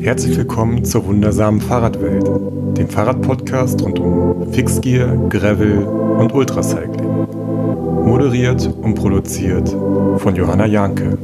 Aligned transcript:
Herzlich 0.00 0.36
willkommen 0.36 0.84
zur 0.84 1.06
wundersamen 1.06 1.60
Fahrradwelt, 1.60 2.26
dem 2.76 2.88
Fahrradpodcast 2.88 3.80
rund 3.82 4.00
um 4.00 4.52
Fixgear, 4.52 5.16
Gravel 5.28 5.84
und 5.84 6.34
Ultracycling. 6.34 7.28
Moderiert 8.04 8.66
und 8.82 8.96
produziert 8.96 9.68
von 9.68 10.34
Johanna 10.34 10.66
Janke. 10.66 11.16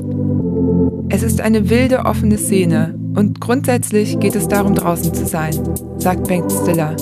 Es 1.08 1.24
ist 1.24 1.40
eine 1.40 1.68
wilde, 1.68 2.04
offene 2.04 2.38
Szene 2.38 2.94
und 3.16 3.40
grundsätzlich 3.40 4.20
geht 4.20 4.36
es 4.36 4.46
darum, 4.46 4.76
draußen 4.76 5.12
zu 5.12 5.26
sein, 5.26 5.54
sagt 5.98 6.28
Bengt 6.28 6.52
Stiller. 6.52 6.94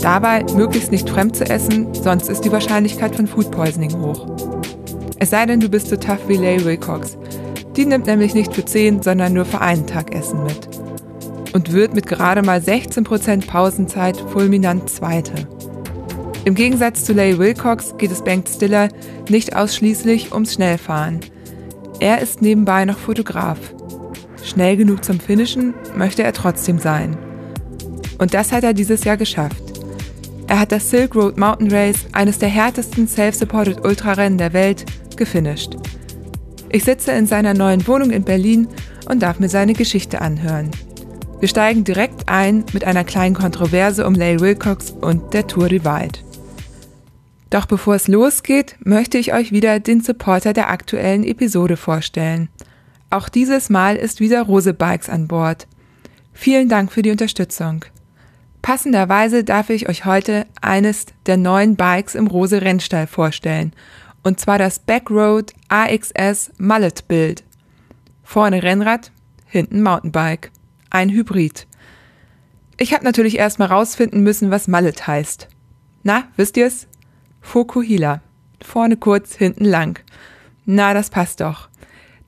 Dabei 0.00 0.44
möglichst 0.56 0.90
nicht 0.90 1.08
fremd 1.08 1.36
zu 1.36 1.48
essen, 1.48 1.86
sonst 1.92 2.28
ist 2.28 2.44
die 2.44 2.52
Wahrscheinlichkeit 2.52 3.14
von 3.14 3.28
Food 3.28 3.52
Poisoning 3.52 3.92
hoch. 4.00 4.26
Es 5.20 5.30
sei 5.30 5.46
denn, 5.46 5.60
du 5.60 5.68
bist 5.68 5.88
so 5.88 5.96
tough 5.96 6.28
wie 6.28 6.36
Leigh 6.36 6.64
Wilcox. 6.64 7.16
Die 7.76 7.86
nimmt 7.86 8.06
nämlich 8.06 8.34
nicht 8.34 8.54
für 8.54 8.64
10, 8.64 9.02
sondern 9.02 9.32
nur 9.32 9.44
für 9.44 9.60
einen 9.60 9.86
Tag 9.86 10.14
Essen 10.14 10.44
mit. 10.44 10.68
Und 11.52 11.72
wird 11.72 11.94
mit 11.94 12.06
gerade 12.06 12.42
mal 12.42 12.60
16% 12.60 13.46
Pausenzeit 13.46 14.16
fulminant 14.16 14.88
Zweite. 14.90 15.48
Im 16.44 16.54
Gegensatz 16.54 17.04
zu 17.04 17.12
Leigh 17.12 17.38
Wilcox 17.38 17.96
geht 17.96 18.12
es 18.12 18.22
Bengt 18.22 18.48
Stiller 18.48 18.88
nicht 19.28 19.56
ausschließlich 19.56 20.32
ums 20.32 20.54
Schnellfahren. 20.54 21.20
Er 22.00 22.20
ist 22.20 22.42
nebenbei 22.42 22.84
noch 22.84 22.98
Fotograf. 22.98 23.58
Schnell 24.42 24.76
genug 24.76 25.04
zum 25.04 25.18
Finishen 25.18 25.74
möchte 25.96 26.22
er 26.22 26.32
trotzdem 26.32 26.78
sein. 26.78 27.16
Und 28.18 28.34
das 28.34 28.52
hat 28.52 28.62
er 28.62 28.74
dieses 28.74 29.04
Jahr 29.04 29.16
geschafft. 29.16 29.62
Er 30.46 30.60
hat 30.60 30.70
das 30.70 30.90
Silk 30.90 31.14
Road 31.14 31.38
Mountain 31.38 31.72
Race, 31.72 32.06
eines 32.12 32.38
der 32.38 32.50
härtesten 32.50 33.08
self-supported 33.08 33.84
Ultrarennen 33.84 34.38
der 34.38 34.52
Welt, 34.52 34.84
gefinisht. 35.16 35.76
Ich 36.74 36.82
sitze 36.82 37.12
in 37.12 37.28
seiner 37.28 37.54
neuen 37.54 37.86
Wohnung 37.86 38.10
in 38.10 38.24
Berlin 38.24 38.66
und 39.08 39.22
darf 39.22 39.38
mir 39.38 39.48
seine 39.48 39.74
Geschichte 39.74 40.20
anhören. 40.20 40.72
Wir 41.38 41.46
steigen 41.46 41.84
direkt 41.84 42.28
ein 42.28 42.64
mit 42.72 42.82
einer 42.82 43.04
kleinen 43.04 43.36
Kontroverse 43.36 44.04
um 44.04 44.16
Leigh 44.16 44.40
Wilcox 44.40 44.90
und 44.90 45.34
der 45.34 45.46
Tour 45.46 45.68
Divide. 45.68 46.18
Doch 47.48 47.66
bevor 47.66 47.94
es 47.94 48.08
losgeht, 48.08 48.74
möchte 48.80 49.18
ich 49.18 49.32
euch 49.32 49.52
wieder 49.52 49.78
den 49.78 50.00
Supporter 50.00 50.52
der 50.52 50.68
aktuellen 50.68 51.22
Episode 51.22 51.76
vorstellen. 51.76 52.48
Auch 53.08 53.28
dieses 53.28 53.70
Mal 53.70 53.94
ist 53.94 54.18
wieder 54.18 54.42
Rose 54.42 54.74
Bikes 54.74 55.08
an 55.08 55.28
Bord. 55.28 55.68
Vielen 56.32 56.68
Dank 56.68 56.90
für 56.90 57.02
die 57.02 57.12
Unterstützung. 57.12 57.84
Passenderweise 58.62 59.44
darf 59.44 59.70
ich 59.70 59.88
euch 59.88 60.06
heute 60.06 60.46
eines 60.60 61.06
der 61.26 61.36
neuen 61.36 61.76
Bikes 61.76 62.16
im 62.16 62.26
Rose 62.26 62.62
Rennstall 62.62 63.06
vorstellen. 63.06 63.72
Und 64.24 64.40
zwar 64.40 64.58
das 64.58 64.78
Backroad 64.78 65.52
AXS 65.68 66.50
Mallet 66.56 67.06
Build. 67.06 67.44
Vorne 68.22 68.62
Rennrad, 68.62 69.12
hinten 69.46 69.82
Mountainbike. 69.82 70.50
Ein 70.88 71.10
Hybrid. 71.10 71.66
Ich 72.78 72.94
habe 72.94 73.04
natürlich 73.04 73.38
erstmal 73.38 73.68
rausfinden 73.68 74.22
müssen, 74.22 74.50
was 74.50 74.66
Mallet 74.66 75.06
heißt. 75.06 75.48
Na, 76.02 76.24
wisst 76.36 76.56
ihr's? 76.56 76.88
Fokuhila. 77.42 78.22
Vorne 78.62 78.96
kurz, 78.96 79.34
hinten 79.36 79.66
lang. 79.66 80.00
Na, 80.64 80.94
das 80.94 81.10
passt 81.10 81.40
doch. 81.40 81.68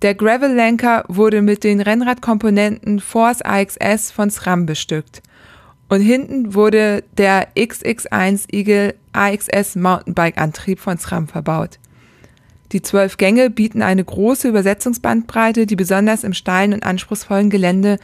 Der 0.03 0.15
Gravel-Lenker 0.15 1.05
wurde 1.09 1.41
mit 1.41 1.65
den 1.65 1.81
Rennradkomponenten 1.81 3.01
Force 3.01 3.41
AXS 3.41 4.11
von 4.11 4.29
SRAM 4.29 4.67
bestückt. 4.67 5.23
Und 5.89 6.03
hinten 6.03 6.53
wurde 6.53 7.05
der 7.17 7.55
XX1 7.55 8.53
Eagle 8.53 8.95
AXS 9.13 9.77
Mountainbike-Antrieb 9.77 10.79
von 10.79 10.99
SRAM 10.99 11.29
verbaut. 11.29 11.79
Die 12.73 12.83
zwölf 12.83 13.17
Gänge 13.17 13.51
bieten 13.51 13.83
eine 13.83 14.05
große 14.05 14.49
Übersetzungsbandbreite, 14.49 15.67
die 15.67 15.77
besonders 15.77 16.25
im 16.25 16.33
steilen 16.33 16.73
und 16.73 16.83
anspruchsvollen 16.83 17.51
Gelände 17.51 17.99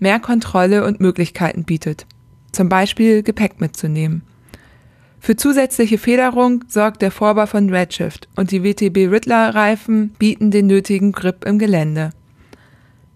mehr 0.00 0.20
Kontrolle 0.20 0.84
und 0.84 1.00
Möglichkeiten 1.00 1.64
bietet. 1.64 2.06
Zum 2.52 2.68
Beispiel 2.68 3.22
Gepäck 3.22 3.60
mitzunehmen. 3.60 4.22
Für 5.20 5.36
zusätzliche 5.36 5.98
Federung 5.98 6.64
sorgt 6.68 7.02
der 7.02 7.10
Vorbau 7.10 7.46
von 7.46 7.70
Redshift 7.70 8.28
und 8.36 8.50
die 8.50 8.62
WTB 8.62 9.10
Riddler 9.10 9.54
Reifen 9.54 10.10
bieten 10.18 10.50
den 10.50 10.66
nötigen 10.66 11.12
Grip 11.12 11.44
im 11.44 11.58
Gelände. 11.58 12.10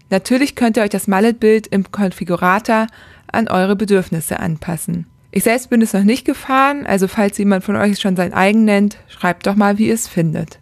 Natürlich 0.09 0.55
könnt 0.55 0.77
ihr 0.77 0.83
euch 0.83 0.89
das 0.89 1.07
Mallet-Bild 1.07 1.67
im 1.67 1.91
Konfigurator 1.91 2.87
an 3.31 3.47
eure 3.47 3.75
Bedürfnisse 3.75 4.39
anpassen. 4.39 5.07
Ich 5.31 5.43
selbst 5.43 5.69
bin 5.69 5.81
es 5.81 5.93
noch 5.93 6.03
nicht 6.03 6.25
gefahren, 6.25 6.85
also 6.85 7.07
falls 7.07 7.37
jemand 7.39 7.63
von 7.63 7.75
euch 7.75 7.99
schon 7.99 8.15
sein 8.15 8.33
eigen 8.33 8.65
nennt, 8.65 8.97
schreibt 9.07 9.47
doch 9.47 9.55
mal, 9.55 9.79
wie 9.79 9.87
ihr 9.87 9.95
es 9.95 10.07
findet. 10.07 10.59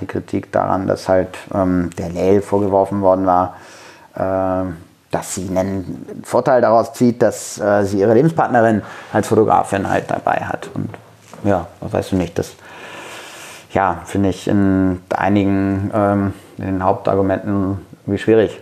Die 0.00 0.06
Kritik 0.06 0.52
daran, 0.52 0.86
dass 0.86 1.08
halt 1.08 1.36
ähm, 1.52 1.90
der 1.98 2.10
Lale 2.10 2.40
vorgeworfen 2.40 3.00
worden 3.00 3.26
war, 3.26 3.56
äh, 4.14 4.70
dass 5.10 5.34
sie 5.34 5.48
einen 5.48 6.22
Vorteil 6.22 6.60
daraus 6.60 6.92
zieht, 6.92 7.20
dass 7.20 7.58
äh, 7.58 7.82
sie 7.82 7.98
ihre 7.98 8.14
Lebenspartnerin 8.14 8.82
als 9.12 9.26
Fotografin 9.26 9.90
halt 9.90 10.08
dabei 10.08 10.36
hat. 10.44 10.70
Und 10.72 10.90
ja, 11.42 11.66
weißt 11.80 12.12
du 12.12 12.16
nicht, 12.16 12.38
das 12.38 12.54
ja, 13.72 14.02
finde 14.04 14.28
ich 14.28 14.46
in 14.46 15.02
einigen 15.16 15.90
ähm, 15.92 16.34
in 16.58 16.66
den 16.66 16.84
Hauptargumenten 16.84 17.84
irgendwie 18.02 18.22
schwierig. 18.22 18.60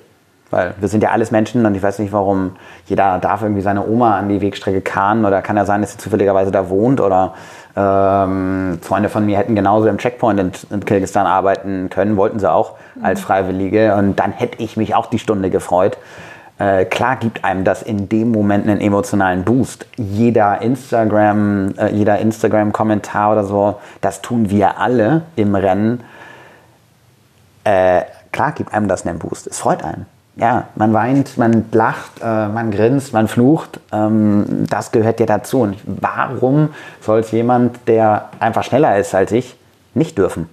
Weil 0.51 0.75
wir 0.79 0.89
sind 0.89 1.03
ja 1.03 1.11
alles 1.11 1.33
Menschen 1.33 1.67
und 1.67 1.75
ich 1.75 1.83
weiß 1.83 1.99
nicht, 1.99 2.13
warum 2.13 2.57
jeder 2.87 3.19
darf 3.19 3.43
irgendwie 3.43 3.63
seine 3.63 3.87
Oma 3.87 4.17
an 4.17 4.31
die 4.31 4.41
Wegstrecke 4.41 4.81
karren 4.81 5.27
oder 5.27 5.43
kann 5.43 5.57
ja 5.57 5.67
sein, 5.67 5.83
dass 5.83 5.93
sie 5.93 5.99
zufälligerweise 5.99 6.51
da 6.51 6.71
wohnt 6.71 7.01
oder 7.01 7.35
ähm, 7.77 8.79
Freunde 8.81 9.11
von 9.11 9.27
mir 9.27 9.37
hätten 9.37 9.55
genauso 9.55 9.87
im 9.89 9.99
Checkpoint 9.99 10.41
in, 10.41 10.53
in 10.71 10.85
Kirgisistan 10.85 11.27
arbeiten 11.27 11.91
können, 11.91 12.17
wollten 12.17 12.39
sie 12.39 12.51
auch 12.51 12.73
als 13.03 13.21
Freiwillige 13.21 13.95
und 13.95 14.17
dann 14.17 14.33
hätte 14.33 14.63
ich 14.63 14.77
mich 14.77 14.95
auch 14.95 15.07
die 15.07 15.19
Stunde 15.19 15.51
gefreut. 15.51 15.99
Äh, 16.59 16.87
klar 16.87 17.17
gibt 17.17 17.45
einem 17.45 17.65
das 17.65 17.83
in 17.83 18.09
dem 18.09 18.31
Moment 18.31 18.67
einen 18.67 18.81
emotionalen 18.81 19.45
Boost. 19.45 19.87
Jeder 19.97 20.63
Instagram, 20.63 21.75
äh, 21.77 21.89
jeder 21.93 22.19
Instagram-Kommentar 22.19 23.33
oder 23.33 23.45
so, 23.45 23.79
das 24.01 24.23
tun 24.23 24.49
wir 24.49 24.79
alle 24.81 25.23
im 25.37 25.55
Rennen. 25.55 26.03
Äh, 27.65 28.03
klar 28.33 28.53
gibt 28.53 28.73
einem 28.73 28.89
das 28.89 29.07
einen 29.07 29.19
Boost. 29.19 29.47
Es 29.47 29.59
freut 29.59 29.85
einen 29.85 30.07
ja, 30.37 30.69
man 30.75 30.93
weint, 30.93 31.39
man 31.39 31.65
lacht, 31.73 32.21
äh, 32.23 32.49
man 32.49 32.71
grinst, 32.71 33.13
man 33.13 33.27
flucht. 33.27 33.81
Ähm, 33.91 34.67
das 34.69 34.93
gehört 34.93 35.19
ja 35.19 35.27
dazu. 35.27 35.61
Und 35.61 35.77
warum 35.87 36.71
soll 37.01 37.21
es 37.21 37.31
jemand, 37.33 37.89
der 37.89 38.29
einfach 38.39 38.63
schneller 38.63 38.99
ist 38.99 39.15
als 39.15 39.33
ich, 39.33 39.57
nicht 39.95 40.19
dürfen? 40.19 40.49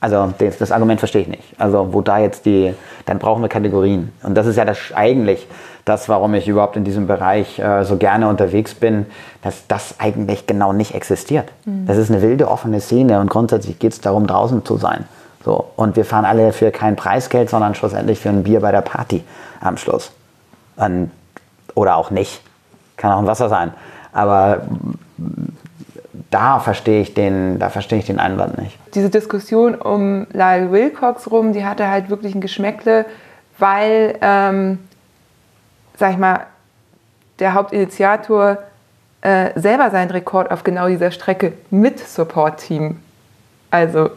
Also 0.00 0.32
das, 0.38 0.58
das, 0.58 0.72
Argument 0.72 1.00
verstehe 1.00 1.22
ich 1.22 1.28
nicht. 1.28 1.54
Also 1.58 1.92
wo 1.92 2.02
da 2.02 2.18
jetzt 2.18 2.44
die, 2.46 2.74
dann 3.06 3.18
brauchen 3.18 3.42
wir 3.42 3.48
Kategorien. 3.48 4.12
Und 4.22 4.36
das 4.36 4.46
ist 4.46 4.56
ja 4.56 4.64
das 4.64 4.78
eigentlich 4.94 5.46
das, 5.84 6.08
warum 6.08 6.34
ich 6.34 6.46
überhaupt 6.46 6.76
in 6.76 6.84
diesem 6.84 7.06
Bereich 7.06 7.58
äh, 7.58 7.84
so 7.84 7.96
gerne 7.96 8.28
unterwegs 8.28 8.74
bin, 8.74 9.06
dass 9.42 9.66
das 9.68 9.94
eigentlich 9.98 10.46
genau 10.46 10.72
nicht 10.72 10.94
existiert. 10.94 11.50
Mhm. 11.64 11.86
Das 11.86 11.96
ist 11.96 12.10
eine 12.10 12.20
wilde, 12.20 12.48
offene 12.48 12.80
Szene 12.80 13.20
und 13.20 13.30
grundsätzlich 13.30 13.78
geht 13.78 13.92
es 13.92 14.00
darum, 14.00 14.26
draußen 14.26 14.64
zu 14.64 14.76
sein. 14.76 15.06
So, 15.48 15.70
und 15.76 15.96
wir 15.96 16.04
fahren 16.04 16.26
alle 16.26 16.52
für 16.52 16.70
kein 16.70 16.94
Preisgeld, 16.94 17.48
sondern 17.48 17.74
schlussendlich 17.74 18.20
für 18.20 18.28
ein 18.28 18.42
Bier 18.42 18.60
bei 18.60 18.70
der 18.70 18.82
Party 18.82 19.24
am 19.62 19.78
Schluss. 19.78 20.12
Und, 20.76 21.10
oder 21.74 21.96
auch 21.96 22.10
nicht. 22.10 22.42
Kann 22.98 23.12
auch 23.12 23.18
ein 23.18 23.26
Wasser 23.26 23.48
sein. 23.48 23.72
Aber 24.12 24.60
da 26.30 26.58
verstehe 26.58 27.00
ich 27.00 27.14
den, 27.14 27.58
da 27.58 27.70
verstehe 27.70 27.98
ich 27.98 28.04
den 28.04 28.20
Einwand 28.20 28.58
nicht. 28.58 28.78
Diese 28.92 29.08
Diskussion 29.08 29.74
um 29.74 30.26
Lyle 30.34 30.70
Wilcox 30.70 31.30
rum, 31.30 31.54
die 31.54 31.64
hatte 31.64 31.88
halt 31.88 32.10
wirklich 32.10 32.34
ein 32.34 32.42
Geschmäckle, 32.42 33.06
weil, 33.56 34.18
ähm, 34.20 34.78
sag 35.96 36.10
ich 36.10 36.18
mal, 36.18 36.40
der 37.38 37.54
Hauptinitiator 37.54 38.58
äh, 39.22 39.58
selber 39.58 39.90
seinen 39.90 40.10
Rekord 40.10 40.50
auf 40.50 40.62
genau 40.62 40.88
dieser 40.88 41.10
Strecke 41.10 41.54
mit 41.70 42.00
Support-Team, 42.00 43.00
also 43.70 44.10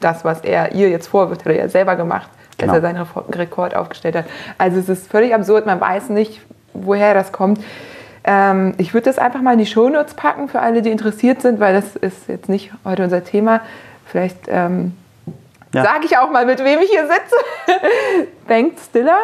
das, 0.00 0.24
was 0.24 0.40
er 0.40 0.72
ihr 0.72 0.88
jetzt 0.88 1.08
vorwirft, 1.08 1.44
hat 1.44 1.52
er 1.52 1.58
ja 1.58 1.68
selber 1.68 1.96
gemacht, 1.96 2.30
genau. 2.58 2.72
als 2.72 2.82
er 2.82 2.92
seinen 2.92 3.06
Rekord 3.32 3.74
aufgestellt 3.74 4.16
hat. 4.16 4.24
Also 4.58 4.78
es 4.78 4.88
ist 4.88 5.10
völlig 5.10 5.34
absurd, 5.34 5.66
man 5.66 5.80
weiß 5.80 6.08
nicht, 6.10 6.40
woher 6.72 7.14
das 7.14 7.32
kommt. 7.32 7.60
Ähm, 8.24 8.74
ich 8.78 8.92
würde 8.92 9.06
das 9.06 9.18
einfach 9.18 9.40
mal 9.40 9.52
in 9.52 9.58
die 9.58 9.66
Shownotes 9.66 10.14
packen 10.14 10.48
für 10.48 10.60
alle, 10.60 10.82
die 10.82 10.90
interessiert 10.90 11.40
sind, 11.42 11.60
weil 11.60 11.74
das 11.74 11.96
ist 11.96 12.28
jetzt 12.28 12.48
nicht 12.48 12.70
heute 12.84 13.04
unser 13.04 13.24
Thema. 13.24 13.60
Vielleicht 14.04 14.48
ähm, 14.48 14.94
ja. 15.72 15.84
sage 15.84 16.04
ich 16.04 16.18
auch 16.18 16.30
mal, 16.30 16.46
mit 16.46 16.62
wem 16.62 16.80
ich 16.80 16.90
hier 16.90 17.06
sitze. 17.06 17.86
Bengt 18.46 18.78
Stiller. 18.78 19.18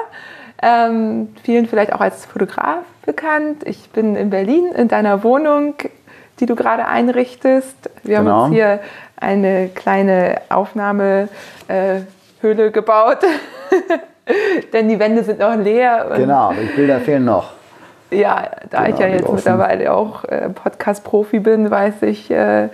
Ähm, 0.63 1.35
vielen 1.43 1.67
vielleicht 1.67 1.93
auch 1.93 2.01
als 2.01 2.25
Fotograf 2.25 2.85
bekannt. 3.05 3.63
Ich 3.67 3.91
bin 3.91 4.17
in 4.17 4.31
Berlin 4.31 4.73
in 4.75 4.89
deiner 4.89 5.23
Wohnung, 5.23 5.75
die 6.41 6.47
du 6.47 6.57
gerade 6.57 6.87
einrichtest. 6.87 7.91
Wir 8.03 8.19
genau. 8.19 8.31
haben 8.31 8.45
uns 8.47 8.55
hier 8.55 8.81
eine 9.27 9.69
kleine 9.75 10.41
Aufnahmehöhle 10.49 11.29
gebaut. 12.73 13.19
Denn 14.73 14.89
die 14.89 14.99
Wände 14.99 15.23
sind 15.23 15.39
noch 15.39 15.57
leer. 15.57 16.07
genau, 16.17 16.53
die 16.53 16.67
Bilder 16.75 17.01
fehlen 17.01 17.25
noch. 17.25 17.53
Ja, 18.11 18.49
da 18.71 18.85
genau, 18.85 18.95
ich 18.95 19.01
ja 19.01 19.07
jetzt 19.09 19.33
mittlerweile 19.33 19.93
auch 19.93 20.25
äh, 20.25 20.49
Podcast-Profi 20.49 21.41
bin, 21.41 21.71
weiß 21.71 22.03
ich, 22.03 22.31
äh, 22.31 22.69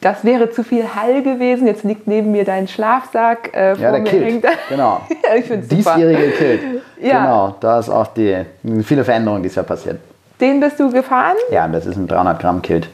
das 0.00 0.24
wäre 0.24 0.50
zu 0.50 0.62
viel 0.62 0.84
Hall 0.94 1.22
gewesen. 1.22 1.66
Jetzt 1.66 1.82
liegt 1.82 2.06
neben 2.06 2.30
mir 2.30 2.44
dein 2.44 2.68
Schlafsack. 2.68 3.50
Äh, 3.54 3.74
Ja, 3.74 3.98
der 3.98 4.12
hängt- 4.12 4.44
Genau. 4.68 5.00
ja, 5.10 5.34
ich 5.36 5.46
super. 5.46 5.60
Diesjährige 5.62 6.30
Kilt. 6.30 6.60
Ja. 7.00 7.20
Genau, 7.20 7.54
da 7.60 7.78
ist 7.78 7.88
auch 7.90 8.08
die 8.08 8.36
viele 8.82 9.04
Veränderungen 9.04 9.40
dieses 9.44 9.54
Jahr 9.56 9.64
passiert. 9.64 10.00
Den 10.40 10.58
bist 10.58 10.80
du 10.80 10.90
gefahren? 10.90 11.36
Ja, 11.48 11.68
das 11.68 11.86
ist 11.86 11.96
ein 11.96 12.08
300 12.08 12.40
Gramm 12.40 12.60
Kilt. 12.60 12.88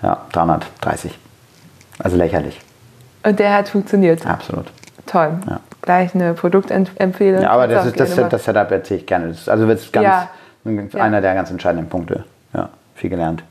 Ja, 0.00 0.18
330. 0.32 1.18
Also 1.98 2.16
lächerlich. 2.16 2.60
Und 3.24 3.38
der 3.38 3.54
hat 3.54 3.68
funktioniert. 3.68 4.26
Absolut. 4.26 4.66
Toll. 5.06 5.38
Ja. 5.48 5.60
Gleich 5.82 6.14
eine 6.14 6.34
Produktempfehlung. 6.34 7.42
Ja, 7.42 7.50
aber 7.50 7.66
das, 7.66 7.86
ist, 7.86 7.98
das, 7.98 8.14
das 8.14 8.44
Setup 8.44 8.70
erzähle 8.70 9.00
ich 9.00 9.06
gerne. 9.06 9.28
Das 9.28 9.38
ist, 9.38 9.48
also 9.48 9.68
ist 9.68 9.92
ganz, 9.92 10.04
Ja. 10.94 11.00
einer 11.00 11.20
der 11.20 11.34
ganz 11.34 11.50
entscheidenden 11.50 11.88
Punkte. 11.88 12.24
Ja, 12.52 12.68
viel 12.94 13.10
gelernt. 13.10 13.42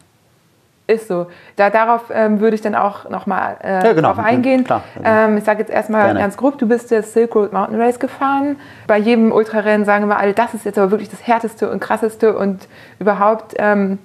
Ist 0.87 1.09
so. 1.09 1.27
Da, 1.57 1.69
darauf 1.69 2.05
ähm, 2.13 2.39
würde 2.39 2.55
ich 2.55 2.61
dann 2.61 2.73
auch 2.73 3.09
nochmal 3.09 3.57
äh, 3.61 3.85
Ja, 3.87 3.93
genau. 3.93 4.13
drauf 4.13 4.23
eingehen. 4.23 4.63
Klar. 4.63 4.83
Ähm, 5.03 5.35
ich 5.37 5.43
sage 5.43 5.59
jetzt 5.59 5.69
erstmal 5.69 6.05
Gerne. 6.05 6.19
ganz 6.21 6.37
grob, 6.37 6.57
du 6.59 6.67
bist 6.67 6.91
das 6.91 7.11
Silk 7.11 7.35
Road 7.35 7.51
Mountain 7.51 7.81
Race 7.81 7.99
gefahren. 7.99 8.55
Bei 8.87 8.97
jedem 8.97 9.33
Ultrarennen 9.33 9.83
sagen 9.85 10.07
wir 10.07 10.17
alle, 10.17 10.33
das 10.33 10.53
ist 10.53 10.63
jetzt 10.63 10.77
aber 10.77 10.91
wirklich 10.91 11.09
das 11.09 11.27
härteste 11.27 11.69
und 11.69 11.81
krasseste 11.81 12.37
und 12.37 12.69
überhaupt, 12.99 13.55
ähm, 13.57 13.99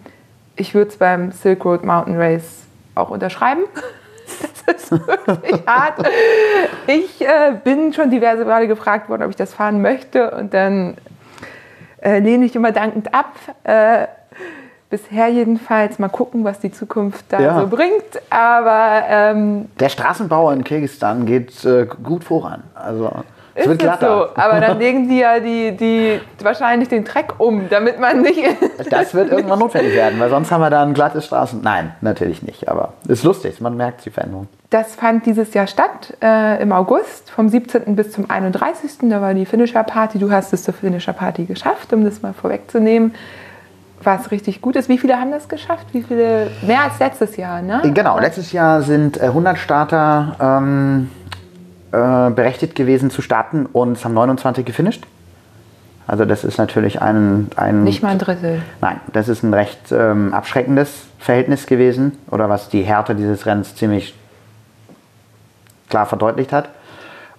ich 0.56 0.74
würde 0.74 0.90
es 0.90 0.96
beim 0.96 1.30
Silk 1.30 1.64
Road 1.64 1.84
Mountain 1.84 2.16
Race 2.20 2.64
auch 2.96 3.10
unterschreiben. 3.10 3.62
Das 4.66 4.82
ist 4.90 4.90
wirklich 4.92 5.66
hart. 5.66 6.06
Ich 6.86 7.20
äh, 7.20 7.54
bin 7.62 7.92
schon 7.92 8.10
diverse 8.10 8.44
Male 8.44 8.66
gefragt 8.68 9.08
worden, 9.08 9.22
ob 9.24 9.30
ich 9.30 9.36
das 9.36 9.54
fahren 9.54 9.80
möchte 9.82 10.30
und 10.30 10.52
dann 10.54 10.96
äh, 12.00 12.18
lehne 12.18 12.44
ich 12.44 12.54
immer 12.56 12.72
dankend 12.72 13.14
ab. 13.14 13.32
Äh, 13.64 14.06
bisher 14.90 15.28
jedenfalls 15.28 15.98
mal 15.98 16.08
gucken, 16.08 16.44
was 16.44 16.60
die 16.60 16.70
Zukunft 16.70 17.24
da 17.30 17.40
Ja. 17.40 17.60
so 17.60 17.66
bringt. 17.66 18.20
Aber 18.30 19.02
ähm, 19.08 19.68
Der 19.80 19.88
Straßenbau 19.88 20.50
in 20.50 20.64
Kirgisistan 20.64 21.24
geht 21.26 21.64
äh, 21.64 21.86
gut 22.02 22.24
voran. 22.24 22.62
Also 22.74 23.10
es 23.54 23.62
ist 23.62 23.68
wird 23.68 23.78
glatter. 23.80 24.30
so. 24.34 24.40
Aber 24.40 24.60
dann 24.60 24.78
legen 24.78 25.08
die 25.08 25.18
ja 25.18 25.38
die, 25.40 25.76
die 25.76 26.20
wahrscheinlich 26.42 26.88
den 26.88 27.04
Treck 27.04 27.34
um, 27.38 27.68
damit 27.68 28.00
man 28.00 28.22
nicht. 28.22 28.42
Das 28.90 29.14
wird 29.14 29.30
irgendwann 29.30 29.58
notwendig 29.58 29.94
werden, 29.94 30.18
weil 30.20 30.28
sonst 30.30 30.50
haben 30.50 30.60
wir 30.60 30.70
dann 30.70 30.94
glatte 30.94 31.22
Straßen. 31.22 31.60
Nein, 31.62 31.94
natürlich 32.00 32.42
nicht. 32.42 32.68
Aber 32.68 32.94
es 33.04 33.20
ist 33.20 33.24
lustig, 33.24 33.60
man 33.60 33.76
merkt 33.76 34.04
die 34.04 34.10
Veränderung. 34.10 34.48
Das 34.70 34.94
fand 34.94 35.26
dieses 35.26 35.52
Jahr 35.54 35.66
statt, 35.66 36.16
äh, 36.22 36.62
im 36.62 36.72
August, 36.72 37.30
vom 37.30 37.48
17. 37.48 37.94
bis 37.94 38.12
zum 38.12 38.30
31. 38.30 39.08
Da 39.10 39.20
war 39.20 39.34
die 39.34 39.46
Finisher 39.46 39.82
Party. 39.84 40.18
Du 40.18 40.30
hast 40.30 40.52
es 40.52 40.64
zur 40.64 40.74
Finisher 40.74 41.12
Party 41.12 41.44
geschafft, 41.44 41.92
um 41.92 42.04
das 42.04 42.22
mal 42.22 42.32
vorwegzunehmen. 42.32 43.14
Was 44.02 44.30
richtig 44.30 44.60
gut 44.62 44.76
ist. 44.76 44.88
Wie 44.88 44.98
viele 44.98 45.20
haben 45.20 45.30
das 45.30 45.48
geschafft? 45.48 45.86
Wie 45.92 46.02
viele? 46.02 46.50
Mehr 46.66 46.82
als 46.84 46.98
letztes 46.98 47.36
Jahr, 47.36 47.62
ne? 47.62 47.82
Genau, 47.94 48.18
letztes 48.18 48.52
Jahr 48.52 48.82
sind 48.82 49.20
äh, 49.20 49.26
100 49.26 49.58
Starter 49.58 50.36
ähm, 50.40 51.10
äh, 51.92 52.30
berechtigt 52.30 52.74
gewesen 52.74 53.10
zu 53.10 53.22
starten 53.22 53.66
und 53.66 53.92
es 53.92 54.04
haben 54.04 54.14
29 54.14 54.64
gefinisht. 54.64 55.04
Also 56.06 56.24
das 56.24 56.44
ist 56.44 56.58
natürlich 56.58 57.00
ein, 57.00 57.48
ein 57.56 57.84
Nicht 57.84 58.02
mal 58.02 58.10
ein 58.10 58.18
Drittel. 58.18 58.62
Nein, 58.80 59.00
das 59.12 59.28
ist 59.28 59.42
ein 59.42 59.54
recht 59.54 59.92
ähm, 59.92 60.34
abschreckendes 60.34 61.04
Verhältnis 61.18 61.66
gewesen 61.66 62.18
oder 62.30 62.48
was 62.48 62.68
die 62.68 62.82
Härte 62.82 63.14
dieses 63.14 63.46
Rennens 63.46 63.76
ziemlich 63.76 64.14
klar 65.88 66.06
verdeutlicht 66.06 66.52
hat. 66.52 66.70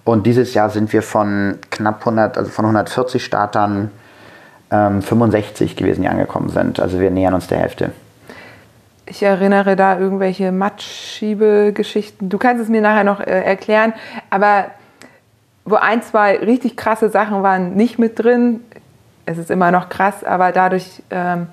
Und 0.04 0.26
dieses 0.26 0.54
Jahr 0.54 0.70
sind 0.70 0.92
wir 0.92 1.02
von 1.02 1.58
knapp 1.70 2.00
100, 2.00 2.38
also 2.38 2.50
von 2.50 2.64
140 2.64 3.24
Startern 3.24 3.90
ähm, 4.70 5.02
65 5.02 5.76
gewesen, 5.76 6.02
die 6.02 6.08
angekommen 6.08 6.50
sind. 6.50 6.80
Also 6.80 7.00
wir 7.00 7.10
nähern 7.10 7.34
uns 7.34 7.46
der 7.46 7.58
Hälfte. 7.58 7.92
Ich 9.06 9.22
erinnere 9.22 9.76
da 9.76 9.98
irgendwelche 9.98 10.50
Matschschiebegeschichten. 10.52 12.28
Du 12.28 12.38
kannst 12.38 12.62
es 12.62 12.68
mir 12.68 12.80
nachher 12.80 13.04
noch 13.04 13.20
äh, 13.20 13.42
erklären, 13.42 13.92
aber 14.30 14.66
wo 15.64 15.76
ein, 15.76 16.02
zwei 16.02 16.36
richtig 16.38 16.76
krasse 16.76 17.08
Sachen 17.10 17.42
waren 17.42 17.74
nicht 17.74 17.98
mit 17.98 18.18
drin. 18.22 18.60
Es 19.26 19.38
ist 19.38 19.50
immer 19.50 19.70
noch 19.70 19.88
krass, 19.88 20.24
aber 20.24 20.52
dadurch 20.52 21.02
ähm, 21.10 21.48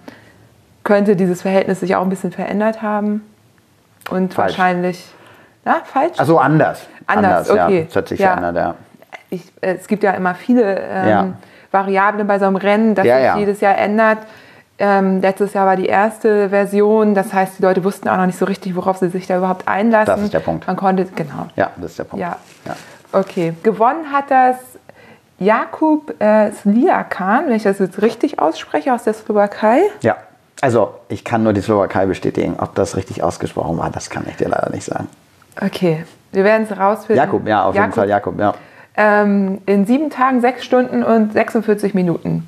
könnte 0.83 1.15
dieses 1.15 1.42
Verhältnis 1.42 1.80
sich 1.80 1.95
auch 1.95 2.01
ein 2.01 2.09
bisschen 2.09 2.31
verändert 2.31 2.81
haben. 2.81 3.21
Und 4.09 4.33
Falsch. 4.33 4.57
wahrscheinlich. 4.57 5.06
Na, 5.63 5.81
falsch? 5.86 6.19
Also 6.19 6.39
anders. 6.39 6.88
Anders, 7.06 7.48
ja. 7.50 7.65
okay. 7.65 7.86
Das 7.88 7.95
hat 7.95 8.07
sich 8.09 8.19
Ja. 8.19 8.36
verändert, 8.36 8.56
ja. 8.56 8.75
ich, 9.30 9.51
es 9.62 9.88
gibt 9.88 10.03
ja 10.03 10.12
immer 10.12 10.36
viele 10.36 10.80
ähm, 10.80 11.07
Ja. 11.09 11.27
Variablen 11.71 12.27
bei 12.27 12.39
so 12.39 12.45
einem 12.45 12.56
Rennen, 12.57 12.95
das 12.95 13.06
Ja, 13.06 13.15
sich 13.18 13.25
ja. 13.25 13.38
jedes 13.38 13.62
Jahr 13.62 13.77
ändert. 13.77 14.18
Ähm, 14.83 15.21
letztes 15.21 15.53
Jahr 15.53 15.67
war 15.67 15.75
die 15.75 15.85
erste 15.85 16.49
Version, 16.49 17.13
das 17.13 17.31
heißt, 17.33 17.59
die 17.59 17.61
Leute 17.61 17.83
wussten 17.83 18.09
auch 18.09 18.17
noch 18.17 18.25
nicht 18.25 18.39
so 18.39 18.45
richtig, 18.45 18.75
worauf 18.75 18.97
sie 18.97 19.09
sich 19.09 19.27
da 19.27 19.37
überhaupt 19.37 19.67
einlassen. 19.67 20.07
Das 20.15 20.21
ist 20.23 20.33
der 20.33 20.39
Punkt. 20.39 20.65
Man 20.65 20.75
konnte, 20.75 21.05
genau. 21.05 21.45
Ja, 21.55 21.69
das 21.77 21.91
ist 21.91 21.99
der 21.99 22.05
Punkt. 22.05 22.19
Ja. 22.19 22.37
Ja. 22.65 22.75
Okay. 23.11 23.53
Gewonnen 23.61 24.11
hat 24.11 24.31
das 24.31 24.55
Jakub 25.37 26.19
äh, 26.19 26.51
Sliakan, 26.51 27.45
wenn 27.47 27.55
ich 27.55 27.61
das 27.61 27.77
jetzt 27.77 28.01
richtig 28.01 28.39
ausspreche, 28.39 28.91
aus 28.91 29.03
der 29.03 29.13
Slowakei. 29.13 29.81
ja. 30.01 30.17
Also, 30.63 30.93
ich 31.09 31.23
kann 31.23 31.41
nur 31.41 31.53
die 31.53 31.61
Slowakei 31.61 32.05
bestätigen. 32.05 32.55
Ob 32.59 32.75
das 32.75 32.95
richtig 32.95 33.23
ausgesprochen 33.23 33.79
war, 33.79 33.89
das 33.89 34.11
kann 34.11 34.25
ich 34.29 34.35
dir 34.35 34.47
leider 34.47 34.69
nicht 34.69 34.83
sagen. 34.83 35.07
Okay, 35.59 36.05
wir 36.31 36.43
werden 36.43 36.67
es 36.69 36.77
rausfinden. 36.77 37.17
Jakob, 37.17 37.47
ja, 37.47 37.65
auf 37.65 37.73
jeden 37.73 37.91
Fall 37.91 38.07
Jakob, 38.07 38.39
ja. 38.39 38.53
Ähm, 38.95 39.59
in 39.65 39.87
sieben 39.87 40.11
Tagen, 40.11 40.39
sechs 40.41 40.63
Stunden 40.63 41.03
und 41.03 41.33
46 41.33 41.95
Minuten. 41.95 42.47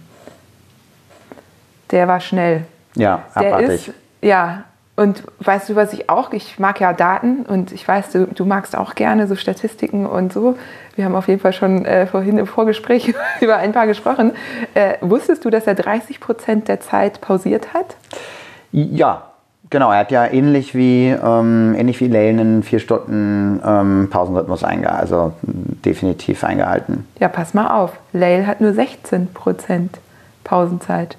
Der 1.93 2.07
war 2.07 2.19
schnell. 2.19 2.65
Ja, 2.95 3.21
Der 3.39 3.53
abartig. 3.55 3.87
ist, 3.87 3.93
ja. 4.21 4.63
Und 4.95 5.23
weißt 5.39 5.69
du, 5.69 5.75
was 5.75 5.93
ich 5.93 6.09
auch, 6.09 6.33
ich 6.33 6.59
mag 6.59 6.79
ja 6.79 6.91
Daten 6.93 7.43
und 7.47 7.71
ich 7.71 7.87
weiß, 7.87 8.11
du, 8.11 8.27
du 8.27 8.45
magst 8.45 8.75
auch 8.77 8.93
gerne 8.95 9.27
so 9.27 9.35
Statistiken 9.35 10.05
und 10.05 10.33
so. 10.33 10.55
Wir 10.95 11.05
haben 11.05 11.15
auf 11.15 11.27
jeden 11.27 11.39
Fall 11.39 11.53
schon 11.53 11.85
äh, 11.85 12.05
vorhin 12.05 12.37
im 12.37 12.45
Vorgespräch 12.45 13.13
über 13.41 13.57
ein 13.57 13.71
paar 13.73 13.87
gesprochen. 13.87 14.33
Äh, 14.73 14.95
wusstest 15.01 15.45
du, 15.45 15.49
dass 15.51 15.65
er 15.65 15.75
30 15.75 16.19
Prozent 16.19 16.67
der 16.67 16.79
Zeit 16.79 17.21
pausiert 17.21 17.73
hat? 17.73 17.95
Ja, 18.71 19.23
genau. 19.69 19.91
Er 19.91 19.99
hat 19.99 20.11
ja 20.11 20.25
ähnlich 20.25 20.75
wie, 20.75 21.09
ähm, 21.09 21.75
ähnlich 21.77 21.99
wie 21.99 22.07
Lane 22.07 22.41
einen 22.41 22.63
vier 22.63 22.79
Stunden 22.79 23.61
ähm, 23.65 24.09
Pausenrhythmus 24.11 24.63
eingehalten, 24.63 24.99
also 25.01 25.33
definitiv 25.41 26.43
eingehalten. 26.43 27.07
Ja, 27.19 27.29
pass 27.29 27.53
mal 27.55 27.67
auf. 27.67 27.93
Lail 28.13 28.45
hat 28.45 28.61
nur 28.61 28.73
16 28.73 29.33
Prozent 29.33 29.99
Pausenzeit. 30.43 31.17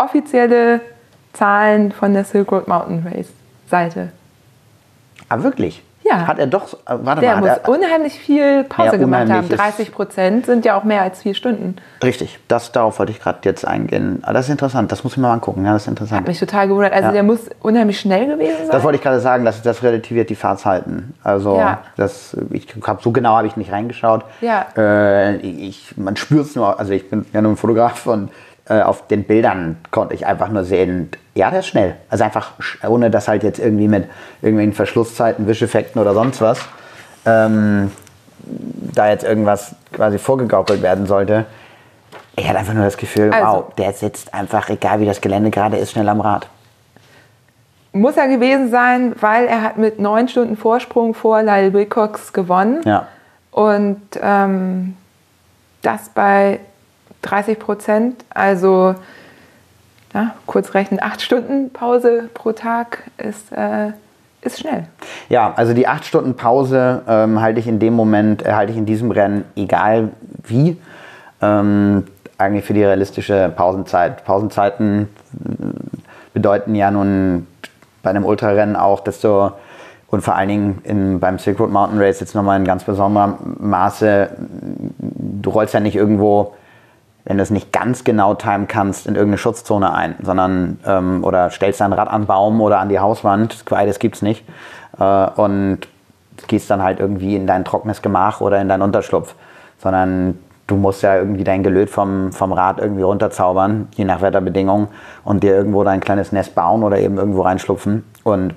Offizielle 0.00 0.80
Zahlen 1.32 1.92
von 1.92 2.12
der 2.14 2.24
Silk 2.24 2.50
Road 2.50 2.66
Mountain 2.68 3.06
Race 3.06 3.28
Seite. 3.68 4.08
Ah, 5.28 5.42
wirklich? 5.42 5.82
Ja. 6.02 6.26
Hat 6.26 6.38
er 6.38 6.46
doch, 6.48 6.72
äh, 6.72 6.96
warte 7.02 7.20
Der 7.20 7.34
mal, 7.36 7.40
muss 7.40 7.50
hat 7.50 7.62
er, 7.64 7.68
unheimlich 7.68 8.18
viel 8.18 8.64
Pause 8.64 8.92
Ja, 8.92 8.96
gemacht 8.96 9.20
haben. 9.20 9.28
unheimlich 9.28 9.50
ist- 9.52 9.60
30 9.60 9.92
Prozent 9.92 10.46
sind 10.46 10.64
ja 10.64 10.76
auch 10.76 10.82
mehr 10.82 11.02
als 11.02 11.22
vier 11.22 11.34
Stunden. 11.34 11.76
richtig, 12.02 12.38
das, 12.48 12.72
darauf 12.72 12.98
wollte 12.98 13.12
ich 13.12 13.20
gerade 13.20 13.38
jetzt 13.44 13.64
eingehen. 13.66 14.20
Ah, 14.22 14.32
das 14.32 14.46
ist 14.46 14.50
interessant, 14.50 14.90
das 14.90 15.04
muss 15.04 15.12
ich 15.12 15.18
mir 15.18 15.28
mal 15.28 15.34
angucken, 15.34 15.64
ja, 15.64 15.74
das 15.74 15.82
ist 15.82 15.86
Hat 15.88 15.92
interessant. 15.92 16.26
mich 16.26 16.40
total 16.40 16.66
gewundert. 16.68 16.94
Also 16.94 17.08
Ja. 17.08 17.12
der 17.12 17.22
muss 17.22 17.40
unheimlich 17.60 18.00
schnell 18.00 18.26
gewesen 18.26 18.56
sein. 18.62 18.68
Das 18.72 18.82
wollte 18.82 18.96
ich 18.96 19.02
gerade 19.02 19.20
sagen, 19.20 19.44
das, 19.44 19.60
das 19.62 19.82
relativiert 19.84 20.30
die 20.30 20.34
Fahrzeiten. 20.36 21.14
Also 21.22 21.56
Ja. 21.58 21.80
das, 21.96 22.34
ich 22.50 22.66
hab, 22.84 23.02
so 23.02 23.12
genau 23.12 23.36
habe 23.36 23.46
ich 23.46 23.56
nicht 23.56 23.70
reingeschaut. 23.70 24.24
Ja. 24.40 24.66
Äh, 24.76 25.36
ich, 25.36 25.96
man 25.98 26.16
spürt 26.16 26.46
es 26.46 26.56
nur, 26.56 26.80
also 26.80 26.92
ich 26.92 27.08
bin 27.10 27.26
ja 27.32 27.42
nur 27.42 27.52
ein 27.52 27.56
Fotograf 27.56 28.06
und 28.06 28.30
äh, 28.70 28.82
auf 28.82 29.08
den 29.08 29.24
Bildern 29.24 29.78
konnte 29.90 30.14
ich 30.14 30.26
einfach 30.26 30.48
nur 30.48 30.62
sehen, 30.64 31.10
ja, 31.34 31.50
der 31.50 31.58
ist 31.60 31.66
schnell. 31.66 31.96
Also 32.08 32.22
einfach, 32.24 32.52
ohne 32.86 33.10
dass 33.10 33.26
halt 33.26 33.42
jetzt 33.42 33.58
irgendwie 33.58 33.88
mit 33.88 34.08
irgendwelchen 34.42 34.74
Verschlusszeiten, 34.74 35.46
Wischeffekten 35.48 36.00
oder 36.00 36.14
sonst 36.14 36.40
was, 36.40 36.60
ähm, 37.26 37.90
da 38.94 39.10
jetzt 39.10 39.24
irgendwas 39.24 39.74
quasi 39.92 40.18
vorgegaukelt 40.18 40.82
werden 40.82 41.06
sollte. 41.06 41.46
Ich 42.36 42.48
hatte 42.48 42.58
einfach 42.60 42.74
nur 42.74 42.84
das 42.84 42.96
Gefühl, 42.96 43.32
Also- 43.32 43.46
wow, 43.46 43.74
der 43.76 43.92
sitzt 43.92 44.32
einfach, 44.32 44.70
egal 44.70 45.00
wie 45.00 45.06
das 45.06 45.20
Gelände 45.20 45.50
gerade 45.50 45.76
ist, 45.76 45.90
schnell 45.90 46.08
am 46.08 46.20
Rad. 46.20 46.46
Muss 47.92 48.16
er 48.16 48.28
gewesen 48.28 48.70
sein, 48.70 49.16
weil 49.20 49.46
er 49.46 49.62
hat 49.62 49.76
mit 49.78 49.98
neun 49.98 50.28
Stunden 50.28 50.56
Vorsprung 50.56 51.12
vor 51.12 51.42
Lyle 51.42 51.72
Wilcox 51.72 52.32
gewonnen. 52.32 52.82
Ja. 52.84 53.08
Und 53.50 54.00
ähm, 54.22 54.96
das 55.82 56.08
bei 56.10 56.60
30 57.22 57.58
Prozent, 57.58 58.24
also 58.30 58.94
ja, 60.14 60.34
kurz 60.46 60.74
rechnen, 60.74 61.00
acht 61.02 61.22
Stunden 61.22 61.70
Pause 61.72 62.30
pro 62.34 62.52
Tag 62.52 63.04
ist, 63.16 63.52
äh, 63.52 63.92
ist 64.42 64.58
schnell. 64.58 64.84
Ja, 65.28 65.52
also 65.54 65.74
die 65.74 65.86
acht 65.86 66.04
Stunden 66.04 66.34
Pause 66.34 67.02
ähm, 67.06 67.40
halte 67.40 67.60
ich 67.60 67.66
in 67.66 67.78
dem 67.78 67.94
Moment, 67.94 68.44
äh, 68.44 68.52
halte 68.52 68.72
ich 68.72 68.78
in 68.78 68.86
diesem 68.86 69.10
Rennen, 69.10 69.44
egal 69.54 70.10
wie, 70.42 70.78
ähm, 71.40 72.04
eigentlich 72.38 72.64
für 72.64 72.74
die 72.74 72.82
realistische 72.82 73.52
Pausenzeit. 73.54 74.24
Pausenzeiten 74.24 75.08
äh, 75.44 75.64
bedeuten 76.32 76.74
ja 76.74 76.90
nun 76.90 77.46
bei 78.02 78.10
einem 78.10 78.24
Ultrarennen 78.24 78.76
auch, 78.76 79.00
dass 79.00 79.20
du 79.20 79.52
und 80.08 80.22
vor 80.22 80.34
allen 80.34 80.48
Dingen 80.48 80.78
in, 80.82 81.20
beim 81.20 81.38
Silk 81.38 81.60
Road 81.60 81.70
Mountain 81.70 82.00
Race 82.00 82.18
jetzt 82.18 82.34
nochmal 82.34 82.58
in 82.58 82.64
ganz 82.64 82.82
besonderem 82.82 83.36
Maße, 83.60 84.30
du 84.98 85.50
rollst 85.50 85.72
ja 85.72 85.78
nicht 85.78 85.94
irgendwo 85.94 86.54
wenn 87.24 87.36
du 87.36 87.42
es 87.42 87.50
nicht 87.50 87.72
ganz 87.72 88.04
genau 88.04 88.34
timen 88.34 88.66
kannst, 88.68 89.06
in 89.06 89.14
irgendeine 89.14 89.38
Schutzzone 89.38 89.92
ein, 89.92 90.16
sondern 90.22 90.78
ähm, 90.86 91.24
oder 91.24 91.50
stellst 91.50 91.80
dein 91.80 91.92
Rad 91.92 92.08
an 92.08 92.22
den 92.22 92.26
Baum 92.26 92.60
oder 92.60 92.80
an 92.80 92.88
die 92.88 92.98
Hauswand, 92.98 93.64
beides 93.68 93.98
gibt 93.98 94.16
es 94.16 94.22
nicht. 94.22 94.44
Äh, 94.98 95.26
und 95.36 95.80
gehst 96.46 96.70
dann 96.70 96.82
halt 96.82 97.00
irgendwie 97.00 97.36
in 97.36 97.46
dein 97.46 97.64
trockenes 97.64 98.00
Gemach 98.02 98.40
oder 98.40 98.60
in 98.60 98.68
deinen 98.68 98.82
Unterschlupf, 98.82 99.34
sondern 99.78 100.38
du 100.66 100.76
musst 100.76 101.02
ja 101.02 101.16
irgendwie 101.16 101.44
dein 101.44 101.62
Gelöt 101.62 101.90
vom, 101.90 102.32
vom 102.32 102.52
Rad 102.52 102.78
irgendwie 102.78 103.02
runterzaubern, 103.02 103.88
je 103.94 104.04
nach 104.04 104.22
Wetterbedingungen, 104.22 104.88
und 105.24 105.42
dir 105.42 105.54
irgendwo 105.54 105.84
dein 105.84 106.00
kleines 106.00 106.32
Nest 106.32 106.54
bauen 106.54 106.82
oder 106.82 106.98
eben 106.98 107.18
irgendwo 107.18 107.42
reinschlupfen. 107.42 108.04
Und 108.24 108.54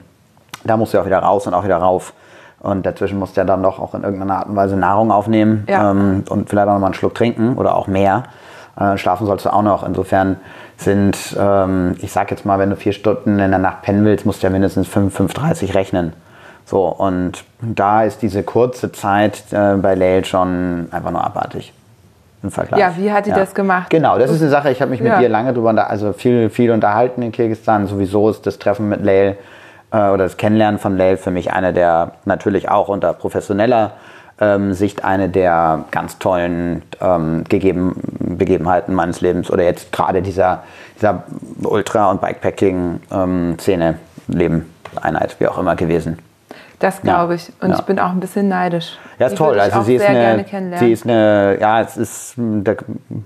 da 0.63 0.77
musst 0.77 0.93
du 0.93 0.99
auch 0.99 1.05
wieder 1.05 1.19
raus 1.19 1.47
und 1.47 1.53
auch 1.53 1.63
wieder 1.65 1.77
rauf. 1.77 2.13
Und 2.59 2.85
dazwischen 2.85 3.19
musst 3.19 3.35
du 3.35 3.41
ja 3.41 3.45
dann 3.45 3.61
doch 3.61 3.79
auch 3.79 3.93
in 3.93 4.03
irgendeiner 4.03 4.37
Art 4.37 4.47
und 4.47 4.55
Weise 4.55 4.77
Nahrung 4.77 5.11
aufnehmen 5.11 5.65
Ja. 5.67 5.91
ähm, 5.91 6.23
und 6.29 6.49
vielleicht 6.49 6.67
auch 6.69 6.73
noch 6.73 6.79
mal 6.79 6.87
einen 6.87 6.93
Schluck 6.93 7.13
trinken 7.15 7.57
oder 7.57 7.75
auch 7.75 7.87
mehr. 7.87 8.23
Äh, 8.79 8.97
schlafen 8.97 9.27
sollst 9.27 9.45
du 9.45 9.53
auch 9.53 9.61
noch. 9.61 9.85
Insofern 9.85 10.37
sind, 10.77 11.17
ähm, 11.39 11.95
ich 11.99 12.11
sag 12.11 12.31
jetzt 12.31 12.45
mal, 12.45 12.57
wenn 12.59 12.69
du 12.71 12.75
vier 12.75 12.93
Stunden 12.93 13.39
in 13.39 13.49
der 13.51 13.59
Nacht 13.59 13.83
pennen 13.83 14.03
willst, 14.05 14.25
musst 14.25 14.41
du 14.41 14.47
ja 14.47 14.51
mindestens 14.51 14.87
5, 14.87 15.17
5,30 15.19 15.75
rechnen. 15.75 16.13
So, 16.65 16.85
und 16.87 17.43
da 17.61 18.03
ist 18.03 18.21
diese 18.21 18.41
kurze 18.41 18.91
Zeit 18.91 19.43
äh, 19.51 19.75
bei 19.75 19.95
Lael 19.95 20.25
schon 20.25 20.87
einfach 20.91 21.11
nur 21.11 21.23
abartig. 21.23 21.73
Im 22.41 22.51
Vergleich. 22.51 22.79
Ja, 22.79 22.93
wie 22.97 23.11
hat 23.11 23.25
die 23.25 23.31
das 23.31 23.55
gemacht? 23.55 23.89
Genau, 23.89 24.17
das 24.17 24.29
ist 24.29 24.41
eine 24.41 24.49
Sache, 24.49 24.69
ich 24.69 24.81
habe 24.81 24.91
mich 24.91 24.99
mit 24.99 25.13
Ja. 25.13 25.19
dir 25.19 25.29
lange 25.29 25.53
drüber, 25.53 25.89
also 25.89 26.11
viel, 26.11 26.49
viel 26.49 26.71
unterhalten 26.71 27.21
in 27.21 27.31
Kirgisistan. 27.31 27.87
Sowieso 27.87 28.29
ist 28.29 28.45
das 28.45 28.59
Treffen 28.59 28.89
mit 28.89 29.01
Lael 29.01 29.37
äh, 29.91 30.09
oder 30.09 30.25
das 30.25 30.35
Kennenlernen 30.35 30.77
von 30.77 30.97
Lael 30.97 31.15
für 31.15 31.31
mich 31.31 31.53
eine 31.53 31.71
der, 31.71 32.13
natürlich 32.25 32.69
auch 32.69 32.89
unter 32.89 33.13
professioneller 33.13 33.91
ähm, 34.39 34.73
Sicht, 34.73 35.03
eine 35.05 35.29
der 35.29 35.85
ganz 35.91 36.17
tollen 36.19 36.81
ähm, 37.01 37.43
gegeben, 37.47 37.95
Begebenheiten 38.19 38.93
meines 38.95 39.21
Lebens 39.21 39.51
oder 39.51 39.63
jetzt 39.63 39.91
gerade 39.91 40.21
dieser, 40.21 40.63
dieser 40.97 41.23
Ultra- 41.63 42.09
und 42.11 42.21
Bikepacking-Szene, 42.21 43.95
Leben, 44.27 44.73
Einheit, 45.01 45.35
wie 45.39 45.47
auch 45.47 45.57
immer 45.57 45.75
gewesen. 45.75 46.19
Das 46.79 47.01
glaube 47.01 47.35
ich. 47.35 47.51
Und 47.61 47.69
Ja. 47.71 47.75
ich 47.77 47.81
bin 47.83 47.97
auch 47.99 48.09
ein 48.09 48.19
bisschen 48.19 48.47
neidisch. 48.49 48.97
Ja, 49.17 49.27
ist 49.27 49.33
Die 49.33 49.37
toll. 49.37 49.59
Also 49.59 49.81
sie 49.83 49.95
ist, 49.95 50.05
eine, 50.05 50.43
sie 50.77 50.91
ist 50.91 51.03
eine, 51.05 51.57
ja, 51.61 51.79
es 51.81 51.95
ist 51.95 52.37
mh, 52.37 52.63
der, 52.63 52.77
je 53.09 53.17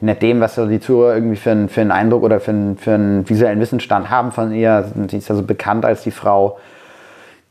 nachdem, 0.00 0.40
was 0.40 0.54
so 0.54 0.66
die 0.66 0.80
Zuhörer 0.80 1.14
irgendwie 1.16 1.36
für, 1.36 1.50
einen- 1.50 1.68
für 1.68 1.82
einen 1.82 1.90
Eindruck 1.90 2.22
oder 2.22 2.40
für 2.40 2.52
einen, 2.52 2.78
für 2.78 2.94
einen 2.94 3.28
visuellen 3.28 3.60
Wissensstand 3.60 4.08
haben 4.08 4.32
von 4.32 4.52
ihr. 4.52 4.90
Sie 5.08 5.18
ist 5.18 5.28
ja 5.28 5.34
so 5.34 5.42
bekannt 5.42 5.84
als 5.84 6.02
die 6.02 6.10
Frau, 6.10 6.58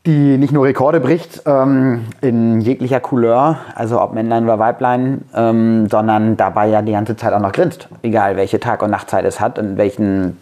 die 0.04 0.36
nicht 0.36 0.52
nur 0.52 0.64
Rekorde 0.64 0.98
bricht 0.98 1.42
ähm, 1.46 2.06
in 2.20 2.60
jeglicher 2.60 2.98
Couleur, 2.98 3.58
also 3.74 4.00
ob 4.00 4.14
Männlein 4.14 4.44
oder 4.44 4.58
Weiblein, 4.58 5.22
ähm, 5.34 5.88
sondern 5.88 6.36
dabei 6.36 6.66
ja 6.66 6.82
die 6.82 6.92
ganze 6.92 7.16
Zeit 7.16 7.32
auch 7.32 7.40
noch 7.40 7.52
grinst, 7.52 7.88
egal 8.02 8.36
welche 8.36 8.58
Tag- 8.58 8.82
und 8.82 8.90
Nachtzeit 8.90 9.24
es 9.24 9.38
hat 9.38 9.60
und 9.60 9.76
welchen 9.76 10.38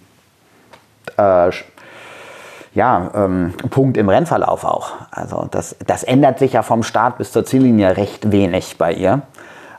äh, 1.18 1.50
ja, 2.72 3.10
ähm, 3.14 3.52
Punkt 3.68 3.96
im 3.96 4.08
Rennverlauf 4.08 4.64
auch. 4.64 4.92
Also 5.10 5.46
das, 5.50 5.76
das 5.86 6.04
ändert 6.04 6.38
sich 6.38 6.54
ja 6.54 6.62
vom 6.62 6.82
Start 6.82 7.18
bis 7.18 7.32
zur 7.32 7.44
Ziellinie 7.44 7.96
recht 7.96 8.30
wenig 8.32 8.78
bei 8.78 8.92
ihr. 8.92 9.22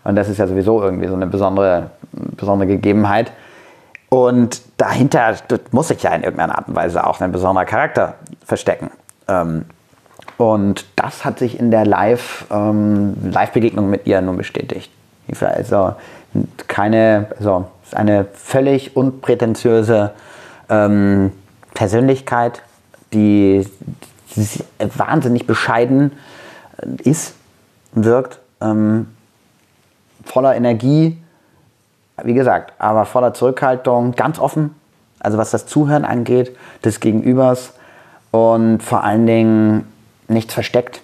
Und 0.03 0.15
das 0.15 0.29
ist 0.29 0.37
ja 0.37 0.47
sowieso 0.47 0.81
irgendwie 0.81 1.07
so 1.07 1.15
eine 1.15 1.27
besondere, 1.27 1.91
besondere 2.11 2.67
Gegebenheit. 2.67 3.31
Und 4.09 4.61
dahinter 4.77 5.35
muss 5.71 5.87
sich 5.87 6.03
ja 6.03 6.11
in 6.11 6.23
irgendeiner 6.23 6.57
Art 6.57 6.67
und 6.67 6.75
Weise 6.75 7.07
auch 7.07 7.21
ein 7.21 7.31
besonderer 7.31 7.65
Charakter 7.65 8.15
verstecken. 8.45 8.91
Ähm, 9.31 9.65
und 10.37 10.85
das 10.95 11.23
hat 11.23 11.39
sich 11.39 11.59
in 11.59 11.71
der 11.71 11.85
Live, 11.85 12.45
ähm, 12.51 13.15
Live-Begegnung 13.31 13.89
mit 13.89 14.07
ihr 14.07 14.21
nun 14.21 14.37
bestätigt. 14.37 14.91
Also 15.39 15.95
keine, 16.67 17.27
also 17.37 17.67
ist 17.83 17.95
eine 17.95 18.25
völlig 18.33 18.95
unprätentiöse 18.95 20.11
ähm, 20.69 21.31
Persönlichkeit, 21.73 22.63
die, 23.13 23.67
die 24.35 24.63
wahnsinnig 24.95 25.45
bescheiden 25.45 26.13
äh, 26.77 27.09
ist, 27.09 27.35
wirkt, 27.93 28.39
ähm, 28.61 29.07
voller 30.25 30.55
Energie, 30.55 31.21
wie 32.23 32.33
gesagt, 32.33 32.73
aber 32.79 33.05
voller 33.05 33.33
Zurückhaltung, 33.33 34.13
ganz 34.13 34.39
offen, 34.39 34.75
also 35.19 35.37
was 35.37 35.51
das 35.51 35.65
Zuhören 35.65 36.05
angeht, 36.05 36.55
des 36.83 36.99
Gegenübers 36.99 37.73
und 38.31 38.81
vor 38.81 39.03
allen 39.03 39.27
Dingen 39.27 39.85
nichts 40.27 40.53
versteckt. 40.53 41.01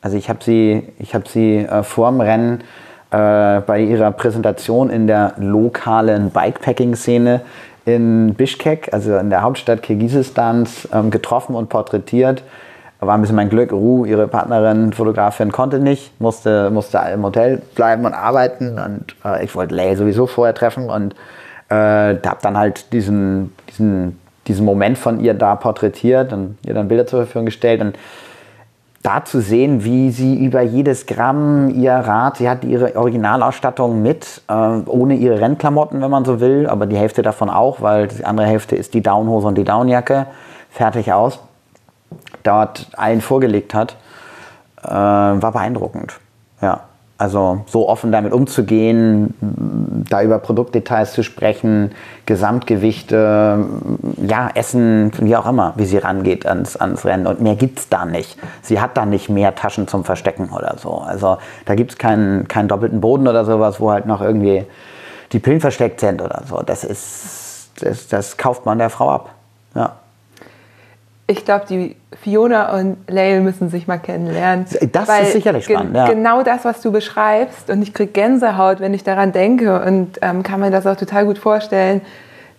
Also 0.00 0.16
ich 0.16 0.28
habe 0.28 0.42
sie, 0.42 0.82
ich 0.98 1.14
habe 1.14 1.28
sie 1.28 1.58
äh, 1.58 1.82
vor 1.82 2.10
dem 2.10 2.20
Rennen 2.20 2.64
äh, 3.12 3.60
bei 3.60 3.80
ihrer 3.80 4.10
Präsentation 4.10 4.90
in 4.90 5.06
der 5.06 5.34
lokalen 5.38 6.30
Bikepacking-Szene 6.30 7.42
in 7.84 8.34
Bishkek, 8.34 8.92
also 8.92 9.16
in 9.16 9.30
der 9.30 9.42
Hauptstadt 9.42 9.82
Kirgisistans, 9.82 10.88
ähm, 10.92 11.10
getroffen 11.10 11.54
und 11.54 11.68
porträtiert. 11.68 12.42
War 13.00 13.14
ein 13.16 13.20
bisschen 13.20 13.34
mein 13.34 13.48
Glück. 13.48 13.72
Ru, 13.72 14.04
ihre 14.04 14.28
Partnerin, 14.28 14.92
Fotografin, 14.92 15.50
konnte 15.50 15.80
nicht, 15.80 16.20
musste, 16.20 16.70
musste 16.70 16.98
im 17.12 17.24
Hotel 17.24 17.60
bleiben 17.74 18.04
und 18.04 18.14
arbeiten. 18.14 18.78
Und 18.78 19.16
äh, 19.24 19.44
ich 19.44 19.54
wollte 19.56 19.74
Lay 19.74 19.96
sowieso 19.96 20.28
vorher 20.28 20.54
treffen 20.54 20.88
und 20.88 21.14
äh, 21.68 21.74
habe 21.74 22.38
dann 22.42 22.56
halt 22.56 22.92
diesen, 22.92 23.52
diesen, 23.68 24.20
diesen 24.46 24.64
Moment 24.64 24.98
von 24.98 25.20
ihr 25.20 25.34
da 25.34 25.54
porträtiert 25.54 26.32
und 26.32 26.58
ihr 26.66 26.74
dann 26.74 26.88
Bilder 26.88 27.06
zur 27.06 27.20
Verfügung 27.20 27.46
gestellt. 27.46 27.80
Und 27.80 27.98
da 29.02 29.24
zu 29.24 29.40
sehen, 29.40 29.84
wie 29.84 30.10
sie 30.10 30.36
über 30.44 30.62
jedes 30.62 31.06
Gramm 31.06 31.70
ihr 31.70 31.92
Rad, 31.92 32.36
sie 32.36 32.48
hat 32.48 32.64
ihre 32.64 32.94
Originalausstattung 32.96 34.00
mit, 34.00 34.42
äh, 34.48 34.52
ohne 34.52 35.14
ihre 35.14 35.40
Rennklamotten, 35.40 36.00
wenn 36.00 36.10
man 36.10 36.24
so 36.24 36.40
will, 36.40 36.68
aber 36.68 36.86
die 36.86 36.96
Hälfte 36.96 37.22
davon 37.22 37.50
auch, 37.50 37.80
weil 37.80 38.08
die 38.08 38.24
andere 38.24 38.46
Hälfte 38.46 38.76
ist 38.76 38.94
die 38.94 39.02
Downhose 39.02 39.48
und 39.48 39.58
die 39.58 39.64
Downjacke, 39.64 40.26
fertig 40.70 41.12
aus, 41.12 41.40
dort 42.44 42.88
allen 42.96 43.20
vorgelegt 43.20 43.74
hat, 43.74 43.96
äh, 44.84 44.88
war 44.88 45.52
beeindruckend. 45.52 46.20
Ja, 46.60 46.82
also 47.22 47.62
so 47.66 47.88
offen 47.88 48.10
damit 48.10 48.32
umzugehen, 48.32 49.32
da 50.10 50.22
über 50.22 50.40
Produktdetails 50.40 51.12
zu 51.12 51.22
sprechen, 51.22 51.92
Gesamtgewichte, 52.26 53.64
ja, 54.16 54.50
Essen, 54.54 55.12
wie 55.20 55.36
auch 55.36 55.46
immer, 55.46 55.72
wie 55.76 55.84
sie 55.84 55.98
rangeht 55.98 56.46
ans, 56.46 56.76
ans 56.76 57.04
Rennen. 57.04 57.28
Und 57.28 57.40
mehr 57.40 57.54
gibt 57.54 57.78
es 57.78 57.88
da 57.88 58.06
nicht. 58.06 58.36
Sie 58.62 58.80
hat 58.80 58.96
da 58.96 59.06
nicht 59.06 59.28
mehr 59.28 59.54
Taschen 59.54 59.86
zum 59.86 60.02
Verstecken 60.02 60.50
oder 60.50 60.74
so. 60.78 60.94
Also 60.94 61.38
da 61.64 61.76
gibt 61.76 61.92
es 61.92 61.98
keinen, 61.98 62.48
keinen 62.48 62.66
doppelten 62.66 63.00
Boden 63.00 63.28
oder 63.28 63.44
sowas, 63.44 63.78
wo 63.78 63.92
halt 63.92 64.06
noch 64.06 64.20
irgendwie 64.20 64.64
die 65.30 65.38
Pillen 65.38 65.60
versteckt 65.60 66.00
sind 66.00 66.20
oder 66.20 66.42
so. 66.48 66.60
Das 66.66 66.82
ist, 66.82 67.70
das, 67.78 68.08
das 68.08 68.36
kauft 68.36 68.66
man 68.66 68.78
der 68.78 68.90
Frau 68.90 69.10
ab. 69.10 69.30
Ja. 69.76 69.92
Ich 71.32 71.44
glaube, 71.44 71.64
die 71.68 71.96
Fiona 72.20 72.74
und 72.78 72.98
Lael 73.08 73.40
müssen 73.40 73.70
sich 73.70 73.86
mal 73.86 73.98
kennenlernen. 73.98 74.66
Das 74.92 75.08
ist 75.08 75.32
sicherlich 75.32 75.64
spannend, 75.64 75.96
ja. 75.96 76.06
Genau 76.08 76.42
das, 76.42 76.64
was 76.64 76.80
du 76.82 76.92
beschreibst. 76.92 77.70
Und 77.70 77.80
ich 77.82 77.94
kriege 77.94 78.12
Gänsehaut, 78.12 78.80
wenn 78.80 78.92
ich 78.92 79.02
daran 79.02 79.32
denke. 79.32 79.82
Und 79.82 80.18
ähm, 80.20 80.42
kann 80.42 80.60
mir 80.60 80.70
das 80.70 80.86
auch 80.86 80.96
total 80.96 81.24
gut 81.24 81.38
vorstellen. 81.38 82.02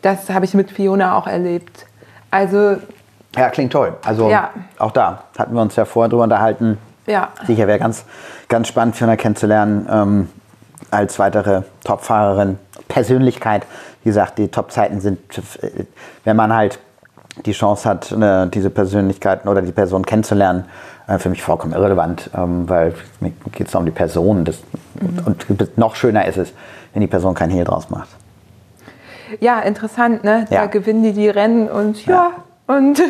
Das 0.02 0.30
habe 0.30 0.46
ich 0.46 0.54
mit 0.54 0.72
Fiona 0.72 1.16
auch 1.18 1.28
erlebt. 1.28 1.86
Also, 2.32 2.78
Ja, 3.38 3.50
klingt 3.50 3.72
toll. 3.74 3.94
Also 4.04 4.30
Ja. 4.30 4.50
auch 4.80 4.92
da 4.92 5.24
hatten 5.38 5.54
wir 5.54 5.62
uns 5.62 5.76
ja 5.76 5.86
vorher 5.86 6.10
drüber 6.10 6.24
unterhalten. 6.24 6.78
ja. 7.06 7.30
Sicher 7.46 7.68
wäre 7.68 7.80
ganz, 7.80 8.06
ganz 8.50 8.68
spannend, 8.68 8.96
Fiona 8.96 9.16
kennenzulernen 9.16 9.88
ähm, 9.90 10.30
als 10.92 11.20
weitere 11.20 11.62
Topfahrerin. 11.84 12.58
Persönlichkeit, 12.88 13.66
wie 14.04 14.10
gesagt, 14.10 14.38
die 14.40 14.48
Topzeiten 14.50 15.00
sind, 15.00 15.20
äh, 15.62 15.86
wenn 16.24 16.36
man 16.36 16.54
halt 16.54 16.80
die 17.46 17.52
Chance 17.52 17.90
hat, 17.90 18.12
äh, 18.12 18.48
diese 18.48 18.70
Persönlichkeiten 18.70 19.48
oder 19.48 19.62
die 19.62 19.72
Person 19.72 20.06
kennenzulernen, 20.06 20.66
äh, 21.08 21.18
für 21.18 21.30
mich 21.30 21.42
vollkommen 21.42 21.74
irrelevant, 21.74 22.30
ähm, 22.36 22.70
weil 22.70 22.94
mir 23.20 23.32
geht 23.52 23.68
es 23.68 23.76
um 23.76 23.86
die 23.86 23.92
Person. 23.92 24.46
Das, 24.46 24.60
Und 25.26 25.78
noch 25.78 25.96
schöner 25.96 26.26
ist 26.28 26.38
es, 26.38 26.54
wenn 26.94 27.02
die 27.02 27.08
Person 27.08 27.34
kein 27.34 27.50
Hehl 27.50 27.64
draus 27.66 27.90
macht. 27.90 28.10
ja, 29.40 29.60
interessant, 29.62 30.24
ne? 30.24 30.46
Da 30.50 30.56
Ja. 30.56 30.66
gewinnen 30.68 31.02
die 31.04 31.14
die 31.14 31.30
Rennen 31.30 31.68
und 31.68 32.06
ja, 32.06 32.32
und 32.68 33.02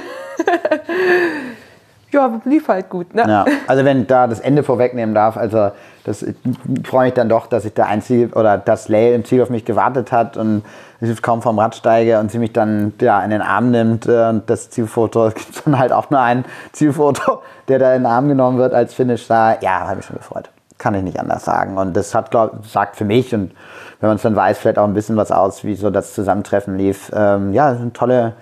ja, 2.11 2.41
lief 2.45 2.67
halt 2.67 2.89
gut, 2.89 3.13
ne? 3.13 3.23
Ja, 3.27 3.45
also 3.67 3.83
wenn 3.85 4.07
da 4.07 4.27
das 4.27 4.39
Ende 4.39 4.63
vorwegnehmen 4.63 5.13
darf, 5.15 5.35
also 5.37 5.71
das 6.03 6.21
ich 6.21 6.35
freue 6.83 7.05
mich 7.05 7.13
dann 7.13 7.29
doch, 7.29 7.47
dass 7.47 7.65
ich 7.65 7.73
der 7.73 7.87
Einzige 7.87 8.33
oder 8.35 8.57
dass 8.57 8.89
Lay 8.89 9.15
im 9.15 9.25
Ziel 9.25 9.41
auf 9.41 9.49
mich 9.49 9.65
gewartet 9.65 10.11
hat 10.11 10.37
und 10.37 10.63
ich 11.01 11.21
kaum 11.21 11.41
vom 11.41 11.59
Rad 11.59 11.75
steige 11.75 12.19
und 12.19 12.31
sie 12.31 12.39
mich 12.39 12.53
dann 12.53 12.93
ja 13.01 13.21
in 13.23 13.29
den 13.29 13.41
Arm 13.41 13.71
nimmt 13.71 14.07
äh, 14.07 14.29
und 14.29 14.49
das 14.49 14.69
Zielfoto 14.69 15.27
es 15.27 15.35
gibt 15.35 15.65
dann 15.65 15.77
halt 15.77 15.91
auch 15.91 16.09
nur 16.09 16.19
ein 16.19 16.45
Zielfoto, 16.71 17.41
der 17.67 17.79
da 17.79 17.93
in 17.93 18.03
den 18.03 18.11
Arm 18.11 18.27
genommen 18.27 18.57
wird 18.57 18.73
als 18.73 18.93
Finish 18.93 19.27
da. 19.27 19.57
Ja, 19.61 19.81
habe 19.81 19.97
mich 19.97 20.05
schon 20.05 20.17
gefreut. 20.17 20.49
Kann 20.77 20.95
ich 20.95 21.03
nicht 21.03 21.19
anders 21.19 21.45
sagen 21.45 21.77
und 21.77 21.95
das 21.95 22.13
hat 22.13 22.31
glaub, 22.31 22.65
sagt 22.65 22.95
für 22.95 23.05
mich 23.05 23.33
und 23.33 23.51
wenn 23.99 24.09
man 24.09 24.17
es 24.17 24.23
dann 24.23 24.35
weiß, 24.35 24.57
vielleicht 24.57 24.79
auch 24.79 24.87
ein 24.87 24.93
bisschen 24.93 25.15
was 25.15 25.31
aus, 25.31 25.63
wie 25.63 25.75
so 25.75 25.89
das 25.89 26.13
Zusammentreffen 26.13 26.77
lief. 26.77 27.09
Ähm, 27.15 27.53
ja, 27.53 27.69
eine 27.69 27.93
tolle 27.93 28.33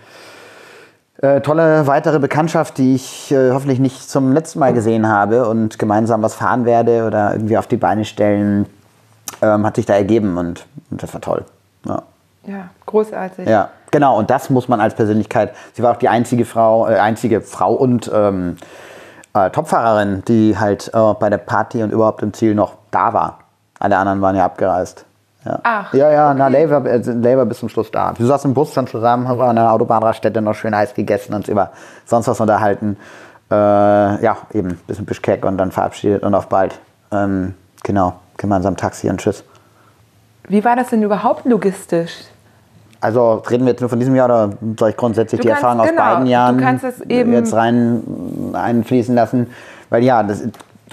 äh, 1.21 1.41
tolle 1.41 1.87
weitere 1.87 2.19
Bekanntschaft, 2.19 2.77
die 2.77 2.95
ich 2.95 3.31
äh, 3.31 3.51
hoffentlich 3.51 3.79
nicht 3.79 4.09
zum 4.09 4.33
letzten 4.33 4.59
Mal 4.59 4.73
gesehen 4.73 5.07
habe 5.07 5.47
und 5.47 5.79
gemeinsam 5.79 6.21
was 6.21 6.35
fahren 6.35 6.65
werde 6.65 7.05
oder 7.05 7.33
irgendwie 7.33 7.57
auf 7.57 7.67
die 7.67 7.77
Beine 7.77 8.05
stellen. 8.05 8.65
ähm, 9.41 9.65
hat 9.65 9.75
sich 9.75 9.85
da 9.85 9.93
ergeben 9.93 10.37
und, 10.37 10.65
und 10.89 11.01
das 11.01 11.13
war 11.13 11.21
toll. 11.21 11.45
Ja. 11.85 12.03
Ja, 12.45 12.69
großartig. 12.85 13.47
Ja, 13.47 13.69
genau. 13.91 14.17
Und 14.17 14.29
das 14.29 14.49
muss 14.49 14.67
man 14.67 14.81
als 14.81 14.95
Persönlichkeit. 14.95 15.53
Sie 15.73 15.83
war 15.83 15.91
auch 15.91 15.97
die 15.97 16.09
einzige 16.09 16.45
Frau, 16.45 16.87
äh, 16.87 16.95
einzige 16.95 17.41
Frau 17.41 17.73
und 17.73 18.09
ähm, 18.13 18.57
äh, 19.33 19.49
Topfahrerin, 19.51 20.23
die 20.27 20.57
halt 20.57 20.89
äh, 20.93 21.13
bei 21.13 21.29
der 21.29 21.37
Party 21.37 21.83
und 21.83 21.91
überhaupt 21.91 22.23
im 22.23 22.33
Ziel 22.33 22.55
noch 22.55 22.75
da 22.89 23.13
war. 23.13 23.39
Alle 23.79 23.97
anderen 23.97 24.21
waren 24.21 24.35
ja 24.35 24.45
abgereist. 24.45 25.05
Ja. 25.45 25.59
Ach, 25.63 25.93
Ja, 25.93 26.11
ja, 26.11 26.33
na, 26.33 26.47
okay. 26.47 26.61
Lever, 26.61 26.85
äh, 26.85 26.97
Lever 26.97 27.45
bis 27.45 27.59
zum 27.59 27.69
Schluss 27.69 27.89
da. 27.91 28.13
Wir 28.15 28.25
saßen 28.27 28.51
im 28.51 28.53
Bus 28.53 28.73
dann 28.73 28.85
zusammen, 28.87 29.27
haben 29.27 29.41
an 29.41 29.55
der 29.55 29.71
Autobahnraststätte 29.71 30.41
noch 30.41 30.53
schön 30.53 30.73
Eis 30.73 30.93
gegessen 30.93 31.33
und 31.33 31.39
uns 31.41 31.47
über 31.49 31.71
sonst 32.05 32.27
was 32.27 32.39
unterhalten. 32.39 32.97
Äh, 33.49 33.55
ja, 33.55 34.37
eben, 34.53 34.79
bis 34.87 34.99
in 34.99 35.05
Bischkek 35.05 35.43
und 35.45 35.57
dann 35.57 35.71
verabschiedet 35.71 36.23
und 36.23 36.35
auf 36.35 36.47
bald. 36.47 36.79
Ähm, 37.11 37.55
genau, 37.83 38.13
gemeinsam 38.37 38.77
Taxi 38.77 39.09
und 39.09 39.19
Tschüss. 39.19 39.43
Wie 40.47 40.63
war 40.63 40.75
das 40.75 40.89
denn 40.89 41.01
überhaupt 41.03 41.45
logistisch? 41.45 42.13
Also 43.01 43.41
reden 43.49 43.65
wir 43.65 43.71
jetzt 43.71 43.81
nur 43.81 43.89
von 43.89 43.97
diesem 43.99 44.15
Jahr 44.15 44.25
oder 44.25 44.49
soll 44.77 44.89
ich 44.91 44.97
grundsätzlich 44.97 45.41
Du 45.41 45.47
die 45.47 45.49
kannst- 45.49 45.63
Erfahrung 45.63 45.81
aus 45.81 45.89
genau, 45.89 46.01
beiden 46.03 46.25
du 46.25 46.31
Jahren 46.31 47.33
jetzt 47.33 47.53
rein 47.55 48.03
einfließen 48.53 49.15
lassen? 49.15 49.47
Weil 49.89 50.03
ja, 50.03 50.21
das 50.21 50.43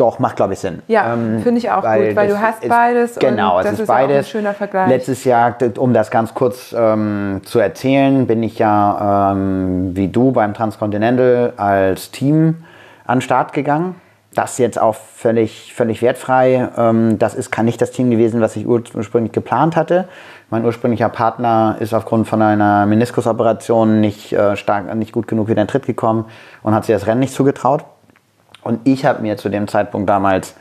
doch 0.01 0.19
macht 0.19 0.37
glaube 0.37 0.53
ich 0.55 0.59
Sinn. 0.59 0.75
Ähm, 0.75 0.83
Ja, 0.89 1.03
finde 1.43 1.59
ich 1.59 1.71
auch 1.71 1.83
gut, 1.83 2.17
weil 2.17 2.29
du 2.29 2.41
hast 2.41 2.63
ist- 2.63 2.69
beides 2.69 3.13
und 3.15 3.21
Genau, 3.21 3.59
es 3.59 3.65
das 3.65 3.75
ist, 3.75 3.81
ist 3.81 3.89
ja 3.89 3.95
auch 3.95 3.99
ein 3.99 4.09
beides. 4.09 4.29
schöner 4.29 4.55
Vergleich. 4.55 4.89
Letztes 4.89 5.25
Jahr, 5.25 5.57
um 5.79 5.93
das 5.93 6.11
ganz 6.11 6.35
kurz 6.35 6.75
ähm, 6.77 7.41
zu 7.45 7.59
erzählen, 7.59 8.27
bin 8.27 8.43
ich 8.43 8.59
ja 8.59 9.33
ähm, 9.33 9.97
wie 9.97 10.09
du 10.09 10.33
beim 10.33 10.55
Transcontinental 10.55 11.53
als 11.57 12.11
Team 12.11 12.65
an 13.07 13.19
den 13.19 13.23
Start 13.23 13.53
gegangen. 13.53 13.95
Das 14.35 14.59
jetzt 14.59 14.81
auch 14.81 14.95
völlig, 14.95 15.73
völlig 15.75 16.01
wertfrei. 16.03 16.69
Ähm, 16.77 17.19
das 17.19 17.35
ist 17.35 17.51
kann 17.51 17.65
nicht 17.65 17.81
das 17.81 17.91
Team 17.91 18.11
gewesen, 18.11 18.41
was 18.41 18.55
ich 18.57 18.67
ursprünglich 18.69 19.33
geplant 19.33 19.75
hatte. 19.75 20.07
Mein 20.51 20.65
ursprünglicher 20.65 21.09
Partner 21.09 21.77
ist 21.81 21.93
aufgrund 21.93 22.29
von 22.29 22.41
einer 22.41 22.87
Meniskusoperation 22.87 24.01
nicht, 24.01 24.33
äh, 24.33 24.57
stark, 24.57 24.95
nicht 24.95 25.13
gut 25.13 25.27
genug 25.27 25.49
wieder 25.49 25.61
in 25.63 25.67
den 25.67 25.71
Tritt 25.71 25.87
gekommen 25.87 26.27
und 26.63 26.75
hat 26.75 26.85
sich 26.85 26.95
das 26.95 27.07
Rennen 27.07 27.21
nicht 27.21 27.35
zugetraut. 27.35 27.85
Und 28.63 28.81
ich 28.87 29.05
habe 29.05 29.23
mir 29.23 29.37
zu 29.37 29.49
dem 29.49 29.69
Zeitpunkt 29.69 30.09
damals 30.09 30.55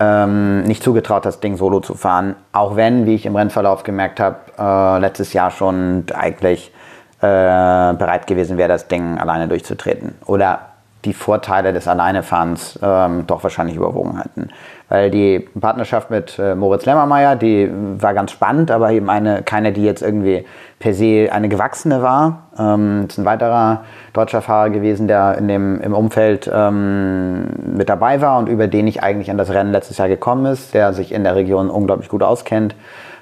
ähm, 0.00 0.62
nicht 0.64 0.82
zugetraut, 0.82 1.24
das 1.24 1.40
Ding 1.40 1.56
solo 1.56 1.80
zu 1.80 1.94
fahren. 1.94 2.36
Auch 2.52 2.76
wenn, 2.76 3.06
wie 3.06 3.14
ich 3.14 3.26
im 3.26 3.36
Rennverlauf 3.36 3.82
gemerkt 3.82 4.20
habe, 4.20 4.36
äh, 4.58 4.98
letztes 5.00 5.32
Jahr 5.32 5.50
schon 5.50 6.04
eigentlich 6.14 6.72
äh, 7.20 7.22
bereit 7.22 8.26
gewesen 8.26 8.58
wäre, 8.58 8.68
das 8.68 8.88
Ding 8.88 9.18
alleine 9.18 9.48
durchzutreten. 9.48 10.16
Oder 10.26 10.60
die 11.04 11.14
Vorteile 11.14 11.72
des 11.72 11.88
Alleinefahrens 11.88 12.78
ähm, 12.82 13.26
doch 13.26 13.42
wahrscheinlich 13.42 13.76
überwogen 13.76 14.18
hätten. 14.18 14.48
Weil 14.88 15.10
die 15.10 15.40
Partnerschaft 15.60 16.10
mit 16.10 16.38
äh, 16.38 16.54
Moritz 16.54 16.86
Lemmermeier, 16.86 17.34
die 17.34 17.68
war 17.98 18.14
ganz 18.14 18.30
spannend, 18.30 18.70
aber 18.70 18.92
eben 18.92 19.10
eine, 19.10 19.42
keine, 19.42 19.72
die 19.72 19.84
jetzt 19.84 20.00
irgendwie 20.00 20.44
per 20.78 20.94
se 20.94 21.28
eine 21.32 21.48
gewachsene 21.48 22.02
war. 22.02 22.44
Ähm, 22.56 23.06
ist 23.08 23.18
ein 23.18 23.24
weiterer 23.24 23.82
deutscher 24.12 24.42
Fahrer 24.42 24.70
gewesen, 24.70 25.08
der 25.08 25.38
in 25.38 25.48
dem, 25.48 25.80
im 25.80 25.92
Umfeld 25.92 26.48
ähm, 26.52 27.48
mit 27.76 27.88
dabei 27.88 28.20
war 28.20 28.38
und 28.38 28.48
über 28.48 28.68
den 28.68 28.86
ich 28.86 29.02
eigentlich 29.02 29.30
an 29.30 29.38
das 29.38 29.50
Rennen 29.50 29.72
letztes 29.72 29.98
Jahr 29.98 30.08
gekommen 30.08 30.46
ist, 30.46 30.72
der 30.72 30.92
sich 30.92 31.12
in 31.12 31.24
der 31.24 31.34
Region 31.34 31.68
unglaublich 31.68 32.08
gut 32.08 32.22
auskennt, 32.22 32.76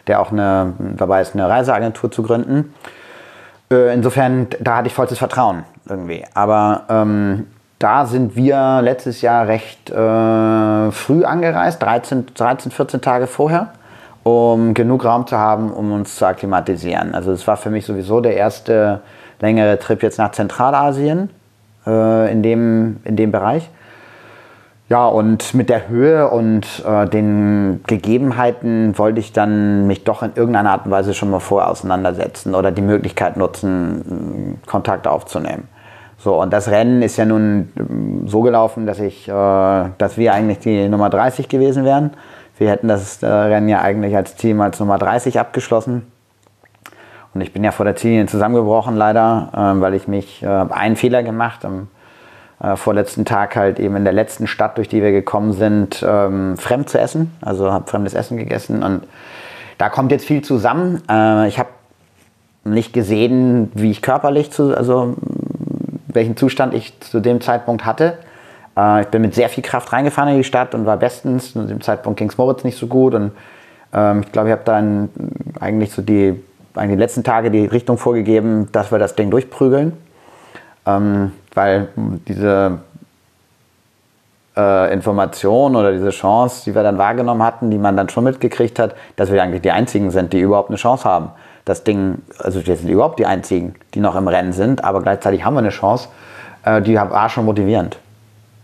der 0.06 0.21
auch 0.21 0.33
eine, 0.33 0.75
dabei 0.97 1.23
ist, 1.23 1.35
eine 1.35 1.49
Reiseagentur 1.49 2.11
zu 2.11 2.23
gründen. 2.23 2.75
Äh, 3.73 3.94
insofern, 3.94 4.49
da 4.61 4.76
hatte 4.76 4.88
ich 4.88 4.94
vollstes 4.94 5.18
Vertrauen 5.18 5.64
irgendwie. 5.88 6.25
Aber 6.35 6.83
ähm, 6.90 7.47
da 7.84 8.06
sind 8.06 8.34
wir 8.34 8.80
letztes 8.80 9.20
Jahr 9.20 9.46
recht 9.46 9.90
äh, 9.90 10.90
früh 10.90 11.22
angereist, 11.22 11.82
13, 11.82 12.28
13, 12.34 12.72
14 12.72 13.02
Tage 13.02 13.26
vorher, 13.26 13.74
um 14.22 14.72
genug 14.72 15.04
Raum 15.04 15.26
zu 15.26 15.36
haben, 15.36 15.70
um 15.70 15.92
uns 15.92 16.16
zu 16.16 16.24
akklimatisieren. 16.24 17.14
Also 17.14 17.30
es 17.30 17.46
war 17.46 17.58
für 17.58 17.68
mich 17.68 17.84
sowieso 17.84 18.22
der 18.22 18.36
erste 18.36 19.02
längere 19.38 19.78
Trip 19.78 20.02
jetzt 20.02 20.16
nach 20.16 20.32
Zentralasien 20.32 21.28
äh, 21.86 22.32
in, 22.32 22.42
dem, 22.42 23.00
in 23.04 23.16
dem 23.16 23.30
Bereich. 23.30 23.68
Ja, 24.88 25.06
und 25.06 25.52
mit 25.52 25.68
der 25.68 25.86
Höhe 25.86 26.30
und 26.30 26.66
äh, 26.86 27.06
den 27.06 27.82
Gegebenheiten 27.86 28.96
wollte 28.96 29.20
ich 29.20 29.34
dann 29.34 29.86
mich 29.86 30.04
doch 30.04 30.22
in 30.22 30.32
irgendeiner 30.34 30.70
Art 30.70 30.86
und 30.86 30.90
Weise 30.90 31.12
schon 31.12 31.28
mal 31.28 31.40
vorher 31.40 31.70
auseinandersetzen 31.70 32.54
oder 32.54 32.72
die 32.72 32.80
Möglichkeit 32.80 33.36
nutzen, 33.36 34.58
Kontakt 34.64 35.06
aufzunehmen. 35.06 35.68
So, 36.24 36.40
und 36.40 36.54
das 36.54 36.70
Rennen 36.70 37.02
ist 37.02 37.18
ja 37.18 37.26
nun 37.26 37.70
ähm, 37.78 38.26
so 38.26 38.40
gelaufen, 38.40 38.87
dass 38.87 38.98
ich, 38.98 39.28
äh, 39.28 39.32
dass 39.98 40.16
wir 40.16 40.32
eigentlich 40.32 40.58
die 40.60 40.88
Nummer 40.88 41.10
30 41.10 41.50
gewesen 41.50 41.84
wären. 41.84 42.12
Wir 42.56 42.70
hätten 42.70 42.88
das 42.88 43.22
äh, 43.22 43.26
Rennen 43.26 43.68
ja 43.68 43.82
eigentlich 43.82 44.16
als 44.16 44.34
Team 44.34 44.62
als 44.62 44.80
Nummer 44.80 44.96
30 44.96 45.38
abgeschlossen. 45.38 46.10
Und 47.34 47.42
ich 47.42 47.52
bin 47.52 47.62
ja 47.62 47.72
vor 47.72 47.84
der 47.84 47.94
Ziellinie 47.96 48.24
zusammengebrochen 48.24 48.96
leider, 48.96 49.50
ähm, 49.54 49.82
weil 49.82 49.92
ich 49.92 50.08
mich 50.08 50.42
äh, 50.42 50.46
einen 50.46 50.96
Fehler 50.96 51.22
gemacht 51.22 51.62
am 51.66 51.88
äh, 52.58 52.74
vorletzten 52.76 53.26
Tag 53.26 53.54
halt 53.54 53.78
eben 53.78 53.94
in 53.94 54.04
der 54.04 54.14
letzten 54.14 54.46
Stadt, 54.46 54.78
durch 54.78 54.88
die 54.88 55.02
wir 55.02 55.12
gekommen 55.12 55.52
sind, 55.52 56.02
ähm, 56.08 56.56
fremd 56.56 56.88
zu 56.88 56.98
essen. 56.98 57.37
Also 57.42 57.70
habe 57.70 57.87
fremdes 57.87 58.14
Essen 58.14 58.38
gegessen 58.38 58.82
und 58.82 59.02
da 59.76 59.90
kommt 59.90 60.10
jetzt 60.10 60.24
viel 60.24 60.40
zusammen. 60.40 61.02
Äh, 61.06 61.48
ich 61.48 61.58
habe 61.58 61.68
nicht 62.64 62.94
gesehen, 62.94 63.70
wie 63.74 63.90
ich 63.90 64.00
körperlich 64.00 64.50
zu, 64.50 64.74
also 64.74 65.16
welchen 66.14 66.37
Zustand 66.37 66.74
ich 66.74 66.98
zu 67.00 67.20
dem 67.20 67.40
Zeitpunkt 67.40 67.85
hatte. 67.85 68.18
Äh, 68.77 69.03
ich 69.03 69.09
bin 69.09 69.22
mit 69.22 69.35
sehr 69.35 69.48
viel 69.48 69.62
Kraft 69.62 69.92
reingefahren 69.92 70.31
in 70.31 70.38
die 70.38 70.44
Stadt 70.44 70.74
und 70.74 70.87
war 70.87 70.96
bestens. 70.96 71.53
Zu 71.53 71.64
dem 71.64 71.81
Zeitpunkt 71.81 72.18
ging 72.18 72.29
es 72.29 72.38
Moritz 72.38 72.64
nicht 72.64 72.79
so 72.79 72.87
gut 72.87 73.14
und 73.14 73.33
ähm, 73.92 74.22
ich 74.24 74.33
glaube, 74.33 74.48
ich 74.48 74.53
habe 74.53 74.64
dann 74.64 75.11
eigentlich 75.61 75.92
so 75.92 76.03
die, 76.03 76.42
eigentlich 76.74 76.96
die 76.96 77.03
letzten 77.03 77.24
Tage 77.24 77.50
die 77.50 77.66
Richtung 77.66 77.98
vorgegeben, 77.98 78.68
dass 78.72 78.90
wir 78.90 78.98
das 78.98 79.14
Ding 79.14 79.31
durchprügeln. 79.31 79.92
Ähm, 80.87 81.33
weil 81.55 81.88
diese 82.29 82.79
äh, 84.57 84.92
Information 84.92 85.77
oder 85.77 85.92
diese 85.92 86.11
Chance, 86.11 86.64
die 86.64 86.74
wir 86.74 86.83
dann 86.83 86.98
wahrgenommen 86.98 87.42
hatten, 87.42 87.70
die 87.70 87.79
man 87.79 87.96
dann 87.96 88.09
schon 88.09 88.24
mitgekriegt 88.24 88.79
hat, 88.79 88.94
dass 89.16 89.33
wir 89.33 89.42
eigentlich 89.42 89.62
die 89.62 89.70
Einzigen 89.70 90.11
sind, 90.11 90.33
die 90.33 90.40
überhaupt 90.40 90.70
eine 90.70 90.77
Chance 90.77 91.05
haben. 91.05 91.31
Das 91.64 91.85
Ding, 91.85 92.18
also 92.38 92.66
wir 92.66 92.77
sind 92.77 92.88
überhaupt 92.88 93.18
die 93.18 93.27
Einzigen, 93.27 93.74
die 93.94 94.00
noch 94.00 94.16
im 94.16 94.29
Rennen 94.29 94.53
sind, 94.53 94.85
aber 94.85 95.00
gleichzeitig 95.03 95.44
haben 95.44 95.55
wir 95.55 95.61
eine 95.61 95.70
Chance, 95.70 96.09
äh, 96.64 96.83
die 96.83 96.94
war 96.94 97.29
schon 97.29 97.44
motivierend. 97.46 97.98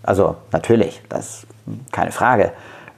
Also 0.02 0.36
natürlich, 0.52 1.02
das 1.08 1.44
ist 1.44 1.46
keine 1.92 2.12
Frage. 2.12 2.52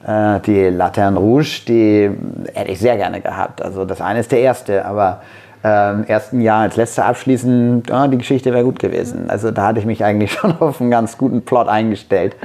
Äh, 0.05 0.39
die 0.41 0.69
Laterne 0.69 1.17
Rouge, 1.17 1.61
die 1.67 2.11
hätte 2.53 2.71
ich 2.71 2.79
sehr 2.79 2.97
gerne 2.97 3.21
gehabt. 3.21 3.61
Also 3.61 3.85
das 3.85 4.01
eine 4.01 4.19
ist 4.19 4.31
der 4.31 4.39
erste, 4.39 4.85
aber 4.85 5.21
im 5.65 6.03
ersten 6.03 6.41
Jahr 6.41 6.63
als 6.63 6.75
letzter 6.75 7.05
abschließen, 7.05 7.83
ja, 7.87 8.09
die 8.09 8.17
Geschichte 8.17 8.51
wäre 8.51 8.65
gut 8.65 8.79
gewesen. 8.79 9.29
Also 9.29 9.49
da 9.49 9.67
hatte 9.67 9.79
ich 9.79 9.85
mich 9.85 10.03
eigentlich 10.03 10.31
schon 10.33 10.59
auf 10.59 10.81
einen 10.81 10.91
ganz 10.91 11.17
guten 11.17 11.43
Plot 11.43 11.69
eingestellt. 11.69 12.35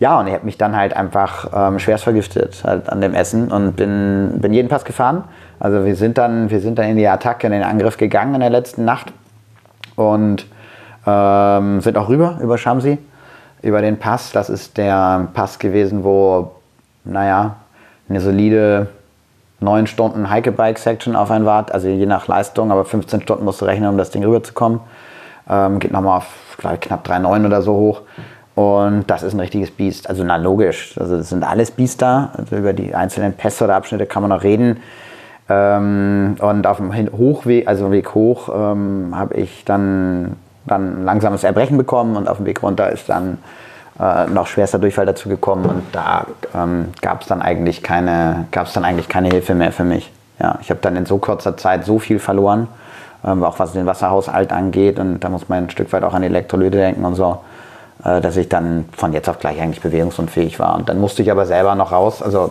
Ja, 0.00 0.18
und 0.20 0.26
ich 0.26 0.34
habe 0.34 0.44
mich 0.44 0.58
dann 0.58 0.76
halt 0.76 0.96
einfach 0.96 1.48
ähm, 1.54 1.78
schwerst 1.78 2.04
vergiftet 2.04 2.62
halt 2.64 2.88
an 2.88 3.00
dem 3.00 3.14
Essen 3.14 3.52
und 3.52 3.76
bin, 3.76 4.34
bin 4.38 4.52
jeden 4.52 4.68
Pass 4.68 4.84
gefahren. 4.84 5.24
Also 5.60 5.84
wir 5.84 5.96
sind, 5.96 6.18
dann, 6.18 6.50
wir 6.50 6.60
sind 6.60 6.78
dann 6.78 6.86
in 6.86 6.96
die 6.96 7.06
Attacke, 7.06 7.46
in 7.46 7.52
den 7.52 7.62
Angriff 7.62 7.96
gegangen 7.96 8.34
in 8.34 8.40
der 8.40 8.50
letzten 8.50 8.84
Nacht 8.84 9.12
und 9.96 10.46
ähm, 11.06 11.80
sind 11.80 11.96
auch 11.96 12.08
rüber 12.08 12.38
über 12.40 12.58
Shamsi, 12.58 12.98
über 13.62 13.80
den 13.80 13.98
Pass. 13.98 14.32
Das 14.32 14.50
ist 14.50 14.76
der 14.76 15.28
Pass 15.32 15.58
gewesen, 15.58 16.04
wo, 16.04 16.52
naja, 17.04 17.56
eine 18.08 18.20
solide 18.20 18.88
9 19.60 19.86
Stunden 19.86 20.30
Hike-Bike-Section 20.30 21.16
auf 21.16 21.30
einen 21.30 21.46
wart, 21.46 21.72
also 21.72 21.88
je 21.88 22.06
nach 22.06 22.28
Leistung, 22.28 22.70
aber 22.70 22.84
15 22.84 23.22
Stunden 23.22 23.44
musst 23.44 23.60
du 23.60 23.64
rechnen, 23.64 23.88
um 23.88 23.96
das 23.96 24.10
Ding 24.10 24.24
rüberzukommen. 24.24 24.80
Ähm, 25.48 25.78
geht 25.78 25.92
nochmal 25.92 26.18
auf 26.18 26.26
ich, 26.58 26.80
knapp 26.80 27.06
3,9 27.06 27.46
oder 27.46 27.62
so 27.62 27.74
hoch. 27.74 28.02
Und 28.54 29.10
das 29.10 29.22
ist 29.22 29.34
ein 29.34 29.40
richtiges 29.40 29.70
Biest. 29.70 30.08
Also 30.08 30.22
na 30.22 30.36
logisch, 30.36 30.96
also 30.98 31.16
das 31.16 31.28
sind 31.28 31.42
alles 31.42 31.72
Biester. 31.72 32.30
Also 32.36 32.56
über 32.56 32.72
die 32.72 32.94
einzelnen 32.94 33.32
Pässe 33.32 33.64
oder 33.64 33.74
Abschnitte 33.74 34.06
kann 34.06 34.22
man 34.22 34.30
noch 34.30 34.42
reden. 34.42 34.80
Ähm, 35.48 36.36
und 36.40 36.66
auf 36.66 36.78
dem 36.78 36.92
Hochweg, 36.94 37.68
also 37.68 37.90
Weg 37.90 38.14
hoch, 38.14 38.48
ähm, 38.48 39.12
habe 39.14 39.34
ich 39.34 39.64
dann, 39.64 40.36
dann 40.64 41.04
langsames 41.04 41.44
Erbrechen 41.44 41.76
bekommen 41.76 42.16
und 42.16 42.28
auf 42.28 42.38
dem 42.38 42.46
Weg 42.46 42.62
runter 42.62 42.90
ist 42.90 43.08
dann 43.10 43.38
äh, 44.00 44.26
noch 44.26 44.46
schwerster 44.46 44.78
Durchfall 44.78 45.06
dazu 45.06 45.28
gekommen 45.28 45.66
und 45.66 45.82
da 45.92 46.26
ähm, 46.54 46.88
gab 47.02 47.22
es 47.22 47.28
dann 47.28 47.42
eigentlich 47.42 47.82
keine, 47.82 48.46
dann 48.50 48.84
eigentlich 48.84 49.08
keine 49.08 49.28
Hilfe 49.28 49.54
mehr 49.54 49.72
für 49.72 49.84
mich. 49.84 50.10
Ja, 50.40 50.58
ich 50.62 50.70
habe 50.70 50.80
dann 50.80 50.96
in 50.96 51.06
so 51.06 51.18
kurzer 51.18 51.56
Zeit 51.56 51.84
so 51.84 51.98
viel 51.98 52.18
verloren, 52.18 52.66
ähm, 53.24 53.44
auch 53.44 53.58
was 53.58 53.72
den 53.72 53.86
Wasserhaushalt 53.86 54.50
angeht 54.50 54.98
und 54.98 55.20
da 55.20 55.28
muss 55.28 55.48
man 55.48 55.64
ein 55.64 55.70
Stück 55.70 55.92
weit 55.92 56.04
auch 56.04 56.14
an 56.14 56.22
Elektrolyte 56.22 56.78
denken 56.78 57.04
und 57.04 57.16
so, 57.16 57.40
äh, 58.02 58.22
dass 58.22 58.36
ich 58.38 58.48
dann 58.48 58.86
von 58.96 59.12
jetzt 59.12 59.28
auf 59.28 59.38
gleich 59.38 59.60
eigentlich 59.60 59.82
bewegungsunfähig 59.82 60.58
war. 60.58 60.74
Und 60.74 60.88
dann 60.88 60.98
musste 60.98 61.22
ich 61.22 61.30
aber 61.30 61.44
selber 61.44 61.74
noch 61.74 61.92
raus, 61.92 62.22
also 62.22 62.50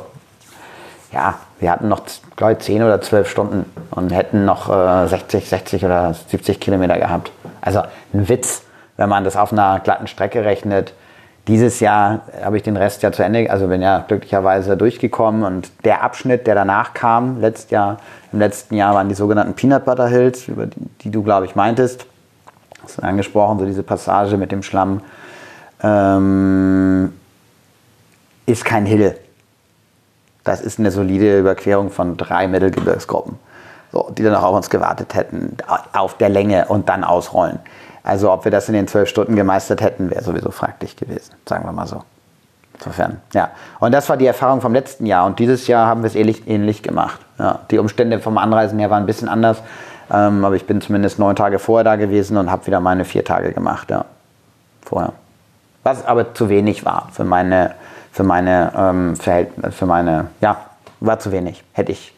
ja, 1.11 1.35
wir 1.63 1.71
hatten 1.71 1.87
noch, 1.87 2.01
glaube 2.35 2.53
ich, 2.53 2.59
10 2.59 2.83
oder 2.83 3.01
12 3.01 3.29
Stunden 3.29 3.65
und 3.89 4.11
hätten 4.11 4.45
noch 4.45 4.69
äh, 4.69 5.07
60, 5.07 5.47
60 5.47 5.85
oder 5.85 6.13
70 6.13 6.59
Kilometer 6.59 6.99
gehabt. 6.99 7.31
Also 7.61 7.81
ein 8.13 8.27
Witz, 8.27 8.63
wenn 8.97 9.09
man 9.09 9.23
das 9.23 9.37
auf 9.37 9.51
einer 9.51 9.79
glatten 9.79 10.07
Strecke 10.07 10.45
rechnet, 10.45 10.93
Dieses 11.47 11.81
Jahr 11.81 12.21
habe 12.41 12.55
ich 12.55 12.63
den 12.63 12.77
Rest 12.77 13.03
ja 13.03 13.11
zu 13.11 13.21
Ende, 13.21 13.49
also 13.51 13.67
bin 13.67 13.81
ja 13.81 14.05
glücklicherweise 14.07 14.77
durchgekommen 14.77 15.43
und 15.43 15.71
der 15.83 16.01
Abschnitt, 16.01 16.47
der 16.47 16.55
danach 16.55 16.93
kam, 16.93 17.41
letztes 17.41 17.69
Jahr, 17.69 17.97
im 18.31 18.39
letzten 18.39 18.75
Jahr 18.75 18.93
waren 18.93 19.09
die 19.09 19.15
sogenannten 19.15 19.53
Peanut 19.53 19.83
Butter 19.83 20.07
Hills, 20.07 20.47
über 20.47 20.67
die, 20.67 20.79
die 21.01 21.11
du, 21.11 21.21
glaube 21.21 21.45
ich, 21.45 21.55
meintest. 21.55 22.05
Hast 22.81 22.97
du 22.97 23.03
angesprochen, 23.03 23.59
so 23.59 23.65
diese 23.65 23.83
Passage 23.83 24.37
mit 24.37 24.53
dem 24.53 24.63
Schlamm. 24.63 25.01
Ähm, 25.81 27.13
ist 28.45 28.63
kein 28.63 28.85
Hill. 28.85 29.17
Das 30.43 30.61
ist 30.61 30.79
eine 30.79 30.91
solide 30.91 31.39
Überquerung 31.39 31.89
von 31.89 32.17
drei 32.17 32.47
Mittelgebirgsgruppen, 32.47 33.37
so, 33.91 34.11
die 34.17 34.23
dann 34.23 34.35
auch 34.35 34.43
auf 34.43 34.55
uns 34.55 34.69
gewartet 34.69 35.13
hätten, 35.15 35.57
auf 35.93 36.17
der 36.17 36.29
Länge 36.29 36.65
und 36.67 36.89
dann 36.89 37.03
ausrollen. 37.03 37.59
Also 38.03 38.31
ob 38.31 38.43
wir 38.43 38.51
das 38.51 38.67
in 38.67 38.73
den 38.73 38.87
zwölf 38.87 39.07
Stunden 39.07 39.35
gemeistert 39.35 39.81
hätten, 39.81 40.09
wäre 40.09 40.23
sowieso 40.23 40.51
fraglich 40.51 40.97
gewesen, 40.97 41.33
sagen 41.47 41.65
wir 41.65 41.71
mal 41.71 41.87
so. 41.87 42.03
Insofern, 42.75 43.21
ja. 43.33 43.51
Und 43.79 43.93
das 43.93 44.09
war 44.09 44.17
die 44.17 44.25
Erfahrung 44.25 44.59
vom 44.59 44.73
letzten 44.73 45.05
Jahr. 45.05 45.25
Und 45.25 45.39
dieses 45.39 45.67
Jahr 45.67 45.87
haben 45.87 46.01
wir 46.01 46.07
es 46.07 46.15
ähnlich, 46.15 46.47
ähnlich 46.47 46.83
gemacht. 46.83 47.19
Ja. 47.39 47.59
Die 47.71 47.77
Umstände 47.77 48.19
vom 48.19 48.37
Anreisen 48.37 48.79
her 48.79 48.89
waren 48.89 49.03
ein 49.03 49.05
bisschen 49.05 49.29
anders. 49.29 49.61
Ähm, 50.11 50.43
aber 50.43 50.55
ich 50.55 50.65
bin 50.65 50.81
zumindest 50.81 51.19
neun 51.19 51.35
Tage 51.35 51.59
vorher 51.59 51.83
da 51.83 51.95
gewesen 51.95 52.35
und 52.35 52.51
habe 52.51 52.65
wieder 52.67 52.79
meine 52.79 53.05
vier 53.05 53.23
Tage 53.23 53.53
gemacht, 53.53 53.89
ja. 53.89 54.05
Vorher. 54.81 55.13
Was 55.83 56.05
aber 56.05 56.33
zu 56.33 56.49
wenig 56.49 56.83
war 56.85 57.09
für 57.11 57.23
meine, 57.23 57.75
für 58.13 58.23
meine 58.23 58.71
ähm, 58.77 59.15
Verhältnisse, 59.17 59.71
für 59.71 59.85
meine, 59.85 60.27
ja, 60.39 60.57
war 61.01 61.19
zu 61.19 61.33
wenig. 61.33 61.63
Hätte 61.73 61.91
ich, 61.91 62.15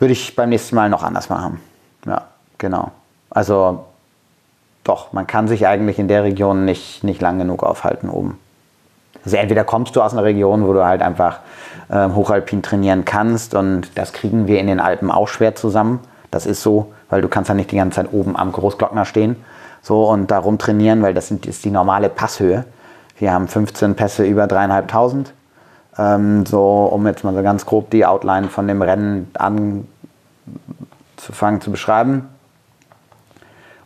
würde 0.00 0.12
ich 0.12 0.34
beim 0.34 0.48
nächsten 0.48 0.74
Mal 0.74 0.88
noch 0.88 1.04
anders 1.04 1.28
machen. 1.28 1.60
Ja, 2.06 2.22
genau. 2.58 2.90
Also 3.30 3.84
doch, 4.82 5.12
man 5.12 5.28
kann 5.28 5.46
sich 5.46 5.66
eigentlich 5.68 6.00
in 6.00 6.08
der 6.08 6.24
Region 6.24 6.64
nicht, 6.64 7.04
nicht 7.04 7.20
lang 7.20 7.38
genug 7.38 7.62
aufhalten 7.62 8.08
oben. 8.08 8.38
Also 9.24 9.36
entweder 9.36 9.62
kommst 9.62 9.94
du 9.94 10.02
aus 10.02 10.12
einer 10.12 10.24
Region, 10.24 10.66
wo 10.66 10.72
du 10.72 10.84
halt 10.84 11.02
einfach 11.02 11.38
äh, 11.88 12.08
hochalpin 12.08 12.62
trainieren 12.62 13.04
kannst 13.04 13.54
und 13.54 13.96
das 13.96 14.12
kriegen 14.12 14.48
wir 14.48 14.58
in 14.58 14.66
den 14.66 14.80
Alpen 14.80 15.12
auch 15.12 15.28
schwer 15.28 15.54
zusammen. 15.54 16.00
Das 16.32 16.46
ist 16.46 16.62
so, 16.62 16.92
weil 17.08 17.22
du 17.22 17.28
kannst 17.28 17.48
ja 17.48 17.54
nicht 17.54 17.70
die 17.70 17.76
ganze 17.76 17.96
Zeit 17.96 18.12
oben 18.12 18.36
am 18.36 18.50
Großglockner 18.50 19.04
stehen 19.04 19.36
so 19.82 20.08
und 20.08 20.30
darum 20.30 20.58
trainieren, 20.58 21.02
weil 21.02 21.12
das 21.12 21.30
ist 21.30 21.64
die 21.64 21.70
normale 21.70 22.08
Passhöhe. 22.08 22.64
Wir 23.18 23.32
haben 23.32 23.48
15 23.48 23.94
Pässe 23.94 24.24
über 24.24 24.46
dreieinhalbtausend. 24.46 25.32
Ähm, 25.98 26.46
so, 26.46 26.84
um 26.84 27.06
jetzt 27.06 27.24
mal 27.24 27.34
so 27.34 27.42
ganz 27.42 27.66
grob 27.66 27.90
die 27.90 28.06
Outline 28.06 28.48
von 28.48 28.66
dem 28.66 28.80
Rennen 28.82 29.30
anzufangen 29.34 29.86
zu 31.60 31.70
beschreiben 31.70 32.28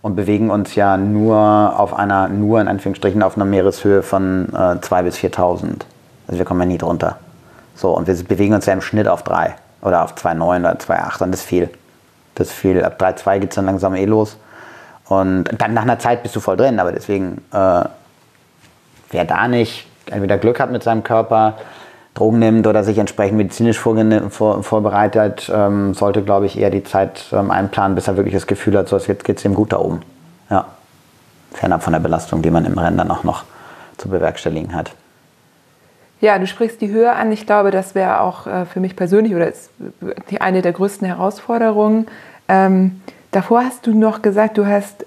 und 0.02 0.14
bewegen 0.14 0.50
uns 0.50 0.76
ja 0.76 0.96
nur 0.96 1.36
auf 1.36 1.92
einer, 1.92 2.28
nur 2.28 2.60
in 2.60 2.68
Anführungsstrichen, 2.68 3.24
auf 3.24 3.34
einer 3.34 3.44
Meereshöhe 3.44 4.04
von 4.04 4.48
äh, 4.52 4.78
2.000 4.78 5.02
bis 5.02 5.16
4.000. 5.16 5.64
Also 6.28 6.38
wir 6.38 6.44
kommen 6.44 6.60
ja 6.60 6.66
nie 6.66 6.78
drunter. 6.78 7.18
So, 7.74 7.90
und 7.90 8.06
wir 8.06 8.14
bewegen 8.24 8.54
uns 8.54 8.66
ja 8.66 8.72
im 8.72 8.80
Schnitt 8.80 9.08
auf 9.08 9.24
3 9.24 9.56
oder 9.82 10.04
auf 10.04 10.14
2,9 10.14 10.60
oder 10.60 10.74
2,8 10.74 11.24
und 11.24 11.32
das 11.32 11.40
ist 11.40 11.46
viel. 11.46 11.68
Das 12.36 12.46
ist 12.48 12.54
viel. 12.54 12.84
Ab 12.84 13.00
3,2 13.00 13.40
geht 13.40 13.50
es 13.50 13.56
dann 13.56 13.66
langsam 13.66 13.96
eh 13.96 14.04
los. 14.04 14.36
Und 15.08 15.44
dann 15.58 15.74
nach 15.74 15.82
einer 15.82 15.98
Zeit 15.98 16.22
bist 16.22 16.36
du 16.36 16.40
voll 16.40 16.56
drin, 16.56 16.78
aber 16.78 16.92
deswegen, 16.92 17.42
äh, 17.52 17.84
wer 19.10 19.24
da 19.24 19.48
nicht 19.48 19.86
entweder 20.10 20.38
Glück 20.38 20.60
hat 20.60 20.70
mit 20.70 20.82
seinem 20.82 21.02
Körper, 21.02 21.54
Drogen 22.14 22.38
nimmt 22.38 22.66
oder 22.66 22.82
sich 22.82 22.96
entsprechend 22.98 23.36
medizinisch 23.36 23.78
vor, 23.78 24.62
vorbereitet, 24.62 25.50
ähm, 25.54 25.92
sollte, 25.92 26.22
glaube 26.22 26.46
ich, 26.46 26.58
eher 26.58 26.70
die 26.70 26.82
Zeit 26.82 27.26
ähm, 27.32 27.50
einplanen, 27.50 27.94
bis 27.94 28.08
er 28.08 28.16
wirklich 28.16 28.34
das 28.34 28.46
Gefühl 28.46 28.76
hat, 28.78 28.88
so 28.88 28.96
jetzt 28.96 29.24
geht 29.24 29.38
es 29.38 29.44
ihm 29.44 29.54
gut 29.54 29.72
da 29.72 29.78
oben. 29.78 30.00
Ja. 30.48 30.66
Fernab 31.52 31.82
von 31.82 31.92
der 31.92 32.00
Belastung, 32.00 32.42
die 32.42 32.50
man 32.50 32.64
im 32.64 32.78
Rennen 32.78 32.96
dann 32.96 33.10
auch 33.10 33.22
noch 33.22 33.44
zu 33.98 34.08
bewerkstelligen 34.08 34.74
hat. 34.74 34.92
Ja, 36.20 36.38
du 36.38 36.46
sprichst 36.46 36.80
die 36.80 36.90
Höhe 36.90 37.12
an. 37.12 37.30
Ich 37.32 37.46
glaube, 37.46 37.70
das 37.70 37.94
wäre 37.94 38.20
auch 38.20 38.46
äh, 38.46 38.64
für 38.64 38.80
mich 38.80 38.96
persönlich 38.96 39.34
oder 39.34 39.48
ist 39.48 39.70
die, 40.30 40.40
eine 40.40 40.62
der 40.62 40.72
größten 40.72 41.06
Herausforderungen. 41.06 42.06
Ähm, 42.48 43.02
davor 43.32 43.64
hast 43.64 43.86
du 43.86 43.92
noch 43.92 44.22
gesagt, 44.22 44.56
du 44.56 44.66
hast 44.66 45.04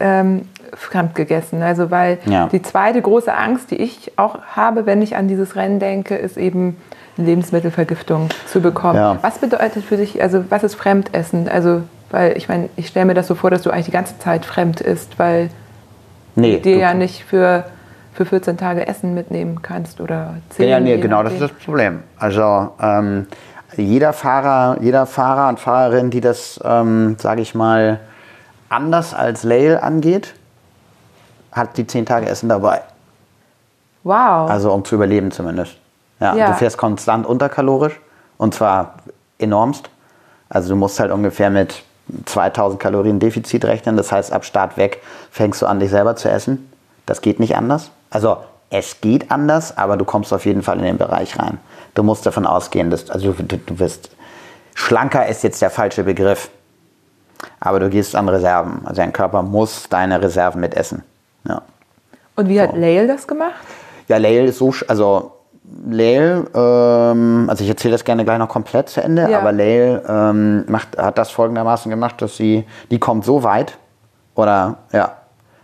fremd 0.74 1.16
gegessen. 1.16 1.62
Also 1.62 1.92
weil 1.92 2.20
ja. 2.26 2.48
die 2.48 2.62
zweite 2.62 3.02
große 3.02 3.34
Angst, 3.34 3.72
die 3.72 3.78
ich 3.78 4.14
auch 4.18 4.40
habe, 4.56 4.86
wenn 4.86 5.02
ich 5.02 5.16
an 5.16 5.28
dieses 5.28 5.56
Rennen 5.56 5.80
denke, 5.80 6.16
ist 6.16 6.38
eben 6.38 6.78
Lebensmittelvergiftung 7.18 8.30
zu 8.48 8.62
bekommen. 8.62 8.96
Ja. 8.96 9.18
Was 9.22 9.40
bedeutet 9.40 9.84
für 9.84 9.98
dich, 9.98 10.22
also 10.22 10.46
was 10.50 10.64
ist 10.64 10.76
Fremdessen? 10.76 11.50
Also, 11.50 11.84
weil 12.12 12.38
ich 12.38 12.50
meine, 12.50 12.70
ich 12.76 12.88
stelle 12.88 13.06
mir 13.06 13.14
das 13.14 13.28
so 13.28 13.36
vor, 13.36 13.52
dass 13.52 13.62
du 13.62 13.70
eigentlich 13.70 13.86
die 13.86 13.92
ganze 13.92 14.18
Zeit 14.20 14.46
fremd 14.46 14.80
isst, 14.80 15.20
weil 15.20 15.50
nee, 16.36 16.56
du 16.56 16.62
dir 16.62 16.78
ja 16.78 16.94
nicht 16.94 17.24
für, 17.24 17.66
für 18.14 18.26
14 18.26 18.58
Tage 18.58 18.88
Essen 18.88 19.14
mitnehmen 19.14 19.62
kannst 19.62 20.02
oder 20.02 20.36
10 20.52 20.70
Ja, 20.70 20.80
nee, 20.80 20.98
genau, 20.98 21.24
das 21.24 21.34
ist 21.34 21.42
das 21.42 21.52
Problem. 21.52 22.04
Also 22.18 22.70
ähm, 22.82 23.28
jeder 23.76 24.14
Fahrer, 24.14 24.78
jeder 24.82 25.06
Fahrer 25.06 25.50
und 25.50 25.60
Fahrerin, 25.60 26.10
die 26.10 26.22
das, 26.22 26.60
ähm, 26.64 27.18
sage 27.20 27.42
ich 27.42 27.54
mal, 27.54 28.00
anders 28.70 29.14
als 29.14 29.44
Lail 29.44 29.78
angeht, 29.78 30.36
hat 31.52 31.78
die 31.78 31.86
10 31.86 32.06
Tage 32.06 32.28
Essen 32.28 32.50
dabei. 32.50 32.82
Wow. 34.04 34.50
Also 34.50 34.72
um 34.72 34.84
zu 34.86 34.96
überleben 34.96 35.32
zumindest. 35.32 35.78
Ja, 36.20 36.36
ja. 36.36 36.48
Du 36.48 36.54
fährst 36.54 36.78
konstant 36.78 37.26
unterkalorisch 37.26 38.00
und 38.38 38.54
zwar 38.54 38.96
enormst. 39.38 39.90
Also 40.50 40.70
du 40.70 40.76
musst 40.76 41.00
halt 41.00 41.12
ungefähr 41.12 41.50
mit 41.50 41.84
2000 42.26 42.80
Kalorien 42.80 43.20
Defizit 43.20 43.66
rechnen. 43.66 43.98
Das 43.98 44.12
heißt, 44.12 44.32
ab 44.32 44.46
Start 44.46 44.78
weg 44.78 45.02
fängst 45.32 45.62
du 45.62 45.66
an, 45.66 45.80
dich 45.80 45.90
selber 45.90 46.16
zu 46.16 46.30
essen. 46.30 46.72
Das 47.06 47.22
geht 47.22 47.40
nicht 47.40 47.56
anders. 47.56 47.92
Also 48.10 48.38
es 48.70 49.02
geht 49.02 49.32
anders, 49.32 49.78
aber 49.78 49.98
du 49.98 50.06
kommst 50.06 50.34
auf 50.34 50.46
jeden 50.46 50.62
Fall 50.62 50.78
in 50.78 50.84
den 50.84 50.98
Bereich 50.98 51.40
rein. 51.40 51.60
Du 51.96 52.04
musst 52.04 52.26
davon 52.26 52.46
ausgehen, 52.46 52.90
dass 52.90 53.10
also 53.10 53.34
du, 53.34 53.58
du 53.58 53.80
wirst 53.80 54.12
schlanker 54.76 55.28
ist 55.28 55.44
jetzt 55.44 55.62
der 55.62 55.70
falsche 55.70 56.04
Begriff, 56.04 56.50
aber 57.60 57.80
du 57.80 57.90
gehst 57.90 58.16
an 58.16 58.30
Reserven. 58.30 58.82
Also 58.86 59.02
dein 59.02 59.14
Körper 59.14 59.42
muss 59.42 59.90
deine 59.90 60.22
Reserven 60.22 60.62
mitessen. 60.62 61.04
Ja. 61.48 61.62
Und 62.36 62.50
wie 62.50 62.60
hat 62.60 62.72
so. 62.72 62.78
Lael 62.78 63.08
das 63.08 63.28
gemacht? 63.28 63.54
Ja, 64.08 64.18
Lael 64.18 64.46
ist 64.46 64.58
so, 64.58 64.74
also 64.88 65.34
Lael, 65.88 66.48
ähm, 66.54 67.46
also 67.48 67.64
ich 67.64 67.70
erzähle 67.70 67.92
das 67.94 68.04
gerne 68.04 68.26
gleich 68.26 68.40
noch 68.40 68.50
komplett 68.50 68.90
zu 68.90 69.04
Ende, 69.04 69.30
ja. 69.30 69.40
aber 69.40 69.52
Lael 69.52 70.02
ähm, 70.08 70.66
macht, 70.68 70.98
hat 70.98 71.18
das 71.18 71.30
folgendermaßen 71.32 71.90
gemacht, 71.90 72.22
dass 72.22 72.38
sie, 72.38 72.66
die 72.90 73.00
kommt 73.00 73.26
so 73.26 73.44
weit, 73.44 73.78
oder 74.36 74.78
ja, 74.92 75.18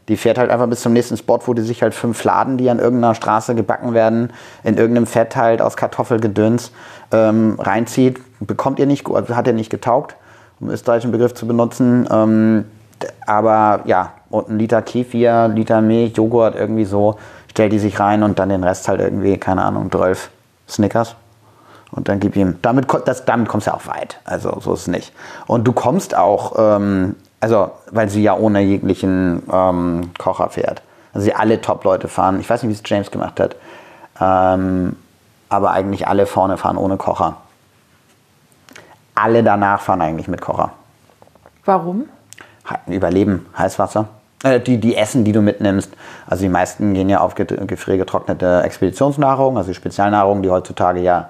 die 0.07 0.17
fährt 0.17 0.37
halt 0.37 0.51
einfach 0.51 0.67
bis 0.67 0.81
zum 0.81 0.93
nächsten 0.93 1.17
Spot, 1.17 1.39
wo 1.45 1.53
die 1.53 1.63
sich 1.63 1.81
halt 1.81 1.93
fünf 1.93 2.23
Laden, 2.23 2.57
die 2.57 2.69
an 2.69 2.79
irgendeiner 2.79 3.15
Straße 3.15 3.55
gebacken 3.55 3.93
werden, 3.93 4.31
in 4.63 4.77
irgendeinem 4.77 5.07
Fett 5.07 5.35
halt 5.35 5.61
aus 5.61 5.77
Kartoffelgedöns 5.77 6.71
ähm, 7.11 7.57
reinzieht. 7.59 8.19
Bekommt 8.39 8.77
ihr 8.79 8.85
nicht, 8.85 9.07
hat 9.07 9.47
ihr 9.47 9.53
nicht 9.53 9.71
getaugt, 9.71 10.15
um 10.59 10.69
österreichischen 10.69 11.11
Begriff 11.11 11.33
zu 11.33 11.47
benutzen. 11.47 12.07
Ähm, 12.11 12.65
aber 13.25 13.81
ja, 13.85 14.13
und 14.29 14.49
ein 14.49 14.59
Liter 14.59 14.81
Kefir, 14.81 15.47
Liter 15.47 15.81
Milch, 15.81 16.17
Joghurt, 16.17 16.55
irgendwie 16.55 16.85
so 16.85 17.17
stellt 17.55 17.71
die 17.71 17.79
sich 17.79 17.99
rein 18.01 18.21
und 18.21 18.37
dann 18.37 18.49
den 18.49 18.65
Rest 18.65 18.89
halt 18.89 18.99
irgendwie, 18.99 19.37
keine 19.37 19.63
Ahnung, 19.63 19.89
12 19.89 20.29
Snickers. 20.67 21.15
Und 21.91 22.09
dann 22.09 22.19
gib 22.19 22.35
ihm, 22.35 22.57
damit, 22.61 22.87
das, 23.05 23.23
damit 23.23 23.47
kommst 23.47 23.67
du 23.67 23.71
ja 23.71 23.77
auch 23.77 23.87
weit. 23.87 24.19
Also 24.25 24.59
so 24.59 24.73
ist 24.73 24.81
es 24.81 24.87
nicht. 24.87 25.13
Und 25.47 25.65
du 25.65 25.71
kommst 25.71 26.17
auch, 26.17 26.55
ähm, 26.57 27.15
also 27.39 27.71
weil 27.91 28.09
sie 28.09 28.21
ja 28.21 28.35
ohne 28.35 28.59
jeglichen 28.59 29.43
ähm, 29.49 30.11
Kocher 30.17 30.49
fährt. 30.49 30.81
Also 31.13 31.23
sie 31.23 31.33
alle 31.33 31.61
Top-Leute 31.61 32.09
fahren. 32.09 32.41
Ich 32.41 32.49
weiß 32.49 32.63
nicht, 32.63 32.69
wie 32.69 32.83
es 32.83 32.89
James 32.89 33.09
gemacht 33.09 33.39
hat. 33.39 33.55
Ähm, 34.19 34.97
aber 35.47 35.71
eigentlich 35.71 36.09
alle 36.09 36.25
vorne 36.25 36.57
fahren 36.57 36.75
ohne 36.75 36.97
Kocher. 36.97 37.37
Alle 39.13 39.43
danach 39.43 39.79
fahren 39.79 40.01
eigentlich 40.01 40.27
mit 40.27 40.41
Kocher. 40.41 40.73
Warum? 41.63 42.09
Überleben, 42.87 43.45
Heißwasser. 43.57 44.07
Äh, 44.43 44.59
die, 44.59 44.79
die 44.79 44.95
Essen, 44.95 45.23
die 45.23 45.31
du 45.31 45.41
mitnimmst. 45.41 45.91
Also 46.27 46.43
die 46.43 46.49
meisten 46.49 46.93
gehen 46.93 47.09
ja 47.09 47.21
auf 47.21 47.35
gefriergetrocknete 47.35 48.61
Expeditionsnahrung, 48.63 49.57
also 49.57 49.73
Spezialnahrung, 49.73 50.43
die 50.43 50.49
heutzutage 50.49 50.99
ja 51.01 51.29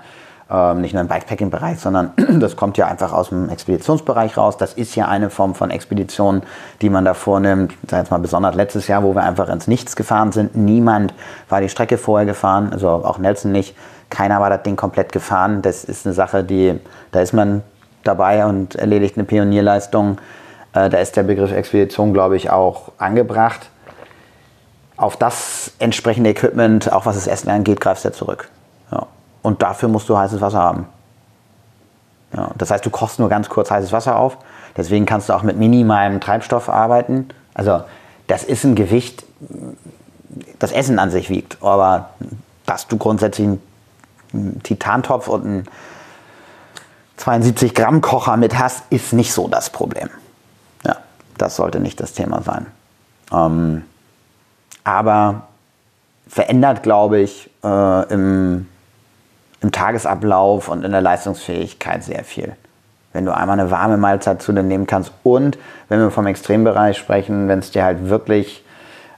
ähm, 0.50 0.82
nicht 0.82 0.94
nur 0.94 1.02
im 1.02 1.08
Bikepacking-Bereich, 1.08 1.80
sondern 1.80 2.12
das 2.40 2.56
kommt 2.56 2.78
ja 2.78 2.88
einfach 2.88 3.14
aus 3.14 3.30
dem 3.30 3.50
Expeditionsbereich 3.50 4.38
raus. 4.38 4.58
Das 4.58 4.74
ist 4.74 4.96
ja 4.96 5.08
eine 5.08 5.30
Form 5.30 5.56
von 5.56 5.72
Expedition, 5.72 6.44
die 6.82 6.90
man 6.90 7.06
da 7.06 7.14
vornimmt. 7.14 7.74
Sage 7.88 8.04
jetzt 8.04 8.12
mal 8.12 8.20
besonders 8.20 8.56
letztes 8.56 8.88
Jahr, 8.88 9.04
wo 9.04 9.16
wir 9.16 9.24
einfach 9.24 9.50
ins 9.50 9.68
Nichts 9.68 9.96
gefahren 9.96 10.32
sind. 10.32 10.56
Niemand 10.56 11.14
war 11.50 11.62
die 11.62 11.70
Strecke 11.70 11.98
vorher 11.98 12.26
gefahren, 12.26 12.70
also 12.72 12.90
auch 12.90 13.18
Nelson 13.18 13.52
nicht. 13.52 13.76
Keiner 14.10 14.40
war 14.40 14.50
das 14.50 14.62
Ding 14.64 14.76
komplett 14.76 15.12
gefahren. 15.12 15.62
Das 15.62 15.84
ist 15.84 16.06
eine 16.06 16.14
Sache, 16.14 16.44
die, 16.44 16.80
da 17.12 17.22
ist 17.22 17.34
man 17.34 17.64
dabei 18.04 18.46
und 18.46 18.76
erledigt 18.76 19.18
eine 19.18 19.26
Pionierleistung 19.26 20.20
da 20.76 20.98
ist 20.98 21.16
der 21.16 21.24
Begriff 21.24 21.54
Expedition, 21.54 22.14
glaube 22.14 22.36
ich, 22.36 22.50
auch 22.50 22.92
angebracht. 22.98 23.70
Auf 24.98 25.16
das 25.16 25.72
entsprechende 25.80 26.30
Equipment, 26.30 26.92
auch 26.92 27.06
was 27.06 27.16
das 27.16 27.28
Essen 27.28 27.50
angeht, 27.50 27.80
greifst 27.80 28.04
du 28.04 28.12
zurück. 28.12 28.50
Ja. 28.92 29.08
Und 29.42 29.62
dafür 29.62 29.88
musst 29.88 30.10
du 30.10 30.18
heißes 30.18 30.42
Wasser 30.42 30.60
haben. 30.60 30.88
Ja. 32.36 32.52
Das 32.58 32.72
heißt, 32.72 32.86
du 32.86 32.90
kochst 32.90 33.20
nur 33.20 33.30
ganz 33.30 33.48
kurz 33.48 33.72
heißes 33.72 33.94
Wasser 33.94 34.18
auf. 34.18 34.38
Deswegen 34.76 35.06
kannst 35.06 35.30
du 35.30 35.34
auch 35.34 35.44
mit 35.44 35.58
minimalem 35.58 36.20
Treibstoff 36.20 36.68
arbeiten. 36.68 37.30
Also 37.54 37.84
das 38.28 38.44
ist 38.44 38.66
ein 38.66 38.76
Gewicht, 38.76 39.24
das 40.60 40.74
Essen 40.74 41.00
an 41.00 41.10
sich 41.10 41.30
wiegt. 41.30 41.58
Aber 41.64 42.10
dass 42.66 42.88
du 42.88 42.98
grundsätzlich 42.98 43.48
einen 43.48 44.62
Titantopf 44.64 45.30
und 45.30 45.46
einen 45.46 45.70
72 47.16 47.74
Gramm 47.74 48.02
Kocher 48.02 48.36
mit 48.36 48.60
hast, 48.60 48.84
ist 48.90 49.14
nicht 49.14 49.32
so 49.32 49.48
das 49.48 49.70
Problem. 49.70 50.10
Das 51.38 51.56
sollte 51.56 51.80
nicht 51.80 52.00
das 52.00 52.14
Thema 52.14 52.42
sein. 52.42 52.68
Ähm, 53.32 53.84
aber 54.84 55.44
verändert, 56.28 56.84
glaube 56.84 57.20
ich, 57.20 57.50
äh, 57.64 58.14
im, 58.14 58.68
im 59.62 59.72
Tagesablauf 59.72 60.70
und 60.70 60.84
in 60.84 60.92
der 60.92 61.02
Leistungsfähigkeit 61.02 62.04
sehr 62.04 62.24
viel. 62.24 62.56
Wenn 63.14 63.26
du 63.26 63.36
einmal 63.36 63.60
eine 63.60 63.72
warme 63.72 63.98
Mahlzeit 63.98 64.42
zu 64.42 64.52
dir 64.52 64.64
nehmen 64.64 64.88
kannst 64.88 65.12
und 65.24 65.58
wenn 65.88 66.00
wir 66.00 66.12
vom 66.12 66.28
Extrembereich 66.28 66.98
sprechen, 66.98 67.48
wenn 67.48 67.60
es 67.60 67.72
dir 67.72 67.86
halt 67.86 68.10
wirklich 68.10 68.65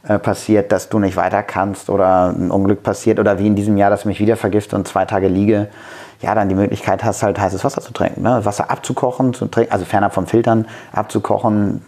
äh, 0.07 0.19
passiert, 0.19 0.71
dass 0.71 0.89
du 0.89 0.99
nicht 0.99 1.15
weiter 1.17 1.43
kannst 1.43 1.89
oder 1.89 2.29
ein 2.29 2.51
Unglück 2.51 2.83
passiert 2.83 3.19
oder 3.19 3.39
wie 3.39 3.47
in 3.47 3.55
diesem 3.55 3.77
Jahr, 3.77 3.89
dass 3.89 4.01
ich 4.01 4.05
mich 4.05 4.19
wieder 4.19 4.35
vergifte 4.35 4.75
und 4.75 4.87
zwei 4.87 5.05
Tage 5.05 5.27
liege, 5.27 5.67
ja, 6.21 6.33
dann 6.33 6.49
die 6.49 6.55
Möglichkeit 6.55 7.03
hast, 7.03 7.23
halt 7.23 7.39
heißes 7.39 7.63
Wasser 7.63 7.81
zu 7.81 7.93
trinken. 7.93 8.23
Ne? 8.23 8.43
Wasser 8.43 8.71
abzukochen, 8.71 9.33
zu 9.33 9.45
trinken, 9.47 9.71
also 9.71 9.85
fernab 9.85 10.13
vom 10.13 10.25
Filtern, 10.25 10.65
abzukochen, 10.91 11.81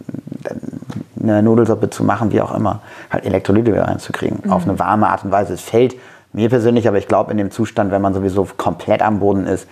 eine 1.20 1.42
Nudelsuppe 1.42 1.90
zu 1.90 2.04
machen, 2.04 2.32
wie 2.32 2.40
auch 2.40 2.54
immer. 2.54 2.80
Halt 3.10 3.24
Elektrolyte 3.24 3.72
wieder 3.72 3.88
reinzukriegen. 3.88 4.40
Mhm. 4.44 4.52
Auf 4.52 4.62
eine 4.64 4.78
warme 4.78 5.08
Art 5.08 5.24
und 5.24 5.32
Weise. 5.32 5.54
Es 5.54 5.60
fällt 5.60 5.96
mir 6.32 6.48
persönlich, 6.48 6.86
aber 6.86 6.98
ich 6.98 7.08
glaube 7.08 7.32
in 7.32 7.38
dem 7.38 7.50
Zustand, 7.50 7.90
wenn 7.90 8.02
man 8.02 8.14
sowieso 8.14 8.46
komplett 8.56 9.02
am 9.02 9.18
Boden 9.18 9.46
ist, 9.46 9.66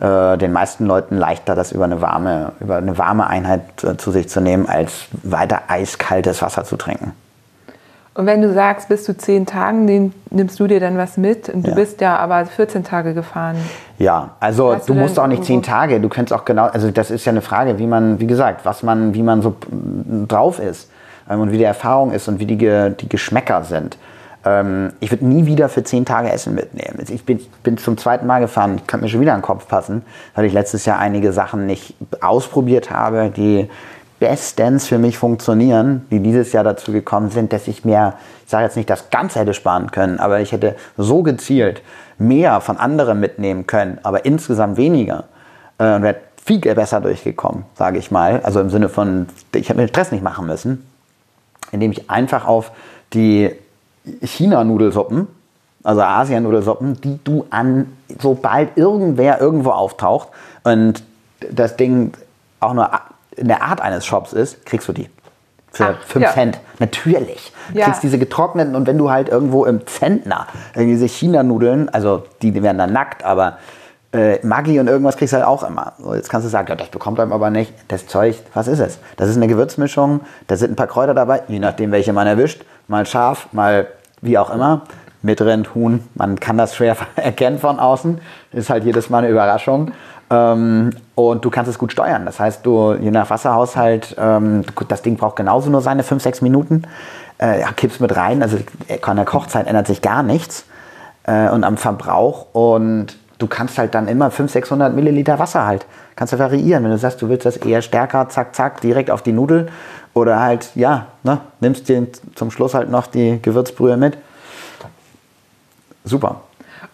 äh, 0.00 0.38
den 0.38 0.52
meisten 0.52 0.86
Leuten 0.86 1.16
leichter, 1.16 1.54
das 1.54 1.72
über 1.72 1.84
eine 1.84 2.00
warme, 2.00 2.52
über 2.60 2.76
eine 2.76 2.96
warme 2.98 3.26
Einheit 3.26 3.62
äh, 3.82 3.96
zu 3.96 4.10
sich 4.10 4.28
zu 4.28 4.40
nehmen, 4.40 4.66
als 4.68 5.06
weiter 5.22 5.62
eiskaltes 5.68 6.42
Wasser 6.42 6.64
zu 6.64 6.76
trinken. 6.76 7.12
Und 8.16 8.26
wenn 8.26 8.40
du 8.42 8.52
sagst, 8.52 8.88
bis 8.88 9.02
zu 9.02 9.16
zehn 9.16 9.44
Tagen, 9.44 10.12
nimmst 10.30 10.60
du 10.60 10.68
dir 10.68 10.78
dann 10.78 10.96
was 10.96 11.16
mit 11.16 11.48
und 11.48 11.66
du 11.66 11.70
ja. 11.70 11.74
bist 11.74 12.00
ja 12.00 12.16
aber 12.16 12.46
14 12.46 12.84
Tage 12.84 13.12
gefahren. 13.12 13.56
Ja, 13.98 14.30
also 14.38 14.74
du, 14.74 14.80
du 14.86 14.94
musst 14.94 15.18
auch 15.18 15.26
nicht 15.26 15.44
zehn 15.44 15.62
Tage, 15.62 16.00
du 16.00 16.08
könntest 16.08 16.32
auch 16.32 16.44
genau, 16.44 16.66
also 16.66 16.92
das 16.92 17.10
ist 17.10 17.24
ja 17.24 17.32
eine 17.32 17.42
Frage, 17.42 17.78
wie 17.78 17.88
man, 17.88 18.20
wie 18.20 18.28
gesagt, 18.28 18.64
was 18.64 18.84
man, 18.84 19.14
wie 19.14 19.22
man 19.22 19.42
so 19.42 19.56
drauf 20.28 20.60
ist 20.60 20.90
ähm, 21.28 21.40
und 21.40 21.50
wie 21.50 21.58
die 21.58 21.64
Erfahrung 21.64 22.12
ist 22.12 22.28
und 22.28 22.38
wie 22.38 22.46
die, 22.46 22.56
die 22.56 23.08
Geschmäcker 23.08 23.64
sind. 23.64 23.98
Ähm, 24.44 24.92
ich 25.00 25.10
würde 25.10 25.26
nie 25.26 25.46
wieder 25.46 25.68
für 25.68 25.82
zehn 25.82 26.04
Tage 26.04 26.30
Essen 26.30 26.54
mitnehmen. 26.54 27.04
Ich 27.08 27.24
bin, 27.24 27.40
bin 27.64 27.78
zum 27.78 27.96
zweiten 27.96 28.26
Mal 28.26 28.40
gefahren, 28.40 28.76
ich 28.76 28.86
könnte 28.86 29.04
mir 29.04 29.10
schon 29.10 29.22
wieder 29.22 29.32
an 29.32 29.40
den 29.40 29.44
Kopf 29.44 29.66
passen, 29.66 30.02
weil 30.36 30.44
ich 30.44 30.52
letztes 30.52 30.84
Jahr 30.84 31.00
einige 31.00 31.32
Sachen 31.32 31.66
nicht 31.66 31.94
ausprobiert 32.20 32.90
habe, 32.90 33.32
die 33.34 33.68
bestens 34.20 34.86
für 34.86 34.98
mich 34.98 35.18
funktionieren, 35.18 36.06
die 36.10 36.20
dieses 36.20 36.52
Jahr 36.52 36.64
dazu 36.64 36.92
gekommen 36.92 37.30
sind, 37.30 37.52
dass 37.52 37.68
ich 37.68 37.84
mir, 37.84 38.14
ich 38.44 38.50
sage 38.50 38.64
jetzt 38.64 38.76
nicht, 38.76 38.88
das 38.88 39.10
Ganze 39.10 39.40
hätte 39.40 39.54
sparen 39.54 39.90
können, 39.90 40.18
aber 40.18 40.40
ich 40.40 40.52
hätte 40.52 40.76
so 40.96 41.22
gezielt 41.22 41.82
mehr 42.18 42.60
von 42.60 42.76
anderen 42.76 43.20
mitnehmen 43.20 43.66
können, 43.66 43.98
aber 44.02 44.24
insgesamt 44.24 44.76
weniger 44.76 45.24
äh, 45.78 45.94
und 45.94 46.02
wäre 46.02 46.16
viel 46.44 46.60
besser 46.60 47.00
durchgekommen, 47.00 47.64
sage 47.74 47.98
ich 47.98 48.10
mal. 48.10 48.40
Also 48.42 48.60
im 48.60 48.70
Sinne 48.70 48.88
von, 48.88 49.26
ich 49.54 49.68
hätte 49.68 49.80
mir 49.80 49.88
Stress 49.88 50.12
nicht 50.12 50.22
machen 50.22 50.46
müssen, 50.46 50.86
indem 51.72 51.90
ich 51.90 52.10
einfach 52.10 52.46
auf 52.46 52.70
die 53.14 53.50
China-Nudelsuppen, 54.22 55.26
also 55.82 56.02
Asien-Nudelsuppen, 56.02 57.00
die 57.00 57.18
du 57.24 57.46
an, 57.50 57.92
sobald 58.20 58.76
irgendwer 58.76 59.40
irgendwo 59.40 59.70
auftaucht 59.70 60.28
und 60.62 61.02
das 61.50 61.76
Ding 61.76 62.12
auch 62.60 62.74
nur 62.74 62.90
in 63.36 63.48
der 63.48 63.62
Art 63.62 63.80
eines 63.80 64.04
Shops 64.06 64.32
ist, 64.32 64.64
kriegst 64.66 64.88
du 64.88 64.92
die. 64.92 65.08
Für 65.72 65.96
5 66.06 66.24
ja. 66.24 66.32
Cent. 66.32 66.60
Natürlich. 66.78 67.52
Du 67.72 67.78
ja. 67.78 67.86
kriegst 67.86 68.02
diese 68.02 68.18
getrockneten 68.18 68.76
und 68.76 68.86
wenn 68.86 68.96
du 68.96 69.10
halt 69.10 69.28
irgendwo 69.28 69.64
im 69.64 69.86
Zentner 69.86 70.46
diese 70.76 71.06
China-Nudeln, 71.06 71.88
also 71.88 72.24
die, 72.42 72.52
die 72.52 72.62
werden 72.62 72.78
dann 72.78 72.92
nackt, 72.92 73.24
aber 73.24 73.58
äh, 74.12 74.38
Maggi 74.46 74.78
und 74.78 74.86
irgendwas 74.86 75.16
kriegst 75.16 75.32
du 75.32 75.38
halt 75.38 75.46
auch 75.46 75.64
immer. 75.64 75.94
So, 75.98 76.14
jetzt 76.14 76.30
kannst 76.30 76.46
du 76.46 76.50
sagen, 76.50 76.68
ja, 76.68 76.76
das 76.76 76.88
bekommt 76.88 77.18
einem 77.18 77.32
aber 77.32 77.50
nicht. 77.50 77.74
Das 77.88 78.06
Zeug, 78.06 78.36
was 78.54 78.68
ist 78.68 78.78
es? 78.78 78.98
Das 79.16 79.28
ist 79.28 79.36
eine 79.36 79.48
Gewürzmischung, 79.48 80.20
da 80.46 80.56
sind 80.56 80.72
ein 80.72 80.76
paar 80.76 80.86
Kräuter 80.86 81.14
dabei, 81.14 81.42
je 81.48 81.58
nachdem, 81.58 81.90
welche 81.90 82.12
man 82.12 82.26
erwischt. 82.26 82.64
Mal 82.86 83.06
scharf, 83.06 83.48
mal 83.52 83.88
wie 84.20 84.38
auch 84.38 84.50
immer. 84.50 84.82
Mit 85.22 85.40
Rind, 85.40 85.74
Huhn, 85.74 86.06
man 86.14 86.38
kann 86.38 86.58
das 86.58 86.76
schwer 86.76 86.96
erkennen 87.16 87.58
von 87.58 87.80
außen. 87.80 88.20
Ist 88.52 88.70
halt 88.70 88.84
jedes 88.84 89.10
Mal 89.10 89.18
eine 89.18 89.30
Überraschung. 89.30 89.90
Ähm, 90.30 90.90
und 91.14 91.44
du 91.44 91.50
kannst 91.50 91.70
es 91.70 91.78
gut 91.78 91.92
steuern. 91.92 92.26
Das 92.26 92.40
heißt, 92.40 92.66
du, 92.66 92.94
je 92.94 93.10
nach 93.10 93.30
Wasserhaushalt, 93.30 94.16
ähm, 94.18 94.64
das 94.88 95.02
Ding 95.02 95.16
braucht 95.16 95.36
genauso 95.36 95.70
nur 95.70 95.80
seine 95.80 96.02
5, 96.02 96.22
6 96.22 96.42
Minuten. 96.42 96.82
Äh, 97.40 97.60
ja, 97.60 97.72
kippst 97.72 98.00
mit 98.00 98.16
rein. 98.16 98.42
Also 98.42 98.58
an 99.02 99.16
der 99.16 99.24
Kochzeit 99.24 99.66
ändert 99.66 99.86
sich 99.86 100.02
gar 100.02 100.22
nichts. 100.22 100.66
Äh, 101.24 101.48
und 101.50 101.62
am 101.62 101.76
Verbrauch. 101.76 102.46
Und 102.52 103.16
du 103.38 103.46
kannst 103.46 103.78
halt 103.78 103.94
dann 103.94 104.08
immer 104.08 104.30
500, 104.30 104.52
600 104.52 104.94
Milliliter 104.94 105.38
Wasser 105.38 105.66
halt. 105.66 105.86
Kannst 106.16 106.32
du 106.32 106.38
variieren. 106.38 106.82
Wenn 106.82 106.90
du 106.90 106.98
sagst, 106.98 107.22
du 107.22 107.28
willst 107.28 107.46
das 107.46 107.58
eher 107.58 107.82
stärker, 107.82 108.28
zack, 108.28 108.54
zack, 108.54 108.80
direkt 108.80 109.10
auf 109.10 109.22
die 109.22 109.32
Nudel. 109.32 109.68
Oder 110.14 110.40
halt, 110.40 110.70
ja, 110.74 111.06
ne, 111.22 111.40
nimmst 111.60 111.88
dir 111.88 112.06
zum 112.34 112.50
Schluss 112.50 112.74
halt 112.74 112.90
noch 112.90 113.06
die 113.06 113.40
Gewürzbrühe 113.40 113.96
mit. 113.96 114.18
Super. 116.04 116.40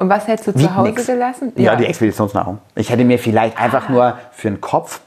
Und 0.00 0.08
was 0.08 0.26
hättest 0.26 0.48
du 0.48 0.52
zu 0.54 0.74
Hause 0.74 0.88
nix. 0.88 1.06
gelassen? 1.06 1.52
Ja. 1.56 1.72
ja. 1.72 1.76
die 1.76 1.84
Expeditionsnahrung. 1.84 2.58
Ich 2.74 2.90
hätte 2.90 3.04
mir 3.04 3.18
vielleicht 3.18 3.60
einfach 3.60 3.88
ah. 3.88 3.92
nur 3.92 4.18
für 4.32 4.48
den 4.48 4.60
Kopf, 4.60 5.00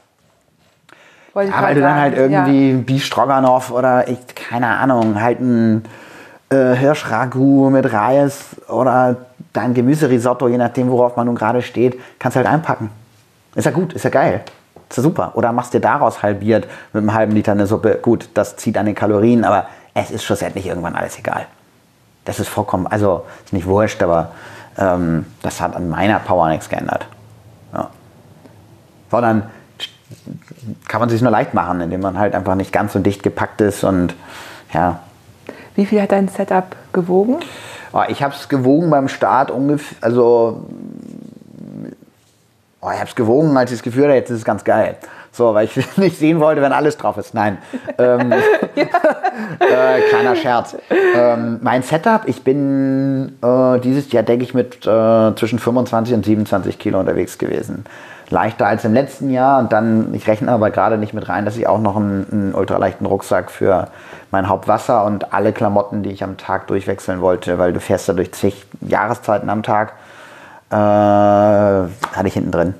Wollte 1.34 1.50
ja, 1.50 1.62
weil 1.62 1.74
du 1.74 1.80
dann 1.80 1.96
halt 1.96 2.16
irgendwie 2.16 2.70
ja. 2.70 2.78
Beef 2.78 3.04
Stroganoff 3.04 3.72
oder 3.72 4.06
ich, 4.06 4.18
keine 4.36 4.68
Ahnung, 4.68 5.20
halt 5.20 5.40
ein 5.40 5.84
äh, 6.48 6.76
Hirschragout 6.76 7.70
mit 7.70 7.92
Reis 7.92 8.56
oder 8.68 9.16
dein 9.52 9.74
Gemüserisotto, 9.74 10.46
je 10.46 10.58
nachdem, 10.58 10.88
worauf 10.90 11.16
man 11.16 11.26
nun 11.26 11.34
gerade 11.34 11.60
steht, 11.60 11.98
kannst 12.20 12.36
du 12.36 12.38
halt 12.38 12.48
einpacken. 12.48 12.90
Ist 13.56 13.64
ja 13.64 13.72
gut, 13.72 13.94
ist 13.94 14.04
ja 14.04 14.10
geil. 14.10 14.42
Ist 14.88 14.96
ja 14.98 15.02
super. 15.02 15.32
Oder 15.34 15.50
machst 15.50 15.74
dir 15.74 15.80
daraus 15.80 16.22
halbiert 16.22 16.68
mit 16.92 17.02
einem 17.02 17.12
halben 17.12 17.32
Liter 17.32 17.50
eine 17.50 17.66
Suppe. 17.66 17.98
Gut, 18.00 18.28
das 18.34 18.56
zieht 18.56 18.78
an 18.78 18.86
den 18.86 18.94
Kalorien, 18.94 19.44
aber 19.44 19.66
es 19.92 20.12
ist 20.12 20.22
schlussendlich 20.22 20.66
irgendwann 20.66 20.94
alles 20.94 21.18
egal. 21.18 21.46
Das 22.24 22.38
ist 22.38 22.48
vollkommen, 22.48 22.86
also 22.86 23.24
ist 23.44 23.52
nicht 23.52 23.66
wurscht, 23.66 24.02
aber 24.04 24.30
ähm, 24.78 25.26
das 25.42 25.60
hat 25.60 25.76
an 25.76 25.88
meiner 25.88 26.18
Power 26.18 26.48
nichts 26.48 26.68
geändert. 26.68 27.06
Ja. 27.72 27.90
Sondern 29.10 29.50
kann 30.88 31.00
man 31.00 31.08
sich 31.08 31.22
nur 31.22 31.30
leicht 31.30 31.54
machen, 31.54 31.80
indem 31.80 32.00
man 32.00 32.18
halt 32.18 32.34
einfach 32.34 32.54
nicht 32.54 32.72
ganz 32.72 32.92
so 32.92 32.98
dicht 32.98 33.22
gepackt 33.22 33.60
ist 33.60 33.84
und 33.84 34.14
ja. 34.72 35.00
Wie 35.74 35.86
viel 35.86 36.00
hat 36.00 36.12
dein 36.12 36.28
Setup 36.28 36.76
gewogen? 36.92 37.36
Oh, 37.92 38.02
ich 38.08 38.22
habe 38.22 38.34
es 38.34 38.48
gewogen 38.48 38.90
beim 38.90 39.08
Start 39.08 39.50
ungefähr, 39.50 39.98
also 40.00 40.66
oh, 42.80 42.90
ich 42.92 42.98
habe 42.98 43.08
es 43.08 43.14
gewogen, 43.14 43.56
als 43.56 43.70
ich 43.70 43.78
das 43.78 43.82
Gefühl 43.82 44.04
hatte, 44.04 44.14
jetzt 44.14 44.30
ist 44.30 44.38
es 44.38 44.44
ganz 44.44 44.64
geil. 44.64 44.96
So, 45.34 45.52
weil 45.52 45.64
ich 45.64 45.76
nicht 45.96 46.16
sehen 46.16 46.38
wollte, 46.38 46.62
wenn 46.62 46.72
alles 46.72 46.96
drauf 46.96 47.16
ist. 47.18 47.34
Nein. 47.34 47.58
ähm, 47.98 48.32
äh, 48.76 50.00
kleiner 50.08 50.36
Scherz. 50.36 50.76
Ähm, 50.90 51.58
mein 51.60 51.82
Setup, 51.82 52.22
ich 52.26 52.44
bin 52.44 53.36
äh, 53.42 53.80
dieses 53.80 54.12
Jahr, 54.12 54.22
denke 54.22 54.44
ich, 54.44 54.54
mit 54.54 54.86
äh, 54.86 55.34
zwischen 55.34 55.58
25 55.58 56.14
und 56.14 56.24
27 56.24 56.78
Kilo 56.78 57.00
unterwegs 57.00 57.36
gewesen. 57.38 57.84
Leichter 58.30 58.66
als 58.66 58.84
im 58.84 58.94
letzten 58.94 59.30
Jahr 59.30 59.58
und 59.58 59.72
dann, 59.72 60.14
ich 60.14 60.28
rechne 60.28 60.52
aber 60.52 60.70
gerade 60.70 60.98
nicht 60.98 61.14
mit 61.14 61.28
rein, 61.28 61.44
dass 61.44 61.56
ich 61.56 61.66
auch 61.66 61.80
noch 61.80 61.96
einen, 61.96 62.26
einen 62.30 62.54
ultraleichten 62.54 63.06
Rucksack 63.06 63.50
für 63.50 63.88
mein 64.30 64.48
Hauptwasser 64.48 65.04
und 65.04 65.32
alle 65.34 65.52
Klamotten, 65.52 66.04
die 66.04 66.10
ich 66.10 66.22
am 66.22 66.36
Tag 66.36 66.68
durchwechseln 66.68 67.20
wollte, 67.20 67.58
weil 67.58 67.72
du 67.72 67.80
fährst 67.80 68.08
ja 68.08 68.14
durch 68.14 68.32
zig 68.32 68.64
Jahreszeiten 68.80 69.50
am 69.50 69.62
Tag, 69.62 69.94
äh, 70.70 70.76
hatte 70.76 72.26
ich 72.26 72.34
hinten 72.34 72.52
drin 72.52 72.74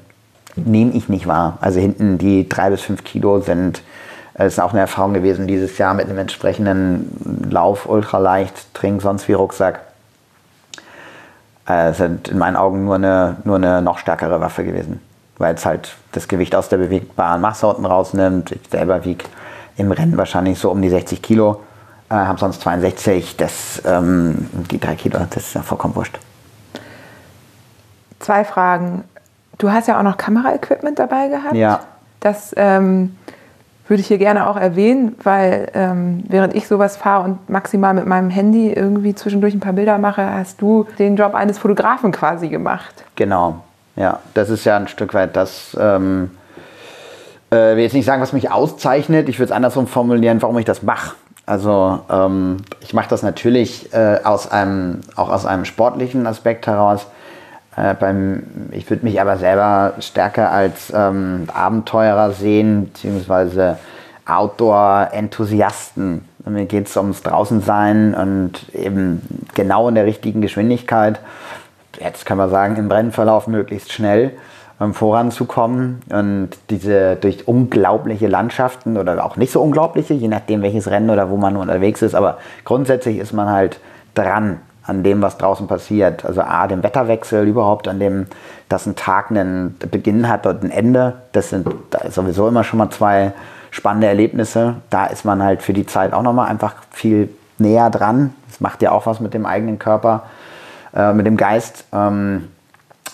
nehme 0.57 0.93
ich 0.93 1.09
nicht 1.09 1.27
wahr. 1.27 1.59
Also 1.61 1.81
hinten 1.81 2.19
die 2.19 2.49
drei 2.49 2.71
bis 2.71 2.83
fünf 2.83 3.05
Kilo 3.05 3.41
sind, 3.41 3.83
ist 4.35 4.61
auch 4.61 4.73
eine 4.73 4.81
Erfahrung 4.81 5.15
gewesen 5.15 5.47
dieses 5.47 5.79
Jahr 5.79 5.95
mit 5.95 6.09
einem 6.09 6.19
entsprechenden 6.19 7.49
Lauf, 7.51 7.87
ultraleicht, 7.87 8.75
Trink, 8.75 9.03
sonst 9.03 9.29
wie 9.29 9.33
Rucksack. 9.33 9.81
Äh, 11.67 11.93
sind 11.93 12.29
in 12.29 12.39
meinen 12.39 12.57
Augen 12.57 12.85
nur 12.85 12.97
eine, 12.97 13.37
nur 13.45 13.57
eine 13.57 13.81
noch 13.81 13.99
stärkere 13.99 14.41
Waffe 14.41 14.65
gewesen, 14.65 15.01
weil 15.39 15.55
es 15.55 15.65
halt 15.65 15.95
das 16.13 16.29
Gewicht 16.29 16.55
aus 16.55 16.69
der 16.69 16.77
bewegbaren 16.77 17.41
Masse 17.41 17.67
unten 17.67 17.87
rausnimmt. 17.87 18.53
Ich 18.53 18.61
selber 18.71 19.05
wiege 19.05 19.25
im 19.77 19.91
Rennen 19.91 20.17
wahrscheinlich 20.17 20.59
so 20.59 20.71
um 20.71 20.83
die 20.83 20.91
60 20.91 21.23
Kilo, 21.23 21.63
äh, 22.11 22.15
habe 22.15 22.39
sonst 22.39 22.61
62. 22.61 23.37
Das, 23.37 23.81
ähm, 23.87 24.49
die 24.71 24.79
drei 24.79 24.95
Kilo, 24.95 25.19
das 25.31 25.45
ist 25.45 25.55
ja 25.55 25.63
vollkommen 25.63 25.95
wurscht. 25.95 26.19
Zwei 28.21 28.45
Fragen. 28.45 29.05
Du 29.59 29.71
hast 29.71 29.89
ja 29.89 29.99
auch 29.99 30.03
noch 30.03 30.17
Kameraequipment 30.17 30.99
dabei 30.99 31.29
gehabt. 31.29 31.55
Ja. 31.55 31.81
Das 32.21 32.55
ähm, 32.57 33.17
würde 33.87 34.01
ich 34.01 34.07
hier 34.07 34.19
gerne 34.19 34.49
auch 34.49 34.57
erwähnen, 34.57 35.17
weil 35.23 35.71
ähm, 35.75 36.25
während 36.29 36.55
ich 36.55 36.67
sowas 36.67 36.97
fahre 36.97 37.25
und 37.25 37.51
maximal 37.51 37.95
mit 37.95 38.07
meinem 38.07 38.31
Handy 38.31 38.73
irgendwie 38.73 39.15
zwischendurch 39.15 39.55
ein 39.55 39.61
paar 39.61 39.75
Bilder 39.75 39.99
mache, 39.99 40.29
hast 40.29 40.63
du 40.63 40.87
den 40.99 41.17
Job 41.17 41.35
eines 41.35 41.59
Fotografen 41.59 42.11
quasi 42.11 42.49
gemacht. 42.49 43.05
Genau, 43.17 43.61
ja. 43.97 44.21
Das 44.33 44.51
ist 44.51 44.65
ja 44.65 44.77
ein 44.77 44.89
Stück 44.89 45.15
weit 45.15 45.37
das. 45.37 45.77
Ähm, 45.79 46.31
äh, 47.51 47.77
will 47.77 47.85
jetzt 47.85 47.93
nicht 47.93 48.07
sagen, 48.07 48.23
was 48.23 48.33
mich 48.33 48.51
auszeichnet. 48.51 49.29
Ich 49.29 49.39
würde 49.39 49.53
es 49.53 49.53
andersrum 49.53 49.87
formulieren, 49.87 50.41
warum 50.43 50.59
ich 50.59 50.65
das 50.65 50.83
mache. 50.83 51.15
Also 51.47 52.01
ähm, 52.11 52.57
ich 52.81 52.95
mache 52.95 53.09
das 53.09 53.23
natürlich 53.23 53.93
äh, 53.93 54.21
aus 54.25 54.51
einem, 54.51 55.01
auch 55.15 55.29
aus 55.29 55.45
einem 55.45 55.65
sportlichen 55.65 56.27
Aspekt 56.27 56.67
heraus. 56.67 57.07
Äh, 57.77 57.95
beim, 57.95 58.45
ich 58.71 58.89
würde 58.89 59.05
mich 59.05 59.21
aber 59.21 59.37
selber 59.37 59.95
stärker 60.01 60.51
als 60.51 60.93
ähm, 60.95 61.49
Abenteurer 61.53 62.33
sehen, 62.33 62.87
beziehungsweise 62.93 63.79
Outdoor-Enthusiasten. 64.27 66.25
Mir 66.47 66.67
geht 66.67 66.89
es 66.89 66.97
ums 66.97 67.23
Draußensein 67.23 68.15
und 68.15 68.75
eben 68.75 69.23
genau 69.55 69.89
in 69.89 69.95
der 69.95 70.05
richtigen 70.05 70.41
Geschwindigkeit. 70.41 71.21
Jetzt 71.99 72.27
kann 72.27 72.39
man 72.39 72.51
sagen, 72.51 72.77
im 72.77 72.89
Brennverlauf 72.89 73.47
möglichst 73.47 73.93
schnell 73.93 74.33
ähm, 74.81 74.95
voranzukommen 74.95 76.03
und 76.11 76.51
diese 76.71 77.17
durch 77.17 77.49
unglaubliche 77.49 78.29
Landschaften 78.29 78.97
oder 78.97 79.25
auch 79.25 79.37
nicht 79.37 79.53
so 79.53 79.63
unglaubliche, 79.63 80.15
je 80.15 80.29
nachdem 80.29 80.63
welches 80.63 80.91
Rennen 80.91 81.11
oder 81.11 81.31
wo 81.31 81.37
man 81.37 81.57
unterwegs 81.57 82.03
ist, 82.03 82.15
aber 82.15 82.39
grundsätzlich 82.65 83.19
ist 83.19 83.33
man 83.33 83.49
halt 83.49 83.81
dran 84.15 84.61
an 84.87 85.03
dem, 85.03 85.23
was 85.23 85.39
draußen 85.39 85.67
passiert. 85.67 86.25
Also 86.25 86.43
A, 86.43 86.67
dem 86.67 86.83
Wetterwechsel 86.83 87.47
überhaupt, 87.47 87.89
an 87.89 87.99
dem, 87.99 88.27
dass 88.69 88.87
ein 88.87 88.97
Tag 88.97 89.31
einen 89.31 89.77
Beginn 89.91 90.29
hat 90.29 90.47
und 90.47 90.63
ein 90.63 90.71
Ende. 90.71 91.15
Das 91.33 91.51
sind 91.51 91.69
da 91.91 92.11
sowieso 92.11 92.49
immer 92.49 92.65
schon 92.65 92.79
mal 92.79 92.91
zwei 92.91 93.33
spannende 93.71 94.07
Erlebnisse. 94.07 94.77
Da 94.91 95.07
ist 95.07 95.25
man 95.25 95.43
halt 95.43 95.63
für 95.63 95.73
die 95.73 95.87
Zeit 95.87 96.13
auch 96.13 96.23
nochmal 96.23 96.49
einfach 96.49 96.75
viel 96.91 97.31
näher 97.59 97.91
dran. 97.91 98.35
Das 98.49 98.61
macht 98.61 98.83
ja 98.83 98.93
auch 98.93 99.07
was 99.07 99.21
mit 99.21 99.35
dem 99.35 99.47
eigenen 99.47 99.79
Körper, 99.79 100.25
äh, 100.95 101.13
mit 101.13 101.27
dem 101.27 101.37
Geist. 101.37 101.85
Ähm, 101.93 102.49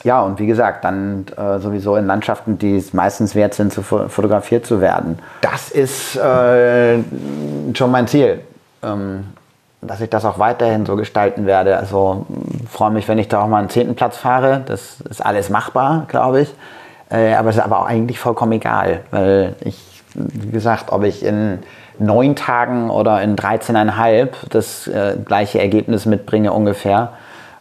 ja, 0.03 0.23
und 0.23 0.39
wie 0.39 0.47
gesagt, 0.47 0.85
dann 0.85 1.27
äh, 1.37 1.59
sowieso 1.59 1.97
in 1.97 2.07
Landschaften, 2.07 2.59
die 2.59 2.77
es 2.77 2.93
meistens 2.95 3.35
wert 3.35 3.55
sind, 3.55 3.73
zu 3.73 3.83
fotografiert 3.83 4.67
zu 4.67 4.81
werden. 4.81 5.19
Das 5.43 5.71
ist 5.71 6.17
äh, 6.17 6.99
schon 7.75 7.91
mein 7.91 8.07
Ziel. 8.07 8.41
Ähm, 8.83 9.25
dass 9.83 10.01
ich 10.01 10.11
das 10.11 10.25
auch 10.25 10.39
weiterhin 10.39 10.85
so 10.85 10.97
gestalten 10.97 11.47
werde. 11.47 11.79
Also 11.79 12.27
freue 12.69 12.91
mich, 12.91 13.09
wenn 13.09 13.19
ich 13.19 13.29
da 13.29 13.43
auch 13.43 13.49
mal 13.49 13.59
einen 13.59 13.71
zehnten 13.71 13.95
Platz 13.95 14.17
fahre. 14.17 14.63
Das 14.67 15.01
ist 15.01 15.25
alles 15.25 15.49
machbar, 15.51 16.05
glaube 16.09 16.43
ich. 16.43 16.55
Äh, 17.11 17.35
aber 17.35 17.51
es 17.51 17.57
ist 17.57 17.63
aber 17.63 17.81
auch 17.81 17.87
eigentlich 17.87 18.19
vollkommen 18.19 18.53
egal, 18.53 19.01
weil 19.11 19.57
ich, 19.61 20.03
wie 20.15 20.51
gesagt, 20.51 20.93
ob 20.93 21.05
ich 21.05 21.25
in 21.25 21.61
neun 21.99 22.37
Tagen 22.37 22.91
oder 22.91 23.21
in 23.23 23.37
13,5 23.37 24.29
das 24.49 24.87
äh, 24.87 25.17
gleiche 25.25 25.61
Ergebnis 25.61 26.07
mitbringe 26.07 26.53
ungefähr, 26.53 27.13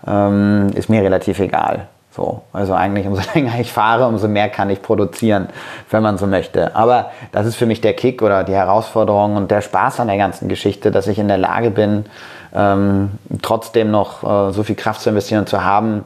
ähm, 0.07 0.69
ist 0.75 0.89
mir 0.89 1.01
relativ 1.01 1.39
egal. 1.39 1.87
So, 2.11 2.41
also 2.53 2.73
eigentlich 2.73 3.07
umso 3.07 3.21
länger 3.33 3.59
ich 3.59 3.71
fahre, 3.71 4.07
umso 4.07 4.27
mehr 4.27 4.49
kann 4.49 4.69
ich 4.69 4.81
produzieren, 4.81 5.49
wenn 5.89 6.03
man 6.03 6.17
so 6.17 6.27
möchte. 6.27 6.75
Aber 6.75 7.11
das 7.31 7.45
ist 7.45 7.55
für 7.55 7.65
mich 7.65 7.81
der 7.81 7.93
Kick 7.93 8.21
oder 8.21 8.43
die 8.43 8.53
Herausforderung 8.53 9.35
und 9.35 9.51
der 9.51 9.61
Spaß 9.61 9.99
an 9.99 10.07
der 10.07 10.17
ganzen 10.17 10.49
Geschichte, 10.49 10.91
dass 10.91 11.07
ich 11.07 11.19
in 11.19 11.27
der 11.27 11.37
Lage 11.37 11.71
bin, 11.71 12.05
ähm, 12.53 13.11
trotzdem 13.41 13.91
noch 13.91 14.23
äh, 14.23 14.51
so 14.51 14.63
viel 14.63 14.75
Kraft 14.75 15.01
zu 15.01 15.09
investieren 15.09 15.41
und 15.41 15.49
zu 15.49 15.63
haben, 15.63 16.03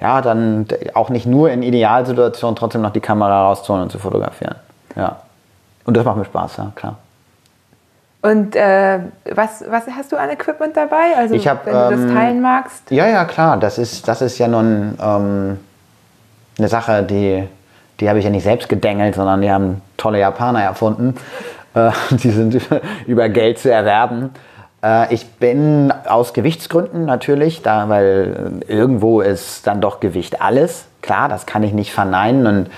ja, 0.00 0.20
dann 0.20 0.66
auch 0.94 1.08
nicht 1.08 1.26
nur 1.26 1.50
in 1.50 1.62
Idealsituationen 1.62 2.54
trotzdem 2.54 2.82
noch 2.82 2.92
die 2.92 3.00
Kamera 3.00 3.46
rauszuholen 3.46 3.84
und 3.84 3.90
zu 3.90 3.98
fotografieren. 3.98 4.56
Ja. 4.94 5.16
Und 5.84 5.96
das 5.96 6.04
macht 6.04 6.18
mir 6.18 6.24
Spaß, 6.24 6.58
ja, 6.58 6.72
klar. 6.74 6.96
Und 8.20 8.56
äh, 8.56 8.98
was, 9.32 9.64
was 9.68 9.84
hast 9.96 10.10
du 10.10 10.16
an 10.16 10.30
Equipment 10.30 10.76
dabei? 10.76 11.16
Also 11.16 11.36
hab, 11.36 11.66
wenn 11.66 11.72
du 11.72 11.78
ähm, 11.78 12.06
das 12.06 12.14
teilen 12.14 12.40
magst? 12.40 12.90
Ja, 12.90 13.06
ja, 13.06 13.24
klar. 13.24 13.58
Das 13.58 13.78
ist, 13.78 14.08
das 14.08 14.22
ist 14.22 14.38
ja 14.38 14.48
nun 14.48 14.98
ähm, 15.00 15.58
eine 16.58 16.68
Sache, 16.68 17.04
die, 17.04 17.46
die 18.00 18.08
habe 18.08 18.18
ich 18.18 18.24
ja 18.24 18.30
nicht 18.30 18.42
selbst 18.42 18.68
gedengelt, 18.68 19.14
sondern 19.14 19.40
die 19.40 19.50
haben 19.50 19.82
tolle 19.96 20.18
Japaner 20.18 20.62
erfunden. 20.62 21.14
Äh, 21.74 21.90
die 22.10 22.30
sind 22.30 22.58
über 23.06 23.28
Geld 23.28 23.58
zu 23.58 23.70
erwerben. 23.70 24.30
Äh, 24.82 25.12
ich 25.12 25.26
bin 25.32 25.92
aus 26.06 26.32
Gewichtsgründen 26.32 27.04
natürlich, 27.04 27.60
da, 27.60 27.90
weil 27.90 28.62
irgendwo 28.66 29.20
ist 29.20 29.66
dann 29.66 29.82
doch 29.82 30.00
Gewicht 30.00 30.40
alles. 30.40 30.86
Klar, 31.02 31.28
das 31.28 31.44
kann 31.44 31.62
ich 31.62 31.74
nicht 31.74 31.92
verneinen 31.92 32.46
und 32.46 32.70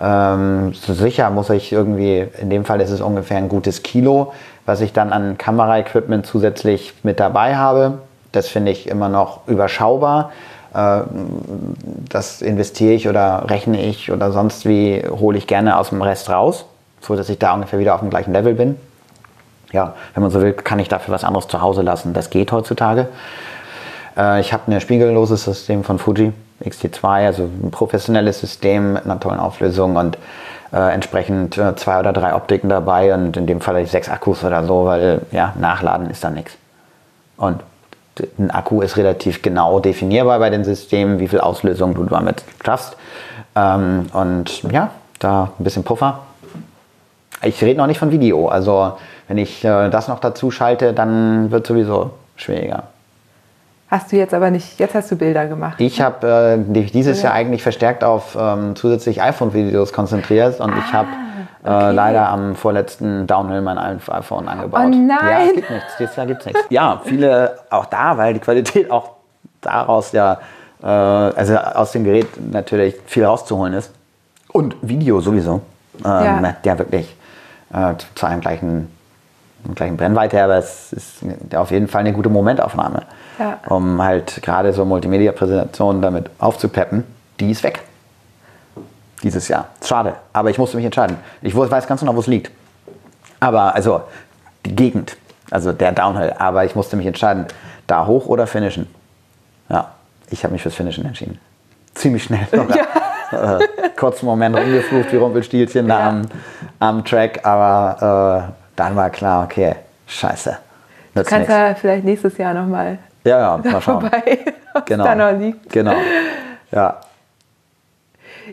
ähm, 0.00 0.72
so 0.74 0.94
sicher 0.94 1.28
muss 1.30 1.50
ich 1.50 1.72
irgendwie, 1.72 2.26
in 2.40 2.48
dem 2.50 2.64
Fall 2.64 2.80
ist 2.80 2.90
es 2.90 3.02
ungefähr 3.02 3.36
ein 3.36 3.50
gutes 3.50 3.82
Kilo 3.82 4.32
was 4.68 4.82
ich 4.82 4.92
dann 4.92 5.14
an 5.14 5.38
Kameraequipment 5.38 6.26
zusätzlich 6.26 6.92
mit 7.02 7.18
dabei 7.18 7.56
habe. 7.56 8.00
Das 8.32 8.48
finde 8.48 8.70
ich 8.70 8.86
immer 8.86 9.08
noch 9.08 9.48
überschaubar. 9.48 10.30
Äh, 10.74 11.00
das 12.10 12.42
investiere 12.42 12.92
ich 12.92 13.08
oder 13.08 13.46
rechne 13.48 13.82
ich 13.82 14.12
oder 14.12 14.30
sonst 14.30 14.66
wie 14.66 15.02
hole 15.08 15.38
ich 15.38 15.46
gerne 15.46 15.78
aus 15.78 15.88
dem 15.88 16.02
Rest 16.02 16.28
raus, 16.28 16.66
so 17.00 17.16
dass 17.16 17.30
ich 17.30 17.38
da 17.38 17.54
ungefähr 17.54 17.78
wieder 17.78 17.94
auf 17.94 18.00
dem 18.00 18.10
gleichen 18.10 18.34
Level 18.34 18.52
bin. 18.52 18.76
Ja, 19.72 19.94
wenn 20.12 20.22
man 20.22 20.30
so 20.30 20.42
will, 20.42 20.52
kann 20.52 20.78
ich 20.78 20.88
dafür 20.88 21.14
was 21.14 21.24
anderes 21.24 21.48
zu 21.48 21.62
Hause 21.62 21.80
lassen. 21.80 22.12
Das 22.12 22.28
geht 22.28 22.52
heutzutage. 22.52 23.08
Äh, 24.18 24.40
ich 24.40 24.52
habe 24.52 24.70
ein 24.70 24.80
spiegelloses 24.82 25.44
System 25.44 25.82
von 25.82 25.98
Fuji 25.98 26.34
XT2, 26.62 27.06
also 27.24 27.44
ein 27.44 27.70
professionelles 27.70 28.40
System 28.40 28.92
mit 28.92 29.06
einer 29.06 29.18
tollen 29.18 29.40
Auflösung 29.40 29.96
und 29.96 30.18
äh, 30.72 30.92
entsprechend 30.92 31.56
äh, 31.58 31.74
zwei 31.76 31.98
oder 31.98 32.12
drei 32.12 32.34
Optiken 32.34 32.68
dabei 32.68 33.14
und 33.14 33.36
in 33.36 33.46
dem 33.46 33.60
Fall 33.60 33.84
sechs 33.86 34.08
Akkus 34.08 34.44
oder 34.44 34.64
so, 34.64 34.84
weil 34.84 35.22
ja, 35.30 35.54
nachladen 35.58 36.10
ist 36.10 36.22
da 36.24 36.30
nichts. 36.30 36.56
Und 37.36 37.60
ein 38.38 38.50
Akku 38.50 38.82
ist 38.82 38.96
relativ 38.96 39.42
genau 39.42 39.80
definierbar 39.80 40.38
bei 40.38 40.50
den 40.50 40.64
Systemen, 40.64 41.20
wie 41.20 41.28
viel 41.28 41.40
Auslösung 41.40 41.94
du 41.94 42.04
damit 42.04 42.42
schaffst. 42.64 42.96
Ähm, 43.54 44.06
und 44.12 44.62
ja, 44.72 44.90
da 45.18 45.50
ein 45.58 45.64
bisschen 45.64 45.84
Puffer. 45.84 46.20
Ich 47.42 47.62
rede 47.62 47.78
noch 47.78 47.86
nicht 47.86 47.98
von 47.98 48.10
Video, 48.10 48.48
also 48.48 48.98
wenn 49.28 49.38
ich 49.38 49.64
äh, 49.64 49.90
das 49.90 50.08
noch 50.08 50.18
dazu 50.18 50.50
schalte, 50.50 50.92
dann 50.92 51.50
wird 51.50 51.66
sowieso 51.66 52.10
schwieriger. 52.36 52.84
Hast 53.90 54.12
du 54.12 54.16
jetzt 54.16 54.34
aber 54.34 54.50
nicht, 54.50 54.78
jetzt 54.78 54.94
hast 54.94 55.10
du 55.10 55.16
Bilder 55.16 55.46
gemacht. 55.46 55.80
Ich 55.80 56.02
habe 56.02 56.58
äh, 56.68 56.82
dieses 56.90 57.22
Jahr 57.22 57.32
eigentlich 57.32 57.62
verstärkt 57.62 58.04
auf 58.04 58.36
ähm, 58.38 58.76
zusätzlich 58.76 59.22
iPhone-Videos 59.22 59.94
konzentriert 59.94 60.60
und 60.60 60.70
ah, 60.70 60.78
ich 60.78 60.92
habe 60.92 61.08
äh, 61.64 61.70
okay. 61.70 61.92
leider 61.92 62.28
am 62.28 62.54
vorletzten 62.54 63.26
Downhill 63.26 63.62
mein 63.62 63.78
iPhone 63.78 64.46
angebaut. 64.46 64.82
Oh 64.84 64.88
nein! 64.88 65.08
Ja, 65.08 65.40
es 65.46 65.54
gibt 65.54 65.70
nichts, 65.70 65.96
dieses 65.98 66.16
Jahr 66.16 66.26
gibt 66.26 66.40
es 66.40 66.46
nichts. 66.46 66.60
Ja, 66.68 67.00
viele 67.02 67.58
auch 67.70 67.86
da, 67.86 68.18
weil 68.18 68.34
die 68.34 68.40
Qualität 68.40 68.90
auch 68.90 69.12
daraus 69.62 70.12
ja, 70.12 70.38
äh, 70.82 70.86
also 70.86 71.56
aus 71.56 71.92
dem 71.92 72.04
Gerät 72.04 72.28
natürlich 72.52 72.94
viel 73.06 73.24
rauszuholen 73.24 73.72
ist. 73.72 73.90
Und 74.52 74.76
Video 74.82 75.20
sowieso. 75.22 75.62
Ähm, 76.04 76.44
ja. 76.44 76.56
ja, 76.62 76.78
wirklich 76.78 77.16
äh, 77.72 77.94
zu 78.14 78.26
einem 78.26 78.42
gleichen, 78.42 78.90
gleichen 79.74 79.96
Brennweite, 79.96 80.42
aber 80.42 80.58
es 80.58 80.92
ist 80.92 81.22
auf 81.54 81.70
jeden 81.70 81.88
Fall 81.88 82.00
eine 82.00 82.12
gute 82.12 82.28
Momentaufnahme 82.28 83.02
ja. 83.38 83.60
um 83.68 84.02
halt 84.02 84.40
gerade 84.42 84.72
so 84.72 84.84
Multimedia-Präsentationen 84.84 86.02
damit 86.02 86.30
aufzupeppen, 86.38 87.04
die 87.40 87.50
ist 87.50 87.62
weg. 87.62 87.80
Dieses 89.22 89.48
Jahr. 89.48 89.68
Schade, 89.84 90.14
aber 90.32 90.50
ich 90.50 90.58
musste 90.58 90.76
mich 90.76 90.86
entscheiden. 90.86 91.16
Ich 91.42 91.56
weiß 91.56 91.86
ganz 91.86 92.00
genau, 92.00 92.14
wo 92.14 92.20
es 92.20 92.28
liegt. 92.28 92.52
Aber, 93.40 93.74
also, 93.74 94.02
die 94.64 94.74
Gegend, 94.74 95.16
also 95.50 95.72
der 95.72 95.92
Downhill, 95.92 96.34
aber 96.38 96.64
ich 96.64 96.74
musste 96.74 96.96
mich 96.96 97.06
entscheiden, 97.06 97.46
da 97.86 98.06
hoch 98.06 98.26
oder 98.26 98.46
finishen. 98.46 98.86
Ja, 99.68 99.92
ich 100.30 100.44
habe 100.44 100.52
mich 100.52 100.62
fürs 100.62 100.74
Finishen 100.74 101.04
entschieden. 101.04 101.38
Ziemlich 101.94 102.24
schnell. 102.24 102.46
Ja. 103.30 103.58
äh, 103.58 103.68
kurzen 103.94 104.24
Moment 104.24 104.56
rumgeflucht 104.56 105.12
wie 105.12 105.16
Rumpelstilzchen 105.16 105.86
ja. 105.86 105.98
da 105.98 106.08
am, 106.08 106.22
am 106.78 107.04
Track, 107.04 107.44
aber 107.44 108.48
äh, 108.48 108.52
dann 108.74 108.96
war 108.96 109.10
klar, 109.10 109.44
okay, 109.44 109.74
scheiße. 110.06 110.56
Du 111.14 111.22
kannst 111.24 111.50
ja 111.50 111.74
vielleicht 111.74 112.04
nächstes 112.04 112.38
Jahr 112.38 112.54
nochmal 112.54 112.98
ja, 113.24 113.38
ja, 113.38 113.56
mal 113.56 113.80
schauen. 113.80 114.00
vorbei, 114.00 114.38
genau. 114.86 115.04
da 115.04 115.14
noch 115.14 115.38
liegt. 115.38 115.70
Genau. 115.72 115.94
Ja. 116.70 117.00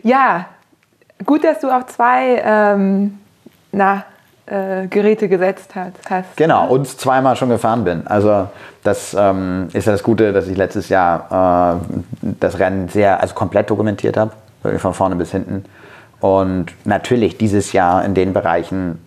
Ja, 0.02 0.46
gut, 1.24 1.44
dass 1.44 1.60
du 1.60 1.70
auf 1.70 1.86
zwei 1.86 2.42
ähm, 2.44 3.18
na, 3.72 4.04
äh, 4.46 4.86
Geräte 4.88 5.28
gesetzt 5.28 5.74
hast. 5.74 6.36
Genau, 6.36 6.64
ne? 6.64 6.70
und 6.70 6.86
zweimal 6.86 7.36
schon 7.36 7.48
gefahren 7.48 7.84
bin. 7.84 8.06
Also 8.06 8.48
das 8.82 9.16
ähm, 9.18 9.68
ist 9.72 9.86
ja 9.86 9.92
das 9.92 10.02
Gute, 10.02 10.32
dass 10.32 10.46
ich 10.46 10.56
letztes 10.56 10.88
Jahr 10.88 11.80
äh, 11.80 12.30
das 12.40 12.58
Rennen 12.58 12.88
sehr, 12.88 13.20
also 13.20 13.34
komplett 13.34 13.70
dokumentiert 13.70 14.16
habe, 14.16 14.32
von 14.78 14.94
vorne 14.94 15.16
bis 15.16 15.32
hinten. 15.32 15.64
Und 16.20 16.72
natürlich 16.84 17.36
dieses 17.38 17.72
Jahr 17.72 18.04
in 18.04 18.14
den 18.14 18.32
Bereichen, 18.32 19.02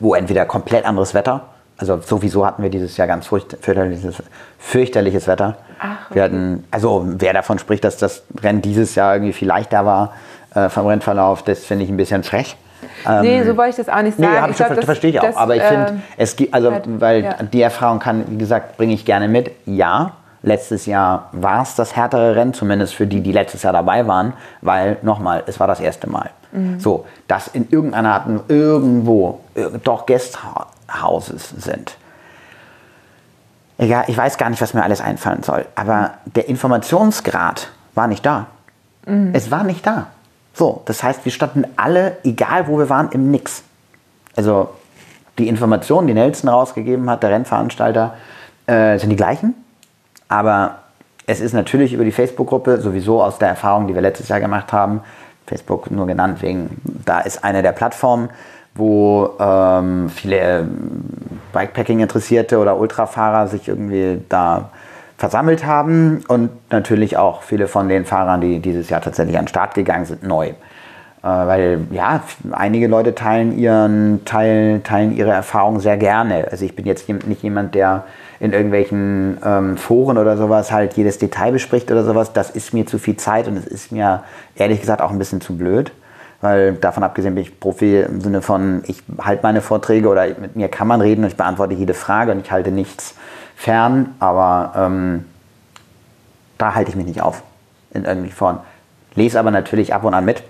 wo 0.00 0.14
entweder 0.14 0.44
komplett 0.44 0.84
anderes 0.84 1.14
Wetter 1.14 1.42
also 1.78 2.00
sowieso 2.00 2.46
hatten 2.46 2.62
wir 2.62 2.70
dieses 2.70 2.96
Jahr 2.96 3.06
ganz 3.06 3.26
fürchterliches, 3.26 4.22
fürchterliches 4.58 5.26
Wetter. 5.26 5.56
Ach, 5.78 6.06
okay. 6.06 6.14
Wir 6.14 6.22
hatten, 6.22 6.64
also 6.70 7.04
wer 7.06 7.32
davon 7.32 7.58
spricht, 7.58 7.84
dass 7.84 7.98
das 7.98 8.22
Rennen 8.42 8.62
dieses 8.62 8.94
Jahr 8.94 9.14
irgendwie 9.14 9.32
viel 9.32 9.48
leichter 9.48 9.84
war 9.84 10.12
äh, 10.54 10.68
vom 10.68 10.86
Rennverlauf, 10.86 11.42
das 11.42 11.64
finde 11.64 11.84
ich 11.84 11.90
ein 11.90 11.96
bisschen 11.96 12.22
frech. 12.22 12.56
Ähm, 13.06 13.20
nee, 13.22 13.42
so 13.42 13.56
wollte 13.56 13.70
ich 13.70 13.76
das 13.76 13.88
auch 13.88 14.02
nicht 14.02 14.16
sagen. 14.16 14.32
Nee, 14.32 14.50
ich 14.50 14.56
glaub, 14.56 14.74
das, 14.74 14.84
verstehe 14.84 15.10
ich 15.10 15.20
auch. 15.20 15.24
Das, 15.24 15.36
aber 15.36 15.56
ich 15.56 15.62
finde, 15.62 15.86
ähm, 15.88 16.02
es 16.16 16.36
gibt, 16.36 16.54
also, 16.54 16.72
weil 16.86 17.24
ja. 17.24 17.34
die 17.42 17.60
Erfahrung 17.60 17.98
kann, 17.98 18.24
wie 18.28 18.38
gesagt, 18.38 18.76
bringe 18.76 18.94
ich 18.94 19.04
gerne 19.04 19.28
mit. 19.28 19.50
Ja, 19.66 20.12
letztes 20.42 20.86
Jahr 20.86 21.28
war 21.32 21.62
es 21.62 21.74
das 21.74 21.94
härtere 21.94 22.36
Rennen, 22.36 22.54
zumindest 22.54 22.94
für 22.94 23.06
die, 23.06 23.20
die 23.20 23.32
letztes 23.32 23.62
Jahr 23.62 23.72
dabei 23.72 24.06
waren, 24.06 24.32
weil, 24.62 24.96
nochmal, 25.02 25.42
es 25.46 25.60
war 25.60 25.66
das 25.66 25.80
erste 25.80 26.08
Mal. 26.08 26.30
Mhm. 26.52 26.80
So, 26.80 27.06
dass 27.28 27.48
in 27.48 27.68
irgendeiner 27.70 28.14
Art, 28.14 28.28
irgendwo, 28.48 29.40
doch 29.82 30.06
Gäste 30.06 30.38
Hauses 30.90 31.50
sind. 31.50 31.96
egal, 33.78 34.04
ich 34.08 34.16
weiß 34.16 34.38
gar 34.38 34.50
nicht, 34.50 34.60
was 34.60 34.74
mir 34.74 34.82
alles 34.82 35.00
einfallen 35.00 35.42
soll, 35.42 35.66
aber 35.74 36.14
der 36.24 36.48
Informationsgrad 36.48 37.70
war 37.94 38.06
nicht 38.06 38.24
da. 38.24 38.46
Mhm. 39.06 39.30
Es 39.32 39.50
war 39.50 39.64
nicht 39.64 39.86
da. 39.86 40.08
So, 40.54 40.82
das 40.86 41.02
heißt, 41.02 41.24
wir 41.24 41.32
standen 41.32 41.64
alle, 41.76 42.16
egal 42.24 42.66
wo 42.68 42.78
wir 42.78 42.88
waren, 42.88 43.10
im 43.10 43.30
Nix. 43.30 43.62
Also 44.36 44.70
die 45.38 45.48
Informationen, 45.48 46.06
die 46.06 46.14
Nelson 46.14 46.48
rausgegeben 46.48 47.10
hat, 47.10 47.22
der 47.22 47.30
Rennveranstalter, 47.30 48.14
äh, 48.66 48.98
sind 48.98 49.10
die 49.10 49.16
gleichen. 49.16 49.54
Aber 50.28 50.78
es 51.26 51.40
ist 51.40 51.52
natürlich 51.52 51.92
über 51.92 52.04
die 52.04 52.12
Facebook-Gruppe, 52.12 52.80
sowieso 52.80 53.22
aus 53.22 53.38
der 53.38 53.48
Erfahrung, 53.48 53.86
die 53.86 53.94
wir 53.94 54.00
letztes 54.00 54.28
Jahr 54.28 54.40
gemacht 54.40 54.72
haben, 54.72 55.02
Facebook 55.46 55.90
nur 55.90 56.06
genannt 56.06 56.42
wegen, 56.42 56.80
da 57.04 57.20
ist 57.20 57.44
eine 57.44 57.62
der 57.62 57.72
Plattformen, 57.72 58.30
wo 58.76 59.30
ähm, 59.38 60.08
viele 60.08 60.68
Bikepacking-Interessierte 61.52 62.58
oder 62.58 62.78
Ultrafahrer 62.78 63.48
sich 63.48 63.68
irgendwie 63.68 64.20
da 64.28 64.70
versammelt 65.16 65.64
haben 65.64 66.22
und 66.28 66.50
natürlich 66.70 67.16
auch 67.16 67.42
viele 67.42 67.68
von 67.68 67.88
den 67.88 68.04
Fahrern, 68.04 68.40
die 68.40 68.60
dieses 68.60 68.90
Jahr 68.90 69.00
tatsächlich 69.00 69.38
an 69.38 69.44
den 69.44 69.48
Start 69.48 69.74
gegangen 69.74 70.04
sind, 70.04 70.22
neu. 70.22 70.48
Äh, 70.48 70.54
weil 71.22 71.80
ja, 71.90 72.22
einige 72.52 72.86
Leute 72.86 73.14
teilen, 73.14 73.58
ihren, 73.58 74.24
teilen, 74.24 74.84
teilen 74.84 75.16
ihre 75.16 75.32
Erfahrungen 75.32 75.80
sehr 75.80 75.96
gerne. 75.96 76.46
Also 76.50 76.64
ich 76.64 76.76
bin 76.76 76.84
jetzt 76.86 77.08
nicht 77.08 77.42
jemand, 77.42 77.74
der 77.74 78.04
in 78.38 78.52
irgendwelchen 78.52 79.38
ähm, 79.44 79.76
Foren 79.76 80.18
oder 80.18 80.36
sowas 80.36 80.70
halt 80.70 80.94
jedes 80.94 81.18
Detail 81.18 81.52
bespricht 81.52 81.90
oder 81.90 82.04
sowas. 82.04 82.32
Das 82.32 82.50
ist 82.50 82.74
mir 82.74 82.86
zu 82.86 82.98
viel 82.98 83.16
Zeit 83.16 83.48
und 83.48 83.56
es 83.56 83.66
ist 83.66 83.92
mir 83.92 84.22
ehrlich 84.54 84.80
gesagt 84.80 85.00
auch 85.00 85.10
ein 85.10 85.18
bisschen 85.18 85.40
zu 85.40 85.56
blöd. 85.56 85.90
Weil 86.46 86.74
davon 86.74 87.02
abgesehen 87.02 87.34
bin 87.34 87.42
ich 87.42 87.58
Profi 87.58 88.02
im 88.02 88.20
Sinne 88.20 88.40
von, 88.40 88.84
ich 88.86 89.02
halte 89.18 89.42
meine 89.42 89.60
Vorträge 89.60 90.08
oder 90.08 90.28
mit 90.38 90.54
mir 90.54 90.68
kann 90.68 90.86
man 90.86 91.00
reden 91.00 91.24
und 91.24 91.30
ich 91.30 91.36
beantworte 91.36 91.74
jede 91.74 91.92
Frage 91.92 92.30
und 92.30 92.38
ich 92.38 92.52
halte 92.52 92.70
nichts 92.70 93.16
fern, 93.56 94.14
aber 94.20 94.72
ähm, 94.76 95.24
da 96.56 96.76
halte 96.76 96.90
ich 96.90 96.96
mich 96.96 97.06
nicht 97.06 97.20
auf 97.20 97.42
in 97.92 98.04
irgendwie 98.04 98.30
Form. 98.30 98.60
Lese 99.16 99.40
aber 99.40 99.50
natürlich 99.50 99.92
ab 99.92 100.04
und 100.04 100.14
an 100.14 100.24
mit 100.24 100.44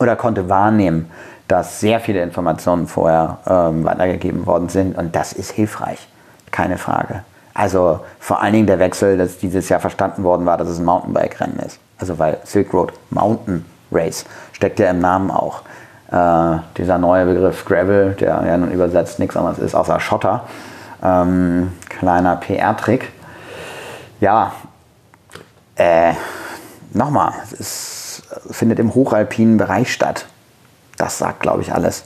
oder 0.00 0.16
konnte 0.16 0.48
wahrnehmen, 0.48 1.08
dass 1.46 1.78
sehr 1.78 2.00
viele 2.00 2.20
Informationen 2.20 2.88
vorher 2.88 3.38
ähm, 3.46 3.84
weitergegeben 3.84 4.44
worden 4.44 4.70
sind 4.70 4.98
und 4.98 5.14
das 5.14 5.32
ist 5.32 5.52
hilfreich, 5.52 6.08
keine 6.50 6.78
Frage. 6.78 7.22
Also 7.54 8.00
vor 8.18 8.42
allen 8.42 8.54
Dingen 8.54 8.66
der 8.66 8.80
Wechsel, 8.80 9.18
dass 9.18 9.38
dieses 9.38 9.68
Jahr 9.68 9.78
verstanden 9.78 10.24
worden 10.24 10.46
war, 10.46 10.56
dass 10.58 10.66
es 10.66 10.80
ein 10.80 10.84
Mountainbike-Rennen 10.84 11.60
ist. 11.60 11.78
Also 11.96 12.18
weil 12.18 12.38
Silk 12.42 12.74
Road 12.74 12.92
Mountain 13.10 13.64
Race 13.92 14.24
steckt 14.62 14.78
ja 14.78 14.90
im 14.90 15.00
Namen 15.00 15.32
auch. 15.32 15.62
Äh, 16.12 16.60
dieser 16.76 16.96
neue 16.96 17.26
Begriff 17.26 17.64
Gravel, 17.64 18.12
der 18.12 18.44
ja 18.46 18.56
nun 18.56 18.70
übersetzt 18.70 19.18
nichts 19.18 19.36
anderes 19.36 19.58
ist 19.58 19.74
außer 19.74 19.98
Schotter, 19.98 20.44
ähm, 21.02 21.72
kleiner 21.88 22.36
PR-Trick. 22.36 23.10
Ja, 24.20 24.52
äh, 25.74 26.12
nochmal, 26.92 27.32
es 27.42 27.52
ist, 27.52 28.22
findet 28.52 28.78
im 28.78 28.94
hochalpinen 28.94 29.56
Bereich 29.56 29.92
statt. 29.92 30.26
Das 30.96 31.18
sagt, 31.18 31.40
glaube 31.40 31.62
ich, 31.62 31.74
alles. 31.74 32.04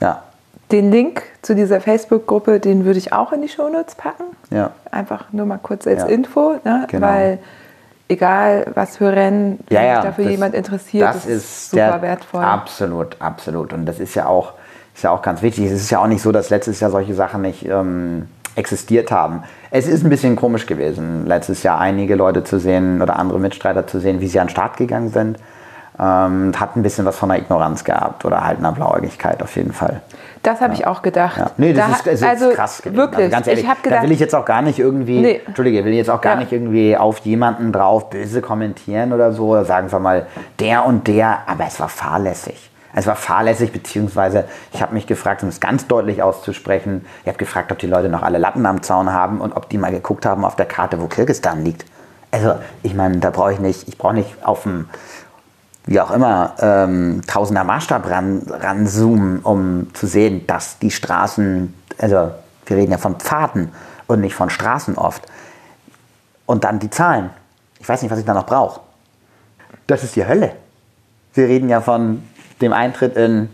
Ja. 0.00 0.24
Den 0.72 0.90
Link 0.90 1.22
zu 1.42 1.54
dieser 1.54 1.80
Facebook-Gruppe, 1.80 2.58
den 2.58 2.84
würde 2.84 2.98
ich 2.98 3.12
auch 3.12 3.30
in 3.30 3.40
die 3.40 3.48
Shownotes 3.48 3.94
packen. 3.94 4.24
Ja. 4.50 4.72
Einfach 4.90 5.32
nur 5.32 5.46
mal 5.46 5.60
kurz 5.62 5.86
als 5.86 6.02
ja. 6.02 6.08
Info, 6.08 6.58
ne? 6.64 6.86
genau. 6.88 7.06
weil 7.06 7.38
egal 8.08 8.70
was 8.74 8.96
für 8.96 9.12
Rennen 9.12 9.60
ja, 9.70 9.82
ja, 9.82 10.02
dafür 10.02 10.24
das, 10.24 10.30
jemand 10.30 10.54
interessiert, 10.54 11.08
das, 11.08 11.24
das 11.24 11.26
ist 11.26 11.70
super 11.70 12.02
wertvoll. 12.02 12.42
Absolut, 12.42 13.16
absolut. 13.20 13.72
Und 13.72 13.86
das 13.86 13.98
ist 13.98 14.14
ja 14.14 14.26
auch 14.26 14.52
ist 14.94 15.02
ja 15.04 15.10
auch 15.10 15.20
ganz 15.20 15.42
wichtig. 15.42 15.66
Es 15.66 15.82
ist 15.82 15.90
ja 15.90 15.98
auch 15.98 16.06
nicht 16.06 16.22
so, 16.22 16.32
dass 16.32 16.48
letztes 16.48 16.80
Jahr 16.80 16.90
solche 16.90 17.12
Sachen 17.12 17.42
nicht 17.42 17.68
ähm, 17.68 18.28
existiert 18.54 19.10
haben. 19.10 19.42
Es 19.70 19.86
ist 19.86 20.02
ein 20.02 20.08
bisschen 20.08 20.36
komisch 20.36 20.64
gewesen, 20.64 21.26
letztes 21.26 21.62
Jahr 21.62 21.78
einige 21.78 22.14
Leute 22.14 22.44
zu 22.44 22.58
sehen 22.58 23.02
oder 23.02 23.18
andere 23.18 23.38
Mitstreiter 23.38 23.86
zu 23.86 24.00
sehen, 24.00 24.20
wie 24.20 24.28
sie 24.28 24.40
an 24.40 24.46
den 24.46 24.52
Start 24.52 24.78
gegangen 24.78 25.10
sind. 25.10 25.38
Ähm, 25.98 26.52
hat 26.58 26.76
ein 26.76 26.82
bisschen 26.82 27.06
was 27.06 27.16
von 27.16 27.30
einer 27.30 27.40
Ignoranz 27.40 27.82
gehabt 27.82 28.24
oder 28.26 28.44
halt 28.44 28.58
einer 28.58 28.72
Blauäugigkeit 28.72 29.42
auf 29.42 29.56
jeden 29.56 29.72
Fall. 29.72 30.02
Das 30.42 30.60
habe 30.60 30.74
ja. 30.74 30.80
ich 30.80 30.86
auch 30.86 31.00
gedacht. 31.00 31.38
Ja. 31.38 31.50
Nee, 31.56 31.72
das 31.72 32.02
da, 32.02 32.10
ist, 32.10 32.20
ist 32.20 32.22
also 32.22 32.50
krass 32.50 32.82
gewesen. 32.82 32.96
Wirklich, 32.96 33.24
also 33.24 33.30
ganz 33.30 33.46
ehrlich, 33.46 33.64
ich 33.64 33.82
gedacht, 33.82 34.00
da 34.00 34.02
will 34.02 34.12
ich 34.12 34.20
jetzt 34.20 34.34
auch 34.34 34.44
gar 34.44 34.62
nicht 34.62 34.78
irgendwie, 34.78 35.20
nee. 35.20 35.40
Entschuldige, 35.46 35.84
will 35.84 35.94
jetzt 35.94 36.10
auch 36.10 36.20
gar 36.20 36.34
ja. 36.34 36.40
nicht 36.40 36.52
irgendwie 36.52 36.96
auf 36.96 37.18
jemanden 37.20 37.72
drauf 37.72 38.10
böse 38.10 38.42
kommentieren 38.42 39.12
oder 39.12 39.32
so, 39.32 39.48
oder 39.48 39.64
sagen 39.64 39.90
wir 39.90 39.98
mal 39.98 40.26
der 40.60 40.84
und 40.84 41.08
der, 41.08 41.38
aber 41.46 41.64
es 41.66 41.80
war 41.80 41.88
fahrlässig. 41.88 42.70
Es 42.94 43.06
war 43.06 43.16
fahrlässig, 43.16 43.72
beziehungsweise 43.72 44.44
ich 44.72 44.80
habe 44.80 44.94
mich 44.94 45.06
gefragt, 45.06 45.42
um 45.42 45.48
es 45.48 45.60
ganz 45.60 45.86
deutlich 45.86 46.22
auszusprechen, 46.22 47.04
ich 47.22 47.28
habe 47.28 47.38
gefragt, 47.38 47.70
ob 47.72 47.78
die 47.78 47.86
Leute 47.86 48.08
noch 48.08 48.22
alle 48.22 48.38
Latten 48.38 48.64
am 48.64 48.82
Zaun 48.82 49.12
haben 49.12 49.40
und 49.40 49.54
ob 49.54 49.68
die 49.68 49.78
mal 49.78 49.90
geguckt 49.90 50.24
haben 50.24 50.44
auf 50.44 50.56
der 50.56 50.66
Karte, 50.66 51.00
wo 51.00 51.06
Kirgistan 51.06 51.64
liegt. 51.64 51.84
Also, 52.30 52.54
ich 52.82 52.94
meine, 52.94 53.18
da 53.18 53.30
brauche 53.30 53.52
ich 53.52 53.60
nicht, 53.60 53.88
ich 53.88 53.98
brauche 53.98 54.14
nicht 54.14 54.44
auf 54.44 54.62
dem, 54.62 54.88
wie 55.86 56.00
auch 56.00 56.10
immer, 56.10 56.54
ähm, 56.58 57.22
Tausender 57.26 57.64
Maßstab 57.64 58.10
ran, 58.10 58.42
ranzoomen, 58.48 59.40
um 59.40 59.94
zu 59.94 60.06
sehen, 60.06 60.46
dass 60.46 60.78
die 60.78 60.90
Straßen, 60.90 61.72
also 61.98 62.32
wir 62.66 62.76
reden 62.76 62.90
ja 62.90 62.98
von 62.98 63.16
Pfaden 63.16 63.70
und 64.08 64.20
nicht 64.20 64.34
von 64.34 64.50
Straßen 64.50 64.98
oft. 64.98 65.26
Und 66.44 66.64
dann 66.64 66.80
die 66.80 66.90
Zahlen. 66.90 67.30
Ich 67.78 67.88
weiß 67.88 68.02
nicht, 68.02 68.10
was 68.10 68.18
ich 68.18 68.24
da 68.24 68.34
noch 68.34 68.46
brauche. 68.46 68.80
Das 69.86 70.02
ist 70.02 70.16
die 70.16 70.26
Hölle. 70.26 70.52
Wir 71.34 71.46
reden 71.46 71.68
ja 71.68 71.80
von 71.80 72.22
dem 72.60 72.72
Eintritt 72.72 73.16
in 73.16 73.48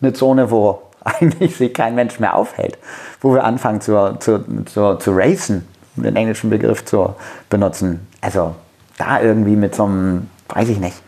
eine 0.00 0.14
Zone, 0.14 0.50
wo 0.50 0.82
eigentlich 1.04 1.56
sich 1.56 1.74
kein 1.74 1.94
Mensch 1.94 2.18
mehr 2.18 2.34
aufhält, 2.34 2.78
wo 3.20 3.34
wir 3.34 3.44
anfangen 3.44 3.82
zu, 3.82 4.16
zu, 4.20 4.64
zu, 4.64 4.94
zu 4.96 5.10
racen, 5.12 5.68
um 5.96 6.02
den 6.02 6.16
englischen 6.16 6.48
Begriff 6.48 6.84
zu 6.86 7.14
benutzen. 7.50 8.06
Also 8.22 8.54
da 8.96 9.20
irgendwie 9.20 9.56
mit 9.56 9.74
so 9.74 9.84
einem, 9.84 10.30
weiß 10.48 10.70
ich 10.70 10.78
nicht. 10.78 11.02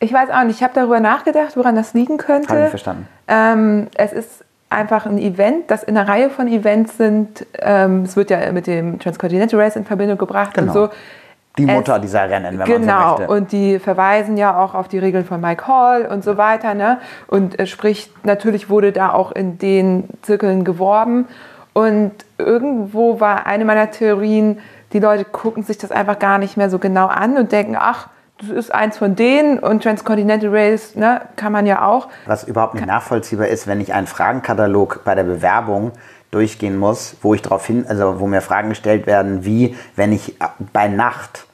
Ich 0.00 0.12
weiß 0.12 0.30
auch 0.30 0.44
nicht, 0.44 0.56
ich 0.56 0.62
habe 0.62 0.74
darüber 0.74 1.00
nachgedacht, 1.00 1.56
woran 1.56 1.74
das 1.74 1.94
liegen 1.94 2.18
könnte. 2.18 2.48
Habe 2.48 2.64
ich 2.64 2.68
verstanden. 2.68 3.08
Ähm, 3.28 3.88
es 3.96 4.12
ist 4.12 4.44
einfach 4.68 5.06
ein 5.06 5.18
Event, 5.18 5.70
das 5.70 5.82
in 5.82 5.96
einer 5.96 6.08
Reihe 6.08 6.28
von 6.28 6.48
Events 6.48 6.96
sind. 6.96 7.46
Ähm, 7.58 8.02
es 8.02 8.16
wird 8.16 8.30
ja 8.30 8.52
mit 8.52 8.66
dem 8.66 8.98
Transcontinental 8.98 9.60
Race 9.60 9.76
in 9.76 9.84
Verbindung 9.84 10.18
gebracht 10.18 10.54
genau. 10.54 10.66
und 10.66 10.72
so 10.74 10.88
die 11.58 11.66
Mutter 11.66 11.96
es, 11.96 12.02
dieser 12.02 12.28
Rennen, 12.28 12.58
wenn 12.58 12.66
genau, 12.66 12.92
man 12.92 13.02
so 13.02 13.18
möchte. 13.18 13.32
und 13.32 13.52
die 13.52 13.78
verweisen 13.78 14.36
ja 14.36 14.62
auch 14.62 14.74
auf 14.74 14.88
die 14.88 14.98
Regeln 14.98 15.24
von 15.24 15.40
Mike 15.40 15.66
Hall 15.66 16.06
und 16.06 16.22
so 16.22 16.36
weiter. 16.36 16.74
Ne? 16.74 16.98
Und 17.26 17.58
äh, 17.58 17.66
sprich, 17.66 18.10
natürlich 18.24 18.68
wurde 18.68 18.92
da 18.92 19.12
auch 19.12 19.32
in 19.32 19.58
den 19.58 20.04
Zirkeln 20.22 20.64
geworben. 20.64 21.26
Und 21.72 22.12
irgendwo 22.38 23.20
war 23.20 23.46
eine 23.46 23.64
meiner 23.64 23.90
Theorien, 23.90 24.58
die 24.92 24.98
Leute 24.98 25.24
gucken 25.24 25.62
sich 25.62 25.78
das 25.78 25.90
einfach 25.90 26.18
gar 26.18 26.38
nicht 26.38 26.56
mehr 26.56 26.70
so 26.70 26.78
genau 26.78 27.06
an 27.06 27.36
und 27.36 27.52
denken, 27.52 27.76
ach, 27.78 28.08
das 28.38 28.50
ist 28.50 28.74
eins 28.74 28.98
von 28.98 29.16
denen 29.16 29.58
und 29.58 29.82
Transcontinental 29.82 30.50
Race 30.50 30.94
ne, 30.94 31.22
kann 31.36 31.52
man 31.52 31.66
ja 31.66 31.86
auch. 31.86 32.08
Was 32.26 32.44
überhaupt 32.44 32.74
nicht 32.74 32.86
nachvollziehbar 32.86 33.48
ist, 33.48 33.66
wenn 33.66 33.80
ich 33.80 33.94
einen 33.94 34.06
Fragenkatalog 34.06 35.02
bei 35.04 35.14
der 35.14 35.24
Bewerbung 35.24 35.92
durchgehen 36.30 36.76
muss, 36.76 37.16
wo 37.22 37.32
ich 37.32 37.40
darauf 37.40 37.66
hin, 37.66 37.86
also 37.88 38.20
wo 38.20 38.26
mir 38.26 38.42
Fragen 38.42 38.68
gestellt 38.68 39.06
werden, 39.06 39.44
wie 39.44 39.74
wenn 39.94 40.12
ich 40.12 40.36
bei 40.72 40.88
Nacht 40.88 41.46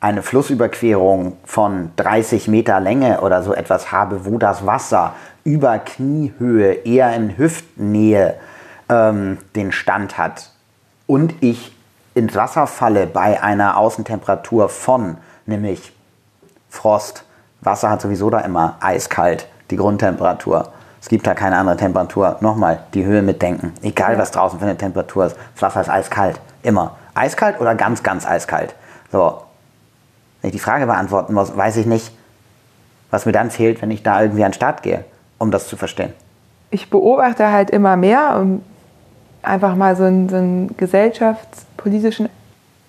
eine 0.00 0.22
Flussüberquerung 0.22 1.36
von 1.44 1.92
30 1.96 2.48
Meter 2.48 2.80
Länge 2.80 3.20
oder 3.20 3.42
so 3.42 3.52
etwas 3.54 3.92
habe, 3.92 4.24
wo 4.24 4.38
das 4.38 4.66
Wasser 4.66 5.14
über 5.44 5.78
Kniehöhe, 5.78 6.72
eher 6.72 7.14
in 7.14 7.36
Hüftnähe 7.36 8.36
ähm, 8.88 9.38
den 9.54 9.70
Stand 9.70 10.16
hat 10.16 10.50
und 11.06 11.34
ich 11.40 11.76
ins 12.14 12.34
Wasser 12.34 12.66
falle 12.66 13.06
bei 13.06 13.42
einer 13.42 13.76
Außentemperatur 13.76 14.68
von, 14.68 15.18
nämlich 15.46 15.92
Frost, 16.72 17.24
Wasser 17.60 17.90
hat 17.90 18.00
sowieso 18.00 18.30
da 18.30 18.40
immer 18.40 18.76
eiskalt, 18.80 19.46
die 19.70 19.76
Grundtemperatur. 19.76 20.72
Es 21.02 21.08
gibt 21.08 21.26
da 21.26 21.34
keine 21.34 21.58
andere 21.58 21.76
Temperatur. 21.76 22.38
Nochmal, 22.40 22.84
die 22.94 23.04
Höhe 23.04 23.20
mitdenken. 23.20 23.74
Egal, 23.82 24.16
was 24.16 24.30
draußen 24.30 24.58
für 24.58 24.64
eine 24.64 24.78
Temperatur 24.78 25.26
ist. 25.26 25.36
Das 25.52 25.62
Wasser 25.62 25.82
ist 25.82 25.90
eiskalt. 25.90 26.40
Immer. 26.62 26.96
Eiskalt 27.14 27.60
oder 27.60 27.74
ganz, 27.74 28.02
ganz 28.02 28.26
eiskalt. 28.26 28.74
So. 29.12 29.42
Wenn 30.40 30.48
ich 30.48 30.56
die 30.56 30.60
Frage 30.60 30.86
beantworten 30.86 31.34
muss, 31.34 31.54
weiß 31.54 31.76
ich 31.76 31.84
nicht, 31.84 32.10
was 33.10 33.26
mir 33.26 33.32
dann 33.32 33.50
fehlt, 33.50 33.82
wenn 33.82 33.90
ich 33.90 34.02
da 34.02 34.22
irgendwie 34.22 34.42
an 34.42 34.52
den 34.52 34.54
Start 34.54 34.82
gehe, 34.82 35.04
um 35.38 35.50
das 35.50 35.68
zu 35.68 35.76
verstehen. 35.76 36.14
Ich 36.70 36.88
beobachte 36.88 37.52
halt 37.52 37.68
immer 37.68 37.98
mehr, 37.98 38.38
um 38.40 38.62
einfach 39.42 39.76
mal 39.76 39.94
so 39.94 40.04
einen, 40.04 40.30
so 40.30 40.36
einen 40.36 40.74
gesellschaftspolitischen, 40.78 42.30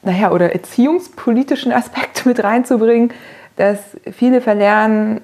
naja, 0.03 0.31
oder 0.31 0.53
erziehungspolitischen 0.53 1.73
Aspekt 1.73 2.25
mit 2.25 2.41
reinzubringen, 2.41 3.11
dass 3.55 3.79
viele 4.11 4.41
verlernen, 4.41 5.21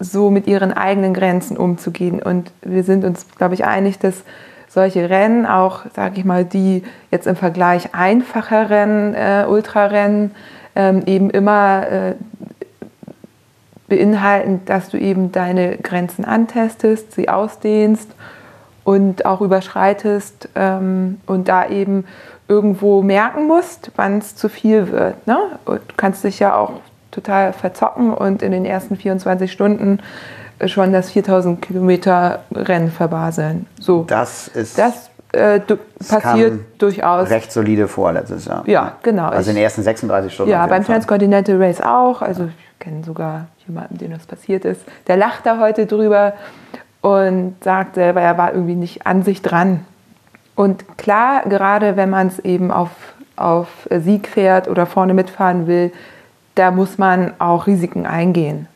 so 0.00 0.30
mit 0.30 0.46
ihren 0.46 0.72
eigenen 0.72 1.12
Grenzen 1.12 1.56
umzugehen. 1.56 2.22
Und 2.22 2.52
wir 2.62 2.84
sind 2.84 3.04
uns, 3.04 3.26
glaube 3.36 3.54
ich, 3.54 3.64
einig, 3.64 3.98
dass 3.98 4.22
solche 4.68 5.10
Rennen, 5.10 5.46
auch, 5.46 5.82
sage 5.94 6.18
ich 6.18 6.24
mal, 6.24 6.44
die 6.44 6.84
jetzt 7.10 7.26
im 7.26 7.36
Vergleich 7.36 7.94
einfacheren 7.94 9.14
äh, 9.14 9.44
Ultrarennen, 9.48 10.32
ähm, 10.76 11.02
eben 11.06 11.30
immer 11.30 11.86
äh, 11.90 12.14
beinhalten, 13.88 14.60
dass 14.66 14.90
du 14.90 14.98
eben 14.98 15.32
deine 15.32 15.78
Grenzen 15.78 16.24
antestest, 16.24 17.12
sie 17.12 17.28
ausdehnst 17.28 18.10
und 18.84 19.24
auch 19.24 19.40
überschreitest 19.40 20.50
ähm, 20.54 21.20
und 21.26 21.48
da 21.48 21.68
eben 21.68 22.04
irgendwo 22.46 23.02
merken 23.02 23.46
musst, 23.46 23.90
wann 23.96 24.18
es 24.18 24.36
zu 24.36 24.48
viel 24.48 24.90
wird. 24.90 25.26
Ne? 25.26 25.38
Und 25.64 25.80
du 25.80 25.94
kannst 25.96 26.24
dich 26.24 26.38
ja 26.38 26.54
auch 26.56 26.80
total 27.10 27.52
verzocken 27.52 28.12
und 28.12 28.42
in 28.42 28.52
den 28.52 28.64
ersten 28.64 28.96
24 28.96 29.50
Stunden 29.50 30.00
schon 30.66 30.92
das 30.92 31.10
4000 31.10 31.62
Kilometer 31.62 32.40
Rennen 32.52 32.90
verbaseln. 32.90 33.66
So. 33.80 34.04
Das 34.08 34.48
ist. 34.48 34.78
Das 34.78 35.10
äh, 35.32 35.60
du, 35.60 35.76
passiert 36.08 36.60
durchaus. 36.78 37.28
Recht 37.28 37.52
solide 37.52 37.86
vor 37.86 38.12
letztes 38.12 38.46
Jahr. 38.46 38.62
Ja, 38.66 38.96
genau. 39.02 39.28
Also 39.28 39.50
in 39.50 39.56
den 39.56 39.64
ersten 39.64 39.82
36 39.82 40.32
Stunden. 40.32 40.50
Ja, 40.50 40.66
beim 40.66 40.84
Transcontinental 40.84 41.62
Race 41.62 41.80
auch. 41.80 42.22
Also 42.22 42.44
ich 42.46 42.78
kenne 42.78 43.04
sogar 43.04 43.46
jemanden, 43.66 43.98
dem 43.98 44.12
das 44.12 44.26
passiert 44.26 44.64
ist. 44.64 44.80
Der 45.06 45.16
lacht 45.16 45.44
da 45.44 45.58
heute 45.60 45.86
drüber 45.86 46.32
und 47.02 47.62
sagt 47.62 47.96
selber, 47.96 48.22
er 48.22 48.38
war 48.38 48.54
irgendwie 48.54 48.74
nicht 48.74 49.06
an 49.06 49.22
sich 49.22 49.42
dran. 49.42 49.84
Und 50.54 50.98
klar, 50.98 51.42
gerade 51.48 51.96
wenn 51.96 52.10
man 52.10 52.28
es 52.28 52.38
eben 52.40 52.72
auf, 52.72 52.90
auf 53.36 53.68
Sieg 53.90 54.26
fährt 54.28 54.66
oder 54.66 54.86
vorne 54.86 55.14
mitfahren 55.14 55.66
will, 55.66 55.92
da 56.58 56.70
muss 56.70 56.98
man 56.98 57.32
auch 57.38 57.66
Risiken 57.66 58.06
eingehen. 58.06 58.66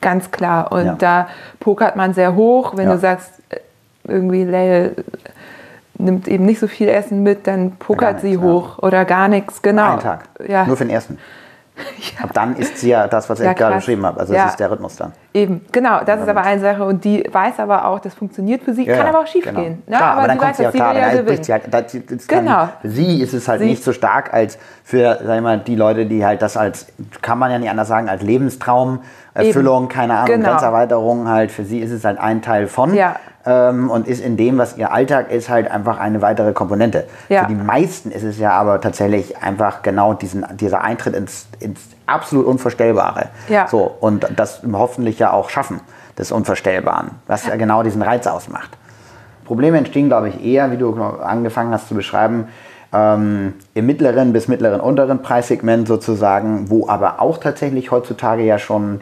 Ganz 0.00 0.30
klar. 0.30 0.72
Und 0.72 0.86
ja. 0.86 0.94
da 0.94 1.28
pokert 1.60 1.96
man 1.96 2.14
sehr 2.14 2.34
hoch. 2.34 2.76
Wenn 2.76 2.88
ja. 2.88 2.94
du 2.94 2.98
sagst, 2.98 3.30
äh, 3.50 3.58
irgendwie 4.04 4.44
Leil 4.44 4.96
nimmt 5.98 6.26
eben 6.26 6.46
nicht 6.46 6.58
so 6.58 6.66
viel 6.66 6.88
Essen 6.88 7.22
mit, 7.22 7.46
dann 7.46 7.72
pokert 7.72 8.20
sie 8.22 8.38
hoch 8.38 8.78
ja. 8.78 8.84
oder 8.84 9.04
gar 9.04 9.28
nichts. 9.28 9.60
Genau. 9.60 9.92
Einen 9.92 10.00
Tag. 10.00 10.28
Nur 10.66 10.76
für 10.76 10.84
den 10.84 10.94
ersten. 10.94 11.18
Ja. 12.00 12.24
Ab 12.24 12.30
dann 12.32 12.56
ist 12.56 12.78
sie 12.78 12.90
ja 12.90 13.08
das, 13.08 13.28
was 13.28 13.40
ich 13.40 13.54
gerade 13.54 13.76
beschrieben 13.76 14.04
habe. 14.06 14.20
Also 14.20 14.32
das 14.32 14.50
ist 14.52 14.60
der 14.60 14.70
Rhythmus 14.70 14.96
dann. 14.96 15.12
Eben, 15.32 15.64
genau. 15.70 16.00
Das 16.04 16.20
ist 16.20 16.28
aber 16.28 16.42
eine 16.42 16.60
Sache 16.60 16.84
und 16.84 17.04
die 17.04 17.24
weiß 17.30 17.60
aber 17.60 17.86
auch, 17.86 18.00
das 18.00 18.14
funktioniert 18.14 18.62
für 18.62 18.74
sie. 18.74 18.86
Ja, 18.86 18.96
kann 18.96 19.06
aber 19.06 19.20
auch 19.20 19.26
schief 19.26 19.44
genau. 19.44 19.60
gehen. 19.60 19.82
Ne? 19.86 19.96
Klar, 19.96 20.12
aber, 20.12 20.18
aber 20.18 20.28
dann 20.28 20.38
kommt 20.38 20.56
sie 20.56 20.66
auch 20.66 20.72
klar, 20.72 20.94
ja 20.94 21.22
dann 21.22 21.44
sie 21.44 21.52
halt, 21.52 21.72
das, 21.72 21.96
das 22.08 22.26
genau. 22.26 22.50
Kann, 22.50 22.68
für 22.82 22.88
sie 22.90 23.20
ist 23.20 23.34
es 23.34 23.48
halt 23.48 23.60
sie. 23.60 23.66
nicht 23.66 23.84
so 23.84 23.92
stark 23.92 24.32
als 24.32 24.58
für, 24.82 25.18
sag 25.24 25.36
ich 25.36 25.42
mal, 25.42 25.58
die 25.58 25.76
Leute, 25.76 26.06
die 26.06 26.24
halt 26.24 26.42
das 26.42 26.56
als, 26.56 26.86
kann 27.22 27.38
man 27.38 27.50
ja 27.50 27.58
nicht 27.58 27.70
anders 27.70 27.88
sagen, 27.88 28.08
als 28.08 28.22
Lebenstraum, 28.22 29.00
Erfüllung, 29.34 29.84
Eben. 29.84 29.88
keine 29.88 30.14
Ahnung, 30.14 30.26
genau. 30.26 30.50
Grenzerweiterung 30.50 31.28
halt, 31.28 31.52
für 31.52 31.64
sie 31.64 31.78
ist 31.78 31.92
es 31.92 32.04
halt 32.04 32.18
ein 32.18 32.42
Teil 32.42 32.66
von. 32.66 32.94
Ja 32.94 33.16
ähm, 33.46 33.90
und 33.90 34.06
ist 34.06 34.20
in 34.20 34.36
dem, 34.36 34.58
was 34.58 34.76
ihr 34.76 34.92
Alltag 34.92 35.30
ist, 35.30 35.48
halt 35.48 35.70
einfach 35.70 35.98
eine 35.98 36.22
weitere 36.22 36.52
Komponente. 36.52 37.06
Ja. 37.28 37.42
Für 37.42 37.48
die 37.48 37.54
meisten 37.54 38.10
ist 38.10 38.22
es 38.22 38.38
ja 38.38 38.52
aber 38.52 38.80
tatsächlich 38.80 39.38
einfach 39.38 39.82
genau 39.82 40.14
diesen, 40.14 40.44
dieser 40.56 40.82
Eintritt 40.82 41.14
ins, 41.14 41.46
ins 41.58 41.80
absolut 42.06 42.46
Unvorstellbare. 42.46 43.28
Ja. 43.48 43.68
So, 43.68 43.94
und 44.00 44.26
das 44.36 44.60
hoffentlich 44.72 45.18
ja 45.18 45.32
auch 45.32 45.50
schaffen, 45.50 45.80
des 46.18 46.32
Unvorstellbaren, 46.32 47.12
was 47.26 47.46
ja 47.46 47.56
genau 47.56 47.82
diesen 47.82 48.02
Reiz 48.02 48.26
ausmacht. 48.26 48.76
Probleme 49.44 49.78
entstehen, 49.78 50.08
glaube 50.08 50.28
ich, 50.28 50.44
eher, 50.44 50.70
wie 50.70 50.76
du 50.76 50.94
angefangen 51.02 51.72
hast 51.72 51.88
zu 51.88 51.94
beschreiben, 51.94 52.48
ähm, 52.92 53.54
im 53.74 53.86
mittleren 53.86 54.32
bis 54.32 54.48
mittleren 54.48 54.80
unteren 54.80 55.22
Preissegment 55.22 55.88
sozusagen, 55.88 56.70
wo 56.70 56.88
aber 56.88 57.20
auch 57.20 57.38
tatsächlich 57.38 57.90
heutzutage 57.90 58.42
ja 58.42 58.58
schon 58.58 59.00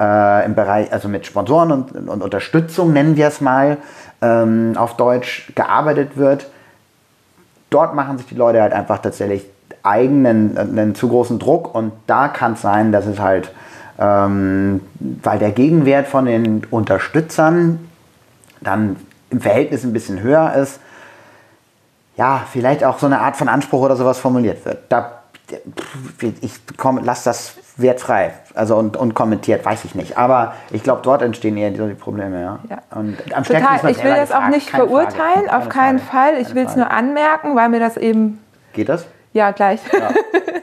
äh, 0.00 0.44
im 0.44 0.54
Bereich, 0.54 0.92
also 0.92 1.08
mit 1.08 1.26
Sponsoren 1.26 1.70
und, 1.70 2.08
und 2.08 2.22
Unterstützung, 2.22 2.92
nennen 2.92 3.16
wir 3.16 3.28
es 3.28 3.40
mal, 3.40 3.78
ähm, 4.20 4.74
auf 4.76 4.96
Deutsch 4.96 5.52
gearbeitet 5.54 6.16
wird. 6.16 6.50
Dort 7.70 7.94
machen 7.94 8.18
sich 8.18 8.26
die 8.26 8.34
Leute 8.34 8.62
halt 8.62 8.72
einfach 8.72 8.98
tatsächlich 8.98 9.46
eigenen, 9.82 10.56
einen 10.56 10.94
zu 10.94 11.08
großen 11.08 11.38
Druck 11.38 11.74
und 11.74 11.92
da 12.06 12.28
kann 12.28 12.54
es 12.54 12.62
sein, 12.62 12.90
dass 12.90 13.06
es 13.06 13.18
halt, 13.20 13.52
ähm, 13.98 14.80
weil 14.98 15.38
der 15.38 15.50
Gegenwert 15.50 16.08
von 16.08 16.24
den 16.24 16.64
Unterstützern 16.70 17.88
dann 18.60 18.96
im 19.30 19.40
Verhältnis 19.40 19.84
ein 19.84 19.92
bisschen 19.92 20.20
höher 20.20 20.54
ist, 20.54 20.80
ja, 22.16 22.42
vielleicht 22.50 22.84
auch 22.84 22.98
so 22.98 23.06
eine 23.06 23.20
Art 23.20 23.36
von 23.36 23.48
Anspruch 23.48 23.82
oder 23.82 23.96
sowas 23.96 24.18
formuliert 24.18 24.64
wird. 24.64 24.78
Da, 24.88 25.23
ich 26.40 26.52
lasse 27.02 27.24
das 27.24 27.56
wertfrei. 27.76 28.32
Also 28.54 28.76
und, 28.76 28.96
und 28.96 29.14
kommentiert, 29.14 29.64
weiß 29.64 29.84
ich 29.84 29.94
nicht. 29.94 30.16
Aber 30.16 30.54
ich 30.70 30.82
glaube, 30.82 31.02
dort 31.02 31.22
entstehen 31.22 31.56
eher 31.56 31.70
die, 31.70 31.78
die 31.78 31.94
Probleme, 31.94 32.40
ja. 32.40 32.58
ja. 32.70 32.78
Und 32.96 33.16
am 33.34 33.44
Total. 33.44 33.90
Ich 33.90 34.02
will 34.02 34.14
das 34.14 34.32
auch 34.32 34.48
nicht 34.48 34.70
verurteilen, 34.70 35.50
auf 35.50 35.68
keinen 35.68 35.98
Fall. 35.98 36.38
Ich 36.40 36.54
will 36.54 36.66
es 36.66 36.76
nur 36.76 36.90
anmerken, 36.90 37.56
weil 37.56 37.68
mir 37.68 37.80
das 37.80 37.96
eben. 37.96 38.42
Geht 38.72 38.88
das? 38.88 39.06
Ja, 39.34 39.50
gleich. 39.50 39.80
Ja. 39.92 40.10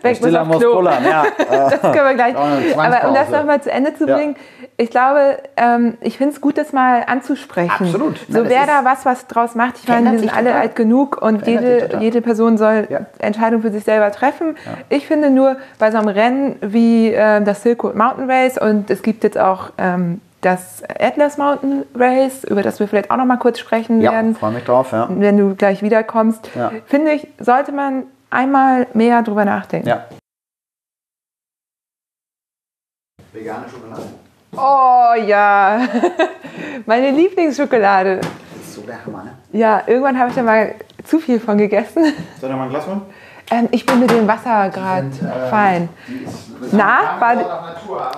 Weg 0.02 0.16
Stiller 0.16 0.46
muss 0.46 0.64
pullern, 0.64 1.04
ja. 1.04 1.26
das 1.38 1.82
können 1.82 1.94
wir 1.94 2.14
gleich. 2.14 2.36
Aber 2.36 3.10
um 3.10 3.14
das 3.14 3.30
nochmal 3.30 3.62
zu 3.62 3.70
Ende 3.70 3.94
zu 3.94 4.06
bringen, 4.06 4.36
ja. 4.62 4.68
ich 4.78 4.90
glaube, 4.90 5.38
ähm, 5.58 5.98
ich 6.00 6.18
finde 6.18 6.34
es 6.34 6.42
gut, 6.42 6.58
das 6.58 6.72
mal 6.72 7.04
anzusprechen. 7.06 7.86
Absolut. 7.86 8.20
So 8.30 8.46
wer 8.48 8.66
da 8.66 8.86
was, 8.86 9.06
was 9.06 9.28
draus 9.28 9.56
macht. 9.56 9.76
Ich 9.84 9.90
meine, 9.90 10.14
wir 10.14 10.20
sind 10.20 10.36
alle 10.36 10.56
alt 10.56 10.78
genug 10.78 11.22
und 11.22 11.46
jede, 11.46 11.98
jede 12.00 12.22
Person 12.22 12.58
soll 12.58 12.88
ja. 12.90 13.02
Entscheidungen 13.20 13.62
für 13.62 13.72
sich 13.72 13.84
selber 13.84 14.10
treffen. 14.12 14.56
Ich 14.88 15.06
finde 15.06 15.30
nur, 15.30 15.58
bei 15.78 15.92
so 15.92 15.98
einem 15.98 16.08
Rennen 16.08 16.56
wie 16.62 17.14
äh, 17.14 17.44
das 17.44 17.64
Silk 17.64 17.84
Road 17.84 17.96
Mountain 17.96 18.32
Race 18.32 18.58
und 18.58 18.90
es 18.90 19.04
gibt 19.04 19.26
jetzt 19.26 19.38
auch 19.38 19.72
ähm, 19.78 20.22
das 20.40 20.82
Atlas 20.98 21.38
Mountain 21.38 21.84
Race, 21.94 22.46
über 22.46 22.64
das 22.64 22.80
wir 22.80 22.88
vielleicht 22.88 23.12
auch 23.12 23.18
noch 23.18 23.26
mal 23.26 23.38
kurz 23.38 23.60
sprechen 23.60 24.02
ja, 24.02 24.14
werden. 24.14 24.34
freue 24.34 24.54
mich 24.54 24.64
drauf, 24.64 24.94
ja. 24.94 25.08
Wenn 25.10 25.38
du 25.38 25.56
gleich 25.56 25.84
wiederkommst. 25.84 26.50
Ja. 26.56 26.72
Finde 26.86 27.12
ich, 27.12 27.28
sollte 27.38 27.74
man 27.74 28.04
einmal 28.32 28.88
mehr 28.94 29.22
drüber 29.22 29.46
nachdenken. 29.46 29.88
Ja. 29.88 30.06
Vegane 33.32 33.66
Schokolade? 33.70 34.04
Oh 34.54 35.14
ja, 35.26 35.88
meine 36.86 37.12
Lieblingsschokolade. 37.12 38.18
Das 38.18 38.28
ist 38.62 38.74
so 38.76 38.82
der 38.82 39.06
Hammer, 39.06 39.24
ne? 39.24 39.38
Ja, 39.54 39.84
irgendwann 39.86 40.20
habe 40.20 40.30
ich 40.30 40.36
da 40.36 40.44
mal 40.44 40.76
zu 41.06 41.20
viel 41.20 41.40
von 41.40 41.58
gegessen. 41.58 42.04
Soll 42.42 42.50
ich 42.50 42.56
mal 42.56 42.64
ein 42.64 42.70
Glas 42.70 42.88
holen? 42.88 43.02
Ähm, 43.50 43.70
ich 43.72 43.86
bin 43.86 44.00
mit 44.00 44.12
dem 44.12 44.28
Wasser 44.28 44.70
gerade 44.70 45.08
äh, 45.08 45.50
fein. 45.50 45.90
Na, 46.72 47.20
war 47.20 47.36
die, 47.36 47.44
Natur, 47.44 48.12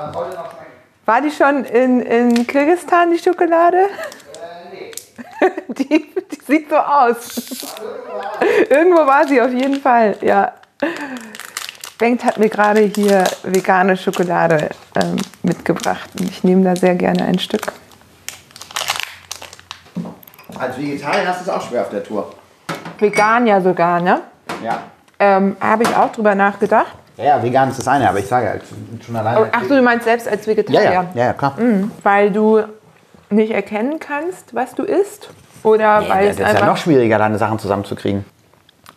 war 1.06 1.22
die 1.22 1.32
schon 1.32 1.66
in, 1.66 2.02
in 2.02 2.48
Kirgisistan, 2.48 3.12
die 3.12 3.20
Schokolade? 3.20 3.86
Die, 5.68 5.86
die 5.86 6.42
sieht 6.46 6.70
so 6.70 6.78
aus. 6.78 7.76
Irgendwo 8.70 9.06
war 9.06 9.28
sie 9.28 9.42
auf 9.42 9.52
jeden 9.52 9.82
Fall, 9.82 10.16
ja. 10.22 10.54
Bengt 11.98 12.24
hat 12.24 12.38
mir 12.38 12.50
gerade 12.50 12.82
hier 12.82 13.24
vegane 13.44 13.96
Schokolade 13.96 14.70
ähm, 14.96 15.18
mitgebracht 15.44 16.10
und 16.20 16.30
ich 16.30 16.44
nehme 16.44 16.64
da 16.64 16.76
sehr 16.76 16.96
gerne 16.96 17.26
ein 17.26 17.40
Stück. 17.40 17.72
Als 20.58 20.78
Vegetarier 20.78 21.28
hast 21.28 21.46
du 21.46 21.50
es 21.50 21.50
auch 21.50 21.68
schwer 21.68 21.82
auf 21.82 21.90
der 21.90 22.04
Tour. 22.04 22.34
Vegan 23.00 23.48
ja 23.48 23.62
sogar, 23.62 24.00
ne? 24.00 24.22
Ja. 24.64 24.84
Ähm, 25.20 25.56
Habe 25.60 25.84
ich 25.84 25.96
auch 25.96 26.12
drüber 26.12 26.36
nachgedacht. 26.36 26.94
Ja, 27.18 27.26
ja, 27.26 27.44
vegan 27.44 27.70
ist 27.70 27.80
das 27.80 27.88
eine, 27.88 28.10
aber 28.10 28.20
ich 28.20 28.28
sage 28.28 28.50
halt 28.50 28.64
schon 29.06 29.16
alleine. 29.16 29.50
Ach 29.52 29.64
so, 29.64 29.76
du 29.76 29.82
meinst 29.82 30.06
selbst 30.06 30.28
als 30.28 30.48
Vegetarier? 30.48 30.84
Ja, 30.84 30.92
ja, 30.92 31.06
ja, 31.14 31.26
ja 31.26 31.34
klar. 31.34 31.54
Mhm, 31.60 31.92
weil 32.02 32.32
du 32.32 32.64
nicht 33.36 33.52
erkennen 33.52 34.00
kannst, 34.00 34.54
was 34.54 34.76
du 34.76 34.84
isst? 34.84 35.30
Oder 35.64 36.02
nee, 36.02 36.10
weil 36.10 36.28
es 36.28 36.40
ist 36.40 36.54
ja 36.54 36.66
noch 36.66 36.78
schwieriger, 36.78 37.18
deine 37.18 37.38
Sachen 37.38 37.60
zusammenzukriegen. 37.60 38.26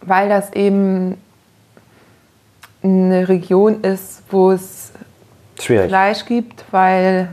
Weil 0.02 0.28
das 0.28 0.52
eben 0.52 1.16
eine 2.82 3.28
Region 3.28 3.82
ist, 3.82 4.22
wo 4.30 4.50
es 4.52 4.92
Schwierig. 5.58 5.88
Fleisch 5.88 6.24
gibt, 6.26 6.64
weil 6.70 7.28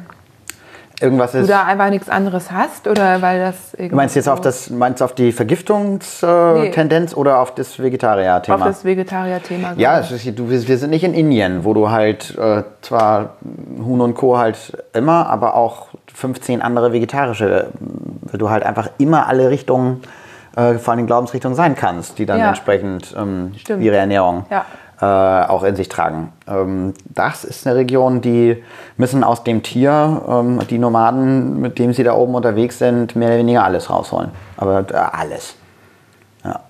Irgendwas 1.03 1.33
du 1.33 1.45
da 1.45 1.65
einfach 1.65 1.89
nichts 1.89 2.07
anderes 2.07 2.49
hast 2.49 2.87
oder 2.87 3.21
weil 3.21 3.37
das 3.39 3.55
Du 3.77 3.93
meinst 3.93 4.15
jetzt 4.15 4.29
auf 4.29 4.39
das 4.39 4.69
meinst 4.69 5.03
auf 5.03 5.13
die 5.13 5.33
Vergiftungstendenz 5.33 7.11
nee. 7.11 7.17
oder 7.17 7.39
auf 7.39 7.53
das 7.53 7.77
Vegetarier-Thema? 7.77 8.55
Auf 8.55 8.63
das 8.63 8.85
Vegetarier-Thema. 8.85 9.73
Ja, 9.75 9.97
ist, 9.97 10.39
du, 10.39 10.49
wir 10.49 10.77
sind 10.77 10.91
nicht 10.91 11.03
in 11.03 11.13
Indien, 11.13 11.65
wo 11.65 11.73
du 11.73 11.89
halt 11.89 12.37
äh, 12.37 12.63
zwar 12.81 13.31
Huhn 13.83 13.99
und 13.99 14.15
Co. 14.15 14.37
halt 14.37 14.77
immer, 14.93 15.29
aber 15.29 15.55
auch 15.55 15.87
15 16.13 16.61
andere 16.61 16.93
vegetarische, 16.93 17.67
weil 18.21 18.37
du 18.37 18.49
halt 18.49 18.63
einfach 18.63 18.89
immer 18.97 19.27
alle 19.27 19.49
Richtungen, 19.49 20.03
äh, 20.55 20.75
vor 20.75 20.93
allem 20.93 21.05
Glaubensrichtungen 21.05 21.57
sein 21.57 21.75
kannst, 21.75 22.17
die 22.17 22.25
dann 22.25 22.39
ja. 22.39 22.47
entsprechend 22.47 23.13
ähm, 23.17 23.51
ihre 23.67 23.97
Ernährung 23.97 24.45
ja. 24.49 24.63
Äh, 25.03 25.47
auch 25.47 25.63
in 25.63 25.75
sich 25.75 25.89
tragen. 25.89 26.31
Ähm, 26.47 26.93
das 27.13 27.43
ist 27.43 27.67
eine 27.67 27.75
Region, 27.75 28.21
die 28.21 28.63
müssen 28.95 29.23
aus 29.23 29.43
dem 29.43 29.61
Tier, 29.61 30.21
ähm, 30.27 30.59
die 30.69 30.79
Nomaden, 30.79 31.59
mit 31.59 31.77
dem 31.77 31.93
sie 31.93 32.03
da 32.03 32.13
oben 32.13 32.35
unterwegs 32.35 32.79
sind, 32.79 33.15
mehr 33.15 33.29
oder 33.29 33.37
weniger 33.39 33.63
alles 33.65 33.89
rausholen. 33.89 34.31
Aber 34.55 34.85
äh, 34.89 34.93
alles. 34.93 35.55
Ja. 36.45 36.61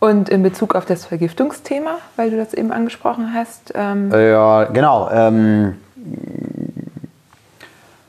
Und 0.00 0.30
in 0.30 0.42
Bezug 0.42 0.74
auf 0.74 0.86
das 0.86 1.04
Vergiftungsthema, 1.04 1.98
weil 2.16 2.30
du 2.30 2.38
das 2.38 2.54
eben 2.54 2.72
angesprochen 2.72 3.34
hast? 3.34 3.72
Ähm 3.74 4.10
ja, 4.10 4.64
genau. 4.64 5.10
Ähm, 5.12 5.76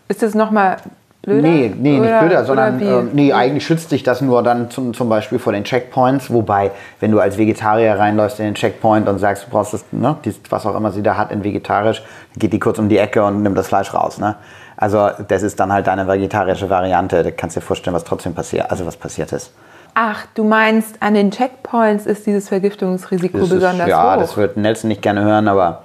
ist 0.08 0.24
das 0.24 0.34
nochmal 0.34 0.78
blöder? 1.24 1.42
Nee, 1.42 1.74
nee 1.76 2.00
nicht 2.00 2.20
blöder, 2.20 2.46
sondern 2.46 2.80
äh, 2.80 3.04
nee, 3.12 3.34
eigentlich 3.34 3.66
schützt 3.66 3.92
dich 3.92 4.04
das 4.04 4.22
nur 4.22 4.44
dann 4.44 4.70
zum, 4.70 4.94
zum 4.94 5.10
Beispiel 5.10 5.40
vor 5.40 5.52
den 5.52 5.64
Checkpoints. 5.64 6.32
Wobei, 6.32 6.72
wenn 7.00 7.12
du 7.12 7.20
als 7.20 7.38
Vegetarier 7.38 7.98
reinläufst 7.98 8.40
in 8.40 8.46
den 8.46 8.56
Checkpoint 8.56 9.10
und 9.10 9.18
sagst, 9.18 9.48
du 9.48 9.50
brauchst 9.50 9.74
das, 9.74 9.84
ne, 9.92 10.16
was 10.50 10.66
auch 10.66 10.76
immer 10.76 10.92
sie 10.92 11.02
da 11.02 11.18
hat 11.18 11.32
in 11.32 11.44
vegetarisch, 11.44 12.04
geht 12.38 12.54
die 12.54 12.60
kurz 12.60 12.78
um 12.78 12.90
die 12.90 12.98
Ecke 12.98 13.24
und 13.24 13.42
nimmt 13.42 13.58
das 13.58 13.68
Fleisch 13.68 13.94
raus. 13.94 14.20
Ne? 14.20 14.36
Also 14.78 15.10
das 15.28 15.44
ist 15.44 15.60
dann 15.60 15.74
halt 15.74 15.88
eine 15.88 16.08
vegetarische 16.08 16.70
Variante. 16.70 17.24
Da 17.24 17.32
kannst 17.32 17.56
du 17.56 17.62
dir 17.62 17.66
vorstellen, 17.66 17.96
was 17.96 18.04
trotzdem 18.04 18.36
passiert, 18.36 18.70
also 18.70 18.86
was 18.86 18.98
passiert 18.98 19.32
ist. 19.32 19.52
Ach, 19.96 20.26
du 20.34 20.44
meinst, 20.44 21.02
an 21.02 21.14
den 21.14 21.32
Checkpoints 21.32 22.06
ist 22.06 22.26
dieses 22.26 22.50
Vergiftungsrisiko 22.50 23.38
Das 23.38 23.50
besonders 23.50 23.88
ist, 23.88 23.92
ja, 23.92 24.14
hoch? 24.14 24.20
das 24.20 24.36
wird 24.38 24.58
Nelson 24.58 24.88
nicht 24.88 25.04
gerne 25.04 25.24
hören, 25.24 25.48
aber 25.48 25.84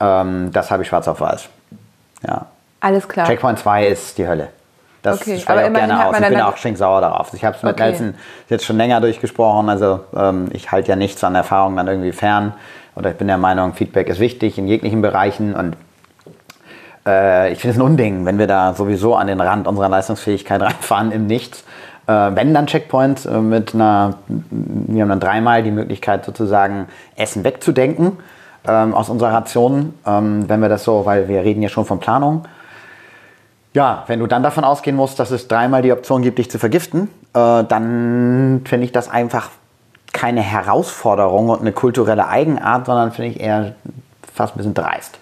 ähm, 0.00 0.50
das 0.52 0.70
habe 0.70 0.82
ich 0.82 0.88
schwarz 0.88 1.08
auf 1.08 1.20
weiß. 1.20 1.48
Ja. 2.26 2.46
Alles 2.80 3.08
klar. 3.08 3.26
Checkpoint 3.26 3.58
2 3.58 3.88
ist 3.88 4.16
die 4.16 4.28
Hölle. 4.28 4.48
Das 5.10 5.20
Okay, 5.20 5.42
aber 5.46 5.66
ich 5.66 5.72
gerne 5.72 6.06
aus. 6.06 6.18
Ich 6.18 6.28
bin 6.28 6.40
auch 6.40 6.56
stinksauer 6.56 7.00
darauf. 7.00 7.32
Ich 7.34 7.44
habe 7.44 7.56
es 7.56 7.62
mit 7.62 7.74
Okay. 7.74 7.90
Nelson 7.90 8.14
jetzt 8.48 8.64
schon 8.64 8.76
länger 8.76 9.00
durchgesprochen. 9.00 9.68
Also 9.68 10.00
ähm, 10.16 10.48
ich 10.52 10.70
halte 10.72 10.88
ja 10.88 10.96
nichts 10.96 11.22
an 11.24 11.34
Erfahrung 11.34 11.76
dann 11.76 11.88
irgendwie 11.88 12.12
fern. 12.12 12.54
Oder 12.96 13.10
ich 13.10 13.16
bin 13.16 13.28
der 13.28 13.38
Meinung, 13.38 13.74
Feedback 13.74 14.08
ist 14.08 14.18
wichtig 14.20 14.58
in 14.58 14.66
jeglichen 14.66 15.02
Bereichen. 15.02 15.54
Und 15.54 15.76
äh, 17.06 17.52
ich 17.52 17.60
finde 17.60 17.72
es 17.72 17.78
ein 17.78 17.82
Unding, 17.82 18.26
wenn 18.26 18.38
wir 18.38 18.46
da 18.46 18.74
sowieso 18.74 19.14
an 19.14 19.26
den 19.26 19.40
Rand 19.40 19.68
unserer 19.68 19.88
Leistungsfähigkeit 19.88 20.60
reinfahren 20.62 21.12
im 21.12 21.26
Nichts. 21.26 21.64
Äh, 22.06 22.12
wenn 22.34 22.54
dann 22.54 22.66
Checkpoints 22.66 23.26
äh, 23.26 23.38
mit 23.38 23.74
einer, 23.74 24.14
wir 24.26 25.02
haben 25.02 25.08
dann 25.08 25.20
dreimal 25.20 25.62
die 25.62 25.70
Möglichkeit 25.70 26.24
sozusagen 26.24 26.88
Essen 27.16 27.44
wegzudenken 27.44 28.18
ähm, 28.66 28.94
aus 28.94 29.08
unserer 29.08 29.32
Ration, 29.32 29.94
ähm, 30.06 30.48
wenn 30.48 30.60
wir 30.60 30.68
das 30.68 30.84
so, 30.84 31.06
weil 31.06 31.28
wir 31.28 31.42
reden 31.42 31.62
ja 31.62 31.68
schon 31.68 31.84
von 31.84 32.00
Planung. 32.00 32.44
Ja, 33.78 34.02
wenn 34.08 34.18
du 34.18 34.26
dann 34.26 34.42
davon 34.42 34.64
ausgehen 34.64 34.96
musst, 34.96 35.20
dass 35.20 35.30
es 35.30 35.46
dreimal 35.46 35.82
die 35.82 35.92
Option 35.92 36.20
gibt, 36.22 36.38
dich 36.38 36.50
zu 36.50 36.58
vergiften, 36.58 37.02
äh, 37.32 37.62
dann 37.62 38.62
finde 38.64 38.84
ich 38.86 38.90
das 38.90 39.08
einfach 39.08 39.50
keine 40.12 40.40
Herausforderung 40.40 41.48
und 41.48 41.60
eine 41.60 41.70
kulturelle 41.70 42.26
Eigenart, 42.26 42.86
sondern 42.86 43.12
finde 43.12 43.30
ich 43.30 43.38
eher 43.40 43.74
fast 44.34 44.54
ein 44.54 44.58
bisschen 44.58 44.74
dreist. 44.74 45.20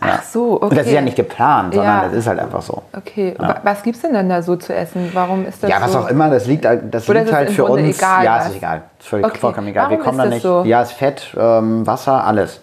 Ach 0.00 0.20
so, 0.24 0.54
okay. 0.56 0.64
Und 0.66 0.76
das 0.76 0.86
ist 0.88 0.92
ja 0.94 1.00
nicht 1.00 1.14
geplant, 1.16 1.74
sondern 1.74 1.98
Ja. 1.98 2.04
das 2.06 2.12
ist 2.14 2.26
halt 2.26 2.40
einfach 2.40 2.60
so. 2.60 2.82
Okay, 2.92 3.36
wa- 3.38 3.60
was 3.62 3.84
gibt's 3.84 4.02
denn 4.02 4.14
dann 4.14 4.28
da 4.28 4.42
so 4.42 4.56
zu 4.56 4.74
essen? 4.74 5.10
Warum 5.14 5.46
ist 5.46 5.62
das 5.62 5.70
Ja, 5.70 5.80
was 5.80 5.92
so? 5.92 6.00
auch 6.00 6.08
immer, 6.08 6.28
das 6.28 6.46
liegt, 6.48 6.64
das 6.64 7.08
Oder 7.08 7.20
liegt 7.20 7.26
ist 7.26 7.30
es 7.30 7.36
halt 7.36 7.50
für 7.52 7.64
Grunde 7.66 7.84
uns. 7.84 7.98
egal, 7.98 8.24
ja, 8.24 8.38
es 8.40 8.48
ist 8.48 8.56
egal. 8.56 8.82
Es 8.98 9.04
ist 9.04 9.08
völlig 9.10 9.26
Okay. 9.26 9.38
vollkommen 9.38 9.68
egal. 9.68 9.90
Wir 9.90 9.98
Warum 9.98 10.04
kommen 10.04 10.18
ist 10.18 10.24
da 10.24 10.30
nicht. 10.34 10.42
so? 10.42 10.64
Ja, 10.64 10.82
es 10.82 10.90
ist 10.90 10.96
Fett, 10.98 11.34
ähm, 11.38 11.86
Wasser, 11.86 12.24
alles. 12.24 12.60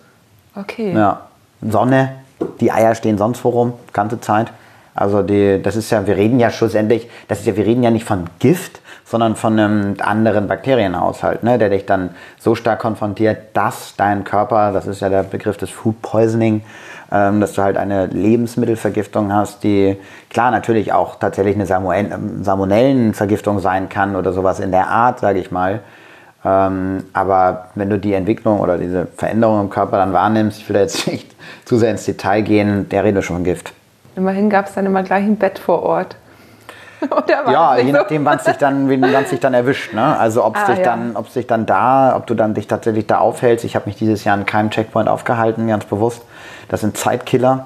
Okay. 0.56 0.92
Ja. 0.94 1.22
Sonne, 1.62 2.10
die 2.60 2.74
Eier 2.74 2.94
stehen 2.94 3.18
sonst 3.18 3.42
wo 3.46 3.50
rum, 3.50 3.74
ganze 3.94 4.20
Zeit. 4.20 4.52
Also 4.96 5.24
die, 5.24 5.62
das 5.62 5.76
ist 5.76 5.90
ja, 5.90 6.06
wir 6.06 6.16
reden 6.16 6.40
ja 6.40 6.52
schlussendlich, 6.52 7.10
das 7.28 7.40
ist 7.40 7.48
ja, 7.48 7.56
wir 7.56 7.66
reden 7.66 7.84
ja 7.84 7.90
nicht 7.90 8.06
von 8.06 8.26
Gift, 8.40 8.82
sondern 9.06 9.36
von 9.36 9.60
einem 9.60 9.96
anderen 10.02 10.48
Bakterienhaushalt, 10.48 11.44
ne, 11.44 11.58
der 11.58 11.70
dich 11.70 11.86
dann 11.86 12.12
so 12.40 12.56
stark 12.56 12.80
konfrontiert, 12.80 13.38
dass 13.54 13.96
dein 13.98 14.24
Körper, 14.24 14.72
das 14.72 14.88
ist 14.88 15.02
ja 15.02 15.10
der 15.10 15.24
Begriff 15.24 15.58
des 15.58 15.70
Food 15.70 16.02
Poisoning, 16.02 16.64
ähm, 17.12 17.42
dass 17.42 17.54
du 17.54 17.64
halt 17.64 17.78
eine 17.78 18.08
Lebensmittelvergiftung 18.08 19.34
hast, 19.34 19.64
die 19.64 19.98
klar 20.30 20.52
natürlich 20.52 20.94
auch 20.94 21.16
tatsächlich 21.16 21.56
eine 21.56 21.66
Salmonellen- 21.66 22.44
Salmonellenvergiftung 22.44 23.60
sein 23.60 23.90
kann 23.90 24.16
oder 24.16 24.32
sowas 24.32 24.60
in 24.60 24.72
der 24.72 24.88
Art, 24.88 25.20
sage 25.20 25.40
ich 25.40 25.52
mal. 25.52 25.82
Ähm, 26.46 27.04
aber 27.14 27.70
wenn 27.76 27.90
du 27.90 27.98
die 28.00 28.14
Entwicklung 28.14 28.60
oder 28.60 28.78
diese 28.78 29.08
Veränderung 29.18 29.62
im 29.62 29.70
Körper 29.70 29.98
dann 29.98 30.14
wahrnimmst, 30.14 30.60
ich 30.60 30.70
will 30.70 30.76
da 30.76 30.82
jetzt 30.82 31.08
nicht 31.12 31.36
zu 31.66 31.78
sehr 31.78 31.92
ins 31.92 32.06
Detail 32.06 32.42
gehen, 32.42 32.90
der 32.90 33.04
redet 33.04 33.24
schon 33.24 33.38
von 33.38 33.44
Gift. 33.44 33.74
Immerhin 34.16 34.50
gab 34.50 34.68
es 34.68 34.74
dann 34.74 34.86
immer 34.86 35.04
gleich 35.04 35.24
ein 35.24 35.38
Bett 35.38 35.60
vor 35.60 35.84
Ort. 35.84 36.16
Oder 37.04 37.46
war 37.46 37.52
Ja, 37.52 37.78
je 37.78 37.92
so? 37.92 37.98
nachdem, 37.98 38.24
wann 38.26 38.38
es 38.38 38.44
dich 38.46 38.58
dann, 38.58 38.88
wen- 38.90 39.02
dich 39.02 39.40
dann 39.40 39.54
erwischt. 39.54 39.94
Ne? 39.94 40.18
Also 40.18 40.44
ob 40.46 40.56
es 40.56 40.64
Ah, 40.64 40.68
dich 40.68 40.78
ja. 40.80 40.84
dann, 40.86 41.16
ob 41.16 41.32
dich 41.34 41.48
dann 41.48 41.66
da, 41.66 42.16
ob 42.16 42.28
du 42.28 42.34
dann 42.36 42.54
dich 42.54 42.68
tatsächlich 42.68 43.08
da 43.08 43.18
aufhältst. 43.18 43.66
Ich 43.66 43.76
habe 43.76 43.88
mich 43.88 43.96
dieses 43.98 44.24
Jahr 44.24 44.36
an 44.38 44.46
keinem 44.46 44.70
Checkpoint 44.70 45.10
aufgehalten, 45.10 45.68
ganz 45.68 45.86
bewusst. 45.86 46.22
Das 46.70 46.82
sind 46.82 46.96
Zeitkiller. 46.98 47.66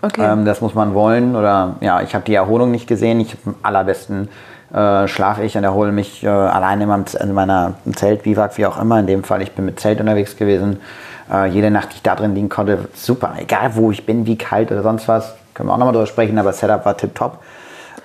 Okay. 0.00 0.24
Ähm, 0.24 0.44
das 0.44 0.60
muss 0.60 0.74
man 0.74 0.94
wollen. 0.94 1.36
Oder 1.36 1.76
ja, 1.80 2.00
ich 2.00 2.14
habe 2.14 2.24
die 2.24 2.34
Erholung 2.34 2.70
nicht 2.72 2.88
gesehen. 2.88 3.20
Ich 3.20 3.36
am 3.46 3.54
allerbesten 3.62 4.28
äh, 4.74 5.06
schlafe 5.06 5.44
ich 5.44 5.56
und 5.56 5.62
erhole 5.62 5.92
mich 5.92 6.24
äh, 6.24 6.28
alleine 6.28 6.82
in, 6.84 6.88
meinem, 6.88 7.04
in 7.20 7.32
meiner 7.34 7.74
Zelt, 7.94 8.24
Biwak, 8.24 8.58
wie 8.58 8.66
auch 8.66 8.80
immer. 8.80 8.98
In 8.98 9.06
dem 9.06 9.22
Fall, 9.22 9.42
ich 9.42 9.52
bin 9.52 9.66
mit 9.66 9.78
Zelt 9.78 10.00
unterwegs 10.00 10.36
gewesen. 10.36 10.80
Äh, 11.32 11.46
jede 11.46 11.70
Nacht, 11.70 11.90
die 11.92 11.96
ich 11.96 12.02
da 12.02 12.16
drin 12.16 12.34
liegen 12.34 12.48
konnte, 12.48 12.88
super. 12.94 13.34
Egal 13.38 13.76
wo 13.76 13.92
ich 13.92 14.04
bin, 14.04 14.26
wie 14.26 14.36
kalt 14.36 14.72
oder 14.72 14.82
sonst 14.82 15.06
was, 15.06 15.36
können 15.62 15.68
wir 15.70 15.74
auch 15.74 15.78
nochmal 15.78 15.92
drüber 15.94 16.06
sprechen, 16.06 16.36
aber 16.38 16.52
Setup 16.52 16.84
war 16.84 16.96
tipptopp. 16.96 17.38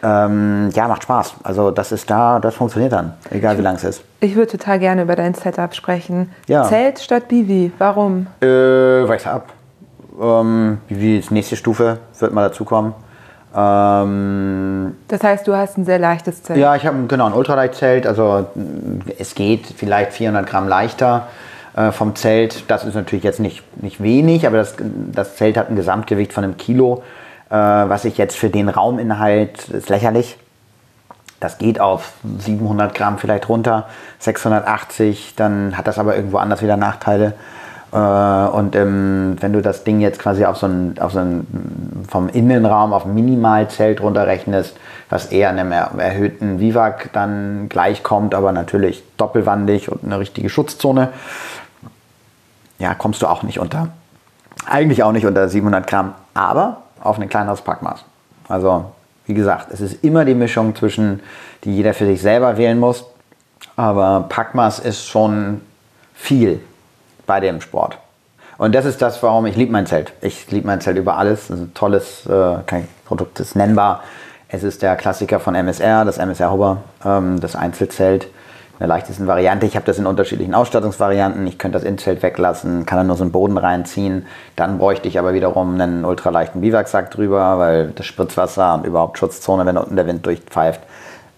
Ähm, 0.03 0.69
ja, 0.75 0.87
macht 0.87 1.01
Spaß. 1.03 1.37
Also 1.43 1.71
das 1.71 1.91
ist 1.91 2.07
da, 2.07 2.39
das 2.39 2.53
funktioniert 2.53 2.93
dann, 2.93 3.13
egal 3.31 3.57
wie 3.57 3.63
lang 3.63 3.77
es 3.77 3.83
ist. 3.83 4.03
ich 4.19 4.35
würde 4.35 4.51
total 4.51 4.77
gerne 4.77 5.01
über 5.01 5.15
dein 5.15 5.33
Setup 5.33 5.73
sprechen. 5.73 6.31
Ja. 6.47 6.65
Zelt 6.65 6.99
statt 6.99 7.27
Bivi. 7.27 7.71
Warum? 7.79 8.27
Äh, 8.41 8.45
weiß 8.47 9.25
ab. 9.25 9.47
Ähm, 10.21 10.77
wie 10.87 11.19
die 11.19 11.33
nächste 11.33 11.55
Stufe 11.55 11.97
wird 12.19 12.31
mal 12.31 12.47
dazukommen. 12.47 12.93
Ähm, 13.55 14.95
Das 15.07 15.23
heißt, 15.23 15.47
du 15.47 15.55
hast 15.55 15.79
ein 15.79 15.85
sehr 15.85 15.97
leichtes 15.97 16.43
Zelt. 16.43 16.59
Ja, 16.59 16.75
ich 16.75 16.85
habe 16.85 16.95
genau 17.07 17.25
ein 17.25 17.33
Ultraleichtzelt. 17.33 18.05
Also 18.05 18.45
mh, 18.53 19.05
es 19.17 19.33
geht 19.33 19.65
vielleicht 19.75 20.13
400 20.13 20.45
Gramm 20.47 20.67
leichter 20.67 21.27
äh, 21.75 21.91
vom 21.91 22.15
Zelt. 22.15 22.65
Das 22.69 22.85
ist 22.85 22.93
natürlich 22.93 23.23
jetzt 23.23 23.39
nicht, 23.39 23.63
nicht 23.81 24.01
wenig, 24.01 24.45
aber 24.45 24.57
das, 24.57 24.75
das 25.11 25.37
Zelt 25.37 25.57
hat 25.57 25.69
ein 25.71 25.75
Gesamtgewicht 25.75 26.33
von 26.33 26.43
einem 26.43 26.57
Kilo, 26.57 27.01
was 27.49 28.05
ich 28.05 28.17
jetzt 28.17 28.35
für 28.35 28.49
den 28.49 28.69
Rauminhalt 28.69 29.69
ist 29.69 29.89
lächerlich. 29.89 30.37
Das 31.39 31.59
geht 31.59 31.79
auf 31.79 32.13
700 32.39 32.95
Gramm 32.95 33.19
vielleicht 33.19 33.47
runter, 33.47 33.87
680, 34.19 35.33
dann 35.35 35.77
hat 35.77 35.85
das 35.85 35.99
aber 35.99 36.15
irgendwo 36.15 36.37
anders 36.37 36.63
wieder 36.63 36.77
Nachteile. 36.77 37.33
Äh, 37.91 37.97
und 37.97 38.75
ähm, 38.75 39.37
wenn 39.39 39.53
du 39.53 39.61
das 39.61 39.83
Ding 39.83 39.99
jetzt 39.99 40.19
quasi 40.19 40.45
auf 40.45 40.57
so 40.57 40.65
ein, 40.65 40.95
auf 40.99 41.11
so 41.11 41.19
ein 41.19 42.05
vom 42.09 42.29
Innenraum 42.29 42.91
auf 42.91 43.05
Minimalzelt 43.05 44.01
runterrechnest, 44.01 44.75
was 45.09 45.27
eher 45.27 45.49
einem 45.49 45.71
er 45.71 45.91
erhöhten 45.97 46.59
Vivac 46.59 47.11
dann 47.13 47.69
gleichkommt, 47.69 48.33
aber 48.33 48.51
natürlich 48.51 49.03
doppelwandig 49.17 49.91
und 49.91 50.03
eine 50.03 50.19
richtige 50.19 50.49
Schutzzone, 50.49 51.09
ja, 52.79 52.93
kommst 52.93 53.21
du 53.21 53.27
auch 53.27 53.43
nicht 53.43 53.59
unter. 53.59 53.89
Eigentlich 54.69 55.03
auch 55.03 55.11
nicht 55.11 55.25
unter 55.25 55.47
700 55.47 55.87
Gramm, 55.87 56.13
aber 56.33 56.81
auf 57.01 57.19
ein 57.19 57.29
kleineres 57.29 57.61
Packmaß. 57.61 58.03
Also, 58.47 58.85
wie 59.25 59.33
gesagt, 59.33 59.71
es 59.71 59.81
ist 59.81 60.03
immer 60.03 60.25
die 60.25 60.35
Mischung 60.35 60.75
zwischen, 60.75 61.21
die 61.63 61.75
jeder 61.75 61.93
für 61.93 62.05
sich 62.05 62.21
selber 62.21 62.57
wählen 62.57 62.79
muss. 62.79 63.05
Aber 63.75 64.25
Packmaß 64.29 64.79
ist 64.79 65.07
schon 65.07 65.61
viel 66.13 66.59
bei 67.25 67.39
dem 67.39 67.61
Sport. 67.61 67.97
Und 68.57 68.73
das 68.73 68.85
ist 68.85 69.01
das, 69.01 69.21
warum 69.21 69.45
ich 69.45 69.55
liebe 69.55 69.71
mein 69.71 69.85
Zelt. 69.85 70.13
Ich 70.21 70.49
liebe 70.49 70.65
mein 70.65 70.81
Zelt 70.81 70.97
über 70.97 71.17
alles. 71.17 71.49
Ein 71.49 71.73
tolles 71.73 72.25
äh, 72.25 72.57
kein 72.65 72.87
Produkt, 73.05 73.39
ist 73.39 73.55
nennbar. 73.55 74.03
Es 74.49 74.63
ist 74.63 74.81
der 74.81 74.95
Klassiker 74.95 75.39
von 75.39 75.53
MSR, 75.53 76.05
das 76.05 76.17
MSR 76.17 76.51
Hubber, 76.51 76.77
ähm, 77.05 77.39
das 77.39 77.55
Einzelzelt 77.55 78.27
in 78.78 78.86
der 78.86 78.89
leichtesten 78.89 79.25
Variante. 79.25 79.65
Ich 79.65 79.75
habe 79.75 79.88
das 79.88 79.97
in 79.97 80.05
unterschiedlichen 80.05 80.53
Ausstattungsvarianten. 80.53 81.47
Ich 81.47 81.57
könnte 81.57 81.80
das 81.80 81.84
Innenzelt 81.84 82.21
weglassen, 82.21 82.86
kann 82.86 82.99
dann 82.99 83.07
nur 83.07 83.15
so 83.15 83.23
einen 83.23 83.32
Boden 83.32 83.57
reinziehen. 83.57 84.28
Dann 84.55 84.78
bräuchte 84.78 85.07
ich 85.07 85.17
aber 85.17 85.34
wiederum 85.34 85.73
einen 85.73 86.05
ultraleichten 86.05 86.61
Biwaksack 86.61 87.09
drüber, 87.09 87.57
weil 87.57 87.88
das 87.95 88.05
Spritzwasser 88.05 88.75
und 88.75 88.86
überhaupt 88.86 89.17
Schutzzone, 89.17 89.65
wenn 89.65 89.78
unten 89.78 89.95
der 89.95 90.05
Wind 90.05 90.23
durchpfeift, 90.28 90.82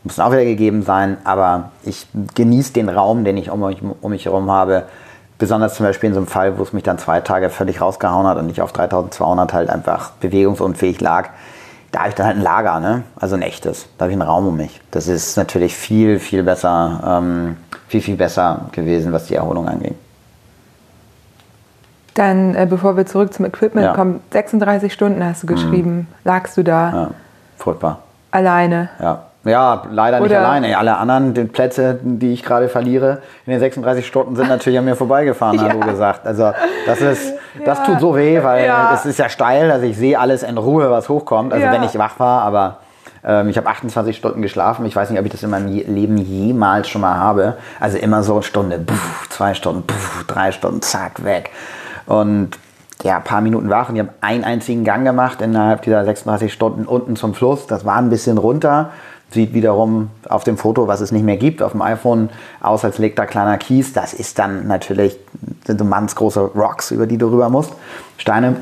muss 0.04 0.20
auch 0.20 0.32
wieder 0.32 0.44
gegeben 0.44 0.82
sein. 0.82 1.16
Aber 1.24 1.72
ich 1.84 2.08
genieße 2.36 2.74
den 2.74 2.90
Raum, 2.90 3.24
den 3.24 3.38
ich 3.38 3.50
um 3.50 3.62
mich, 3.62 3.82
um 3.82 4.12
mich 4.12 4.26
herum 4.26 4.52
habe. 4.52 4.84
Besonders 5.38 5.76
zum 5.76 5.86
Beispiel 5.86 6.10
in 6.10 6.16
so 6.16 6.20
einem 6.20 6.28
Fall, 6.28 6.58
wo 6.58 6.64
es 6.64 6.74
mich 6.74 6.84
dann 6.84 6.98
zwei 6.98 7.22
Tage 7.22 7.50
völlig 7.50 7.80
rausgehauen 7.80 8.28
hat 8.28 8.38
und 8.38 8.50
ich 8.50 8.62
auf 8.62 8.74
3200 8.74 9.54
halt 9.54 9.70
einfach 9.70 10.12
bewegungsunfähig 10.20 11.00
lag. 11.00 11.30
Da 11.92 12.00
habe 12.00 12.10
ich 12.10 12.16
dann 12.16 12.28
halt 12.28 12.38
ein 12.38 12.44
Lager, 12.44 12.80
ne? 12.80 13.04
also 13.20 13.36
ein 13.36 13.42
echtes. 13.42 13.88
Da 13.98 14.04
habe 14.06 14.12
ich 14.12 14.16
einen 14.20 14.28
Raum 14.28 14.48
um 14.48 14.58
mich. 14.58 14.80
Das 14.92 15.08
ist 15.08 15.38
natürlich 15.38 15.76
viel, 15.76 16.20
viel 16.20 16.44
besser, 16.44 17.02
ähm, 17.24 17.58
viel, 17.88 18.02
viel 18.02 18.16
besser 18.16 18.68
gewesen, 18.72 19.12
was 19.12 19.26
die 19.26 19.36
Erholung 19.36 19.68
angeht. 19.68 19.96
Dann, 22.14 22.54
äh, 22.56 22.68
bevor 22.70 22.98
wir 22.98 23.06
zurück 23.06 23.34
zum 23.34 23.46
Equipment 23.46 23.86
Ja. 23.86 23.94
kommen, 23.94 24.20
36 24.32 24.92
Stunden 24.94 25.24
hast 25.24 25.44
du 25.44 25.48
geschrieben. 25.48 26.08
Lagst 26.24 26.58
du 26.58 26.64
da 26.64 26.92
Ja, 26.92 27.10
furchtbar. 27.58 28.00
alleine? 28.32 28.90
Ja. 29.00 29.24
Ja, 29.46 29.84
leider 29.90 30.20
nicht 30.20 30.32
Oder- 30.32 30.40
alleine. 30.40 30.78
Alle 30.78 30.98
anderen 30.98 31.34
die 31.34 31.46
Plätze, 31.46 31.98
die 32.04 32.34
ich 32.34 32.44
gerade 32.44 32.68
verliere, 32.68 33.20
in 33.46 33.52
den 33.52 33.60
36 33.60 34.06
Stunden 34.06 34.36
sind 34.36 34.50
natürlich 34.50 34.78
an 34.80 34.86
mir 34.86 34.96
vorbeigefahren, 34.98 35.58
Ja. 35.58 35.70
du 35.70 35.80
gesagt. 35.80 36.26
Also 36.28 36.52
das 36.86 37.00
ist, 37.02 37.34
das 37.66 37.82
tut 37.84 38.00
so 38.02 38.16
weh, 38.16 38.44
weil 38.44 38.66
Ja. 38.66 38.92
es 38.94 39.06
ist 39.06 39.18
ja 39.18 39.30
steil, 39.30 39.72
also 39.72 39.86
ich 39.86 39.98
sehe 39.98 40.20
alles 40.20 40.44
in 40.44 40.58
Ruhe, 40.58 40.92
was 40.92 41.08
hochkommt. 41.08 41.54
Also 41.54 41.66
Ja. 41.66 41.72
wenn 41.72 41.84
ich 41.84 41.98
wach 41.98 42.20
war, 42.20 42.42
aber 42.42 42.78
ähm, 43.24 43.48
ich 43.50 43.58
habe 43.58 43.68
28 43.68 44.16
Stunden 44.18 44.42
geschlafen. 44.42 44.86
Ich 44.86 44.96
weiß 44.96 45.10
nicht, 45.10 45.20
ob 45.20 45.26
ich 45.26 45.32
das 45.32 45.42
in 45.44 45.50
meinem 45.50 45.70
Je 45.70 45.84
Leben 45.84 46.18
jemals 46.18 46.90
schon 46.90 47.02
mal 47.02 47.16
habe. 47.16 47.56
Also 47.80 47.98
immer 47.98 48.24
so 48.24 48.34
eine 48.34 48.44
Stunde, 48.44 48.78
puff, 48.80 49.28
zwei 49.30 49.54
Stunden, 49.54 49.84
puff, 49.88 50.26
drei 50.28 50.52
Stunden, 50.52 50.82
zack, 50.82 51.24
weg. 51.24 51.52
Und 52.06 52.52
ja, 53.04 53.16
ein 53.18 53.24
paar 53.24 53.40
Minuten 53.40 53.70
wach 53.70 53.88
und 53.88 53.96
ich 53.96 54.02
habe 54.02 54.12
einen 54.20 54.44
einzigen 54.44 54.84
Gang 54.84 55.06
gemacht 55.06 55.42
innerhalb 55.42 55.82
dieser 55.84 56.04
36 56.04 56.52
Stunden 56.52 56.86
unten 56.86 57.16
zum 57.16 57.34
Fluss. 57.34 57.66
Das 57.68 57.86
war 57.86 57.96
ein 57.96 58.10
bisschen 58.10 58.38
runter. 58.38 58.90
Sieht 59.32 59.54
wiederum 59.54 60.10
auf 60.28 60.44
dem 60.44 60.58
Foto, 60.58 60.88
was 60.88 61.02
es 61.02 61.12
nicht 61.12 61.24
mehr 61.24 61.38
gibt, 61.38 61.62
auf 61.62 61.74
dem 61.74 61.82
iPhone 61.82 62.30
aus, 62.62 62.84
als 62.84 62.98
liegt 62.98 63.20
da 63.20 63.26
kleiner 63.26 63.58
Kies. 63.58 63.94
Das 63.94 64.14
ist 64.14 64.40
dann 64.40 64.68
natürlich, 64.68 65.18
sind 65.66 65.80
so 65.80 65.86
mannsgroße 65.86 66.40
Rocks, 66.40 66.92
über 66.92 67.06
die 67.06 67.18
du 67.18 67.28
rüber 67.28 67.50
musst. 67.50 67.74
Steine. 68.18 68.56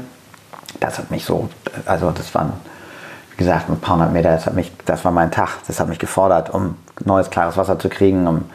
Das 0.81 0.99
hat 0.99 1.09
mich 1.09 1.25
so, 1.25 1.49
also 1.85 2.11
das 2.11 2.35
waren 2.35 2.53
wie 3.37 3.43
gesagt, 3.43 3.69
ein 3.69 3.79
paar 3.79 3.95
hundert 3.95 4.13
Meter, 4.13 4.31
das, 4.31 4.47
hat 4.47 4.55
mich, 4.55 4.71
das 4.85 5.05
war 5.05 5.11
mein 5.11 5.29
Tag. 5.29 5.49
Das 5.67 5.79
hat 5.79 5.87
mich 5.87 5.99
gefordert, 5.99 6.49
um 6.49 6.75
neues, 7.05 7.29
klares 7.29 7.55
Wasser 7.55 7.77
zu 7.77 7.87
kriegen, 7.87 8.25
um 8.25 8.45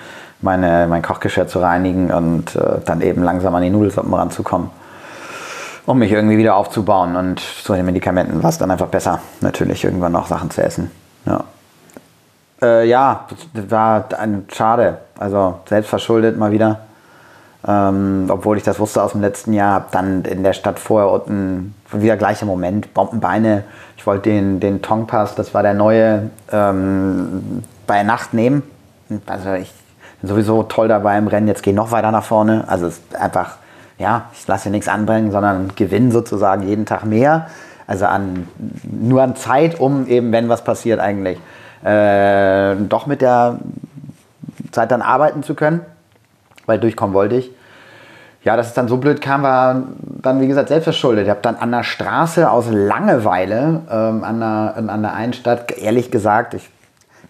meine, 0.40 0.88
mein 0.88 1.02
Kochgeschirr 1.02 1.46
zu 1.46 1.60
reinigen 1.60 2.10
und 2.10 2.56
äh, 2.56 2.80
dann 2.84 3.00
eben 3.00 3.22
langsam 3.22 3.54
an 3.54 3.62
die 3.62 3.70
Nudelsuppen 3.70 4.12
ranzukommen, 4.12 4.70
um 5.86 6.00
mich 6.00 6.10
irgendwie 6.10 6.36
wieder 6.36 6.56
aufzubauen. 6.56 7.14
Und 7.14 7.38
zu 7.38 7.74
den 7.74 7.86
Medikamenten 7.86 8.42
war 8.42 8.50
es 8.50 8.58
dann 8.58 8.72
einfach 8.72 8.88
besser, 8.88 9.20
natürlich 9.40 9.84
irgendwann 9.84 10.10
noch 10.10 10.26
Sachen 10.26 10.50
zu 10.50 10.60
essen. 10.64 10.90
Ja, 11.26 11.44
äh, 12.62 12.86
ja 12.86 13.26
das 13.54 13.70
war 13.70 14.04
ein, 14.18 14.46
schade. 14.52 14.98
Also 15.18 15.60
selbstverschuldet 15.66 16.38
mal 16.38 16.52
wieder. 16.52 16.80
Ähm, 17.66 18.26
obwohl 18.28 18.56
ich 18.56 18.64
das 18.64 18.80
wusste 18.80 19.02
aus 19.02 19.12
dem 19.12 19.20
letzten 19.20 19.52
Jahr, 19.52 19.74
habe 19.74 19.86
dann 19.92 20.24
in 20.24 20.42
der 20.42 20.52
Stadt 20.52 20.80
vorher 20.80 21.10
unten 21.10 21.74
wieder 21.92 22.16
gleicher 22.16 22.46
Moment, 22.46 22.92
Bombenbeine. 22.92 23.64
Ich 23.96 24.06
wollte 24.06 24.30
den, 24.30 24.58
den 24.58 24.82
Tongpass, 24.82 25.36
das 25.36 25.54
war 25.54 25.62
der 25.62 25.74
neue, 25.74 26.30
ähm, 26.50 27.62
bei 27.86 28.02
Nacht 28.02 28.34
nehmen. 28.34 28.64
Also 29.26 29.52
ich 29.52 29.72
bin 30.20 30.28
sowieso 30.28 30.64
toll 30.64 30.88
dabei 30.88 31.18
im 31.18 31.28
Rennen, 31.28 31.46
jetzt 31.46 31.62
gehe 31.62 31.74
noch 31.74 31.92
weiter 31.92 32.10
nach 32.10 32.24
vorne. 32.24 32.64
Also 32.66 32.86
es 32.86 32.94
ist 32.94 33.14
einfach, 33.14 33.56
ja, 33.96 34.24
ich 34.32 34.46
lasse 34.48 34.64
hier 34.64 34.72
nichts 34.72 34.88
anbringen, 34.88 35.30
sondern 35.30 35.70
gewinne 35.76 36.10
sozusagen 36.10 36.66
jeden 36.66 36.84
Tag 36.84 37.04
mehr. 37.04 37.46
Also 37.86 38.06
an, 38.06 38.48
nur 38.82 39.22
an 39.22 39.36
Zeit, 39.36 39.78
um 39.78 40.08
eben, 40.08 40.32
wenn 40.32 40.48
was 40.48 40.64
passiert, 40.64 40.98
eigentlich 40.98 41.38
äh, 41.84 42.76
doch 42.88 43.06
mit 43.06 43.22
der 43.22 43.58
Zeit 44.70 44.90
dann 44.90 45.02
arbeiten 45.02 45.42
zu 45.42 45.54
können 45.54 45.80
weil 46.66 46.78
durchkommen 46.78 47.14
wollte 47.14 47.36
ich. 47.36 47.50
Ja, 48.44 48.56
dass 48.56 48.68
es 48.68 48.74
dann 48.74 48.88
so 48.88 48.96
blöd 48.96 49.20
kam, 49.20 49.42
war 49.44 49.82
dann, 50.00 50.40
wie 50.40 50.48
gesagt, 50.48 50.68
selbstverschuldet. 50.68 51.24
Ich 51.24 51.30
habe 51.30 51.40
dann 51.42 51.54
an 51.56 51.70
der 51.70 51.84
Straße 51.84 52.50
aus 52.50 52.66
Langeweile 52.70 53.82
ähm, 53.88 54.24
an, 54.24 54.40
der, 54.40 54.74
an 54.76 55.02
der 55.02 55.14
einen 55.14 55.32
Stadt, 55.32 55.70
ehrlich 55.78 56.10
gesagt, 56.10 56.54
ich 56.54 56.68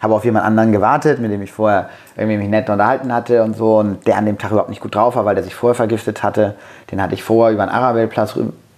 habe 0.01 0.15
auf 0.15 0.25
jemand 0.25 0.47
anderen 0.47 0.73
gewartet, 0.73 1.21
mit 1.21 1.31
dem 1.31 1.43
ich 1.43 1.53
vorher 1.53 1.91
irgendwie 2.17 2.39
mich 2.39 2.49
nett 2.49 2.71
unterhalten 2.71 3.13
hatte 3.13 3.43
und 3.43 3.57
so 3.57 3.79
und 3.79 4.07
der 4.07 4.17
an 4.17 4.25
dem 4.25 4.39
Tag 4.39 4.53
überhaupt 4.53 4.71
nicht 4.71 4.81
gut 4.81 4.95
drauf 4.95 5.15
war, 5.15 5.27
weil 5.27 5.35
der 5.35 5.45
sich 5.45 5.55
vorher 5.55 5.75
vergiftet 5.75 6.23
hatte. 6.23 6.55
Den 6.91 7.03
hatte 7.03 7.15
ich 7.15 7.23
vorher 7.23 7.53
über 7.53 7.67
den 7.67 7.73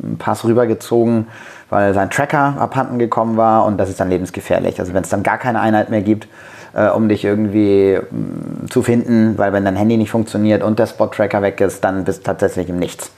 Arabel-Pass 0.05 0.45
rübergezogen, 0.45 1.27
weil 1.71 1.95
sein 1.95 2.11
Tracker 2.11 2.55
abhanden 2.59 2.99
gekommen 2.99 3.37
war 3.37 3.65
und 3.65 3.79
das 3.79 3.89
ist 3.89 4.01
dann 4.01 4.11
lebensgefährlich. 4.11 4.79
Also 4.79 4.95
wenn 4.95 5.03
es 5.03 5.09
dann 5.09 5.23
gar 5.23 5.39
keine 5.39 5.61
Einheit 5.61 5.91
mehr 5.91 6.03
gibt, 6.03 6.29
äh, 6.75 6.89
um 6.89 7.09
dich 7.09 7.25
irgendwie 7.25 7.99
mh, 7.99 8.19
mm, 8.19 8.71
zu 8.71 8.83
finden, 8.83 9.39
weil 9.39 9.53
wenn 9.53 9.65
dein 9.65 9.77
Handy 9.77 9.97
nicht 9.97 10.11
funktioniert 10.11 10.63
und 10.63 10.79
der 10.79 10.87
Spot-Tracker 10.87 11.43
weg 11.43 11.61
ist, 11.61 11.83
dann 11.85 12.05
bist 12.05 12.21
du 12.21 12.25
tatsächlich 12.25 12.69
im 12.69 12.79
Nichts. 12.79 13.11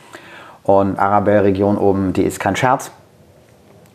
Und 0.63 0.99
Arabel-Region 0.99 1.79
oben, 1.79 2.13
die 2.13 2.23
ist 2.23 2.41
kein 2.41 2.57
Scherz. 2.57 2.91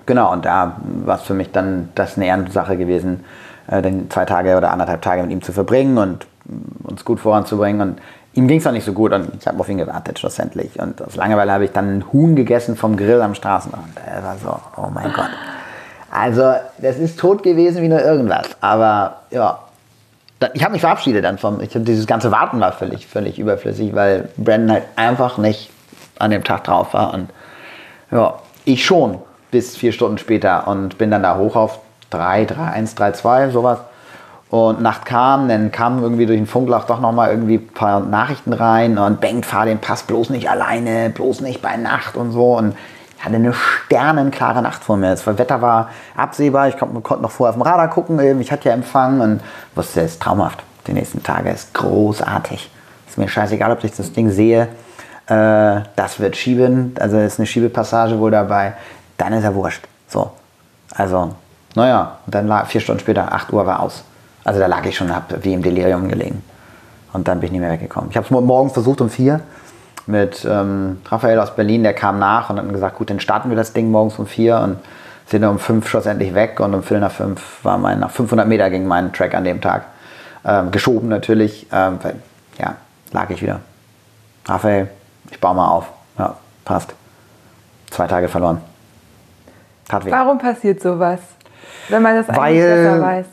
Genau, 0.06 0.32
und 0.32 0.46
da 0.46 0.78
war 1.06 1.18
es 1.18 1.24
für 1.24 1.34
mich 1.34 1.52
dann 1.52 1.90
das 1.96 2.18
eine 2.18 2.28
Ehrensache 2.28 2.78
gewesen, 2.78 3.24
äh, 3.68 3.82
dann 3.82 4.10
zwei 4.10 4.26
Tage 4.26 4.58
oder 4.58 4.72
anderthalb 4.72 5.02
Tage 5.02 5.22
mit 5.22 5.32
ihm 5.32 5.42
zu 5.42 5.54
verbringen 5.54 5.98
und 5.98 6.26
mm, 6.46 6.88
uns 6.88 7.06
gut 7.06 7.20
voranzubringen. 7.20 7.82
Und 7.82 8.02
ihm 8.34 8.48
ging 8.48 8.60
es 8.60 8.68
auch 8.68 8.72
nicht 8.72 8.86
so 8.86 8.94
gut 8.94 9.12
und 9.14 9.30
ich 9.40 9.48
habe 9.48 9.60
auf 9.60 9.70
ihn 9.70 9.78
gewartet 9.78 10.20
schlussendlich. 10.20 10.80
Und 10.80 11.02
aus 11.02 11.16
Langeweile 11.16 11.52
habe 11.52 11.66
ich 11.66 11.72
dann 11.72 11.98
ein 11.98 12.14
Huhn 12.14 12.36
gegessen 12.36 12.76
vom 12.76 12.98
Grill 12.98 13.22
am 13.22 13.36
Straßenrand. 13.36 13.98
Er 14.06 14.24
war 14.24 14.38
so, 14.38 14.60
oh 14.82 14.90
mein 14.94 15.12
Gott. 15.14 15.30
Also, 16.10 16.54
das 16.80 16.98
ist 16.98 17.20
tot 17.20 17.44
gewesen 17.44 17.82
wie 17.82 17.88
nur 17.88 18.02
irgendwas. 18.02 18.48
Aber 18.60 19.22
ja, 19.32 19.60
ich 20.54 20.64
habe 20.64 20.74
mich 20.74 20.82
verabschiedet 20.82 21.24
dann 21.24 21.38
vom. 21.38 21.62
Ich, 21.62 21.70
dieses 21.74 22.08
ganze 22.08 22.32
Warten 22.32 22.60
war 22.60 22.72
völlig, 22.72 23.08
völlig 23.08 23.40
überflüssig, 23.40 23.96
weil 23.96 24.30
Brandon 24.38 24.72
halt 24.72 24.84
einfach 24.96 25.38
nicht 25.38 25.70
an 26.20 26.32
dem 26.32 26.44
Tag 26.44 26.64
drauf 26.64 26.94
war. 26.94 27.14
Und 27.14 27.30
ja, 28.12 28.36
ich 28.66 28.86
schon 28.86 29.20
bis 29.52 29.78
vier 29.78 29.92
Stunden 29.92 30.18
später 30.18 30.68
und 30.68 30.98
bin 30.98 31.12
dann 31.12 31.24
da 31.24 31.38
hoch 31.38 31.56
auf 31.56 31.80
3, 32.10 32.46
3, 32.46 32.64
1, 32.64 32.96
3, 32.96 33.12
2, 33.12 33.50
sowas. 33.50 33.80
Und 34.52 34.82
Nacht 34.82 35.06
kam, 35.06 35.48
dann 35.48 35.72
kamen 35.72 36.04
irgendwie 36.04 36.26
durch 36.26 36.38
den 36.38 36.46
Funkloch 36.46 36.84
doch 36.84 37.00
nochmal 37.00 37.30
irgendwie 37.30 37.56
ein 37.56 37.68
paar 37.70 38.02
Nachrichten 38.02 38.52
rein 38.52 38.98
und 38.98 39.22
Bengt, 39.22 39.46
fahr 39.46 39.66
den 39.66 39.80
Pass 39.80 40.04
bloß 40.04 40.30
nicht 40.30 40.50
alleine, 40.50 41.10
bloß 41.10 41.40
nicht 41.40 41.62
bei 41.62 41.78
Nacht 41.78 42.18
und 42.18 42.34
so. 42.34 42.58
Und 42.58 42.76
ich 43.18 43.24
hatte 43.24 43.38
eine 43.38 43.54
sternenklare 43.54 44.62
Nacht 44.62 44.84
vor 44.84 44.98
mir. 44.98 45.12
Das 45.12 45.26
Wetter 45.26 45.62
war 45.62 45.90
absehbar. 46.18 46.68
Ich 46.68 46.78
konnte, 46.78 46.96
noch 46.96 47.32
vorher 47.32 47.52
auf 47.52 47.56
dem 47.56 47.62
Radar 47.62 47.90
gucken. 47.90 48.42
Ich 48.42 48.52
hatte 48.52 48.68
ja 48.68 48.76
Empfang 48.76 49.22
und 49.22 49.42
wusste, 49.74 50.02
es 50.02 50.14
ist 50.14 50.22
traumhaft. 50.22 50.62
Die 50.86 50.92
nächsten 50.92 51.24
Tage 51.24 51.50
ist 51.50 51.74
großartig. 51.74 52.70
Ist 53.08 53.18
mir 53.18 53.30
scheißegal, 53.30 53.72
ob 53.72 53.82
ich 53.86 53.94
das 53.96 54.12
Ding 54.12 54.32
sehe. 54.32 54.68
Äh, 55.28 55.82
das 55.96 56.20
wird 56.20 56.36
schieben. 56.36 56.94
Also 57.00 57.20
ist 57.20 57.40
eine 57.40 57.46
Schiebepassage 57.46 58.20
wohl 58.20 58.32
dabei. 58.32 58.74
Dann 59.18 59.32
ist 59.32 59.46
er 59.46 59.56
wurscht. 59.56 59.88
So. 60.10 60.32
Also, 60.94 61.36
naja. 61.74 62.18
Und 62.26 62.36
dann 62.36 62.48
lag 62.48 62.66
vier 62.66 62.82
Stunden 62.82 63.00
später, 63.00 63.32
8 63.32 63.54
Uhr 63.54 63.66
war 63.66 63.80
aus. 63.80 64.04
Also 64.44 64.60
da 64.60 64.68
lag 64.68 64.86
ich 64.86 64.96
schon, 64.96 65.14
hab 65.14 65.44
wie 65.44 65.54
im 65.54 65.62
Delirium 65.62 66.08
gelegen. 66.08 66.44
Und 67.14 67.28
dann 67.28 67.40
bin 67.40 67.48
ich 67.48 67.52
nicht 67.52 67.62
mehr 67.62 67.72
weggekommen. 67.72 68.10
Ich 68.10 68.18
habe 68.18 68.26
es 68.26 68.32
morgens 68.32 68.74
versucht 68.74 69.02
um 69.02 69.10
vier 69.10 69.42
mit 70.08 70.46
ähm, 70.50 71.02
Raphael 71.06 71.40
aus 71.40 71.56
Berlin, 71.56 71.84
der 71.84 71.94
kam 71.94 72.20
nach 72.20 72.50
und 72.50 72.58
hat 72.58 72.70
gesagt, 72.70 72.98
gut, 72.98 73.10
dann 73.10 73.20
starten 73.20 73.50
wir 73.50 73.58
das 73.58 73.74
Ding 73.74 73.92
morgens 73.92 74.18
um 74.18 74.26
vier 74.26 74.60
und 74.60 74.78
sind 75.28 75.44
um 75.44 75.60
fünf 75.60 75.88
schlussendlich 75.88 76.34
weg 76.34 76.60
und 76.60 76.74
um 76.74 76.84
Viertel 76.84 77.02
nach 77.02 77.12
fünf 77.12 77.64
war 77.64 77.78
mein, 77.78 78.00
nach 78.00 78.12
500 78.12 78.48
Meter 78.48 78.70
ging 78.70 78.86
mein 78.86 79.14
Track 79.14 79.34
an 79.34 79.44
dem 79.44 79.62
Tag. 79.62 79.86
Ähm, 80.44 80.72
geschoben 80.72 81.08
natürlich, 81.08 81.68
ähm, 81.72 82.00
weil, 82.02 82.16
ja, 82.58 82.76
lag 83.12 83.30
ich 83.30 83.42
wieder. 83.42 83.60
Raphael, 84.46 84.90
ich 85.30 85.40
baue 85.40 85.56
mal 85.56 85.68
auf. 85.68 85.86
Ja, 86.18 86.36
passt. 86.66 86.94
Zwei 87.92 88.08
Tage 88.08 88.28
verloren. 88.28 88.62
Tat 89.88 90.06
weh. 90.06 90.12
Warum 90.12 90.40
passiert 90.40 90.82
sowas? 90.82 91.20
Wenn 91.90 92.02
man 92.02 92.16
das 92.16 92.30
eigentlich 92.30 92.62
Weil, 92.62 92.84
besser 92.84 93.02
weiß. 93.02 93.26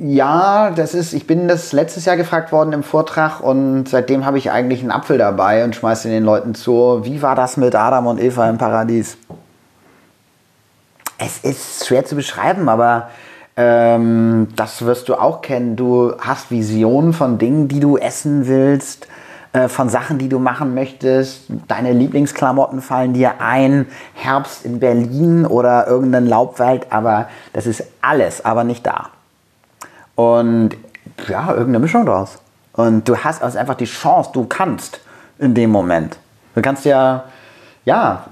Ja, 0.00 0.70
das 0.70 0.94
ist, 0.94 1.12
ich 1.12 1.26
bin 1.26 1.48
das 1.48 1.72
letztes 1.72 2.04
Jahr 2.04 2.16
gefragt 2.16 2.52
worden 2.52 2.72
im 2.72 2.82
Vortrag 2.82 3.40
und 3.40 3.88
seitdem 3.88 4.24
habe 4.24 4.38
ich 4.38 4.50
eigentlich 4.50 4.80
einen 4.80 4.90
Apfel 4.90 5.18
dabei 5.18 5.64
und 5.64 5.74
schmeiße 5.74 6.08
den 6.08 6.24
Leuten 6.24 6.54
zu. 6.54 7.00
Wie 7.02 7.22
war 7.22 7.34
das 7.34 7.56
mit 7.56 7.74
Adam 7.74 8.06
und 8.06 8.20
Eva 8.20 8.48
im 8.48 8.58
Paradies? 8.58 9.16
Es 11.18 11.38
ist 11.38 11.86
schwer 11.86 12.04
zu 12.04 12.16
beschreiben, 12.16 12.68
aber 12.68 13.08
ähm, 13.56 14.48
das 14.56 14.84
wirst 14.84 15.08
du 15.08 15.14
auch 15.14 15.42
kennen. 15.42 15.76
Du 15.76 16.14
hast 16.18 16.50
Visionen 16.50 17.12
von 17.12 17.38
Dingen, 17.38 17.68
die 17.68 17.80
du 17.80 17.96
essen 17.96 18.46
willst 18.46 19.08
äh, 19.54 19.68
von 19.68 19.88
Sachen, 19.88 20.18
die 20.18 20.28
du 20.28 20.40
machen 20.40 20.74
möchtest. 20.74 21.44
Deine 21.68 21.92
Lieblingsklamotten 21.92 22.82
fallen 22.82 23.12
dir 23.12 23.40
ein. 23.40 23.86
Herbst 24.14 24.64
in 24.64 24.80
Berlin 24.80 25.46
oder 25.46 25.86
irgendein 25.86 26.26
Laubwald, 26.26 26.88
aber 26.90 27.28
das 27.52 27.66
ist 27.66 27.84
alles, 28.02 28.44
aber 28.44 28.64
nicht 28.64 28.84
da. 28.84 29.10
Und 30.16 30.70
ja, 31.28 31.50
irgendeine 31.50 31.78
Mischung 31.78 32.04
draus. 32.04 32.38
Und 32.72 33.08
du 33.08 33.16
hast 33.16 33.42
also 33.42 33.56
einfach 33.56 33.76
die 33.76 33.84
Chance, 33.84 34.30
du 34.32 34.44
kannst 34.44 34.98
in 35.38 35.54
dem 35.54 35.70
Moment. 35.70 36.18
Du 36.56 36.60
kannst 36.60 36.84
ja 36.84 37.22
ja, 37.84 38.24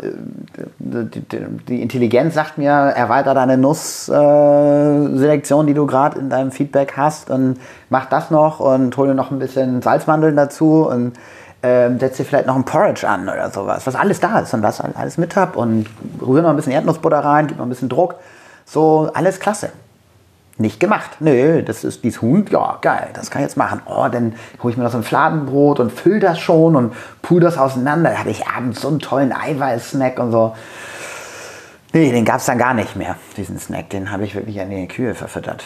die 0.78 1.82
Intelligenz 1.82 2.34
sagt 2.34 2.56
mir, 2.56 2.70
erweiter 2.70 3.34
deine 3.34 3.58
Nussselektion, 3.58 5.66
die 5.66 5.74
du 5.74 5.86
gerade 5.86 6.18
in 6.18 6.30
deinem 6.30 6.52
Feedback 6.52 6.94
hast 6.96 7.28
und 7.28 7.58
mach 7.90 8.06
das 8.06 8.30
noch 8.30 8.60
und 8.60 8.96
hol 8.96 9.08
dir 9.08 9.14
noch 9.14 9.30
ein 9.30 9.38
bisschen 9.38 9.82
Salzmandeln 9.82 10.36
dazu 10.36 10.88
und 10.88 11.12
äh, 11.60 11.90
setz 11.98 12.16
dir 12.16 12.24
vielleicht 12.24 12.46
noch 12.46 12.56
ein 12.56 12.64
Porridge 12.64 13.06
an 13.06 13.28
oder 13.28 13.50
sowas, 13.50 13.86
was 13.86 13.94
alles 13.94 14.20
da 14.20 14.40
ist 14.40 14.54
und 14.54 14.62
was 14.62 14.80
alles 14.80 15.18
mit 15.18 15.36
hab 15.36 15.56
und 15.56 15.86
rühr 16.20 16.40
noch 16.40 16.50
ein 16.50 16.56
bisschen 16.56 16.72
Erdnussbutter 16.72 17.20
rein, 17.20 17.46
gib 17.46 17.58
noch 17.58 17.66
ein 17.66 17.70
bisschen 17.70 17.90
Druck. 17.90 18.14
So, 18.64 19.10
alles 19.12 19.38
klasse 19.38 19.70
nicht 20.58 20.80
gemacht. 20.80 21.10
Nö, 21.20 21.62
das 21.62 21.84
ist 21.84 22.04
dieses 22.04 22.22
Huhn, 22.22 22.44
ja, 22.50 22.78
geil, 22.80 23.10
das 23.14 23.30
kann 23.30 23.42
ich 23.42 23.48
jetzt 23.48 23.56
machen. 23.56 23.80
Oh, 23.86 24.08
dann 24.10 24.34
hole 24.62 24.72
ich 24.72 24.76
mir 24.76 24.84
noch 24.84 24.92
so 24.92 24.98
ein 24.98 25.04
Fladenbrot 25.04 25.80
und 25.80 25.90
fülle 25.90 26.20
das 26.20 26.38
schon 26.38 26.76
und 26.76 26.94
pull 27.22 27.40
das 27.40 27.58
auseinander. 27.58 28.10
Da 28.10 28.18
hatte 28.18 28.30
ich 28.30 28.46
abends 28.46 28.80
so 28.80 28.88
einen 28.88 28.98
tollen 28.98 29.32
Eiweiß-Snack 29.32 30.18
und 30.18 30.32
so. 30.32 30.54
Nee, 31.92 32.10
den 32.10 32.24
gab 32.24 32.36
es 32.36 32.46
dann 32.46 32.58
gar 32.58 32.74
nicht 32.74 32.96
mehr, 32.96 33.16
diesen 33.36 33.58
Snack. 33.58 33.90
Den 33.90 34.10
habe 34.10 34.24
ich 34.24 34.34
wirklich 34.34 34.60
an 34.60 34.70
die 34.70 34.88
Kühe 34.88 35.14
verfüttert. 35.14 35.64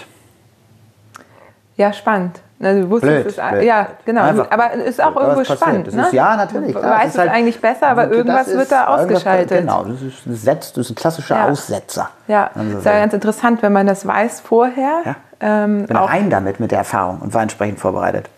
Ja, 1.77 1.93
spannend. 1.93 2.41
Also, 2.59 2.83
du 2.83 2.91
wusstest 2.91 3.13
blöd, 3.13 3.27
es, 3.27 3.51
blöd. 3.51 3.65
ja, 3.65 3.87
genau. 4.07 4.23
Einfach, 4.23 4.51
aber 4.51 4.75
es 4.75 4.85
ist 4.91 5.03
auch 5.03 5.15
irgendwo 5.15 5.45
spannend. 5.45 5.95
Ne? 5.95 6.03
Ist, 6.03 6.13
ja, 6.15 6.37
natürlich. 6.37 6.75
Du 6.75 6.83
weißt 6.83 7.15
es 7.15 7.19
halt, 7.19 7.31
eigentlich 7.31 7.61
besser, 7.61 7.89
aber 7.89 8.11
irgendwas 8.11 8.49
wird 8.49 8.73
da 8.73 8.87
ausgeschaltet. 8.87 9.59
Genau, 9.59 9.85
das 9.85 10.01
ist, 10.01 10.47
das, 10.47 10.77
ist 10.77 10.91
ein 10.91 10.95
klassischer 10.95 11.37
ja. 11.37 11.49
Aussetzer. 11.49 12.11
Ja, 12.29 12.51
das 12.55 12.65
ist 12.67 12.85
ja 12.87 12.99
ganz 12.99 13.13
interessant, 13.13 13.63
wenn 13.63 13.73
man 13.73 13.87
das 13.87 14.07
weiß 14.07 14.41
vorher. 14.41 15.03
Ja. 15.05 15.17
Ähm, 15.39 15.87
bin 15.87 15.97
auch 15.97 16.09
rein 16.09 16.31
damit 16.31 16.59
mit 16.59 16.71
der 16.71 16.79
Erfahrung 16.79 17.21
und 17.21 17.35
war 17.35 17.43
entsprechend 17.43 17.79
vorbereitet. 17.79 18.31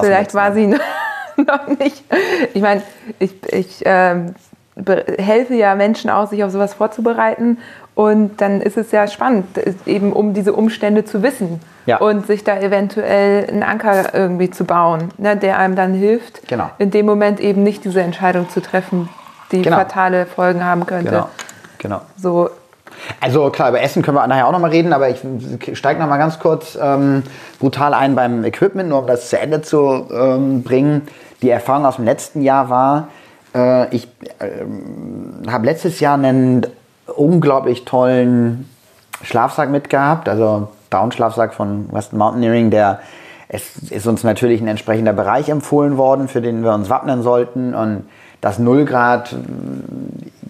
Vielleicht 0.00 0.34
war 0.34 0.52
sie 0.52 0.66
noch 1.36 1.66
nicht. 1.78 2.04
Ich 2.54 2.62
meine, 2.62 2.82
ich, 3.20 3.52
ich 3.52 3.82
ähm, 3.84 4.34
helfe 5.18 5.54
ja 5.54 5.74
Menschen 5.74 6.10
auch, 6.10 6.28
sich 6.28 6.42
auf 6.42 6.50
sowas 6.50 6.74
vorzubereiten. 6.74 7.58
Und 7.94 8.40
dann 8.40 8.60
ist 8.60 8.76
es 8.76 8.90
ja 8.90 9.06
spannend, 9.06 9.46
eben 9.86 10.12
um 10.12 10.34
diese 10.34 10.52
Umstände 10.52 11.04
zu 11.04 11.22
wissen 11.22 11.60
ja. 11.86 11.98
und 11.98 12.26
sich 12.26 12.42
da 12.42 12.58
eventuell 12.58 13.48
einen 13.48 13.62
Anker 13.62 14.14
irgendwie 14.14 14.50
zu 14.50 14.64
bauen, 14.64 15.10
ne, 15.16 15.36
der 15.36 15.58
einem 15.58 15.76
dann 15.76 15.94
hilft, 15.94 16.48
genau. 16.48 16.70
in 16.78 16.90
dem 16.90 17.06
Moment 17.06 17.38
eben 17.38 17.62
nicht 17.62 17.84
diese 17.84 18.02
Entscheidung 18.02 18.48
zu 18.48 18.60
treffen, 18.60 19.08
die 19.52 19.62
genau. 19.62 19.76
fatale 19.76 20.26
Folgen 20.26 20.64
haben 20.64 20.86
könnte. 20.86 21.10
Genau. 21.10 21.28
genau. 21.78 22.00
So, 22.16 22.50
Also 23.20 23.50
klar, 23.50 23.70
über 23.70 23.80
Essen 23.80 24.02
können 24.02 24.16
wir 24.16 24.26
nachher 24.26 24.46
auch 24.48 24.52
nochmal 24.52 24.70
reden, 24.70 24.92
aber 24.92 25.08
ich 25.10 25.20
steige 25.74 26.00
nochmal 26.00 26.18
ganz 26.18 26.38
kurz 26.38 26.76
ähm, 26.80 27.22
brutal 27.60 27.94
ein 27.94 28.14
beim 28.14 28.44
Equipment, 28.44 28.88
nur 28.88 29.00
um 29.00 29.06
das 29.06 29.30
zu 29.30 29.38
Ende 29.38 29.62
zu 29.62 30.06
ähm, 30.12 30.62
bringen. 30.62 31.02
Die 31.42 31.50
Erfahrung 31.50 31.86
aus 31.86 31.96
dem 31.96 32.04
letzten 32.04 32.42
Jahr 32.42 32.70
war, 32.70 33.08
äh, 33.54 33.94
ich 33.94 34.08
äh, 34.38 35.50
habe 35.50 35.66
letztes 35.66 36.00
Jahr 36.00 36.14
einen 36.14 36.66
unglaublich 37.06 37.84
tollen 37.84 38.68
Schlafsack 39.22 39.70
mitgehabt, 39.70 40.28
also 40.28 40.68
Down-Schlafsack 40.90 41.54
von 41.54 41.92
Western 41.92 42.18
Mountaineering, 42.18 42.70
der 42.70 43.00
es 43.48 43.76
ist 43.90 44.06
uns 44.06 44.24
natürlich 44.24 44.60
ein 44.60 44.68
entsprechender 44.68 45.12
Bereich 45.12 45.48
empfohlen 45.48 45.96
worden, 45.96 46.28
für 46.28 46.40
den 46.40 46.64
wir 46.64 46.72
uns 46.72 46.88
wappnen 46.88 47.22
sollten. 47.22 47.74
Und 47.74 48.08
das 48.40 48.58
0 48.58 48.84
Grad, 48.84 49.36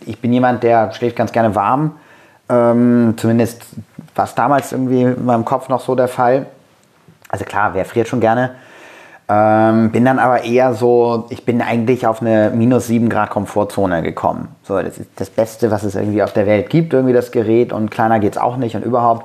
ich 0.06 0.20
bin 0.20 0.32
jemand, 0.32 0.62
der 0.62 0.92
schläft 0.92 1.16
ganz 1.16 1.32
gerne 1.32 1.54
warm. 1.54 1.96
Ähm, 2.48 3.14
zumindest 3.16 3.66
war 4.14 4.24
es 4.24 4.34
damals 4.34 4.72
irgendwie 4.72 5.02
in 5.02 5.24
meinem 5.24 5.44
Kopf 5.44 5.68
noch 5.68 5.80
so 5.80 5.94
der 5.94 6.08
Fall. 6.08 6.46
Also 7.28 7.44
klar, 7.44 7.74
wer 7.74 7.84
friert 7.84 8.08
schon 8.08 8.20
gerne. 8.20 8.54
Ähm, 9.26 9.90
bin 9.90 10.04
dann 10.04 10.18
aber 10.18 10.44
eher 10.44 10.74
so, 10.74 11.26
ich 11.30 11.46
bin 11.46 11.62
eigentlich 11.62 12.06
auf 12.06 12.20
eine 12.20 12.52
minus 12.54 12.88
7 12.88 13.08
Grad 13.08 13.30
Komfortzone 13.30 14.02
gekommen. 14.02 14.48
So, 14.62 14.80
das 14.80 14.98
ist 14.98 15.10
das 15.16 15.30
Beste, 15.30 15.70
was 15.70 15.82
es 15.82 15.94
irgendwie 15.94 16.22
auf 16.22 16.34
der 16.34 16.46
Welt 16.46 16.68
gibt, 16.68 16.92
irgendwie 16.92 17.14
das 17.14 17.32
Gerät 17.32 17.72
und 17.72 17.90
kleiner 17.90 18.18
geht 18.20 18.32
es 18.32 18.38
auch 18.38 18.58
nicht 18.58 18.76
und 18.76 18.84
überhaupt. 18.84 19.24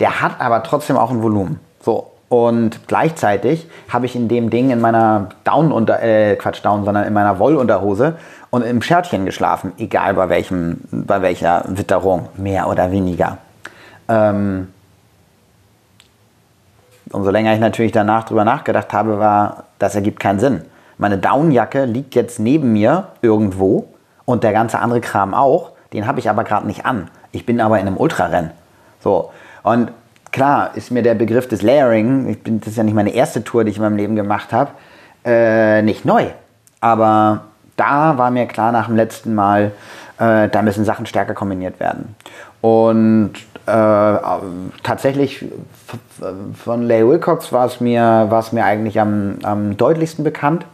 Der 0.00 0.22
hat 0.22 0.40
aber 0.40 0.62
trotzdem 0.62 0.96
auch 0.96 1.10
ein 1.10 1.22
Volumen. 1.22 1.60
So, 1.80 2.10
und 2.30 2.88
gleichzeitig 2.88 3.68
habe 3.88 4.06
ich 4.06 4.16
in 4.16 4.28
dem 4.28 4.50
Ding 4.50 4.70
in 4.70 4.80
meiner 4.80 5.28
Down 5.44 5.72
unter 5.72 6.02
äh, 6.02 6.36
Quatsch 6.36 6.64
Down, 6.64 6.84
sondern 6.84 7.04
in 7.04 7.12
meiner 7.12 7.38
Wollunterhose 7.38 8.16
und 8.50 8.62
im 8.62 8.82
Schärtchen 8.82 9.24
geschlafen, 9.24 9.72
egal 9.78 10.14
bei 10.14 10.28
welchem, 10.28 10.80
bei 10.90 11.22
welcher 11.22 11.64
Witterung, 11.68 12.28
mehr 12.36 12.68
oder 12.68 12.90
weniger. 12.90 13.38
Ähm, 14.08 14.73
umso 17.14 17.30
länger 17.30 17.54
ich 17.54 17.60
natürlich 17.60 17.92
danach 17.92 18.24
drüber 18.24 18.44
nachgedacht 18.44 18.92
habe, 18.92 19.18
war, 19.18 19.64
das 19.78 19.94
ergibt 19.94 20.20
keinen 20.20 20.40
Sinn. 20.40 20.62
Meine 20.98 21.18
Downjacke 21.18 21.84
liegt 21.84 22.14
jetzt 22.14 22.38
neben 22.38 22.72
mir 22.72 23.08
irgendwo 23.22 23.88
und 24.24 24.44
der 24.44 24.52
ganze 24.52 24.78
andere 24.78 25.00
Kram 25.00 25.34
auch. 25.34 25.72
Den 25.92 26.06
habe 26.06 26.18
ich 26.20 26.28
aber 26.28 26.44
gerade 26.44 26.66
nicht 26.66 26.86
an. 26.86 27.08
Ich 27.32 27.46
bin 27.46 27.60
aber 27.60 27.78
in 27.78 27.86
einem 27.86 27.96
Ultrarennen. 27.96 28.50
So. 29.00 29.30
Und 29.62 29.92
klar 30.32 30.70
ist 30.74 30.90
mir 30.90 31.02
der 31.02 31.14
Begriff 31.14 31.48
des 31.48 31.62
Layering, 31.62 32.28
ich 32.28 32.42
bin, 32.42 32.60
das 32.60 32.70
ist 32.70 32.76
ja 32.76 32.82
nicht 32.82 32.94
meine 32.94 33.14
erste 33.14 33.44
Tour, 33.44 33.64
die 33.64 33.70
ich 33.70 33.76
in 33.76 33.82
meinem 33.82 33.96
Leben 33.96 34.16
gemacht 34.16 34.52
habe, 34.52 34.70
äh, 35.24 35.82
nicht 35.82 36.04
neu. 36.04 36.26
Aber 36.80 37.44
da 37.76 38.18
war 38.18 38.30
mir 38.30 38.46
klar 38.46 38.72
nach 38.72 38.86
dem 38.86 38.96
letzten 38.96 39.34
Mal, 39.34 39.72
äh, 40.18 40.48
da 40.48 40.62
müssen 40.62 40.84
Sachen 40.84 41.06
stärker 41.06 41.34
kombiniert 41.34 41.80
werden. 41.80 42.14
Und 42.60 43.34
äh, 43.66 44.18
tatsächlich 44.82 45.44
von 46.54 46.82
Leigh 46.82 47.06
Wilcox 47.06 47.52
war 47.52 47.66
es 47.66 47.80
mir, 47.80 48.28
mir 48.52 48.64
eigentlich 48.64 49.00
am, 49.00 49.38
am 49.42 49.76
deutlichsten 49.76 50.24
bekannt, 50.24 50.66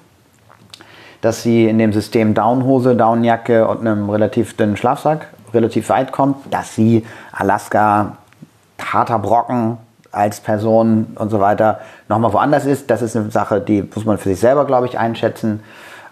dass 1.21 1.43
sie 1.43 1.67
in 1.67 1.79
dem 1.79 1.93
System 1.93 2.35
Downhose, 2.35 2.97
Downjacke 2.97 3.69
und 3.69 3.81
einem 3.81 4.11
relativ 4.11 4.57
dünnen 4.57 4.77
Schlafsack 4.77 5.29
relativ 5.53 5.89
weit 5.89 6.13
kommt, 6.13 6.53
dass 6.53 6.75
sie 6.75 7.05
Alaska 7.33 8.17
harter 8.81 9.19
Brocken 9.19 9.79
als 10.13 10.41
Person 10.41 11.09
und 11.17 11.31
so 11.31 11.41
weiter 11.41 11.81
nochmal 12.09 12.33
woanders 12.33 12.67
ist. 12.67 12.91
Das 12.91 13.03
ist 13.03 13.17
eine 13.17 13.31
Sache, 13.31 13.61
die 13.61 13.83
muss 13.95 14.05
man 14.05 14.19
für 14.19 14.31
sich 14.31 14.41
selber, 14.41 14.65
glaube 14.65 14.87
ich, 14.87 14.99
einschätzen. 14.99 15.61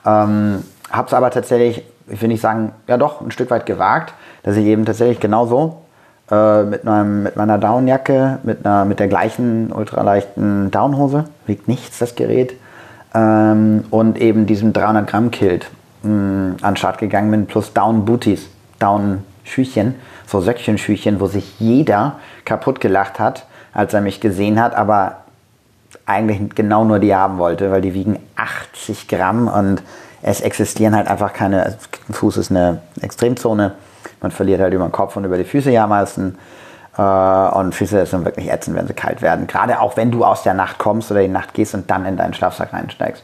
Ähm, 0.07 0.63
Habe 0.91 1.09
es 1.09 1.15
aber 1.15 1.31
tatsächlich, 1.31 1.85
ich 2.07 2.23
will 2.23 2.29
nicht 2.29 2.41
sagen, 2.41 2.73
ja 2.87 2.97
doch, 2.97 3.21
ein 3.21 3.31
Stück 3.31 3.51
weit 3.51 3.67
gewagt, 3.67 4.15
dass 4.43 4.57
ich 4.57 4.67
eben 4.67 4.85
tatsächlich 4.85 5.21
genauso 5.21 5.83
äh, 6.31 6.63
mit, 6.63 6.87
einem, 6.87 7.23
mit 7.23 7.37
meiner 7.37 7.59
Downjacke, 7.59 8.39
mit, 8.43 8.65
einer, 8.65 8.85
mit 8.85 9.01
der 9.01 9.09
gleichen 9.09 9.73
ultraleichten 9.73 10.71
Downhose, 10.71 11.25
wiegt 11.47 11.69
nichts 11.69 11.99
das 11.99 12.15
Gerät, 12.15 12.55
ähm, 13.15 13.85
und 13.91 14.21
eben 14.21 14.47
diesem 14.47 14.73
300 14.73 15.07
Gramm 15.07 15.31
Kilt 15.31 15.71
mh, 16.03 16.11
mm, 16.11 16.57
an 16.63 16.75
den 16.75 16.77
Start 16.77 16.99
gegangen 16.99 17.31
bin, 17.31 17.47
plus 17.47 17.73
Down 17.73 18.05
Booties, 18.05 18.49
Down 18.79 19.25
Schüchen 19.45 19.95
so 20.29 20.41
Söckchenschüchen, 20.41 21.21
wo 21.21 21.27
sich 21.27 21.59
jeder 21.59 22.19
kaputt 22.45 22.81
gelacht 22.81 23.19
hat, 23.19 23.47
als 23.73 23.95
er 23.95 24.01
mich 24.01 24.21
gesehen 24.21 24.61
hat, 24.61 24.75
aber 24.75 25.19
eigentlich 26.05 26.55
genau 26.55 26.85
nur 26.85 26.99
die 26.99 27.15
haben 27.15 27.39
wollte, 27.39 27.71
weil 27.71 27.81
die 27.81 27.95
wiegen 27.95 28.19
80 28.37 29.09
Gramm 29.09 29.49
und 29.49 29.83
es 30.21 30.41
existieren 30.41 30.95
halt 30.95 31.09
einfach 31.09 31.33
keine, 31.33 31.63
also 31.63 31.79
Fuß 32.11 32.37
ist 32.37 32.51
eine 32.51 32.83
Extremzone, 33.01 33.73
man 34.21 34.31
verliert 34.31 34.61
halt 34.61 34.75
über 34.75 34.87
den 34.87 34.93
Kopf 34.93 35.17
und 35.17 35.25
über 35.25 35.37
die 35.37 35.45
Füße 35.45 35.71
ja 35.71 35.87
meistens. 35.87 36.37
Äh, 36.97 37.03
und 37.03 37.75
Füße 37.75 38.05
sind 38.07 38.25
wirklich 38.25 38.51
ätzend, 38.51 38.77
wenn 38.77 38.87
sie 38.87 38.95
kalt 38.95 39.23
werden. 39.23 39.47
Gerade 39.47 39.81
auch 39.81 39.97
wenn 39.97 40.11
du 40.11 40.25
aus 40.25 40.43
der 40.43 40.55
Nacht 40.55 40.79
kommst 40.79 41.11
oder 41.11 41.21
die 41.21 41.29
Nacht 41.29 41.55
gehst 41.55 41.75
und 41.75 41.91
dann 41.91 42.05
in 42.05 42.17
deinen 42.17 42.35
Schlafsack 42.35 42.73
reinsteigst. 42.73 43.23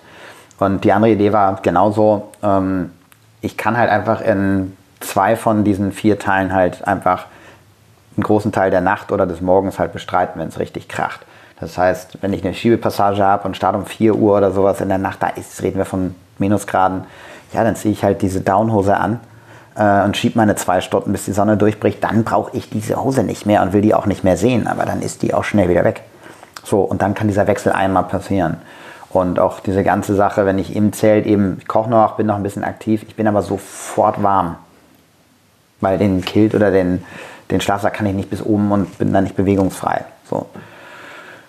Und 0.58 0.84
die 0.84 0.92
andere 0.92 1.12
Idee 1.12 1.32
war 1.32 1.58
genauso, 1.62 2.30
ähm, 2.42 2.92
ich 3.40 3.56
kann 3.56 3.76
halt 3.76 3.90
einfach 3.90 4.20
in 4.20 4.76
zwei 5.00 5.36
von 5.36 5.64
diesen 5.64 5.92
vier 5.92 6.18
Teilen 6.18 6.54
halt 6.54 6.86
einfach 6.86 7.26
einen 8.16 8.22
großen 8.22 8.52
Teil 8.52 8.70
der 8.70 8.80
Nacht 8.80 9.10
oder 9.10 9.26
des 9.26 9.40
Morgens 9.40 9.78
halt 9.78 9.92
bestreiten, 9.92 10.40
wenn 10.40 10.48
es 10.48 10.58
richtig 10.58 10.88
kracht. 10.88 11.20
Das 11.58 11.76
heißt, 11.76 12.18
wenn 12.22 12.32
ich 12.32 12.44
eine 12.44 12.54
Schiebepassage 12.54 13.22
habe 13.22 13.46
und 13.46 13.56
starte 13.56 13.78
um 13.78 13.86
4 13.86 14.14
Uhr 14.14 14.36
oder 14.36 14.52
sowas 14.52 14.80
in 14.80 14.88
der 14.88 14.98
Nacht, 14.98 15.22
da 15.22 15.28
ist, 15.28 15.62
reden 15.62 15.78
wir 15.78 15.84
von 15.84 16.14
Minusgraden, 16.38 17.04
ja, 17.52 17.64
dann 17.64 17.76
ziehe 17.76 17.92
ich 17.92 18.04
halt 18.04 18.22
diese 18.22 18.40
Downhose 18.40 18.96
an 18.96 19.20
äh, 19.76 20.02
und 20.02 20.16
schiebe 20.16 20.38
meine 20.38 20.56
zwei 20.56 20.80
Stunden, 20.80 21.12
bis 21.12 21.24
die 21.24 21.32
Sonne 21.32 21.56
durchbricht. 21.56 22.02
Dann 22.02 22.24
brauche 22.24 22.56
ich 22.56 22.70
diese 22.70 23.02
Hose 23.02 23.22
nicht 23.22 23.46
mehr 23.46 23.62
und 23.62 23.72
will 23.72 23.80
die 23.80 23.94
auch 23.94 24.06
nicht 24.06 24.24
mehr 24.24 24.36
sehen, 24.36 24.66
aber 24.66 24.84
dann 24.84 25.02
ist 25.02 25.22
die 25.22 25.34
auch 25.34 25.44
schnell 25.44 25.68
wieder 25.68 25.84
weg. 25.84 26.02
So, 26.64 26.80
und 26.80 27.02
dann 27.02 27.14
kann 27.14 27.28
dieser 27.28 27.46
Wechsel 27.46 27.72
einmal 27.72 28.04
passieren. 28.04 28.56
Und 29.10 29.38
auch 29.38 29.60
diese 29.60 29.84
ganze 29.84 30.14
Sache, 30.14 30.44
wenn 30.44 30.58
ich 30.58 30.74
im 30.74 30.92
Zelt 30.92 31.26
eben, 31.26 31.58
ich 31.60 31.68
koche 31.68 31.88
noch, 31.88 32.16
bin 32.16 32.26
noch 32.26 32.36
ein 32.36 32.42
bisschen 32.42 32.64
aktiv, 32.64 33.04
ich 33.06 33.14
bin 33.14 33.28
aber 33.28 33.42
sofort 33.42 34.22
warm 34.22 34.56
weil 35.84 35.98
den 35.98 36.22
Kilt 36.22 36.54
oder 36.54 36.72
den, 36.72 37.04
den 37.50 37.60
Schlafsack 37.60 37.94
kann 37.94 38.06
ich 38.06 38.14
nicht 38.14 38.30
bis 38.30 38.42
oben 38.42 38.72
und 38.72 38.98
bin 38.98 39.12
dann 39.12 39.22
nicht 39.24 39.36
bewegungsfrei. 39.36 40.04
So. 40.28 40.46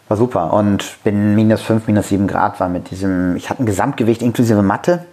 War 0.07 0.17
super. 0.17 0.53
Und 0.53 1.03
bin 1.03 1.33
minus 1.33 1.61
5, 1.63 1.87
minus 1.87 2.09
7 2.09 2.27
Grad 2.27 2.59
war 2.59 2.69
mit 2.69 2.91
diesem, 2.91 3.35
ich 3.35 3.49
hatte 3.49 3.63
ein 3.63 3.65
Gesamtgewicht 3.65 4.21
inklusive 4.21 4.61
Matte 4.61 5.05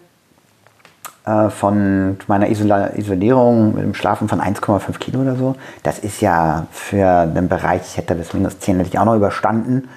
äh, 1.24 1.50
von 1.50 2.18
meiner 2.26 2.48
Isola 2.48 2.96
Isolierung 2.96 3.74
mit 3.74 3.84
dem 3.84 3.94
Schlafen 3.94 4.28
von 4.28 4.40
1,5 4.40 4.98
Kilo 4.98 5.20
oder 5.20 5.36
so. 5.36 5.54
Das 5.82 5.98
ist 5.98 6.20
ja 6.20 6.66
für 6.72 7.06
einen 7.06 7.48
Bereich, 7.48 7.82
ich 7.82 7.96
hätte 7.96 8.14
bis 8.14 8.32
minus 8.34 8.58
10 8.58 8.78
hätte 8.78 8.88
ich 8.88 8.98
auch 8.98 9.04
noch 9.04 9.14
überstanden. 9.14 9.88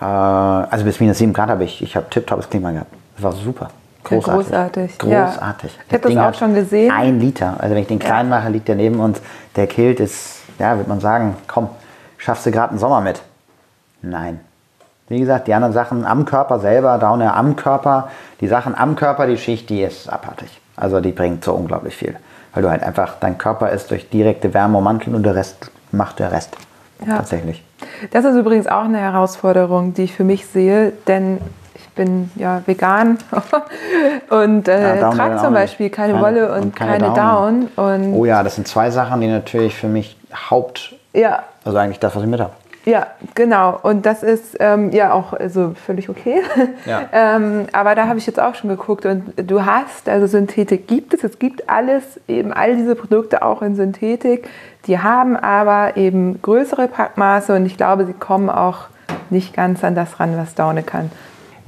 Äh, 0.00 0.04
also 0.04 0.84
bis 0.84 1.00
minus 1.00 1.18
7 1.18 1.32
Grad 1.32 1.50
habe 1.50 1.64
ich, 1.64 1.82
ich 1.82 1.96
habe 1.96 2.08
tipptoppes 2.08 2.48
Klima 2.48 2.70
gehabt. 2.70 2.92
Das 3.16 3.24
war 3.24 3.32
super. 3.32 3.68
Großartig. 4.04 4.46
großartig. 4.46 4.98
Großartig. 4.98 5.72
Ja. 5.72 5.82
Ich 5.88 5.94
habe 5.94 6.14
das 6.14 6.34
auch 6.34 6.38
schon 6.38 6.54
gesehen. 6.54 6.92
Ein 6.92 7.18
Liter. 7.18 7.56
Also 7.58 7.74
wenn 7.74 7.82
ich 7.82 7.88
den 7.88 7.98
kleinen 7.98 8.28
mache, 8.28 8.48
liegt 8.48 8.68
der 8.68 8.76
neben 8.76 9.00
uns. 9.00 9.20
Der 9.56 9.66
Kilt 9.66 9.98
ist, 10.00 10.42
ja, 10.58 10.76
würde 10.76 10.88
man 10.88 11.00
sagen, 11.00 11.36
komm, 11.48 11.68
schaffst 12.16 12.46
du 12.46 12.52
gerade 12.52 12.70
einen 12.70 12.78
Sommer 12.78 13.00
mit? 13.00 13.20
Nein. 14.02 14.40
Wie 15.08 15.20
gesagt, 15.20 15.46
die 15.46 15.54
anderen 15.54 15.72
Sachen 15.72 16.04
am 16.04 16.24
Körper 16.24 16.58
selber, 16.58 16.98
Downer 16.98 17.36
am 17.36 17.56
Körper, 17.56 18.08
die 18.40 18.48
Sachen 18.48 18.74
am 18.74 18.96
Körper, 18.96 19.26
die 19.26 19.38
Schicht, 19.38 19.70
die 19.70 19.82
ist 19.82 20.08
abartig. 20.08 20.60
Also 20.76 21.00
die 21.00 21.12
bringt 21.12 21.44
so 21.44 21.54
unglaublich 21.54 21.96
viel. 21.96 22.16
Weil 22.52 22.62
du 22.62 22.70
halt 22.70 22.82
einfach, 22.82 23.14
dein 23.20 23.38
Körper 23.38 23.70
ist 23.70 23.90
durch 23.90 24.10
direkte 24.10 24.52
Wärme 24.52 24.78
ummanteln 24.78 25.14
und 25.14 25.22
der 25.22 25.34
Rest 25.34 25.70
macht 25.92 26.18
der 26.18 26.32
Rest. 26.32 26.56
Ja. 27.06 27.18
Tatsächlich. 27.18 27.62
Das 28.10 28.24
ist 28.24 28.36
übrigens 28.36 28.66
auch 28.66 28.84
eine 28.84 28.98
Herausforderung, 28.98 29.94
die 29.94 30.04
ich 30.04 30.14
für 30.14 30.24
mich 30.24 30.46
sehe, 30.46 30.92
denn 31.06 31.38
bin 31.96 32.30
ja 32.36 32.62
vegan 32.64 33.18
und 34.30 34.68
äh, 34.68 35.00
ja, 35.00 35.10
trage 35.10 35.38
zum 35.38 35.52
Beispiel 35.52 35.90
keine, 35.90 36.12
keine, 36.12 36.24
Wolle 36.24 36.52
und, 36.52 36.62
und 36.62 36.76
keine, 36.76 36.98
keine, 36.98 37.14
Down. 37.14 37.68
Und 37.74 38.14
oh 38.14 38.24
ja, 38.24 38.44
das 38.44 38.54
sind 38.54 38.68
zwei 38.68 38.90
Sachen, 38.90 39.20
die 39.20 39.26
natürlich 39.26 39.74
für 39.74 39.88
mich 39.88 40.16
Haupt, 40.50 40.94
ja. 41.12 41.42
also 41.64 41.78
eigentlich 41.78 41.98
das, 41.98 42.14
was 42.14 42.22
ich 42.22 42.28
mit 42.28 42.40
habe. 42.40 42.52
Ja, 42.86 43.08
genau. 43.34 43.80
Und 43.82 44.06
das 44.06 44.22
ist 44.22 44.56
ähm, 44.60 44.92
ja 44.92 45.12
auch 45.12 45.32
also 45.32 45.74
völlig 45.74 46.08
okay. 46.08 46.40
Ja. 46.86 47.02
ähm, 47.12 47.66
aber 47.72 47.96
da 47.96 48.06
habe 48.06 48.18
ich 48.18 48.26
jetzt 48.26 48.40
auch 48.40 48.54
schon 48.54 48.70
geguckt 48.70 49.04
und 49.04 49.34
du 49.36 49.66
hast, 49.66 50.08
also 50.08 50.28
Synthetik 50.28 50.86
gibt 50.86 51.12
es, 51.12 51.24
es 51.24 51.40
gibt 51.40 51.68
alles, 51.68 52.20
eben 52.28 52.52
all 52.52 52.76
diese 52.76 52.94
Produkte 52.94 53.42
auch 53.42 53.60
in 53.60 53.74
Synthetik. 53.74 54.48
Die 54.86 55.00
haben 55.00 55.36
aber 55.36 55.96
eben 55.96 56.40
größere 56.42 56.86
Packmaße 56.86 57.56
und 57.56 57.66
ich 57.66 57.76
glaube, 57.76 58.06
sie 58.06 58.12
kommen 58.12 58.48
auch 58.48 58.86
nicht 59.30 59.52
ganz 59.52 59.82
an 59.82 59.96
das 59.96 60.20
ran, 60.20 60.36
was 60.38 60.54
Daune 60.54 60.84
kann. 60.84 61.10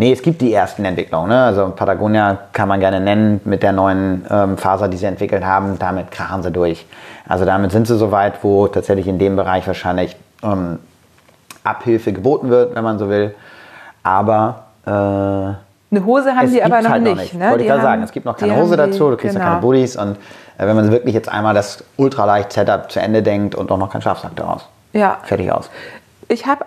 Nee, 0.00 0.12
es 0.12 0.22
gibt 0.22 0.40
die 0.40 0.52
ersten 0.52 0.84
Entwicklungen. 0.84 1.30
Ne? 1.30 1.42
Also 1.42 1.72
Patagonia 1.74 2.38
kann 2.52 2.68
man 2.68 2.78
gerne 2.78 3.00
nennen 3.00 3.40
mit 3.44 3.64
der 3.64 3.72
neuen 3.72 4.24
ähm, 4.30 4.56
Faser, 4.56 4.86
die 4.86 4.96
sie 4.96 5.06
entwickelt 5.06 5.44
haben. 5.44 5.80
Damit 5.80 6.12
krachen 6.12 6.44
sie 6.44 6.52
durch. 6.52 6.86
Also 7.26 7.44
damit 7.44 7.72
sind 7.72 7.88
sie 7.88 7.96
so 7.96 8.12
weit, 8.12 8.44
wo 8.44 8.68
tatsächlich 8.68 9.08
in 9.08 9.18
dem 9.18 9.34
Bereich 9.34 9.66
wahrscheinlich 9.66 10.14
ähm, 10.44 10.78
Abhilfe 11.64 12.12
geboten 12.12 12.50
wird, 12.50 12.74
wenn 12.74 12.84
man 12.84 12.98
so 12.98 13.08
will. 13.08 13.34
Aber 14.02 14.64
äh, 14.86 14.90
Eine 14.90 16.04
Hose 16.04 16.34
haben 16.34 16.50
die 16.50 16.62
aber 16.62 16.80
noch 16.82 16.90
halt 16.90 17.02
nicht. 17.02 17.16
nicht. 17.16 17.34
Ne? 17.34 17.50
Wollte 17.50 17.62
ich 17.64 17.68
gerade 17.68 17.82
sagen, 17.82 18.02
es 18.02 18.12
gibt 18.12 18.26
noch 18.26 18.36
keine 18.36 18.56
Hose 18.56 18.76
dazu, 18.76 19.10
du 19.10 19.16
kriegst 19.16 19.34
ja 19.34 19.40
keine 19.40 19.56
genau. 19.56 19.66
Buddies 19.66 19.96
und 19.96 20.12
äh, 20.58 20.66
wenn 20.66 20.76
man 20.76 20.90
wirklich 20.90 21.14
jetzt 21.14 21.28
einmal 21.28 21.54
das 21.54 21.84
ultraleicht 21.96 22.52
Setup 22.52 22.90
zu 22.90 23.00
Ende 23.00 23.22
denkt 23.22 23.54
und 23.54 23.70
auch 23.70 23.78
noch 23.78 23.90
keinen 23.90 24.02
Schlafsack 24.02 24.34
daraus. 24.36 24.66
Ja. 24.92 25.18
Fertig 25.24 25.52
aus. 25.52 25.70
Ich 26.28 26.46
habe 26.46 26.64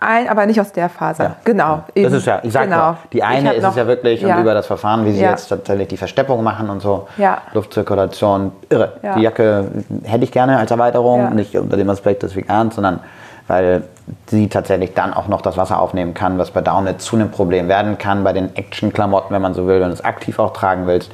ein, 0.00 0.28
aber 0.28 0.46
nicht 0.46 0.60
aus 0.60 0.72
der 0.72 0.88
Faser. 0.88 1.24
Ja. 1.24 1.36
Genau. 1.44 1.82
Das 1.86 1.96
eben. 1.96 2.14
ist 2.14 2.26
ja, 2.26 2.40
ich 2.42 2.52
sag 2.52 2.64
genau. 2.64 2.76
ja, 2.76 2.98
die 3.12 3.22
eine 3.22 3.52
ist 3.54 3.62
noch- 3.62 3.70
es 3.70 3.76
ja 3.76 3.86
wirklich 3.86 4.20
ja. 4.20 4.34
und 4.36 4.42
über 4.42 4.52
das 4.52 4.66
Verfahren, 4.66 5.04
wie 5.06 5.12
sie 5.12 5.22
Ja. 5.22 5.30
jetzt 5.30 5.48
tatsächlich 5.48 5.88
die 5.88 5.96
Versteppung 5.96 6.42
machen 6.42 6.68
und 6.70 6.80
so, 6.80 7.08
Ja. 7.16 7.38
Luftzirkulation, 7.54 8.52
irre. 8.68 8.94
Ja. 9.02 9.14
Die 9.14 9.22
Jacke 9.22 9.68
hätte 10.04 10.24
ich 10.24 10.32
gerne 10.32 10.58
als 10.58 10.70
Erweiterung, 10.70 11.20
Ja. 11.20 11.30
nicht 11.30 11.56
unter 11.56 11.76
dem 11.76 11.88
Aspekt 11.88 12.22
des 12.24 12.34
Vegans, 12.36 12.74
sondern 12.74 13.00
weil 13.48 13.82
sie 14.26 14.48
tatsächlich 14.48 14.94
dann 14.94 15.14
auch 15.14 15.28
noch 15.28 15.40
das 15.40 15.56
Wasser 15.56 15.80
aufnehmen 15.80 16.14
kann, 16.14 16.38
was 16.38 16.50
bei 16.50 16.60
Downhill 16.60 16.96
zu 16.98 17.16
einem 17.16 17.30
Problem 17.30 17.68
werden 17.68 17.98
kann, 17.98 18.24
bei 18.24 18.32
den 18.32 18.54
Action-Klamotten, 18.56 19.32
wenn 19.34 19.42
man 19.42 19.54
so 19.54 19.66
will, 19.66 19.80
wenn 19.80 19.88
du 19.88 19.94
es 19.94 20.04
aktiv 20.04 20.38
auch 20.38 20.52
tragen 20.52 20.86
willst. 20.86 21.10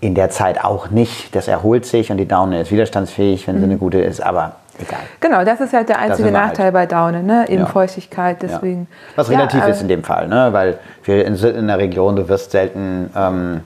In 0.00 0.14
der 0.14 0.30
Zeit 0.30 0.62
auch 0.64 0.90
nicht. 0.90 1.34
Das 1.34 1.48
erholt 1.48 1.84
sich 1.84 2.10
und 2.12 2.18
die 2.18 2.28
Downhill 2.28 2.60
ist 2.62 2.70
widerstandsfähig, 2.70 3.46
wenn 3.48 3.56
sie 3.56 3.64
Mhm. 3.64 3.70
eine 3.70 3.78
gute 3.78 4.00
ist, 4.00 4.20
aber 4.20 4.52
egal. 4.80 5.00
Genau, 5.18 5.44
das 5.44 5.60
ist 5.60 5.72
halt 5.72 5.88
der 5.88 5.98
einzige 5.98 6.24
halt. 6.32 6.34
Nachteil 6.34 6.70
bei 6.70 6.86
Daune, 6.86 7.22
ne? 7.24 7.46
Eben 7.48 7.62
Ja. 7.62 7.66
Feuchtigkeit, 7.66 8.40
Ja. 8.42 8.48
deswegen. 8.48 8.86
Was 9.16 9.28
Ja, 9.28 9.36
relativ 9.38 9.64
äh, 9.64 9.70
ist 9.72 9.82
in 9.82 9.88
dem 9.88 10.04
Fall, 10.04 10.28
ne? 10.28 10.52
weil 10.52 10.78
wir 11.02 11.24
in- 11.26 11.34
sind 11.34 11.56
in 11.56 11.66
der 11.66 11.78
Region, 11.78 12.14
du 12.14 12.28
wirst 12.28 12.52
selten, 12.52 13.10
ähm, 13.16 13.60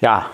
ja, 0.00 0.26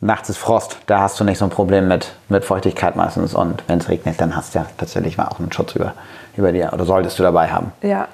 nachts 0.00 0.28
ist 0.28 0.38
Frost, 0.38 0.78
da 0.86 1.00
hast 1.00 1.18
du 1.18 1.24
nicht 1.24 1.38
so 1.38 1.44
ein 1.44 1.50
Problem 1.50 1.88
mit, 1.88 2.12
mit 2.28 2.44
Feuchtigkeit 2.44 2.96
meistens 2.96 3.34
und 3.34 3.62
wenn 3.66 3.78
es 3.78 3.88
regnet, 3.88 4.20
dann 4.20 4.36
hast 4.36 4.54
du 4.54 4.60
ja 4.60 4.66
tatsächlich 4.76 5.16
mal 5.16 5.28
auch 5.28 5.38
einen 5.38 5.52
Schutz 5.52 5.74
über, 5.74 5.94
über 6.36 6.52
dir 6.52 6.70
oder 6.72 6.84
solltest 6.84 7.18
du 7.18 7.22
dabei 7.22 7.48
haben. 7.48 7.72
Ja. 7.82 8.08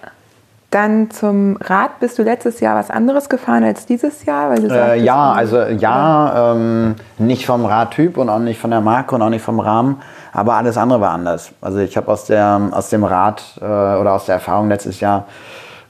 Dann 0.70 1.10
zum 1.10 1.58
Rad. 1.58 2.00
Bist 2.00 2.18
du 2.18 2.22
letztes 2.22 2.60
Jahr 2.60 2.76
was 2.76 2.88
anderes 2.88 3.28
gefahren 3.28 3.62
als 3.62 3.84
dieses 3.84 4.24
Jahr? 4.24 4.48
Weil 4.48 4.62
du 4.62 4.74
Äh, 4.74 5.00
ja, 5.02 5.32
ähm, 5.32 5.38
also 5.38 5.58
ja, 5.64 6.52
ähm, 6.54 6.94
nicht 7.18 7.44
vom 7.44 7.66
Radtyp 7.66 8.16
und 8.16 8.30
auch 8.30 8.38
nicht 8.38 8.58
von 8.58 8.70
der 8.70 8.80
Marke 8.80 9.14
und 9.14 9.20
auch 9.20 9.28
nicht 9.28 9.44
vom 9.44 9.60
Rahmen, 9.60 10.00
aber 10.32 10.54
alles 10.54 10.78
andere 10.78 11.02
war 11.02 11.10
anders. 11.10 11.50
Also 11.60 11.80
ich 11.80 11.94
habe 11.98 12.10
aus, 12.10 12.24
der, 12.24 12.70
aus 12.70 12.88
dem 12.88 13.04
Rad 13.04 13.42
äh, 13.60 13.64
oder 13.64 14.14
aus 14.14 14.24
der 14.24 14.36
Erfahrung 14.36 14.70
letztes 14.70 15.00
Jahr 15.00 15.26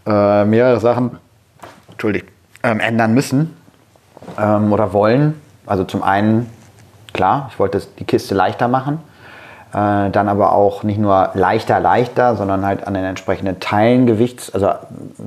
äh, 0.04 0.44
mehrere 0.44 0.80
Sachen 0.80 1.16
Entschuldigt, 1.92 2.26
ähm, 2.64 2.80
ändern 2.80 3.14
müssen 3.14 3.56
ähm, 4.36 4.72
oder 4.72 4.92
wollen. 4.92 5.40
Also 5.66 5.84
zum 5.84 6.02
einen, 6.02 6.50
klar, 7.12 7.48
ich 7.50 7.58
wollte 7.58 7.80
die 7.98 8.04
Kiste 8.04 8.34
leichter 8.34 8.68
machen. 8.68 9.00
Äh, 9.72 10.10
dann 10.10 10.28
aber 10.28 10.52
auch 10.52 10.82
nicht 10.82 10.98
nur 10.98 11.30
leichter, 11.34 11.80
leichter, 11.80 12.36
sondern 12.36 12.66
halt 12.66 12.86
an 12.86 12.92
den 12.92 13.04
entsprechenden 13.04 13.58
Teilen 13.58 14.06
Gewichts, 14.06 14.52
also 14.52 14.70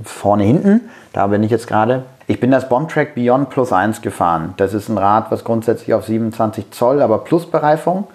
vorne, 0.03 0.43
hinten. 0.43 0.81
Da 1.13 1.27
bin 1.27 1.41
ich 1.41 1.49
jetzt 1.49 1.67
gerade. 1.67 2.03
Ich 2.27 2.39
bin 2.39 2.51
das 2.51 2.69
Bombtrack 2.69 3.15
Beyond 3.15 3.49
Plus 3.49 3.73
1 3.73 4.01
gefahren. 4.01 4.53
Das 4.57 4.73
ist 4.73 4.89
ein 4.89 4.97
Rad, 4.97 5.31
was 5.31 5.43
grundsätzlich 5.43 5.93
auf 5.93 6.05
27 6.05 6.71
Zoll, 6.71 7.01
aber 7.01 7.19
Plusbereifung 7.19 8.07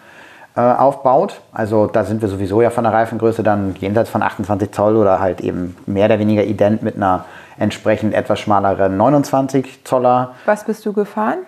äh, 0.57 0.61
aufbaut. 0.61 1.41
Also 1.53 1.87
da 1.87 2.05
sind 2.05 2.23
wir 2.23 2.29
sowieso 2.29 2.62
ja 2.62 2.71
von 2.71 2.85
der 2.85 2.93
Reifengröße 2.93 3.43
dann 3.43 3.75
jenseits 3.81 4.11
von 4.11 4.23
28 4.23 4.71
Zoll 4.73 4.97
oder 4.97 5.18
halt 5.18 5.41
eben 5.41 5.77
mehr 5.87 6.07
oder 6.07 6.18
weniger 6.18 6.45
ident 6.45 6.83
mit 6.83 6.97
einer 6.97 7.25
entsprechend 7.59 8.14
etwas 8.14 8.39
schmaleren 8.39 8.97
29 8.97 9.85
Zoller 9.85 10.33
Was 10.47 10.64
bist 10.64 10.87
du 10.87 10.93
gefahren? 10.93 11.39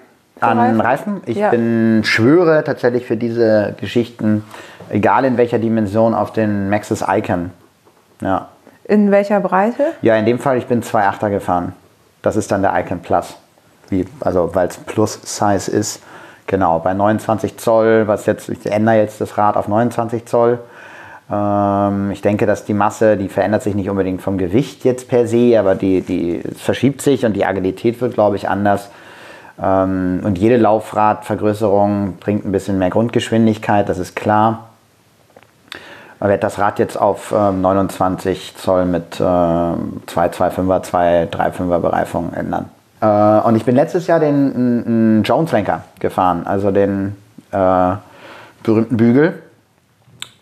An 0.42 0.80
Reifen. 0.80 1.20
Ich 1.26 1.36
Ja. 1.36 1.50
bin, 1.50 2.02
schwöre 2.04 2.64
tatsächlich 2.64 3.06
für 3.06 3.16
diese 3.16 3.74
Geschichten, 3.80 4.44
egal 4.90 5.24
in 5.24 5.36
welcher 5.36 5.58
Dimension, 5.58 6.14
auf 6.14 6.32
den 6.32 6.68
Maxis 6.70 7.04
Icon. 7.06 7.50
Ja. 8.20 8.48
In 8.84 9.10
welcher 9.10 9.40
Breite? 9.40 9.84
ja, 10.02 10.16
in 10.16 10.26
dem 10.26 10.38
Fall, 10.38 10.58
ich 10.58 10.66
bin 10.66 10.82
2,8er 10.82 11.30
gefahren. 11.30 11.72
Das 12.22 12.36
ist 12.36 12.50
dann 12.52 12.62
der 12.62 12.78
Icon 12.78 13.00
Plus. 13.00 13.36
Wie, 13.88 14.06
also, 14.20 14.54
weil 14.54 14.68
es 14.68 14.76
Plus-Size 14.76 15.70
ist. 15.70 16.02
Genau, 16.46 16.78
bei 16.80 16.92
29 16.92 17.56
Zoll, 17.58 18.06
was 18.06 18.26
jetzt, 18.26 18.48
ich 18.48 18.66
ändere 18.66 18.96
jetzt 18.96 19.20
das 19.20 19.38
Rad 19.38 19.56
auf 19.56 19.68
29 19.68 20.26
Zoll. 20.26 20.58
Ähm, 21.30 22.10
ich 22.10 22.20
denke, 22.20 22.46
dass 22.46 22.64
die 22.64 22.74
Masse, 22.74 23.16
die 23.16 23.28
verändert 23.28 23.62
sich 23.62 23.74
nicht 23.74 23.88
unbedingt 23.88 24.20
vom 24.22 24.38
Gewicht 24.38 24.84
jetzt 24.84 25.08
per 25.08 25.26
se, 25.26 25.58
aber 25.58 25.74
die, 25.74 26.00
die 26.02 26.42
verschiebt 26.56 27.00
sich 27.00 27.24
und 27.24 27.34
die 27.34 27.44
Agilität 27.46 28.00
wird, 28.00 28.14
glaube 28.14 28.36
ich, 28.36 28.48
anders. 28.48 28.90
Ähm, 29.60 30.20
und 30.24 30.38
jede 30.38 30.56
Laufradvergrößerung 30.56 32.16
bringt 32.18 32.44
ein 32.44 32.52
bisschen 32.52 32.78
mehr 32.78 32.90
Grundgeschwindigkeit, 32.90 33.88
das 33.88 33.98
ist 33.98 34.16
klar. 34.16 34.68
Man 36.20 36.30
wird 36.30 36.44
das 36.44 36.58
Rad 36.58 36.78
jetzt 36.78 36.96
auf 36.96 37.34
ähm, 37.36 37.62
29 37.62 38.56
Zoll 38.56 38.84
mit 38.84 39.18
äh, 39.18 39.22
225er, 39.22 41.30
235er 41.30 41.78
Bereifung 41.80 42.32
ändern. 42.32 42.66
Äh, 43.00 43.46
und 43.46 43.56
ich 43.56 43.64
bin 43.64 43.74
letztes 43.74 44.06
Jahr 44.06 44.20
den 44.20 45.22
Jones 45.24 45.50
Lenker 45.50 45.82
gefahren, 45.98 46.46
also 46.46 46.70
den 46.70 47.16
äh, 47.50 47.94
berühmten 48.62 48.96
Bügel 48.96 49.42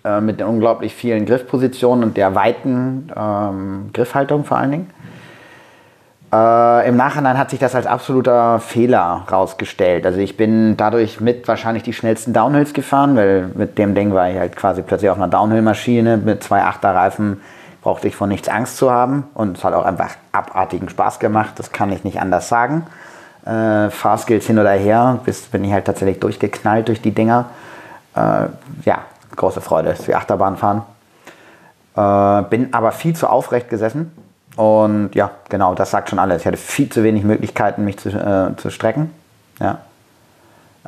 äh, 0.05 0.21
mit 0.21 0.41
den 0.41 0.47
unglaublich 0.47 0.95
vielen 0.95 1.27
Griffpositionen 1.27 2.05
und 2.05 2.17
der 2.17 2.35
weiten 2.35 3.11
ähm, 3.17 3.91
Griffhaltung 3.93 4.45
vor 4.45 4.59
allen 4.59 4.71
Dingen. 4.71 4.91
Äh, 6.33 6.89
Im 6.89 6.97
Nachhinein 6.97 7.37
hat 7.39 7.51
sich 7.51 7.59
das 7.59 7.75
als 7.75 7.87
absoluter 7.87 8.61
Fehler 8.61 9.25
rausgestellt. 9.31 10.07
Also 10.07 10.21
ich 10.21 10.37
bin 10.37 10.77
dadurch 10.77 11.21
mit 11.21 11.49
wahrscheinlich 11.49 11.83
die 11.83 11.93
schnellsten 11.93 12.33
Downhills 12.33 12.73
gefahren, 12.73 13.17
weil 13.17 13.51
mit 13.55 13.79
dem 13.79 13.95
Ding 13.95 14.15
war 14.15 14.31
ich 14.31 14.39
halt 14.39 14.55
quasi 14.55 14.83
plötzlich 14.83 15.11
auf 15.11 15.17
einer 15.17 15.29
Downhill-Maschine 15.29 16.19
mit 16.19 16.45
zwei 16.45 16.63
Achter-Reifen. 16.63 17.41
Brauchte 17.83 18.07
ich 18.09 18.15
von 18.15 18.29
nichts 18.29 18.49
Angst 18.49 18.77
zu 18.77 18.93
haben 18.93 19.25
und 19.35 19.57
es 19.57 19.65
hat 19.65 19.75
auch 19.75 19.87
einfach 19.87 20.11
abartigen 20.33 20.89
Spaß 20.89 21.19
gemacht. 21.19 21.55
Das 21.57 21.73
kann 21.73 21.91
ich 21.91 22.05
nicht 22.05 22.21
anders 22.21 22.49
sagen. 22.49 22.87
Äh, 23.45 23.91
Fahrskills 23.91 24.47
hin 24.47 24.59
oder 24.59 24.73
her, 24.73 25.19
bis 25.25 25.43
bin 25.47 25.65
ich 25.65 25.73
halt 25.73 25.87
tatsächlich 25.87 26.21
durchgeknallt 26.21 26.89
durch 26.89 27.01
die 27.01 27.13
Dinger. 27.13 27.47
Äh, 28.15 28.49
ja, 28.85 28.99
große 29.35 29.63
Freude, 29.63 29.97
für 29.97 30.17
Achterbahn 30.17 30.59
fahren. 30.59 30.83
Äh, 31.97 32.49
bin 32.51 32.73
aber 32.73 32.93
viel 32.93 33.17
zu 33.17 33.29
aufrecht 33.29 33.71
gesessen. 33.71 34.13
Und 34.57 35.11
ja, 35.15 35.31
genau, 35.49 35.75
das 35.75 35.91
sagt 35.91 36.11
schon 36.11 36.19
alles. 36.19 36.43
Ich 36.43 36.47
hatte 36.47 36.57
viel 36.57 36.89
zu 36.89 37.03
wenig 37.05 37.25
Möglichkeiten, 37.25 37.85
mich 37.85 37.99
zu, 37.99 38.11
äh, 38.11 38.57
zu 38.57 38.71
strecken. 38.71 39.11
Ja. 39.61 39.79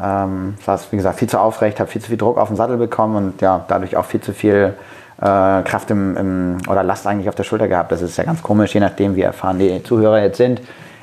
Ähm, 0.01 0.55
saß, 0.65 0.91
wie 0.91 0.97
gesagt, 0.97 1.19
viel 1.19 1.29
zu 1.29 1.39
aufrecht, 1.39 1.79
habe 1.79 1.91
viel 1.91 2.01
zu 2.01 2.09
viel 2.09 2.17
Druck 2.17 2.39
auf 2.39 2.49
den 2.49 2.57
Sattel 2.57 2.79
bekommen 2.79 3.17
und 3.17 3.43
ja, 3.43 3.65
dadurch 3.69 3.97
auch 3.97 4.07
viel 4.07 4.21
zu 4.21 4.33
viel 4.33 4.75
äh, 5.21 5.25
Kraft 5.25 5.91
im, 5.91 6.17
im, 6.17 6.57
oder 6.69 6.83
Last 6.83 7.07
eigentlich 7.07 7.29
auf 7.29 7.35
der 7.35 7.45
Schulter 7.45 7.69
gehabt. 7.69 7.93
Das 7.93 8.03
ist 8.03 8.17
ja 8.17 8.25
ganz 8.25 8.43
komisch, 8.43 8.75
je 8.75 8.81
nachdem, 8.81 9.17
wie 9.17 9.23
erfahren 9.23 9.59
die 9.59 9.83
Zuhörer 9.83 10.21
jetzt 10.23 10.39
sind. 10.39 10.61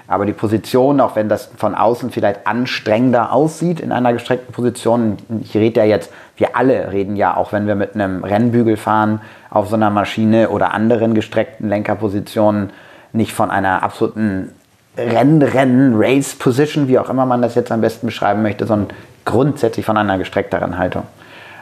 Aber 0.07 0.25
die 0.25 0.33
Position, 0.33 0.99
auch 1.01 1.15
wenn 1.15 1.29
das 1.29 1.51
von 1.55 1.75
außen 1.75 2.09
vielleicht 2.09 2.47
anstrengender 2.47 3.31
aussieht 3.31 3.79
in 3.79 3.91
einer 3.91 4.11
gestreckten 4.11 4.51
Position, 4.51 5.17
ich 5.39 5.55
rede 5.55 5.81
ja 5.81 5.85
jetzt, 5.85 6.11
wir 6.35 6.57
alle 6.57 6.91
reden 6.91 7.15
ja, 7.15 7.37
auch 7.37 7.51
wenn 7.51 7.67
wir 7.67 7.75
mit 7.75 7.93
einem 7.93 8.23
Rennbügel 8.23 8.75
fahren, 8.75 9.21
auf 9.49 9.69
so 9.69 9.75
einer 9.75 9.89
Maschine 9.89 10.49
oder 10.49 10.73
anderen 10.73 11.13
gestreckten 11.13 11.69
Lenkerpositionen, 11.69 12.71
nicht 13.13 13.33
von 13.33 13.49
einer 13.49 13.83
absoluten 13.83 14.51
Renn-Rennen-Race-Position, 14.97 16.87
wie 16.87 16.99
auch 16.99 17.09
immer 17.09 17.25
man 17.25 17.41
das 17.41 17.55
jetzt 17.55 17.71
am 17.71 17.81
besten 17.81 18.07
beschreiben 18.07 18.41
möchte, 18.41 18.65
sondern 18.65 18.95
grundsätzlich 19.25 19.85
von 19.85 19.97
einer 19.97 20.17
gestreckteren 20.17 20.77
Haltung. 20.77 21.03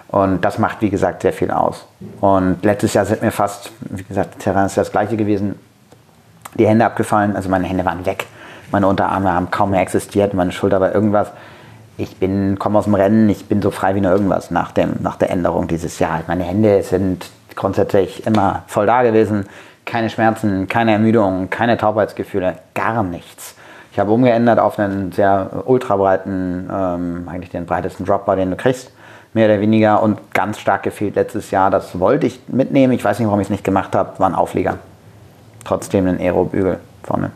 Und 0.10 0.44
das 0.46 0.58
macht, 0.58 0.82
wie 0.82 0.90
gesagt, 0.90 1.22
sehr 1.22 1.34
viel 1.34 1.52
aus. 1.52 1.86
Und 2.22 2.64
letztes 2.64 2.94
Jahr 2.94 3.06
sind 3.06 3.22
mir 3.22 3.32
fast, 3.32 3.72
wie 3.82 4.04
gesagt, 4.04 4.40
Terrain 4.40 4.66
ist 4.66 4.78
das 4.78 4.92
gleiche 4.92 5.18
gewesen, 5.18 5.56
die 6.58 6.66
Hände 6.66 6.86
abgefallen, 6.86 7.36
also 7.36 7.50
meine 7.50 7.68
Hände 7.68 7.86
waren 7.86 8.06
weg. 8.06 8.26
Meine 8.72 8.88
Unterarme 8.88 9.32
haben 9.32 9.52
kaum 9.52 9.72
mehr 9.72 9.82
existiert, 9.82 10.34
meine 10.34 10.52
Schulter 10.52 10.82
war 10.82 10.94
irgendwas. 10.94 11.32
Ich 11.98 12.18
bin, 12.18 12.60
komme 12.60 12.80
aus 12.80 12.86
dem 12.86 12.96
Rennen, 12.96 13.30
ich 13.30 13.46
bin 13.48 13.62
so 13.62 13.72
frei 13.72 13.96
wie 13.96 14.02
nur 14.02 14.12
irgendwas 14.12 14.52
nach, 14.52 14.72
dem, 14.72 14.96
nach 15.02 15.16
der 15.16 15.30
Änderung 15.30 15.68
dieses 15.68 16.00
Jahr. 16.00 16.22
Meine 16.28 16.44
Hände 16.44 16.84
sind 16.84 17.30
grundsätzlich 17.58 18.26
immer 18.26 18.64
voll 18.68 18.86
da 18.86 19.04
gewesen. 19.04 19.46
Keine 19.86 20.10
Schmerzen, 20.10 20.70
keine 20.70 20.94
Ermüdung, 20.94 21.50
keine 21.50 21.78
Taubheitsgefühle, 21.78 22.56
gar 22.74 23.04
nichts. 23.04 23.56
Ich 23.92 24.00
habe 24.00 24.12
umgeändert 24.12 24.60
auf 24.60 24.80
einen 24.80 25.12
sehr 25.12 25.64
ultrabreiten, 25.66 26.70
ähm, 26.72 27.28
eigentlich 27.28 27.50
den 27.50 27.66
breitesten 27.66 28.06
Dropbar, 28.06 28.38
den 28.38 28.52
du 28.52 28.56
kriegst, 28.56 28.92
mehr 29.34 29.48
oder 29.48 29.60
weniger. 29.60 30.02
Und 30.02 30.34
ganz 30.34 30.60
stark 30.60 30.84
gefehlt 30.84 31.16
letztes 31.16 31.52
Jahr, 31.52 31.70
das 31.72 32.00
wollte 32.00 32.28
ich 32.28 32.40
mitnehmen. 32.48 32.94
Ich 32.94 33.04
weiß 33.04 33.20
nicht, 33.20 33.28
warum 33.28 33.42
ich 33.42 33.48
es 33.48 33.52
nicht 33.52 33.66
gemacht 33.66 33.96
habe, 33.96 34.18
war 34.20 34.30
ein 34.30 34.36
Auflieger 34.36 34.78
trotzdem 35.68 36.08
einen 36.08 36.20
Aero-Bügel 36.20 36.80
vorne. 37.04 37.32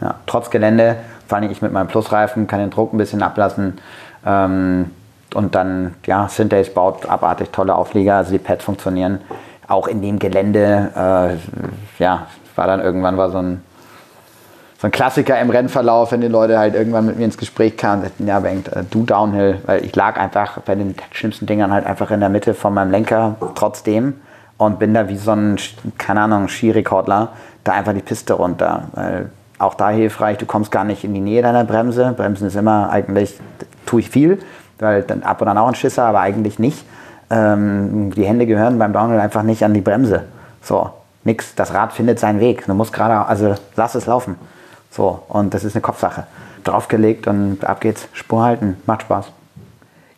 Ja, 0.00 0.14
trotz 0.26 0.50
Gelände, 0.50 0.96
vor 1.26 1.38
allem 1.38 1.50
ich 1.50 1.62
mit 1.62 1.72
meinem 1.72 1.88
Plusreifen, 1.88 2.46
kann 2.46 2.60
den 2.60 2.70
Druck 2.70 2.92
ein 2.92 2.98
bisschen 2.98 3.22
ablassen. 3.22 3.78
Ähm, 4.24 4.90
und 5.34 5.54
dann, 5.54 5.94
ja, 6.06 6.28
Syntace 6.28 6.72
baut 6.72 7.06
abartig 7.06 7.50
tolle 7.50 7.74
Auflieger, 7.74 8.16
also 8.16 8.32
die 8.32 8.38
Pads 8.38 8.64
funktionieren. 8.64 9.20
Auch 9.68 9.86
in 9.86 10.02
dem 10.02 10.18
Gelände, 10.18 10.90
äh, 10.94 12.02
ja, 12.02 12.26
war 12.56 12.66
dann 12.66 12.80
irgendwann 12.80 13.16
war 13.16 13.30
so 13.30 13.38
ein, 13.38 13.62
so 14.78 14.88
ein 14.88 14.90
Klassiker 14.90 15.40
im 15.40 15.50
Rennverlauf, 15.50 16.12
wenn 16.12 16.20
die 16.20 16.28
Leute 16.28 16.58
halt 16.58 16.74
irgendwann 16.74 17.06
mit 17.06 17.16
mir 17.16 17.24
ins 17.24 17.38
Gespräch 17.38 17.76
kamen 17.76 18.02
sagten, 18.02 18.26
ja, 18.26 18.40
Bengt, 18.40 18.68
äh, 18.68 18.84
du 18.90 19.04
Downhill, 19.04 19.60
weil 19.66 19.84
ich 19.84 19.94
lag 19.94 20.18
einfach 20.18 20.60
bei 20.62 20.74
den 20.74 20.94
schlimmsten 21.12 21.46
Dingern 21.46 21.72
halt 21.72 21.86
einfach 21.86 22.10
in 22.10 22.20
der 22.20 22.28
Mitte 22.28 22.54
von 22.54 22.74
meinem 22.74 22.90
Lenker 22.90 23.36
trotzdem 23.54 24.14
und 24.58 24.78
bin 24.78 24.94
da 24.94 25.08
wie 25.08 25.16
so 25.16 25.32
ein, 25.32 25.56
keine 25.98 26.22
Ahnung, 26.22 26.48
Skirekordler, 26.48 27.30
da 27.64 27.72
einfach 27.72 27.94
die 27.94 28.00
Piste 28.00 28.34
runter. 28.34 28.84
Weil 28.92 29.30
auch 29.58 29.74
da 29.74 29.90
hilfreich, 29.90 30.38
du 30.38 30.46
kommst 30.46 30.70
gar 30.70 30.84
nicht 30.84 31.04
in 31.04 31.14
die 31.14 31.20
Nähe 31.20 31.42
deiner 31.42 31.64
Bremse. 31.64 32.14
Bremsen 32.16 32.48
ist 32.48 32.56
immer 32.56 32.90
eigentlich, 32.90 33.38
tue 33.86 34.00
ich 34.00 34.10
viel, 34.10 34.40
weil 34.78 35.02
dann 35.02 35.22
ab 35.22 35.40
und 35.40 35.48
an 35.48 35.58
auch 35.58 35.68
ein 35.68 35.74
Schisser, 35.74 36.04
aber 36.04 36.20
eigentlich 36.20 36.58
nicht. 36.58 36.84
Ähm, 37.32 38.12
die 38.14 38.24
Hände 38.26 38.44
gehören 38.46 38.78
beim 38.78 38.92
Downhill 38.92 39.18
einfach 39.18 39.42
nicht 39.42 39.64
an 39.64 39.72
die 39.72 39.80
Bremse. 39.80 40.24
So, 40.60 40.90
nix. 41.24 41.54
Das 41.54 41.72
Rad 41.72 41.92
findet 41.94 42.18
seinen 42.20 42.40
Weg. 42.40 42.66
Du 42.66 42.74
musst 42.74 42.92
gerade, 42.92 43.26
also 43.26 43.54
lass 43.74 43.94
es 43.94 44.04
laufen. 44.06 44.36
So, 44.90 45.20
und 45.28 45.54
das 45.54 45.64
ist 45.64 45.74
eine 45.74 45.80
Kopfsache. 45.80 46.24
Draufgelegt 46.64 47.26
und 47.26 47.64
ab 47.64 47.80
geht's. 47.80 48.06
Spur 48.12 48.42
halten, 48.44 48.76
macht 48.84 49.02
Spaß. 49.02 49.32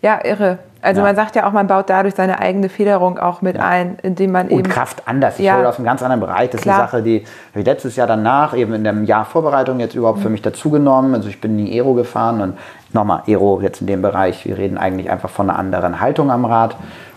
Ja, 0.03 0.19
irre. 0.25 0.59
Also 0.83 1.01
Ja. 1.01 1.07
man 1.07 1.17
sagt 1.17 1.35
ja 1.35 1.47
auch, 1.49 1.53
man 1.53 1.67
baut 1.67 1.89
dadurch 1.89 2.15
seine 2.15 2.41
eigene 2.41 2.69
Federung 2.69 3.19
auch 3.19 3.41
mit 3.41 3.57
Ja. 3.57 3.63
ein, 3.67 3.97
indem 4.03 4.33
man 4.33 4.49
Und 4.49 4.59
eben 4.59 4.69
Kraft 4.69 5.03
anders. 5.07 5.39
Ich 5.39 5.47
Ja. 5.47 5.57
hole 5.57 5.67
aus 5.67 5.77
einem 5.77 5.87
ganz 5.87 6.03
anderen 6.03 6.21
Bereich. 6.21 6.51
Das 6.51 6.59
ist 6.59 6.65
Klar. 6.65 6.81
eine 6.81 6.87
Sache, 6.89 7.03
die 7.03 7.21
habe 7.53 7.61
ich 7.61 7.65
letztes 7.65 7.97
Jahr 7.97 8.07
danach, 8.07 8.55
eben 8.55 8.75
in 8.75 8.85
dem 8.85 9.05
Jahr 9.05 9.25
Vorbereitung, 9.25 9.81
jetzt 9.81 9.95
überhaupt 9.95 10.19
Mhm. 10.19 10.23
für 10.25 10.29
mich 10.29 10.43
dazugenommen. 10.43 11.15
Also 11.15 11.29
ich 11.31 11.41
bin 11.41 11.59
in 11.59 11.65
die 11.67 11.73
Aero 11.81 11.95
gefahren 11.95 12.43
und 12.43 12.59
nochmal, 12.95 13.23
Aero 13.27 13.61
jetzt 13.61 13.81
in 13.81 13.87
dem 13.87 14.03
Bereich, 14.03 14.45
wir 14.47 14.57
reden 14.59 14.79
eigentlich 14.79 15.11
einfach 15.11 15.31
von 15.31 15.51
einer 15.51 15.59
anderen 15.59 16.01
Haltung 16.01 16.31
am 16.31 16.45
Rad 16.45 16.77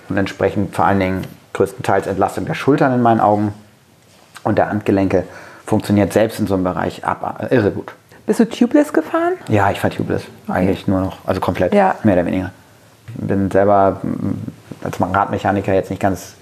und 0.10 0.18
entsprechend 0.18 0.76
vor 0.76 0.86
allen 0.86 1.00
Dingen 1.00 1.22
größtenteils 1.54 2.08
Entlastung 2.08 2.46
der 2.46 2.54
Schultern 2.54 2.94
in 2.94 3.02
meinen 3.02 3.20
Augen 3.20 3.54
und 4.44 4.58
der 4.58 4.70
Handgelenke 4.70 5.24
funktioniert 5.66 6.14
selbst 6.14 6.40
in 6.40 6.48
so 6.48 6.54
einem 6.54 6.64
Bereich 6.64 7.04
ab, 7.04 7.46
äh, 7.50 7.56
irre 7.56 7.72
gut. 7.72 7.94
Bist 8.26 8.40
du 8.42 8.50
tubeless 8.50 8.92
gefahren? 8.92 9.34
Ja, 9.48 9.72
ich 9.72 9.80
fahre 9.80 9.96
Tubeless. 9.96 10.24
Eigentlich 10.50 10.88
nur 10.88 11.00
noch, 11.00 11.18
also 11.26 11.40
komplett, 11.40 11.74
Ja. 11.74 11.96
mehr 12.04 12.16
oder 12.16 12.26
weniger. 12.26 12.52
Bin 13.16 13.50
selber 13.50 14.02
mm, 14.04 14.84
als 14.84 15.00
Radmechaniker 15.00 15.74
jetzt 15.74 15.90
nicht 15.90 16.02
ganz, 16.02 16.36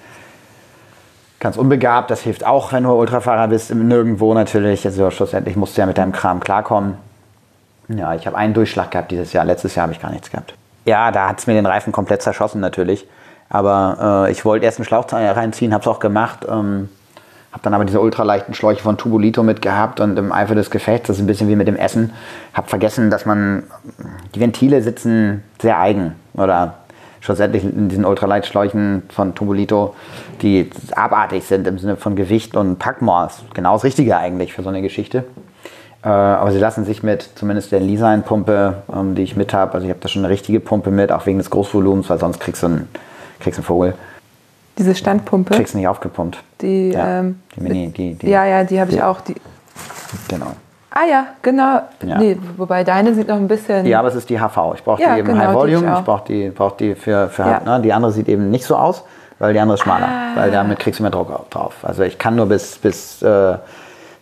ganz 1.40 1.58
unbegabt. 1.58 2.10
Das 2.10 2.22
hilft 2.22 2.44
auch, 2.44 2.74
wenn 2.74 2.84
du 2.84 2.92
Ultrafahrer 2.92 3.48
bist, 3.50 3.74
nirgendwo 3.74 4.34
natürlich. 4.34 4.84
Also 4.86 5.12
schlussendlich 5.12 5.56
musst 5.56 5.78
du 5.78 5.82
ja 5.82 5.86
mit 5.86 6.00
deinem 6.00 6.12
Kram 6.12 6.40
klarkommen. 6.40 6.98
Ja, 7.88 8.16
ich 8.16 8.26
habe 8.26 8.38
einen 8.38 8.54
Durchschlag 8.54 8.92
gehabt 8.92 9.12
dieses 9.12 9.34
Jahr. 9.34 9.46
Letztes 9.46 9.76
Jahr 9.76 9.84
habe 9.84 9.94
ich 9.94 10.02
gar 10.02 10.12
nichts 10.12 10.32
gehabt. 10.32 10.54
Ja, 10.86 11.12
da 11.12 11.30
hat 11.30 11.40
es 11.40 11.48
mir 11.48 11.54
den 11.54 11.66
Reifen 11.66 11.92
komplett 11.92 12.22
zerschossen 12.22 12.62
natürlich. 12.62 13.08
Aber 13.50 14.26
äh, 14.28 14.32
ich 14.32 14.44
wollte 14.46 14.66
erst 14.66 14.80
einen 14.80 14.86
Schlauch 14.86 15.12
reinziehen, 15.12 15.74
habe 15.74 15.82
es 15.82 15.88
auch 15.88 16.00
gemacht. 16.00 16.46
Ähm, 16.50 16.90
habe 17.56 17.64
dann 17.64 17.74
aber 17.74 17.86
diese 17.86 18.02
ultraleichten 18.02 18.54
Schläuche 18.54 18.82
von 18.82 18.98
Tubolito 18.98 19.42
mitgehabt 19.42 20.02
und 20.02 20.20
im 20.20 20.34
Eifer 20.34 20.56
des 20.56 20.70
Gefechts, 20.70 21.08
das 21.08 21.16
ist 21.16 21.24
ein 21.24 21.28
bisschen 21.28 21.48
wie 21.48 21.56
mit 21.56 21.70
dem 21.70 21.78
Essen, 21.78 22.12
habe 22.54 22.68
vergessen, 22.68 23.10
dass 23.10 23.26
man, 23.26 23.64
die 24.36 24.42
Ventile 24.42 24.82
sitzen 24.82 25.42
sehr 25.62 25.80
eigen 25.80 26.16
oder 26.34 26.74
schlussendlich 27.22 27.64
in 27.64 27.88
diesen 27.88 28.04
Ultraleitschläuchen 28.04 29.04
von 29.08 29.36
Tubolito, 29.36 29.96
die 30.42 30.70
abartig 30.96 31.46
sind 31.46 31.66
im 31.66 31.80
Sinne 31.80 31.96
von 31.96 32.18
Gewicht 32.18 32.58
und 32.58 32.78
Packmaß. 32.78 33.46
Genau 33.54 33.74
das 33.74 33.86
Richtige 33.86 34.18
eigentlich 34.18 34.52
für 34.52 34.62
so 34.62 34.68
eine 34.68 34.82
Geschichte. 34.82 35.24
Äh, 36.06 36.10
aber 36.10 36.52
sie 36.52 36.60
lassen 36.60 36.86
sich 36.86 37.02
mit 37.02 37.28
zumindest 37.36 37.72
der 37.72 37.80
Leasine-Pumpe, 37.80 38.76
ähm, 38.94 39.16
die 39.16 39.24
ich 39.24 39.36
mit 39.36 39.54
habe, 39.54 39.74
also 39.74 39.86
ich 39.86 39.90
habe 39.90 40.00
da 40.00 40.08
schon 40.08 40.24
eine 40.24 40.32
richtige 40.32 40.60
Pumpe 40.60 40.92
mit, 40.92 41.12
auch 41.12 41.26
wegen 41.26 41.40
des 41.40 41.50
Großvolumens, 41.50 42.10
weil 42.12 42.20
sonst 42.20 42.40
kriegst 42.40 42.62
du 42.62 42.68
einen, 42.68 42.88
kriegst 43.40 43.58
einen 43.60 43.66
Vogel, 43.66 43.96
Diese 44.78 44.94
Standpumpe, 44.94 45.56
kriegst 45.56 45.74
nicht 45.74 45.88
aufgepumpt. 45.88 46.38
die, 46.62 46.92
Ja, 46.92 47.20
ähm, 47.22 47.40
die 47.56 47.62
Mini, 47.62 47.88
die, 47.90 48.14
die, 48.14 48.30
ja, 48.30 48.46
ja, 48.46 48.64
die 48.64 48.80
habe 48.80 48.92
ich 48.92 49.02
auch. 49.02 49.20
Die, 49.22 49.36
Genau. 50.30 50.48
ah 50.92 51.06
ja, 51.10 51.26
genau. 51.42 51.82
Ja. 52.06 52.18
Nee, 52.20 52.38
wobei 52.56 52.84
deine 52.84 53.14
sieht 53.16 53.28
noch 53.28 53.36
ein 53.38 53.48
bisschen. 53.48 53.86
Ja, 53.88 54.00
aber 54.00 54.08
es 54.10 54.16
ist 54.16 54.30
die 54.30 54.40
HV. 54.40 54.76
Ich 54.76 54.84
brauche 54.84 55.02
Ja, 55.02 55.14
die 55.16 55.20
eben 55.22 55.28
genau, 55.30 55.40
High 55.48 55.54
Volume. 55.56 55.78
ich 55.78 55.92
Ich, 55.92 55.98
auch. 55.98 56.04
brauche 56.04 56.28
die, 56.28 56.50
brauch 56.52 56.72
die 56.78 56.94
für, 56.96 57.30
für 57.30 57.42
Ja. 57.44 57.60
ne? 57.66 57.82
Die 57.82 57.92
andere 57.92 58.12
sieht 58.12 58.30
eben 58.30 58.50
nicht 58.52 58.66
so 58.66 58.76
aus, 58.76 59.04
weil 59.40 59.54
die 59.54 59.60
andere 59.60 59.74
ist 59.76 59.82
schmaler. 59.84 60.08
Ah. 60.08 60.36
Weil 60.36 60.52
damit 60.52 60.80
kriegst 60.80 61.00
du 61.00 61.04
mehr 61.04 61.12
Druck 61.12 61.32
au- 61.32 61.46
drauf. 61.50 61.74
Also 61.84 62.04
ich 62.04 62.18
kann 62.20 62.36
nur 62.36 62.46
bis, 62.46 62.78
bis 62.78 63.22
äh, 63.24 63.56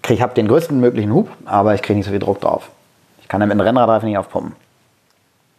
krieg, 0.04 0.18
ich 0.18 0.22
habe 0.22 0.34
den 0.34 0.48
größten 0.48 0.80
möglichen 0.80 1.14
Hub, 1.14 1.30
aber 1.46 1.74
ich 1.74 1.82
kriege 1.82 1.98
nicht 1.98 2.06
so 2.06 2.12
viel 2.12 2.20
Druck 2.20 2.42
drauf. 2.42 2.70
Ich 3.22 3.28
kann 3.28 3.40
damit 3.40 3.54
einen 3.54 3.62
Rennradreifen 3.62 4.08
nicht 4.08 4.18
aufpumpen. 4.18 4.56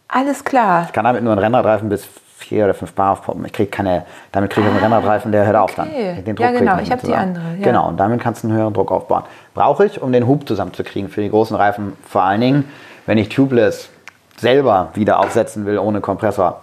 Alles 0.07 0.45
klar. 0.45 0.85
Ich 0.87 0.93
kann 0.93 1.03
damit 1.03 1.23
nur 1.23 1.33
einen 1.33 1.41
Rennradreifen 1.41 1.89
bis 1.89 2.07
vier 2.37 2.65
oder 2.65 2.73
fünf 2.73 2.93
Bar 2.93 3.13
aufpumpen. 3.13 3.45
Ich 3.45 3.53
krieg 3.53 3.71
keine, 3.71 4.05
damit 4.31 4.51
kriege 4.51 4.67
ich 4.67 4.73
einen 4.73 4.81
Rennradreifen, 4.81 5.31
der 5.31 5.45
hört 5.45 5.55
auf 5.55 5.75
dann. 5.75 5.87
Ah, 5.87 5.91
okay. 5.91 6.21
Den 6.21 6.35
Ja, 6.37 6.49
krieg 6.49 6.59
genau, 6.59 6.77
ich 6.79 6.89
mehr 6.89 6.97
hab 6.97 7.03
die 7.03 7.13
andere, 7.13 7.43
ja. 7.57 7.63
Genau, 7.63 7.87
und 7.87 7.97
damit 7.97 8.21
kannst 8.21 8.43
du 8.43 8.47
einen 8.47 8.57
höheren 8.57 8.73
Druck 8.73 8.91
aufbauen. 8.91 9.23
Brauche 9.53 9.85
ich, 9.85 10.01
um 10.01 10.11
den 10.11 10.27
Hub 10.27 10.47
zusammenzukriegen 10.47 11.09
für 11.09 11.21
die 11.21 11.29
großen 11.29 11.55
Reifen, 11.55 11.93
vor 12.07 12.23
allen 12.23 12.41
Dingen, 12.41 12.71
wenn 13.05 13.17
ich 13.17 13.29
tubeless 13.29 13.89
selber 14.37 14.89
wieder 14.93 15.19
aufsetzen 15.19 15.65
will 15.65 15.79
ohne 15.79 16.01
Kompressor. 16.01 16.61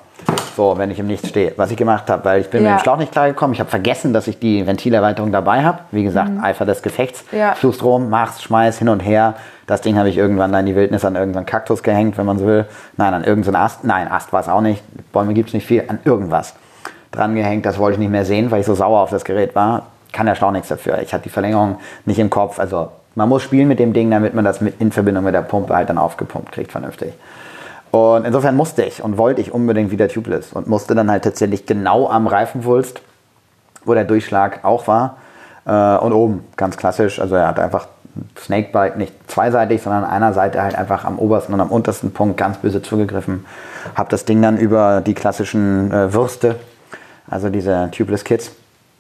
So, 0.57 0.77
wenn 0.77 0.91
ich 0.91 0.99
im 0.99 1.07
Nichts 1.07 1.29
stehe. 1.31 1.53
Was 1.57 1.71
ich 1.71 1.77
gemacht 1.79 2.11
habe, 2.11 2.25
weil 2.27 2.41
ich 2.43 2.51
bin 2.51 2.63
Ja. 2.63 2.73
mit 2.73 2.81
dem 2.81 2.83
Schlauch 2.83 2.99
nicht 2.99 3.11
klargekommen. 3.13 3.55
Ich 3.55 3.61
habe 3.61 3.71
vergessen, 3.71 4.13
dass 4.13 4.29
ich 4.29 4.39
die 4.39 4.67
Ventilerweiterung 4.67 5.33
dabei 5.33 5.65
habe. 5.65 5.79
Wie 5.91 6.03
gesagt, 6.05 6.31
Eifer 6.43 6.67
des 6.67 6.83
Gefechts. 6.83 7.25
Mhm. 7.33 7.39
Ja. 7.39 7.55
Fluchst 7.55 7.83
rum, 7.83 8.11
machst, 8.11 8.43
schmeiß 8.43 8.79
hin 8.79 8.89
und 8.91 9.01
her. 9.01 9.35
Das 9.67 9.81
Ding 9.81 9.97
habe 9.97 10.11
ich 10.11 10.19
irgendwann 10.19 10.53
da 10.53 10.61
in 10.61 10.67
die 10.67 10.77
Wildnis 10.77 11.05
an 11.05 11.17
irgendeinen 11.17 11.47
Kaktus 11.47 11.83
gehängt, 11.83 12.19
wenn 12.19 12.27
man 12.27 12.39
so 12.39 12.47
will. 12.47 12.67
Nein, 12.99 13.15
an 13.15 13.25
irgendeinen 13.25 13.57
Ast. 13.57 13.85
Nein, 13.85 14.09
Ast 14.11 14.33
war 14.33 14.41
es 14.41 14.49
auch 14.49 14.61
nicht. 14.61 14.83
Bäume 15.13 15.33
gibt 15.33 15.49
es 15.49 15.55
nicht 15.55 15.67
viel. 15.67 15.85
An 15.89 16.01
irgendwas 16.05 16.55
dran 17.13 17.35
gehängt. 17.35 17.65
Das 17.65 17.79
wollte 17.79 17.95
ich 17.95 17.99
nicht 18.01 18.11
mehr 18.11 18.25
sehen, 18.27 18.51
weil 18.51 18.61
ich 18.61 18.67
so 18.67 18.75
sauer 18.75 19.01
auf 19.01 19.11
das 19.11 19.25
Gerät 19.25 19.55
war. 19.55 19.87
Kann 20.13 20.27
der 20.27 20.35
Schlauch 20.35 20.51
nichts 20.53 20.69
dafür. 20.69 21.01
Ich 21.01 21.15
hatte 21.15 21.25
die 21.25 21.31
Verlängerung 21.31 21.77
nicht 22.05 22.19
im 22.19 22.29
Kopf. 22.29 22.59
Also 22.59 22.89
man 23.15 23.29
muss 23.31 23.43
spielen 23.43 23.69
mit 23.69 23.79
dem 23.79 23.95
Ding, 23.95 24.11
damit 24.11 24.35
man 24.35 24.45
das 24.45 24.61
mit 24.61 24.79
in 24.81 24.93
Verbindung 24.93 25.25
mit 25.25 25.35
der 25.35 25.43
Pumpe 25.43 25.75
halt 25.75 25.89
dann 25.89 25.97
aufgepumpt 25.99 26.53
kriegt, 26.53 26.73
vernünftig. 26.73 27.15
Und 27.93 28.25
insofern 28.25 28.57
musste 28.57 28.83
ich 28.83 29.03
und 29.03 29.19
wollte 29.19 29.43
ich 29.43 29.53
unbedingt 29.53 29.91
wieder 29.91 30.09
tubeless 30.09 30.55
und 30.55 30.67
musste 30.67 30.95
dann 30.95 31.11
halt 31.11 31.25
tatsächlich 31.25 31.67
genau 31.67 32.09
am 32.09 32.27
Reifenwulst, 32.27 33.03
wo 33.85 33.93
der 33.93 34.05
Durchschlag 34.05 34.65
auch 34.65 34.89
war, 34.89 35.19
äh, 35.67 35.97
und 35.99 36.13
oben, 36.13 36.45
ganz 36.57 36.79
klassisch. 36.79 37.21
Also 37.21 37.35
er 37.35 37.47
hat 37.47 37.61
einfach 37.61 37.89
Snakebite 38.39 38.97
nicht 38.97 39.13
zweiseitig, 39.31 39.83
sondern 39.83 40.05
einer 40.05 40.33
Seite 40.33 40.63
halt 40.63 40.75
einfach 40.75 41.05
am 41.05 41.19
obersten 41.19 41.53
und 41.53 41.61
am 41.61 41.71
untersten 41.71 42.13
Punkt 42.13 42.39
ganz 42.39 42.59
böse 42.59 42.81
zugegriffen. 42.81 43.45
Hab 43.95 44.09
das 44.09 44.25
Ding 44.25 44.41
dann 44.41 44.57
über 44.57 45.03
die 45.03 45.15
klassischen 45.15 45.93
äh, 45.93 46.13
Würste, 46.15 46.57
also 47.31 47.51
diese 47.51 47.91
Tubeless 47.91 48.25
Kits. 48.25 48.53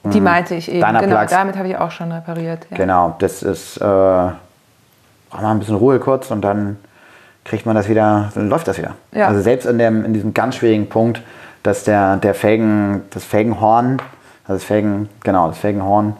Die 0.05 0.21
meinte 0.21 0.55
ich 0.55 0.69
eben. 0.71 0.81
Deiner 0.81 1.01
genau, 1.01 1.17
Plugs. 1.17 1.31
damit 1.31 1.57
habe 1.57 1.69
ich 1.69 1.77
auch 1.77 1.93
schon 1.93 2.13
repariert. 2.13 2.67
Ja. 2.71 2.77
Genau, 2.77 3.15
das 3.21 3.43
ist, 3.43 3.77
äh, 3.77 3.81
braucht 3.81 4.35
man 5.31 5.45
ein 5.45 5.59
bisschen 5.61 5.77
Ruhe 5.77 5.99
kurz 5.99 6.31
und 6.31 6.43
dann 6.43 6.77
kriegt 7.45 7.67
man 7.67 7.75
das 7.75 7.89
wieder, 7.89 8.31
dann 8.35 8.49
läuft 8.49 8.69
das 8.69 8.79
wieder. 8.79 8.95
Ja. 9.13 9.29
Also 9.29 9.41
selbst 9.41 9.67
in, 9.67 9.79
dem, 9.79 10.05
in 10.05 10.15
diesem 10.15 10.35
ganz 10.35 10.57
schwierigen 10.57 10.89
Punkt, 10.89 11.23
dass 11.63 11.85
der, 11.85 12.17
der 12.17 12.35
Felgen, 12.35 13.03
das 13.11 13.25
Felgenhorn, 13.25 13.99
also 14.45 14.55
das 14.55 14.65
Felgen, 14.65 15.09
genau, 15.23 15.49
das 15.49 15.59
Felgenhorn 15.59 16.17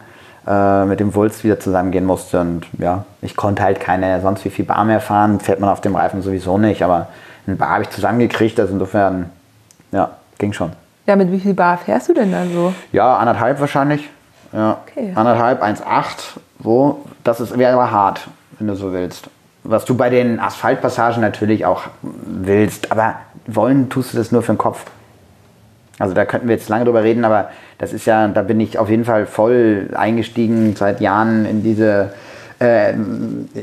äh, 0.47 0.85
mit 0.85 0.99
dem 0.99 1.15
Wulst 1.15 1.43
wieder 1.43 1.59
zusammengehen 1.59 2.05
musste 2.05 2.41
und 2.41 2.67
ja, 2.77 3.05
ich 3.21 3.35
konnte 3.35 3.63
halt 3.63 3.79
keine 3.79 4.21
sonst 4.21 4.43
wie 4.45 4.49
viel 4.49 4.65
Bar 4.65 4.83
mehr 4.85 4.99
fahren, 4.99 5.39
fährt 5.39 5.59
man 5.59 5.69
auf 5.69 5.81
dem 5.81 5.95
Reifen 5.95 6.21
sowieso 6.21 6.57
nicht, 6.57 6.83
aber 6.83 7.07
ein 7.47 7.57
Bar 7.57 7.69
habe 7.69 7.83
ich 7.83 7.89
zusammengekriegt, 7.89 8.59
also 8.59 8.73
insofern, 8.73 9.29
ja, 9.91 10.11
ging 10.37 10.53
schon. 10.53 10.71
Ja, 11.05 11.15
mit 11.17 11.31
wie 11.31 11.39
viel 11.39 11.53
Bar 11.53 11.77
fährst 11.77 12.07
du 12.09 12.13
denn 12.13 12.31
dann 12.31 12.53
so? 12.53 12.73
Ja, 12.93 13.17
anderthalb 13.17 13.59
wahrscheinlich. 13.59 14.09
Ja. 14.53 14.77
Okay. 14.87 15.11
Anderthalb, 15.15 15.61
1,8. 15.61 15.81
So. 16.63 17.05
Das 17.23 17.41
ist, 17.41 17.57
wäre 17.57 17.73
aber 17.73 17.91
hart, 17.91 18.27
wenn 18.57 18.67
du 18.67 18.75
so 18.75 18.93
willst. 18.93 19.29
Was 19.63 19.85
du 19.85 19.95
bei 19.95 20.09
den 20.09 20.39
Asphaltpassagen 20.39 21.21
natürlich 21.21 21.65
auch 21.65 21.83
willst, 22.01 22.91
aber 22.91 23.15
wollen 23.47 23.89
tust 23.89 24.13
du 24.13 24.17
das 24.17 24.31
nur 24.31 24.41
für 24.41 24.53
den 24.53 24.57
Kopf. 24.57 24.85
Also 25.99 26.13
da 26.13 26.25
könnten 26.25 26.47
wir 26.47 26.55
jetzt 26.55 26.69
lange 26.69 26.85
drüber 26.85 27.03
reden, 27.03 27.23
aber 27.23 27.49
das 27.77 27.93
ist 27.93 28.05
ja, 28.05 28.27
da 28.27 28.41
bin 28.41 28.59
ich 28.59 28.77
auf 28.77 28.89
jeden 28.89 29.05
Fall 29.05 29.25
voll 29.25 29.89
eingestiegen 29.95 30.75
seit 30.75 31.01
Jahren 31.01 31.45
in 31.45 31.63
diese 31.63 32.11
äh, 32.59 32.93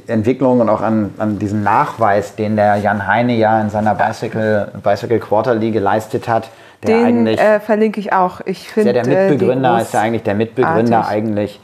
Entwicklung 0.06 0.60
und 0.60 0.68
auch 0.68 0.80
an, 0.80 1.10
an 1.18 1.38
diesen 1.38 1.62
Nachweis, 1.62 2.36
den 2.36 2.56
der 2.56 2.76
Jan 2.76 3.06
Heine 3.06 3.34
ja 3.34 3.60
in 3.60 3.70
seiner 3.70 3.94
Bicycle, 3.94 4.68
Bicycle 4.82 5.18
Quarterly 5.18 5.70
geleistet 5.70 6.28
hat. 6.28 6.50
Der 6.82 6.96
Den 6.96 7.06
eigentlich 7.06 7.40
äh, 7.40 7.60
verlinke 7.60 8.00
ich 8.00 8.12
auch. 8.12 8.40
Ich 8.44 8.66
ist 8.66 8.72
finde 8.72 8.94
ja 8.94 9.02
der 9.02 9.28
Mitbegründer, 9.28 9.80
ist 9.80 9.92
ja 9.92 10.00
eigentlich 10.00 10.22
der 10.22 10.34
Mitbegründer 10.34 10.98
Artig. 10.98 11.12
eigentlich. 11.12 11.60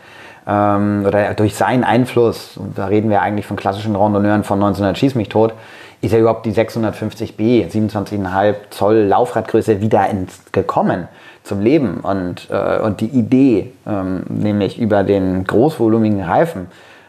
Ähm, 0.46 1.04
oder 1.06 1.34
durch 1.34 1.54
seinen 1.54 1.84
Einfluss, 1.84 2.56
und 2.56 2.78
da 2.78 2.86
reden 2.86 3.10
wir 3.10 3.22
eigentlich 3.22 3.46
von 3.46 3.56
klassischen 3.56 3.96
Randonneuren 3.96 4.44
von 4.44 4.58
1900 4.58 4.96
Schieß 4.96 5.14
mich 5.14 5.28
tot, 5.28 5.54
ist 6.02 6.12
ja 6.12 6.18
überhaupt 6.18 6.46
die 6.46 6.52
650B, 6.52 7.68
27,5 7.70 8.54
Zoll 8.70 8.96
Laufradgröße 8.96 9.80
wieder 9.80 10.08
ins, 10.08 10.40
gekommen 10.52 11.08
zum 11.42 11.60
Leben. 11.60 12.00
Und, 12.00 12.48
äh, 12.50 12.78
und 12.80 13.00
die 13.00 13.06
Idee, 13.06 13.72
ähm, 13.86 14.24
nämlich 14.28 14.78
über 14.78 15.04
den 15.04 15.44
großvolumigen 15.44 16.22
Reifen, 16.22 16.68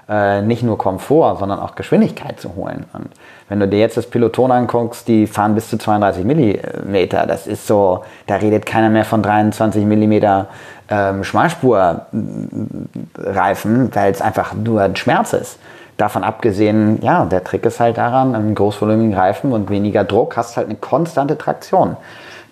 äh, 0.10 0.42
nicht 0.42 0.64
nur 0.64 0.78
Komfort, 0.78 1.38
sondern 1.40 1.60
auch 1.60 1.76
Geschwindigkeit 1.76 2.40
zu 2.40 2.56
holen. 2.56 2.86
Und 2.94 3.10
wenn 3.50 3.60
du 3.60 3.68
dir 3.68 3.80
jetzt 3.80 3.98
das 3.98 4.10
Peloton 4.10 4.52
anguckst, 4.52 5.08
die 5.08 5.28
fahren 5.28 5.54
bis 5.54 5.70
zu 5.70 5.78
32 5.78 6.24
Millimeter. 6.24 7.26
Das 7.28 7.46
ist 7.46 7.68
so, 7.68 8.04
da 8.26 8.36
redet 8.36 8.66
keiner 8.66 8.90
mehr 8.90 9.06
von 9.06 9.22
23 9.22 9.86
Millimeter 9.86 10.48
ähm, 10.90 11.24
Schmalspurreifen, 11.24 13.90
weil 13.94 14.12
es 14.12 14.22
einfach 14.22 14.54
nur 14.54 14.82
ein 14.82 14.96
Schmerz 14.96 15.34
ist. 15.34 15.60
Davon 15.98 16.24
abgesehen, 16.24 17.02
ja, 17.02 17.26
der 17.26 17.44
Trick 17.44 17.66
ist 17.66 17.80
halt 17.80 17.98
daran, 17.98 18.36
einen 18.36 18.54
großvolumigen 18.54 19.16
Reifen 19.16 19.52
und 19.52 19.72
weniger 19.72 20.04
Druck 20.04 20.38
hast 20.38 20.56
halt 20.56 20.68
eine 20.68 20.78
konstante 20.78 21.38
Traktion. 21.38 21.98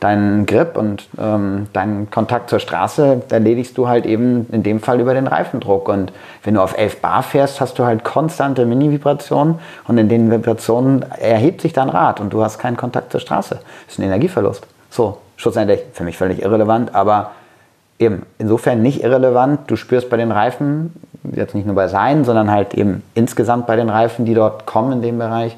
deinen 0.02 0.46
Grip 0.46 0.78
und 0.78 1.08
ähm, 1.18 1.68
deinen 1.72 2.12
Kontakt 2.12 2.50
zur 2.50 2.60
Straße 2.60 3.24
erledigst 3.30 3.78
du 3.78 3.88
halt 3.88 4.06
eben 4.06 4.46
in 4.52 4.62
dem 4.62 4.82
Fall 4.82 5.00
über 5.00 5.14
den 5.14 5.26
Reifendruck. 5.26 5.88
Und 5.88 6.12
wenn 6.44 6.56
du 6.56 6.62
auf 6.62 6.78
11 6.78 7.02
Bar 7.02 7.24
fährst, 7.24 7.62
hast 7.62 7.80
du 7.80 7.86
halt 7.86 8.04
konstante 8.04 8.66
Mini-Vibrationen 8.66 9.60
und 9.88 9.98
in 9.98 10.10
den 10.10 10.30
Vibrationen 10.30 11.06
erhebt 11.12 11.62
sich 11.62 11.72
dein 11.72 11.90
Rad 11.90 12.20
und 12.20 12.34
du 12.34 12.44
hast 12.44 12.60
keinen 12.60 12.78
Kontakt 12.78 13.12
zur 13.12 13.22
Straße. 13.22 13.56
Das 13.56 13.94
ist 13.94 14.00
ein 14.00 14.04
Energieverlust. 14.04 14.68
So, 14.90 15.18
schlussendlich 15.38 15.82
für 15.94 16.04
mich 16.04 16.18
völlig 16.18 16.42
irrelevant, 16.42 16.94
aber 16.94 17.32
eben 18.00 18.24
insofern 18.38 18.82
nicht 18.82 19.04
irrelevant. 19.04 19.62
Du 19.68 19.76
spürst 19.76 20.10
bei 20.10 20.18
den 20.18 20.32
Reifen, 20.32 20.94
jetzt 21.32 21.56
nicht 21.56 21.66
nur 21.66 21.76
bei 21.76 21.88
seinen, 21.88 22.26
sondern 22.26 22.52
halt 22.52 22.74
eben 22.74 23.04
insgesamt 23.14 23.68
bei 23.68 23.76
den 23.76 23.90
Reifen, 23.90 24.26
die 24.26 24.34
dort 24.34 24.66
kommen 24.66 24.92
in 24.94 25.02
dem 25.02 25.18
Bereich, 25.18 25.58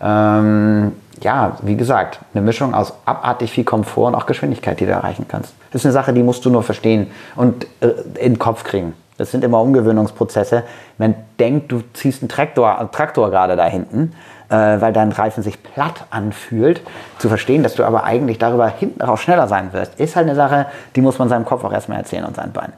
ähm, 0.00 0.92
ja, 1.22 1.56
wie 1.62 1.76
gesagt, 1.76 2.20
eine 2.32 2.42
Mischung 2.42 2.72
aus 2.74 2.94
abartig 3.04 3.50
viel 3.50 3.64
Komfort 3.64 4.08
und 4.08 4.14
auch 4.14 4.26
Geschwindigkeit, 4.26 4.80
die 4.80 4.86
du 4.86 4.92
erreichen 4.92 5.26
kannst. 5.28 5.54
Das 5.70 5.82
ist 5.82 5.86
eine 5.86 5.92
Sache, 5.92 6.12
die 6.12 6.22
musst 6.22 6.44
du 6.44 6.50
nur 6.50 6.62
verstehen 6.62 7.08
und 7.36 7.66
äh, 7.80 7.88
in 8.14 8.34
den 8.34 8.38
Kopf 8.38 8.64
kriegen. 8.64 8.94
Das 9.18 9.30
sind 9.30 9.44
immer 9.44 9.60
Umgewöhnungsprozesse. 9.60 10.62
Man 10.96 11.14
denkt, 11.38 11.70
du 11.70 11.82
ziehst 11.92 12.22
einen 12.22 12.30
Traktor, 12.30 12.78
einen 12.78 12.90
Traktor 12.90 13.30
gerade 13.30 13.54
da 13.54 13.66
hinten, 13.66 14.14
äh, 14.50 14.80
weil 14.80 14.92
dein 14.92 15.12
Reifen 15.12 15.42
sich 15.42 15.62
platt 15.62 16.04
anfühlt. 16.10 16.82
Zu 17.18 17.28
verstehen, 17.28 17.62
dass 17.62 17.74
du 17.74 17.84
aber 17.84 18.04
eigentlich 18.04 18.38
darüber 18.38 18.68
hinten 18.68 19.02
raus 19.02 19.20
schneller 19.20 19.48
sein 19.48 19.72
wirst, 19.72 19.98
ist 19.98 20.16
halt 20.16 20.26
eine 20.26 20.34
Sache, 20.34 20.66
die 20.96 21.00
muss 21.00 21.18
man 21.18 21.28
seinem 21.28 21.44
Kopf 21.44 21.64
auch 21.64 21.72
erstmal 21.72 21.98
erzählen 21.98 22.24
und 22.24 22.36
seinen 22.36 22.52
Beinen. 22.52 22.72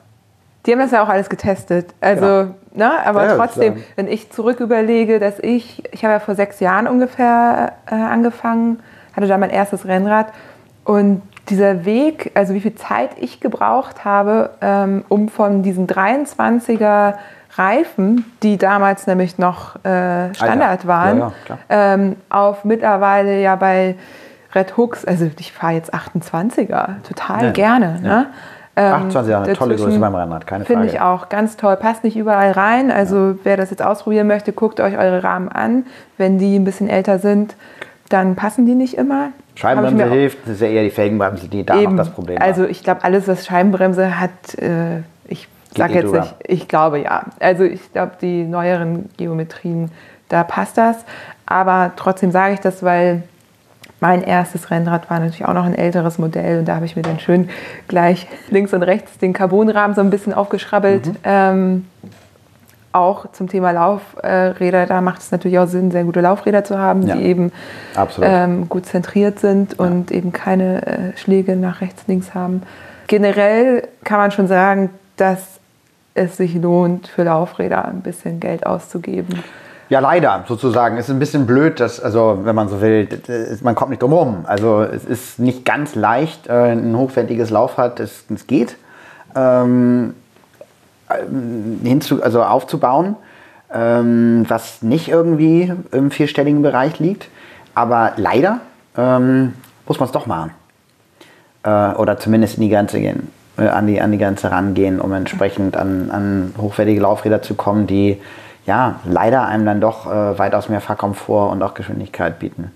Die 0.66 0.72
haben 0.72 0.78
das 0.78 0.92
ja 0.92 1.02
auch 1.02 1.08
alles 1.08 1.28
getestet. 1.28 1.92
Also, 2.00 2.20
genau. 2.20 2.54
ne, 2.74 2.92
aber 3.04 3.24
ja, 3.24 3.36
trotzdem, 3.36 3.82
wenn 3.96 4.06
ich 4.06 4.30
zurück 4.30 4.60
überlege, 4.60 5.18
dass 5.18 5.40
ich, 5.40 5.82
ich 5.92 6.04
habe 6.04 6.12
ja 6.12 6.20
vor 6.20 6.36
sechs 6.36 6.60
Jahren 6.60 6.86
ungefähr 6.86 7.72
äh, 7.90 7.94
angefangen, 7.94 8.78
hatte 9.16 9.26
da 9.26 9.38
mein 9.38 9.50
erstes 9.50 9.86
Rennrad 9.86 10.28
und 10.84 11.22
dieser 11.48 11.84
Weg, 11.84 12.30
also 12.34 12.54
wie 12.54 12.60
viel 12.60 12.76
Zeit 12.76 13.10
ich 13.18 13.40
gebraucht 13.40 14.04
habe, 14.04 14.50
ähm, 14.60 15.04
um 15.08 15.28
von 15.28 15.62
diesen 15.62 15.88
23er 15.88 17.14
Reifen, 17.56 18.24
die 18.42 18.56
damals 18.56 19.06
nämlich 19.06 19.38
noch 19.38 19.76
äh, 19.84 20.34
Standard 20.34 20.86
waren, 20.86 21.18
ja, 21.18 21.32
ja, 21.48 21.58
ähm, 21.68 22.16
auf 22.30 22.64
mittlerweile 22.64 23.40
ja 23.40 23.56
bei 23.56 23.96
Red 24.54 24.76
Hooks, 24.76 25.04
also 25.04 25.28
ich 25.38 25.52
fahre 25.52 25.74
jetzt 25.74 25.94
28er, 25.94 27.02
total 27.06 27.52
gerne. 27.52 28.00
Ne? 28.00 28.26
28 28.74 29.30
Jahre, 29.30 29.44
eine 29.44 29.52
tolle 29.54 29.76
Größe 29.76 29.98
beim 29.98 30.14
Rennrad, 30.14 30.46
keine 30.46 30.64
Frage. 30.64 30.80
Finde 30.80 30.94
ich 30.94 31.00
auch 31.00 31.28
ganz 31.28 31.58
toll. 31.58 31.76
Passt 31.76 32.04
nicht 32.04 32.16
überall 32.16 32.52
rein. 32.52 32.90
Also 32.90 33.16
ja. 33.16 33.34
wer 33.44 33.56
das 33.58 33.70
jetzt 33.70 33.82
ausprobieren 33.82 34.26
möchte, 34.26 34.52
guckt 34.52 34.80
euch 34.80 34.96
eure 34.96 35.22
Rahmen 35.22 35.50
an. 35.50 35.84
Wenn 36.16 36.38
die 36.38 36.58
ein 36.58 36.64
bisschen 36.64 36.88
älter 36.88 37.18
sind, 37.18 37.54
dann 38.08 38.34
passen 38.34 38.64
die 38.64 38.74
nicht 38.74 38.96
immer. 38.96 39.28
Scheibenbremse 39.54 40.04
hilft, 40.08 40.38
das 40.44 40.54
ist 40.54 40.60
ja 40.62 40.68
eher 40.68 40.84
die 40.84 40.90
Felgenbremse, 40.90 41.48
die 41.48 41.64
da 41.64 41.76
eben, 41.76 41.96
noch 41.96 42.04
das 42.04 42.14
Problem 42.14 42.38
hat. 42.38 42.46
Also 42.46 42.64
ich 42.64 42.82
glaube, 42.82 43.04
alles, 43.04 43.28
was 43.28 43.44
Scheibenbremse 43.44 44.18
hat, 44.18 44.54
äh, 44.56 45.02
sage 45.76 45.94
jetzt 45.94 46.12
nicht, 46.12 46.34
ich 46.46 46.68
glaube 46.68 47.00
ja. 47.00 47.24
Also 47.40 47.64
ich 47.64 47.92
glaube, 47.92 48.12
die 48.20 48.44
neueren 48.44 49.08
Geometrien, 49.16 49.90
da 50.28 50.44
passt 50.44 50.78
das. 50.78 51.04
Aber 51.46 51.92
trotzdem 51.96 52.30
sage 52.30 52.54
ich 52.54 52.60
das, 52.60 52.82
weil 52.82 53.22
mein 54.00 54.22
erstes 54.22 54.70
Rennrad 54.70 55.08
war 55.10 55.20
natürlich 55.20 55.44
auch 55.44 55.54
noch 55.54 55.64
ein 55.64 55.76
älteres 55.76 56.18
Modell 56.18 56.58
und 56.58 56.66
da 56.66 56.74
habe 56.74 56.86
ich 56.86 56.96
mir 56.96 57.02
dann 57.02 57.20
schön 57.20 57.48
gleich 57.86 58.26
links 58.50 58.72
und 58.72 58.82
rechts 58.82 59.16
den 59.18 59.32
Carbonrahmen 59.32 59.94
so 59.94 60.00
ein 60.00 60.10
bisschen 60.10 60.34
aufgeschrabbelt. 60.34 61.06
Mhm. 61.06 61.16
Ähm, 61.22 61.86
auch 62.92 63.30
zum 63.32 63.48
Thema 63.48 63.70
Laufräder, 63.70 64.86
da 64.86 65.00
macht 65.00 65.22
es 65.22 65.30
natürlich 65.30 65.58
auch 65.58 65.66
Sinn, 65.66 65.90
sehr 65.90 66.04
gute 66.04 66.20
Laufräder 66.20 66.64
zu 66.64 66.78
haben, 66.78 67.06
ja, 67.06 67.16
die 67.16 67.22
eben 67.22 67.52
ähm, 68.20 68.68
gut 68.68 68.86
zentriert 68.86 69.38
sind 69.38 69.76
ja. 69.78 69.86
und 69.86 70.10
eben 70.10 70.32
keine 70.32 70.86
äh, 70.86 71.16
Schläge 71.16 71.56
nach 71.56 71.80
rechts, 71.80 72.02
links 72.06 72.34
haben. 72.34 72.62
Generell 73.06 73.88
kann 74.04 74.18
man 74.18 74.30
schon 74.30 74.46
sagen, 74.46 74.90
dass 75.16 75.51
es 76.14 76.36
sich 76.36 76.54
lohnt, 76.54 77.08
für 77.08 77.24
Laufräder 77.24 77.84
ein 77.84 78.00
bisschen 78.00 78.40
Geld 78.40 78.66
auszugeben. 78.66 79.42
Ja, 79.88 80.00
leider 80.00 80.44
sozusagen. 80.48 80.96
Es 80.96 81.08
ist 81.08 81.14
ein 81.14 81.18
bisschen 81.18 81.46
blöd, 81.46 81.78
dass, 81.78 82.00
also 82.00 82.40
wenn 82.44 82.54
man 82.54 82.68
so 82.68 82.80
will, 82.80 83.08
man 83.62 83.74
kommt 83.74 83.90
nicht 83.90 84.00
drum 84.00 84.12
rum. 84.12 84.44
Also 84.46 84.82
es 84.82 85.04
ist 85.04 85.38
nicht 85.38 85.64
ganz 85.64 85.94
leicht, 85.94 86.46
äh, 86.46 86.72
ein 86.72 86.96
hochwertiges 86.96 87.50
Laufrad, 87.50 88.00
es, 88.00 88.24
es 88.34 88.46
geht, 88.46 88.76
ähm, 89.36 90.14
hinzu, 91.82 92.22
also 92.22 92.42
aufzubauen, 92.42 93.16
ähm, 93.72 94.46
was 94.48 94.82
nicht 94.82 95.08
irgendwie 95.08 95.72
im 95.90 96.10
vierstelligen 96.10 96.62
Bereich 96.62 96.98
liegt. 96.98 97.28
Aber 97.74 98.12
leider 98.16 98.60
ähm, 98.96 99.54
muss 99.86 99.98
man 99.98 100.06
es 100.06 100.12
doch 100.12 100.26
machen. 100.26 100.52
Äh, 101.64 101.94
oder 101.94 102.18
zumindest 102.18 102.56
in 102.56 102.62
die 102.62 102.70
Grenze 102.70 102.98
gehen, 102.98 103.28
äh, 103.28 103.41
an, 103.56 103.86
die, 103.86 104.00
an 104.00 104.12
die 104.12 104.18
Grenze 104.18 104.50
rangehen, 104.50 105.00
um 105.00 105.12
entsprechend 105.12 105.76
an, 105.76 106.10
an 106.10 106.54
hochwertige 106.58 107.00
Laufräder 107.00 107.42
zu 107.42 107.54
kommen, 107.54 107.86
die 107.86 108.20
ja, 108.64 109.00
leider 109.04 109.46
einem 109.46 109.66
dann 109.66 109.80
doch 109.80 110.06
äh, 110.06 110.38
weitaus 110.38 110.68
mehr 110.68 110.80
Fahrkomfort 110.80 111.50
und 111.50 111.62
auch 111.62 111.74
Geschwindigkeit 111.74 112.38
bieten. 112.38 112.70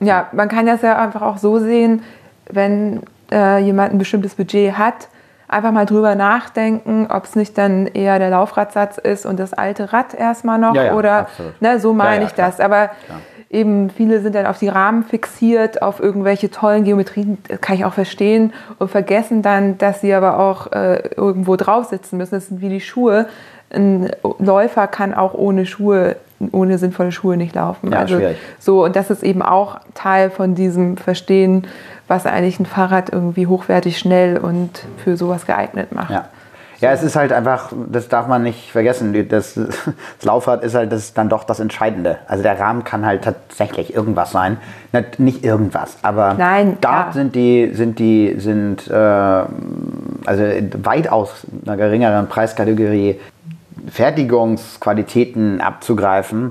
Ja, 0.00 0.28
man 0.32 0.48
kann 0.48 0.66
das 0.66 0.82
ja 0.82 0.98
einfach 0.98 1.22
auch 1.22 1.38
so 1.38 1.58
sehen, 1.58 2.02
wenn 2.50 3.02
äh, 3.30 3.58
jemand 3.58 3.94
ein 3.94 3.98
bestimmtes 3.98 4.34
Budget 4.34 4.76
hat, 4.76 5.08
einfach 5.48 5.70
mal 5.70 5.86
drüber 5.86 6.14
nachdenken, 6.14 7.06
ob 7.10 7.24
es 7.24 7.36
nicht 7.36 7.56
dann 7.56 7.86
eher 7.86 8.18
der 8.18 8.30
Laufradsatz 8.30 8.98
ist 8.98 9.26
und 9.26 9.38
das 9.38 9.52
alte 9.52 9.92
Rad 9.92 10.14
erstmal 10.14 10.58
noch 10.58 10.74
ja, 10.74 10.84
ja, 10.84 10.94
oder 10.94 11.28
ne, 11.60 11.78
so 11.78 11.92
meine 11.92 12.22
ja, 12.22 12.28
ich 12.28 12.34
das. 12.34 12.58
Aber 12.58 12.90
eben 13.52 13.90
viele 13.90 14.20
sind 14.20 14.34
dann 14.34 14.46
auf 14.46 14.58
die 14.58 14.68
Rahmen 14.68 15.04
fixiert, 15.04 15.82
auf 15.82 16.00
irgendwelche 16.00 16.50
tollen 16.50 16.84
Geometrien, 16.84 17.38
das 17.48 17.60
kann 17.60 17.76
ich 17.76 17.84
auch 17.84 17.94
verstehen 17.94 18.52
und 18.78 18.90
vergessen 18.90 19.42
dann, 19.42 19.78
dass 19.78 20.00
sie 20.00 20.12
aber 20.14 20.38
auch 20.38 20.72
äh, 20.72 21.10
irgendwo 21.16 21.56
drauf 21.56 21.86
sitzen 21.86 22.16
müssen. 22.16 22.34
Das 22.34 22.48
sind 22.48 22.60
wie 22.60 22.70
die 22.70 22.80
Schuhe 22.80 23.26
ein 23.74 24.10
Läufer 24.38 24.86
kann 24.86 25.14
auch 25.14 25.34
ohne 25.34 25.66
Schuhe, 25.66 26.16
ohne 26.52 26.78
sinnvolle 26.78 27.12
Schuhe 27.12 27.36
nicht 27.36 27.54
laufen. 27.54 27.92
Ja, 27.92 28.00
also 28.00 28.16
schwierig. 28.16 28.36
so 28.58 28.84
und 28.84 28.96
das 28.96 29.10
ist 29.10 29.22
eben 29.22 29.42
auch 29.42 29.80
Teil 29.94 30.30
von 30.30 30.54
diesem 30.54 30.96
Verstehen, 30.96 31.66
was 32.08 32.26
eigentlich 32.26 32.60
ein 32.60 32.66
Fahrrad 32.66 33.10
irgendwie 33.10 33.46
hochwertig, 33.46 33.98
schnell 33.98 34.36
und 34.36 34.84
für 34.98 35.16
sowas 35.16 35.46
geeignet 35.46 35.92
macht. 35.92 36.10
Ja. 36.10 36.28
Ja, 36.82 36.90
es 36.90 37.04
ist 37.04 37.14
halt 37.14 37.32
einfach, 37.32 37.70
das 37.90 38.08
darf 38.08 38.26
man 38.26 38.42
nicht 38.42 38.72
vergessen. 38.72 39.28
Das, 39.28 39.54
das 39.54 40.24
Laufrad 40.24 40.64
ist 40.64 40.74
halt 40.74 40.90
das 40.90 41.14
dann 41.14 41.28
doch 41.28 41.44
das 41.44 41.60
Entscheidende. 41.60 42.18
Also 42.26 42.42
der 42.42 42.58
Rahmen 42.58 42.82
kann 42.82 43.06
halt 43.06 43.22
tatsächlich 43.22 43.94
irgendwas 43.94 44.32
sein. 44.32 44.56
Nicht 45.16 45.44
irgendwas, 45.44 45.96
aber 46.02 46.34
Nein, 46.34 46.78
dort 46.80 47.06
ja. 47.06 47.12
sind 47.12 47.36
die, 47.36 47.70
sind 47.72 48.00
die, 48.00 48.34
sind 48.38 48.88
äh, 48.88 48.92
also 48.94 50.42
weitaus 50.82 51.46
einer 51.64 51.76
geringeren 51.76 52.26
Preiskategorie 52.26 53.20
Fertigungsqualitäten 53.88 55.60
abzugreifen, 55.60 56.50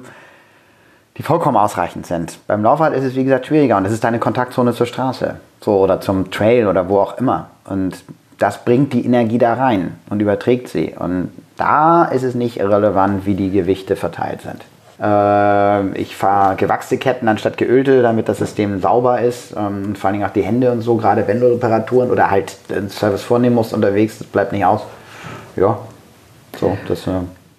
die 1.17 1.23
vollkommen 1.23 1.57
ausreichend 1.57 2.05
sind. 2.05 2.39
Beim 2.47 2.63
Laufrad 2.63 2.93
ist 2.93 3.03
es, 3.03 3.15
wie 3.15 3.25
gesagt, 3.25 3.47
schwieriger 3.47 3.75
und 3.75 3.85
es 3.85 3.91
ist 3.91 4.05
deine 4.05 4.19
Kontaktzone 4.19 4.71
zur 4.73 4.85
Straße 4.85 5.35
so, 5.59 5.77
oder 5.77 5.99
zum 5.99 6.31
Trail 6.31 6.67
oder 6.67 6.87
wo 6.87 6.99
auch 6.99 7.17
immer. 7.17 7.47
Und 7.65 8.01
das 8.41 8.65
bringt 8.65 8.93
die 8.93 9.05
Energie 9.05 9.37
da 9.37 9.53
rein 9.53 9.95
und 10.09 10.19
überträgt 10.19 10.67
sie. 10.67 10.93
Und 10.97 11.29
da 11.57 12.05
ist 12.05 12.23
es 12.23 12.33
nicht 12.33 12.59
irrelevant, 12.59 13.25
wie 13.25 13.35
die 13.35 13.51
Gewichte 13.51 13.95
verteilt 13.95 14.41
sind. 14.41 14.61
Äh, 14.99 15.97
ich 15.99 16.15
fahre 16.15 16.55
gewachste 16.55 16.97
Ketten 16.97 17.27
anstatt 17.27 17.57
geölte, 17.57 18.01
damit 18.01 18.27
das 18.29 18.39
System 18.39 18.81
sauber 18.81 19.21
ist. 19.21 19.51
Ähm, 19.55 19.83
und 19.85 19.97
vor 19.97 20.07
allen 20.07 20.17
Dingen 20.17 20.27
auch 20.27 20.33
die 20.33 20.41
Hände 20.41 20.71
und 20.71 20.81
so, 20.81 20.95
gerade 20.95 21.27
wenn 21.27 21.39
du 21.39 21.47
Reparaturen 21.47 22.09
oder 22.09 22.31
halt 22.31 22.57
einen 22.69 22.89
Service 22.89 23.21
vornehmen 23.21 23.55
musst 23.55 23.73
unterwegs, 23.73 24.17
das 24.17 24.27
bleibt 24.27 24.53
nicht 24.53 24.65
aus. 24.65 24.81
Ja, 25.55 25.77
so, 26.59 26.77
das, 26.87 27.05
äh 27.05 27.11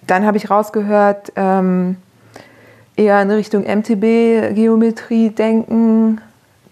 Dann 0.05 0.25
habe 0.25 0.35
ich 0.35 0.49
rausgehört, 0.49 1.31
ähm, 1.37 1.95
eher 2.97 3.21
in 3.21 3.31
Richtung 3.31 3.63
MTB-Geometrie 3.63 5.29
denken. 5.29 6.19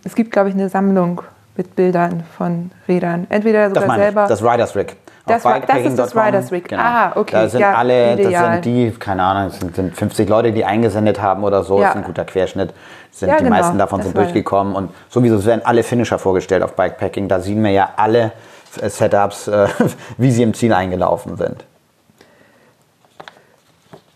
Es 0.03 0.15
gibt, 0.15 0.31
glaube 0.31 0.49
ich, 0.49 0.55
eine 0.55 0.67
Sammlung 0.67 1.21
mit 1.61 1.75
Bildern 1.75 2.23
von 2.37 2.71
Rädern. 2.87 3.27
Entweder 3.29 3.69
sogar 3.69 3.87
das 3.87 3.95
selber. 3.95 4.23
Ich, 4.23 4.29
das 4.29 4.43
Riders 4.43 4.75
Rig. 4.75 4.95
Das, 5.27 5.45
war, 5.45 5.59
das 5.59 5.77
ist 5.81 5.99
das 5.99 6.15
Riders 6.15 6.51
Rig. 6.51 6.67
Genau. 6.67 6.81
Ah, 6.81 7.11
okay. 7.15 7.31
Da 7.33 7.47
sind 7.47 7.61
ja, 7.61 7.73
alle, 7.75 8.13
ideal. 8.13 8.31
das 8.31 8.53
sind 8.53 8.65
die, 8.65 8.91
keine 8.91 9.21
Ahnung, 9.21 9.51
es 9.51 9.59
sind, 9.59 9.75
sind 9.75 9.95
50 9.95 10.27
Leute, 10.27 10.51
die 10.51 10.65
eingesendet 10.65 11.21
haben 11.21 11.43
oder 11.43 11.63
so. 11.63 11.77
Ja. 11.77 11.83
Das 11.83 11.91
ist 11.91 11.97
ein 11.97 12.03
guter 12.05 12.25
Querschnitt. 12.25 12.73
Sind, 13.11 13.29
ja, 13.29 13.37
die 13.37 13.43
genau. 13.43 13.55
meisten 13.55 13.77
davon 13.77 13.99
das 13.99 14.07
sind 14.07 14.17
durchgekommen. 14.17 14.73
Und 14.75 14.91
sowieso 15.09 15.45
werden 15.45 15.61
alle 15.63 15.83
Finisher 15.83 16.17
vorgestellt 16.17 16.63
auf 16.63 16.75
Bikepacking. 16.75 17.27
Da 17.27 17.39
sehen 17.39 17.63
wir 17.63 17.71
ja 17.71 17.89
alle 17.95 18.31
Setups, 18.71 19.47
äh, 19.47 19.67
wie 20.17 20.31
sie 20.31 20.41
im 20.41 20.55
Ziel 20.55 20.73
eingelaufen 20.73 21.37
sind. 21.37 21.63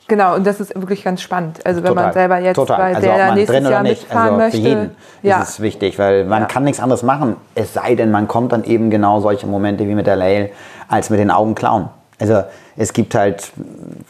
Genau, 0.08 0.36
und 0.36 0.46
das 0.46 0.60
ist 0.60 0.76
wirklich 0.76 1.04
ganz 1.04 1.22
spannend. 1.22 1.66
Also 1.66 1.82
wenn 1.82 1.90
total, 1.90 2.04
man 2.04 2.14
selber 2.14 2.38
jetzt 2.40 2.56
total. 2.56 2.78
bei 2.78 2.96
also 2.96 3.02
der 3.02 3.34
nächstes 3.34 3.70
Jahr 3.70 3.84
mitfahren 3.84 4.28
also 4.28 4.38
möchte. 4.38 4.58
Für 4.58 4.64
jeden 4.68 4.96
ja. 5.24 5.42
ist 5.42 5.50
es 5.50 5.60
wichtig, 5.60 5.98
weil 5.98 6.26
man 6.26 6.44
ja. 6.44 6.48
kann 6.48 6.64
nichts 6.64 6.80
anderes 6.80 7.02
machen, 7.02 7.38
es 7.56 7.74
sei 7.74 7.96
denn, 7.96 8.12
man 8.12 8.28
kommt 8.28 8.52
dann 8.52 8.64
eben 8.66 8.92
genau 8.92 9.20
solche 9.20 9.48
Momente 9.48 9.88
wie 9.88 9.96
mit 9.96 10.06
der 10.06 10.16
Lail 10.16 10.52
als 10.88 11.10
mit 11.10 11.20
den 11.20 11.32
Augen 11.32 11.56
klauen. 11.56 11.90
Also 12.20 12.44
es 12.78 12.94
gibt 12.94 13.16
halt, 13.16 13.52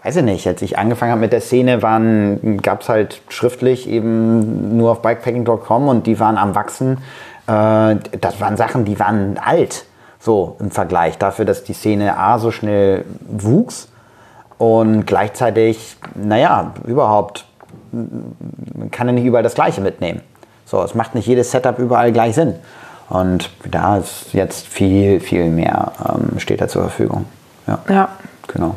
weiß 0.03 0.17
ich 0.17 0.23
nicht, 0.23 0.45
als 0.47 0.61
ich 0.61 0.77
angefangen 0.77 1.11
habe 1.11 1.21
mit 1.21 1.33
der 1.33 1.41
Szene, 1.41 1.79
gab 2.61 2.81
es 2.81 2.89
halt 2.89 3.21
schriftlich 3.29 3.87
eben 3.89 4.77
nur 4.77 4.91
auf 4.91 5.01
bikepacking.com 5.01 5.87
und 5.87 6.07
die 6.07 6.19
waren 6.19 6.37
am 6.37 6.55
Wachsen. 6.55 6.97
Äh, 7.47 7.95
das 8.19 8.41
waren 8.41 8.57
Sachen, 8.57 8.85
die 8.85 8.99
waren 8.99 9.39
alt, 9.43 9.85
so 10.19 10.57
im 10.59 10.71
Vergleich 10.71 11.17
dafür, 11.17 11.45
dass 11.45 11.63
die 11.63 11.73
Szene 11.73 12.17
A 12.17 12.37
so 12.37 12.51
schnell 12.51 13.05
wuchs 13.27 13.87
und 14.57 15.05
gleichzeitig, 15.05 15.97
naja, 16.15 16.73
überhaupt, 16.85 17.45
man 17.91 18.91
kann 18.91 19.07
ja 19.07 19.13
nicht 19.13 19.25
überall 19.25 19.43
das 19.43 19.55
Gleiche 19.55 19.81
mitnehmen. 19.81 20.21
So, 20.65 20.81
es 20.81 20.95
macht 20.95 21.15
nicht 21.15 21.27
jedes 21.27 21.51
Setup 21.51 21.77
überall 21.77 22.11
gleich 22.11 22.35
Sinn. 22.35 22.55
Und 23.09 23.51
da 23.69 23.97
ist 23.97 24.33
jetzt 24.33 24.67
viel, 24.67 25.19
viel 25.19 25.49
mehr 25.49 25.91
ähm, 26.07 26.39
steht 26.39 26.61
da 26.61 26.67
zur 26.67 26.83
Verfügung. 26.83 27.25
Ja. 27.67 27.79
Ja. 27.89 28.09
Genau. 28.47 28.75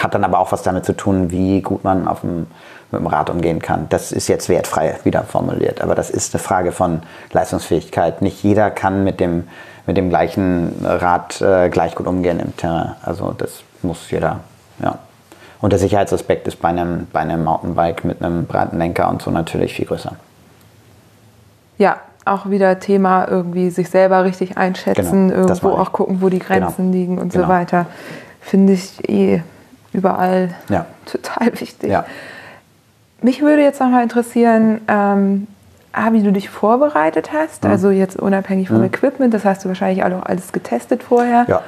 Hat 0.00 0.14
dann 0.14 0.24
aber 0.24 0.40
auch 0.40 0.50
was 0.50 0.62
damit 0.62 0.84
zu 0.84 0.96
tun, 0.96 1.30
wie 1.30 1.60
gut 1.60 1.84
man 1.84 2.08
auf 2.08 2.22
dem, 2.22 2.46
mit 2.90 3.00
dem 3.00 3.06
Rad 3.06 3.30
umgehen 3.30 3.60
kann. 3.60 3.86
Das 3.88 4.10
ist 4.10 4.28
jetzt 4.28 4.48
wertfrei 4.48 4.98
wieder 5.04 5.22
formuliert, 5.22 5.80
aber 5.80 5.94
das 5.94 6.10
ist 6.10 6.34
eine 6.34 6.42
Frage 6.42 6.72
von 6.72 7.02
Leistungsfähigkeit. 7.30 8.20
Nicht 8.20 8.42
jeder 8.42 8.70
kann 8.70 9.04
mit 9.04 9.20
dem, 9.20 9.44
mit 9.86 9.96
dem 9.96 10.08
gleichen 10.08 10.84
Rad 10.84 11.40
äh, 11.40 11.68
gleich 11.68 11.94
gut 11.94 12.06
umgehen 12.06 12.40
im 12.40 12.56
Terrain. 12.56 12.96
Also 13.02 13.32
das 13.36 13.62
muss 13.84 14.10
jeder, 14.10 14.40
ja. 14.82 14.98
Und 15.60 15.70
der 15.70 15.78
Sicherheitsaspekt 15.78 16.48
ist 16.48 16.60
bei 16.60 16.68
einem, 16.70 17.06
bei 17.12 17.20
einem 17.20 17.44
Mountainbike 17.44 18.04
mit 18.04 18.20
einem 18.22 18.46
breiten 18.46 18.78
Lenker 18.78 19.08
und 19.08 19.22
so 19.22 19.30
natürlich 19.30 19.74
viel 19.74 19.86
größer. 19.86 20.12
Ja, 21.78 21.96
auch 22.24 22.50
wieder 22.50 22.78
Thema 22.80 23.26
irgendwie 23.28 23.70
sich 23.70 23.88
selber 23.88 24.24
richtig 24.24 24.56
einschätzen, 24.56 25.28
Genau, 25.28 25.40
irgendwo 25.42 25.70
auch 25.70 25.92
gucken, 25.92 26.20
wo 26.20 26.28
die 26.28 26.38
Grenzen 26.40 26.90
Genau. 26.90 26.92
liegen 26.92 27.18
und 27.18 27.32
Genau. 27.32 27.44
so 27.44 27.48
weiter. 27.50 27.86
Finde 28.40 28.72
ich 28.72 29.08
eh 29.08 29.42
überall 29.92 30.50
Ja. 30.68 30.86
total 31.06 31.52
wichtig. 31.60 31.90
Ja. 31.90 32.04
Mich 33.20 33.40
würde 33.40 33.62
jetzt 33.62 33.80
nochmal 33.80 34.02
interessieren, 34.02 34.80
ähm, 34.88 35.46
A, 35.92 36.12
wie 36.12 36.22
du 36.22 36.32
dich 36.32 36.48
vorbereitet 36.48 37.30
hast, 37.32 37.64
Mhm. 37.64 37.70
also 37.70 37.90
jetzt 37.90 38.16
unabhängig 38.18 38.68
vom 38.68 38.82
Equipment, 38.82 39.32
das 39.34 39.44
hast 39.44 39.64
du 39.64 39.68
wahrscheinlich 39.68 40.02
auch 40.04 40.24
alles 40.24 40.50
getestet 40.52 41.02
vorher. 41.02 41.44
Ja. 41.48 41.62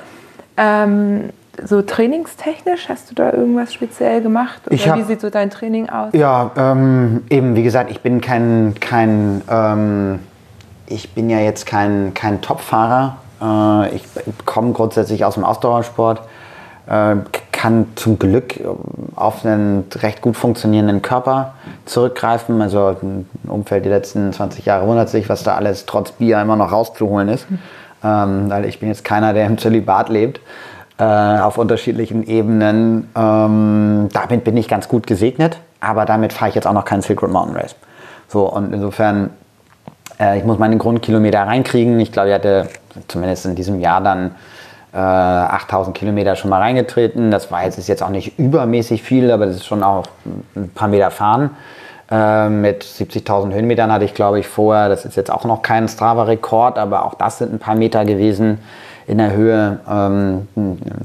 Ähm, 0.57 1.31
so 1.63 1.83
trainingstechnisch, 1.83 2.89
hast 2.89 3.11
du 3.11 3.15
da 3.15 3.33
irgendwas 3.33 3.73
speziell 3.73 4.23
gemacht? 4.23 4.61
Oder 4.67 4.77
hab- 4.77 4.99
wie 4.99 5.03
sieht 5.03 5.21
so 5.21 5.31
dein 5.31 5.51
Training 5.51 5.89
aus? 5.89 6.13
Ja, 6.13 6.51
ähm, 6.57 7.23
eben, 7.31 7.57
wie 7.57 7.63
gesagt, 7.63 7.91
ich 7.91 8.01
bin 8.01 8.21
kein, 8.21 8.75
kein 8.81 9.43
ähm, 9.51 10.19
ich 10.87 11.11
bin 11.15 11.31
ja 11.31 11.39
jetzt 11.39 11.67
kein, 11.67 12.13
kein 12.15 12.41
Top-Fahrer. 12.41 13.17
Äh, 13.41 13.97
ich 13.97 14.05
komme 14.45 14.73
grundsätzlich 14.73 15.25
aus 15.25 15.35
dem 15.35 15.45
Ausdauersport, 15.45 16.23
äh, 16.87 17.17
kann 17.53 17.87
zum 17.95 18.19
Glück 18.19 18.61
auf 19.17 19.45
einen 19.47 19.85
recht 19.95 20.21
gut 20.21 20.37
funktionierenden 20.37 21.01
Körper 21.01 21.55
zurückgreifen. 21.87 22.61
Also 22.61 22.97
im 23.01 23.27
Umfeld 23.49 23.85
die 23.87 23.89
letzten 23.89 24.33
20 24.33 24.67
Jahre 24.67 24.87
wundert 24.87 25.09
sich, 25.09 25.29
was 25.31 25.45
da 25.45 25.55
alles 25.55 25.87
trotz 25.87 26.13
Bier 26.13 26.41
immer 26.43 26.57
noch 26.57 26.73
rauszuholen 26.73 27.29
ist. 27.29 27.47
Ähm, 28.05 28.51
weil 28.51 28.67
ich 28.67 28.81
bin 28.81 28.91
jetzt 28.91 29.03
keiner, 29.05 29.33
der 29.33 29.47
im 29.47 29.57
Zölibat 29.57 30.11
lebt 30.11 30.41
äh, 30.99 31.05
auf 31.05 31.59
unterschiedlichen 31.59 32.27
Ebenen. 32.27 33.09
Ähm, 33.17 34.09
damit 34.13 34.45
bin 34.45 34.57
ich 34.57 34.69
ganz 34.69 34.89
gut 34.89 35.07
gesegnet, 35.07 35.59
aber 35.81 36.05
damit 36.05 36.33
fahre 36.33 36.51
ich 36.51 36.55
jetzt 36.55 36.67
auch 36.67 36.73
noch 36.73 36.85
keinen 36.85 37.03
Silk 37.03 37.23
Road 37.23 37.33
Mountain 37.33 37.57
Race. 37.57 37.75
So, 38.29 38.49
und 38.49 38.73
insofern, 38.73 39.31
äh, 40.21 40.39
ich 40.39 40.45
muss 40.45 40.59
meine 40.59 40.77
Grundkilometer 40.77 41.43
reinkriegen. 41.43 41.99
Ich 42.01 42.13
glaube, 42.13 42.29
ich 42.29 42.35
hatte 42.35 42.69
zumindest 43.09 43.47
in 43.47 43.55
diesem 43.57 43.81
Jahr 43.81 44.01
dann 44.01 44.37
äh, 44.93 44.99
8000 44.99 45.97
Kilometer 45.97 46.37
schon 46.37 46.51
mal 46.51 46.61
reingetreten. 46.61 47.31
Das 47.31 47.51
war 47.51 47.65
jetzt, 47.65 47.79
ist 47.79 47.89
jetzt 47.89 48.03
auch 48.03 48.11
nicht 48.11 48.39
übermäßig 48.39 49.03
viel, 49.03 49.31
aber 49.31 49.47
das 49.47 49.57
ist 49.57 49.67
schon 49.67 49.83
auch 49.83 50.05
ein 50.55 50.71
paar 50.71 50.89
Meter 50.89 51.11
fahren. 51.11 51.51
Äh, 52.11 52.49
mit 52.49 52.85
70.000 52.85 53.53
Höhenmetern 53.53 53.91
hatte 53.91 54.05
ich, 54.05 54.15
glaube 54.15 54.39
ich, 54.39 54.47
vorher. 54.47 54.89
Das 54.89 55.05
ist 55.05 55.17
jetzt 55.17 55.33
auch 55.33 55.45
noch 55.45 55.63
kein 55.63 55.89
Strava-Rekord, 55.89 56.79
aber 56.79 57.05
auch 57.05 57.15
das 57.15 57.39
sind 57.39 57.53
ein 57.53 57.59
paar 57.59 57.75
Meter 57.75 58.05
gewesen 58.05 58.61
in 59.07 59.19
der 59.19 59.35
Höhe. 59.35 59.81
Ähm, 59.89 60.49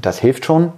das 0.00 0.18
hilft 0.18 0.44
schon. 0.44 0.72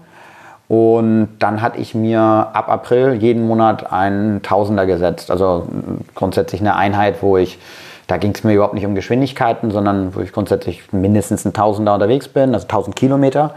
Und 0.69 1.29
dann 1.39 1.61
hatte 1.61 1.79
ich 1.79 1.95
mir 1.95 2.21
ab 2.21 2.71
April 2.71 3.15
jeden 3.15 3.47
Monat 3.47 3.93
einen 3.93 4.41
Tausender 4.43 4.87
gesetzt. 4.87 5.31
Also 5.31 5.67
mh, 5.69 6.05
grundsätzlich 6.15 6.61
eine 6.61 6.77
Einheit, 6.77 7.17
wo 7.23 7.37
ich, 7.37 7.59
da 8.07 8.17
ging 8.17 8.33
es 8.35 8.43
mir 8.43 8.55
überhaupt 8.55 8.73
nicht 8.73 8.87
um 8.87 8.95
Geschwindigkeiten, 8.95 9.71
sondern 9.71 10.15
wo 10.15 10.21
ich 10.21 10.33
grundsätzlich 10.33 10.91
mindestens 10.93 11.45
ein 11.45 11.53
Tausender 11.53 11.93
unterwegs 11.93 12.29
bin, 12.29 12.55
also 12.55 12.65
1000 12.65 12.97
Kilometer. 12.97 13.55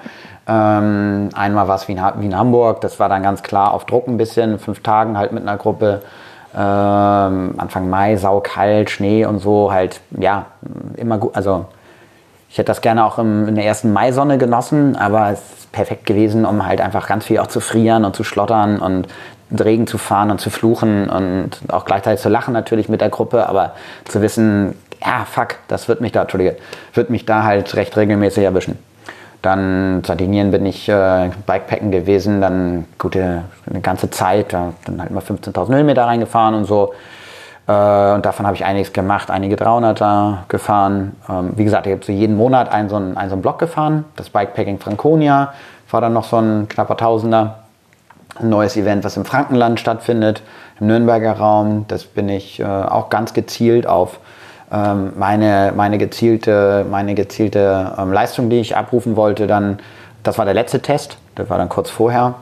Ähm, 0.48 1.30
einmal 1.34 1.68
war 1.68 1.76
es 1.76 1.88
wie 1.88 1.94
in, 1.94 2.02
wie 2.20 2.26
in 2.26 2.38
Hamburg, 2.38 2.82
das 2.82 3.00
war 3.00 3.08
dann 3.08 3.24
ganz 3.24 3.42
klar 3.44 3.74
auf 3.74 3.86
Druck 3.86 4.08
ein 4.08 4.18
bisschen, 4.18 4.60
fünf 4.60 4.84
Tagen 4.84 5.18
halt 5.18 5.32
mit 5.32 5.44
einer 5.44 5.58
Gruppe. 5.58 6.02
Ähm, 6.54 7.56
Anfang 7.58 7.90
Mai, 7.90 8.18
saukalt, 8.18 8.90
Schnee 8.90 9.26
und 9.26 9.40
so, 9.40 9.72
halt, 9.72 10.02
ja, 10.12 10.46
immer 10.96 11.18
gut, 11.18 11.36
also 11.36 11.66
ich 12.56 12.60
hätte 12.60 12.68
das 12.68 12.80
gerne 12.80 13.04
auch 13.04 13.20
im, 13.20 13.50
in 13.50 13.56
der 13.56 13.66
ersten 13.66 13.92
Maisonne 13.92 14.38
genossen, 14.38 14.96
aber 14.96 15.30
es 15.30 15.40
ist 15.40 15.74
perfekt 15.74 16.06
gewesen, 16.06 16.46
um 16.46 16.66
halt 16.66 16.80
einfach 16.80 17.06
ganz 17.06 17.26
viel 17.26 17.38
auch 17.40 17.48
zu 17.48 17.60
frieren 17.60 18.06
und 18.06 18.16
zu 18.16 18.24
schlottern 18.24 18.80
und 18.80 19.10
Regen 19.60 19.88
zu 19.88 19.98
fahren 19.98 20.32
und 20.32 20.40
zu 20.40 20.50
fluchen 20.50 21.10
und 21.10 21.50
auch 21.68 21.84
gleichzeitig 21.84 22.22
zu 22.22 22.30
lachen 22.30 22.54
natürlich 22.54 22.88
mit 22.88 23.02
der 23.02 23.10
Gruppe, 23.10 23.50
aber 23.50 23.74
zu 24.06 24.22
wissen, 24.22 24.74
ja, 25.06 25.26
fuck, 25.30 25.56
das 25.68 25.90
wird 25.90 26.00
mich 26.00 26.14
da, 26.14 26.22
Entschuldige, 26.22 26.56
wird 26.94 27.10
mich 27.10 27.26
da 27.26 27.44
halt 27.44 27.76
recht 27.76 27.98
regelmäßig 27.98 28.46
erwischen. 28.46 28.80
Dann 29.42 30.02
Sardinien 30.06 30.52
bin 30.52 30.66
ich 30.66 30.88
äh, 30.88 31.32
Bikepacken 31.46 31.92
gewesen, 31.92 32.40
dann 32.40 32.86
gute 32.98 33.44
eine 33.70 33.82
ganze 33.82 34.10
Zeit, 34.12 34.54
da 34.54 34.72
dann 34.86 35.02
halt 35.02 35.12
mal 35.12 35.22
15.000 35.22 35.76
Höhenmeter 35.76 36.06
reingefahren 36.06 36.56
und 36.56 36.64
so. 36.64 36.94
Äh, 37.68 38.14
und 38.14 38.26
davon 38.26 38.46
habe 38.46 38.56
ich 38.56 38.66
einiges 38.66 38.94
gemacht, 38.94 39.32
einige 39.32 39.56
300er 39.56 40.40
gefahren. 40.48 41.16
Ähm, 41.30 41.54
wie 41.56 41.64
gesagt, 41.64 41.88
ich 41.88 41.94
habe 41.94 42.06
so 42.06 42.12
jeden 42.12 42.38
Monat 42.38 42.72
einen 42.72 42.90
so 42.90 42.96
einen, 42.96 43.18
einen 43.18 43.30
so 43.30 43.36
einen 43.36 43.42
Block 43.42 43.60
gefahren. 43.60 44.06
Das 44.16 44.30
Bikepacking 44.30 44.80
Franconia 44.80 45.54
war 45.90 46.02
dann 46.02 46.14
noch 46.14 46.26
so 46.26 46.38
ein 46.38 46.68
knapper 46.68 46.98
Tausender. 46.98 47.60
Ein 48.38 48.50
neues 48.50 48.76
Event, 48.76 49.04
was 49.06 49.16
im 49.16 49.24
Frankenland 49.24 49.80
stattfindet, 49.80 50.42
im 50.80 50.88
Nürnberger 50.88 51.34
Raum. 51.34 51.86
Das 51.88 52.04
bin 52.04 52.28
ich 52.28 52.60
äh, 52.60 52.66
auch 52.66 53.10
ganz 53.10 53.34
gezielt 53.34 53.88
auf 53.88 54.20
ähm, 54.72 55.14
meine, 55.16 55.72
meine 55.76 55.98
gezielte, 55.98 56.86
meine 56.90 57.16
gezielte 57.16 57.94
ähm, 57.98 58.12
Leistung, 58.12 58.50
die 58.50 58.60
ich 58.60 58.76
abrufen 58.76 59.16
wollte. 59.16 59.48
Dann, 59.48 59.80
das 60.24 60.38
war 60.38 60.46
der 60.46 60.54
letzte 60.54 60.82
Test, 60.82 61.18
das 61.36 61.50
war 61.50 61.58
dann 61.58 61.70
kurz 61.70 61.90
vorher. 61.90 62.36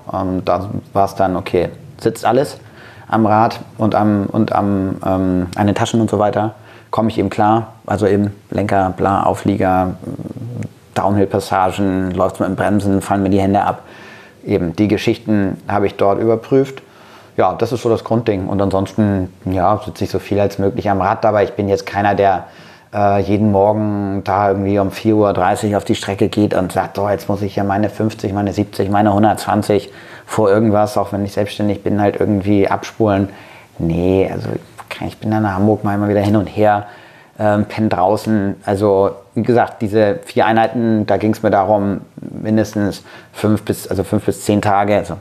Da 0.45 0.69
war 0.93 1.05
es 1.05 1.15
dann, 1.15 1.35
okay, 1.35 1.69
sitzt 1.99 2.25
alles 2.25 2.57
am 3.13 3.25
Rad 3.25 3.59
und, 3.77 3.95
am, 3.95 4.25
und 4.25 4.51
am, 4.51 4.97
ähm, 5.05 5.47
an 5.55 5.67
den 5.67 5.75
Taschen 5.75 6.01
und 6.01 6.09
so 6.09 6.19
weiter. 6.19 6.55
Komme 6.91 7.09
ich 7.09 7.17
eben 7.17 7.29
klar, 7.29 7.73
also 7.85 8.05
eben 8.05 8.35
Lenker, 8.49 8.93
bla, 8.95 9.23
Auflieger, 9.23 9.95
Downhill-Passagen, 10.93 12.11
läuft 12.11 12.39
mit 12.39 12.49
dem 12.49 12.55
Bremsen, 12.55 13.01
fallen 13.01 13.23
mir 13.23 13.29
die 13.29 13.39
Hände 13.39 13.63
ab. 13.63 13.81
Eben 14.45 14.75
die 14.75 14.87
Geschichten 14.87 15.61
habe 15.67 15.87
ich 15.87 15.95
dort 15.95 16.19
überprüft. 16.19 16.81
Ja, 17.35 17.53
das 17.53 17.71
ist 17.71 17.81
so 17.81 17.89
das 17.89 18.03
Grundding. 18.03 18.47
Und 18.47 18.61
ansonsten, 18.61 19.33
ja, 19.45 19.81
sitze 19.83 20.03
ich 20.03 20.11
so 20.11 20.19
viel 20.19 20.39
als 20.39 20.59
möglich 20.59 20.89
am 20.89 21.01
Rad 21.01 21.23
dabei. 21.23 21.45
Ich 21.45 21.53
bin 21.53 21.67
jetzt 21.67 21.85
keiner, 21.85 22.13
der 22.13 22.45
äh, 22.93 23.19
jeden 23.21 23.51
Morgen 23.51 24.21
da 24.23 24.49
irgendwie 24.49 24.77
um 24.77 24.89
4.30 24.89 25.71
Uhr 25.71 25.77
auf 25.77 25.85
die 25.85 25.95
Strecke 25.95 26.29
geht 26.29 26.53
und 26.53 26.71
sagt, 26.71 26.97
so, 26.97 27.09
jetzt 27.09 27.27
muss 27.27 27.41
ich 27.41 27.55
ja 27.55 27.63
meine 27.63 27.89
50, 27.89 28.33
meine 28.33 28.53
70, 28.53 28.89
meine 28.89 29.09
120 29.09 29.91
vor 30.33 30.49
irgendwas, 30.49 30.97
auch 30.97 31.11
wenn 31.11 31.23
ich 31.23 31.33
selbstständig 31.33 31.83
bin, 31.83 32.01
halt 32.01 32.19
irgendwie 32.19 32.67
abspulen. 32.67 33.29
Nee, 33.77 34.27
also 34.33 34.49
ich 35.05 35.17
bin 35.19 35.29
dann 35.29 35.43
nach 35.43 35.53
Hamburg 35.53 35.83
mal 35.83 35.93
immer 35.93 36.09
wieder 36.09 36.21
hin 36.21 36.35
und 36.35 36.47
her, 36.47 36.87
ähm, 37.37 37.65
penn 37.65 37.87
draußen. 37.87 38.55
Also 38.65 39.11
wie 39.35 39.43
gesagt, 39.43 39.83
diese 39.83 40.19
vier 40.25 40.47
Einheiten, 40.47 41.05
da 41.05 41.17
ging 41.17 41.33
es 41.33 41.43
mir 41.43 41.51
darum, 41.51 42.01
mindestens 42.15 43.03
fünf 43.31 43.61
bis, 43.61 43.87
also 43.87 44.03
fünf 44.03 44.25
bis 44.25 44.43
zehn 44.43 44.59
Tage, 44.59 44.97
also 44.97 45.17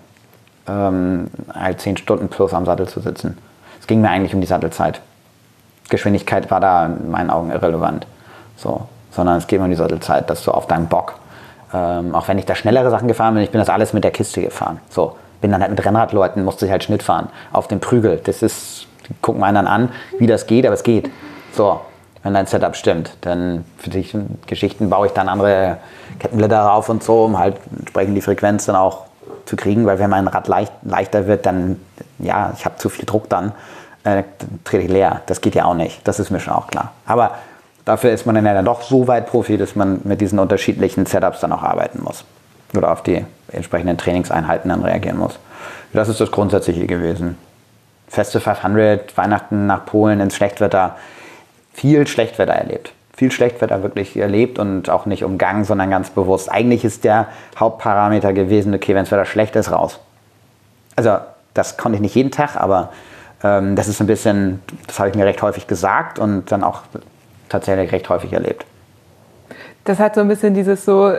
ähm, 0.66 1.26
halt 1.52 1.82
zehn 1.82 1.98
Stunden 1.98 2.28
plus 2.28 2.54
am 2.54 2.64
Sattel 2.64 2.88
zu 2.88 3.00
sitzen. 3.00 3.36
Es 3.80 3.86
ging 3.86 4.00
mir 4.00 4.08
eigentlich 4.08 4.34
um 4.34 4.40
die 4.40 4.46
Sattelzeit. 4.46 5.02
Geschwindigkeit 5.90 6.50
war 6.50 6.60
da 6.60 6.86
in 6.86 7.10
meinen 7.10 7.28
Augen 7.28 7.50
irrelevant. 7.50 8.06
So, 8.56 8.86
sondern 9.10 9.36
es 9.36 9.46
geht 9.46 9.60
um 9.60 9.68
die 9.68 9.76
Sattelzeit, 9.76 10.30
dass 10.30 10.42
du 10.42 10.52
auf 10.52 10.68
deinem 10.68 10.86
Bock, 10.86 11.16
ähm, 11.74 12.14
auch 12.14 12.28
wenn 12.28 12.38
ich 12.38 12.46
da 12.46 12.54
schnellere 12.54 12.90
Sachen 12.90 13.08
gefahren 13.08 13.34
bin, 13.34 13.42
ich 13.42 13.50
bin 13.50 13.58
das 13.58 13.68
alles 13.68 13.92
mit 13.92 14.04
der 14.04 14.10
Kiste 14.10 14.42
gefahren. 14.42 14.80
So, 14.90 15.16
bin 15.40 15.50
dann 15.50 15.60
halt 15.60 15.70
mit 15.70 15.84
Rennradleuten, 15.84 16.44
musste 16.44 16.66
ich 16.66 16.72
halt 16.72 16.84
Schnitt 16.84 17.02
fahren. 17.02 17.28
Auf 17.52 17.68
dem 17.68 17.80
Prügel. 17.80 18.20
Das 18.24 18.42
ist, 18.42 18.86
gucken 19.20 19.42
einen 19.42 19.54
dann 19.56 19.66
an, 19.66 19.88
wie 20.18 20.26
das 20.26 20.46
geht, 20.46 20.66
aber 20.66 20.74
es 20.74 20.82
geht. 20.82 21.10
So, 21.52 21.80
wenn 22.22 22.34
dein 22.34 22.46
Setup 22.46 22.76
stimmt. 22.76 23.16
Dann 23.22 23.64
für 23.78 23.90
die 23.90 24.06
Geschichten 24.46 24.90
baue 24.90 25.06
ich 25.08 25.12
dann 25.12 25.28
andere 25.28 25.78
Kettenblätter 26.18 26.60
rauf 26.60 26.88
und 26.88 27.02
so, 27.02 27.24
um 27.24 27.38
halt 27.38 27.56
entsprechend 27.78 28.16
die 28.16 28.22
Frequenz 28.22 28.66
dann 28.66 28.76
auch 28.76 29.04
zu 29.44 29.56
kriegen, 29.56 29.86
weil 29.86 29.98
wenn 29.98 30.10
mein 30.10 30.28
Rad 30.28 30.48
leicht, 30.48 30.72
leichter 30.82 31.26
wird, 31.26 31.46
dann, 31.46 31.80
ja, 32.18 32.52
ich 32.56 32.64
habe 32.64 32.76
zu 32.76 32.88
viel 32.88 33.04
Druck 33.04 33.28
dann, 33.28 33.52
äh, 34.04 34.22
trete 34.64 34.84
ich 34.84 34.90
leer. 34.90 35.22
Das 35.26 35.40
geht 35.40 35.54
ja 35.54 35.64
auch 35.64 35.74
nicht. 35.74 36.06
Das 36.06 36.20
ist 36.20 36.30
mir 36.30 36.40
schon 36.40 36.54
auch 36.54 36.68
klar. 36.68 36.92
Aber 37.06 37.32
dafür 37.84 38.10
ist 38.12 38.26
man 38.26 38.34
dann 38.34 38.44
ja 38.44 38.62
doch 38.62 38.82
so 38.82 39.08
weit 39.08 39.26
Profi, 39.26 39.56
dass 39.56 39.76
man 39.76 40.00
mit 40.04 40.20
diesen 40.20 40.38
unterschiedlichen 40.38 41.06
Setups 41.06 41.40
dann 41.40 41.52
auch 41.52 41.62
arbeiten 41.62 42.02
muss. 42.02 42.24
Oder 42.76 42.92
auf 42.92 43.02
die 43.02 43.24
entsprechenden 43.50 43.98
Trainingseinheiten 43.98 44.70
dann 44.70 44.82
reagieren 44.82 45.18
muss. 45.18 45.38
Das 45.92 46.08
ist 46.08 46.20
das 46.20 46.30
Grundsätzliche 46.30 46.86
gewesen. 46.86 47.36
Feste 48.08 48.40
500, 48.40 49.16
Weihnachten 49.16 49.66
nach 49.66 49.84
Polen 49.84 50.20
ins 50.20 50.36
Schlechtwetter. 50.36 50.96
viel 51.74 52.06
Schlechtwetter 52.06 52.52
erlebt. 52.52 52.92
Viel 53.14 53.30
Schlechtwetter 53.30 53.82
wirklich 53.82 54.16
erlebt 54.16 54.58
und 54.58 54.88
auch 54.88 55.06
nicht 55.06 55.24
umgangen, 55.24 55.64
sondern 55.64 55.90
ganz 55.90 56.10
bewusst. 56.10 56.50
Eigentlich 56.50 56.84
ist 56.84 57.04
der 57.04 57.26
Hauptparameter 57.58 58.32
gewesen, 58.32 58.74
okay, 58.74 58.94
wenn 58.94 59.04
das 59.04 59.12
Wetter 59.12 59.24
schlecht 59.26 59.56
ist, 59.56 59.70
raus. 59.70 59.98
Also 60.96 61.18
das 61.54 61.76
konnte 61.76 61.96
ich 61.96 62.02
nicht 62.02 62.14
jeden 62.14 62.30
Tag, 62.30 62.56
aber 62.56 62.90
ähm, 63.42 63.76
das 63.76 63.88
ist 63.88 64.00
ein 64.00 64.06
bisschen, 64.06 64.62
das 64.86 64.98
habe 64.98 65.10
ich 65.10 65.14
mir 65.14 65.26
recht 65.26 65.42
häufig 65.42 65.66
gesagt 65.66 66.18
und 66.18 66.50
dann 66.52 66.64
auch 66.64 66.82
tatsächlich 67.52 67.92
recht 67.92 68.08
häufig 68.08 68.32
erlebt. 68.32 68.66
Das 69.84 69.98
hat 69.98 70.14
so 70.14 70.20
ein 70.20 70.28
bisschen 70.28 70.54
dieses 70.54 70.84
so. 70.84 71.12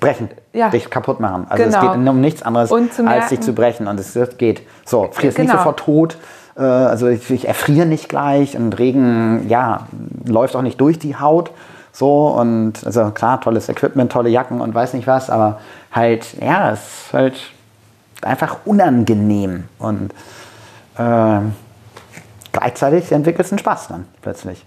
Brechen, 0.00 0.30
Ja. 0.52 0.70
dich 0.70 0.88
kaputt 0.88 1.20
machen. 1.20 1.46
Also 1.48 1.64
Genau. 1.64 1.76
es 1.76 1.82
geht 1.82 2.08
um 2.08 2.20
nichts 2.20 2.42
anderes, 2.42 2.72
als 2.72 3.28
dich 3.28 3.40
zu 3.40 3.52
brechen. 3.52 3.86
Und 3.86 4.00
es 4.00 4.18
geht. 4.38 4.62
So, 4.84 5.08
frierst 5.12 5.38
nicht 5.38 5.48
Genau. 5.48 5.58
sofort 5.58 5.80
tot. 5.80 6.16
Äh, 6.56 6.62
also 6.62 7.08
ich, 7.08 7.30
ich 7.30 7.46
erfriere 7.46 7.86
nicht 7.86 8.08
gleich 8.08 8.56
und 8.56 8.78
Regen, 8.78 9.46
ja, 9.48 9.86
läuft 10.24 10.56
auch 10.56 10.62
nicht 10.62 10.80
durch 10.80 10.98
die 10.98 11.16
Haut. 11.16 11.50
So 11.92 12.28
und 12.28 12.84
also 12.84 13.10
klar, 13.10 13.40
tolles 13.40 13.68
Equipment, 13.68 14.10
tolle 14.10 14.28
Jacken 14.28 14.60
und 14.60 14.74
weiß 14.74 14.94
nicht 14.94 15.06
was, 15.06 15.30
aber 15.30 15.60
halt, 15.92 16.26
ja, 16.40 16.72
es 16.72 16.80
ist 16.80 17.12
halt 17.12 17.34
einfach 18.22 18.56
unangenehm. 18.64 19.64
Und 19.78 20.12
äh, 20.98 21.38
gleichzeitig 22.52 23.12
entwickelst 23.12 23.50
du 23.50 23.54
einen 23.54 23.58
Spaß 23.60 23.88
dann 23.88 24.06
plötzlich. 24.22 24.64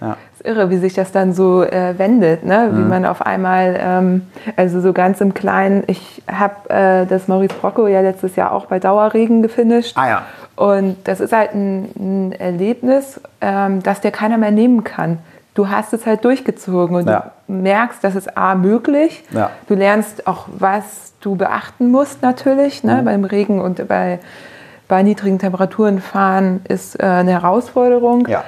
Ja. 0.00 0.16
ist 0.32 0.46
irre, 0.46 0.70
wie 0.70 0.76
sich 0.78 0.94
das 0.94 1.12
dann 1.12 1.32
so 1.32 1.62
äh, 1.62 1.98
wendet, 1.98 2.44
ne? 2.44 2.70
wie 2.72 2.80
man 2.80 3.04
auf 3.04 3.24
einmal, 3.24 3.76
ähm, 3.80 4.22
also 4.56 4.80
so 4.80 4.92
ganz 4.92 5.20
im 5.20 5.34
Kleinen, 5.34 5.82
ich 5.86 6.22
habe 6.30 6.70
äh, 6.70 7.06
das 7.06 7.28
Maurice 7.28 7.54
Brocco 7.60 7.86
ja 7.86 8.00
letztes 8.00 8.36
Jahr 8.36 8.52
auch 8.52 8.66
bei 8.66 8.78
Dauerregen 8.78 9.42
gefinisht. 9.42 9.96
Ah 9.98 10.08
ja. 10.08 10.22
Und 10.56 10.96
das 11.04 11.20
ist 11.20 11.32
halt 11.32 11.54
ein, 11.54 11.88
ein 11.98 12.32
Erlebnis, 12.32 13.20
ähm, 13.40 13.82
das 13.82 14.00
dir 14.00 14.10
keiner 14.10 14.38
mehr 14.38 14.50
nehmen 14.50 14.84
kann. 14.84 15.18
Du 15.54 15.68
hast 15.68 15.92
es 15.92 16.06
halt 16.06 16.24
durchgezogen 16.24 16.96
und 16.96 17.08
Ja. 17.08 17.32
du 17.48 17.52
merkst, 17.54 18.02
das 18.04 18.14
ist 18.14 18.36
A 18.36 18.54
möglich. 18.54 19.24
Ja. 19.32 19.50
Du 19.66 19.74
lernst 19.74 20.26
auch, 20.28 20.46
was 20.56 21.12
du 21.20 21.34
beachten 21.34 21.90
musst 21.90 22.22
natürlich. 22.22 22.84
Mhm. 22.84 22.90
Ne? 22.90 23.02
Beim 23.04 23.24
Regen 23.24 23.60
und 23.60 23.88
bei, 23.88 24.20
bei 24.86 25.02
niedrigen 25.02 25.38
Temperaturen 25.40 26.00
fahren 26.00 26.60
ist 26.68 27.00
äh, 27.00 27.06
eine 27.06 27.32
Herausforderung. 27.32 28.28
Ja. 28.28 28.44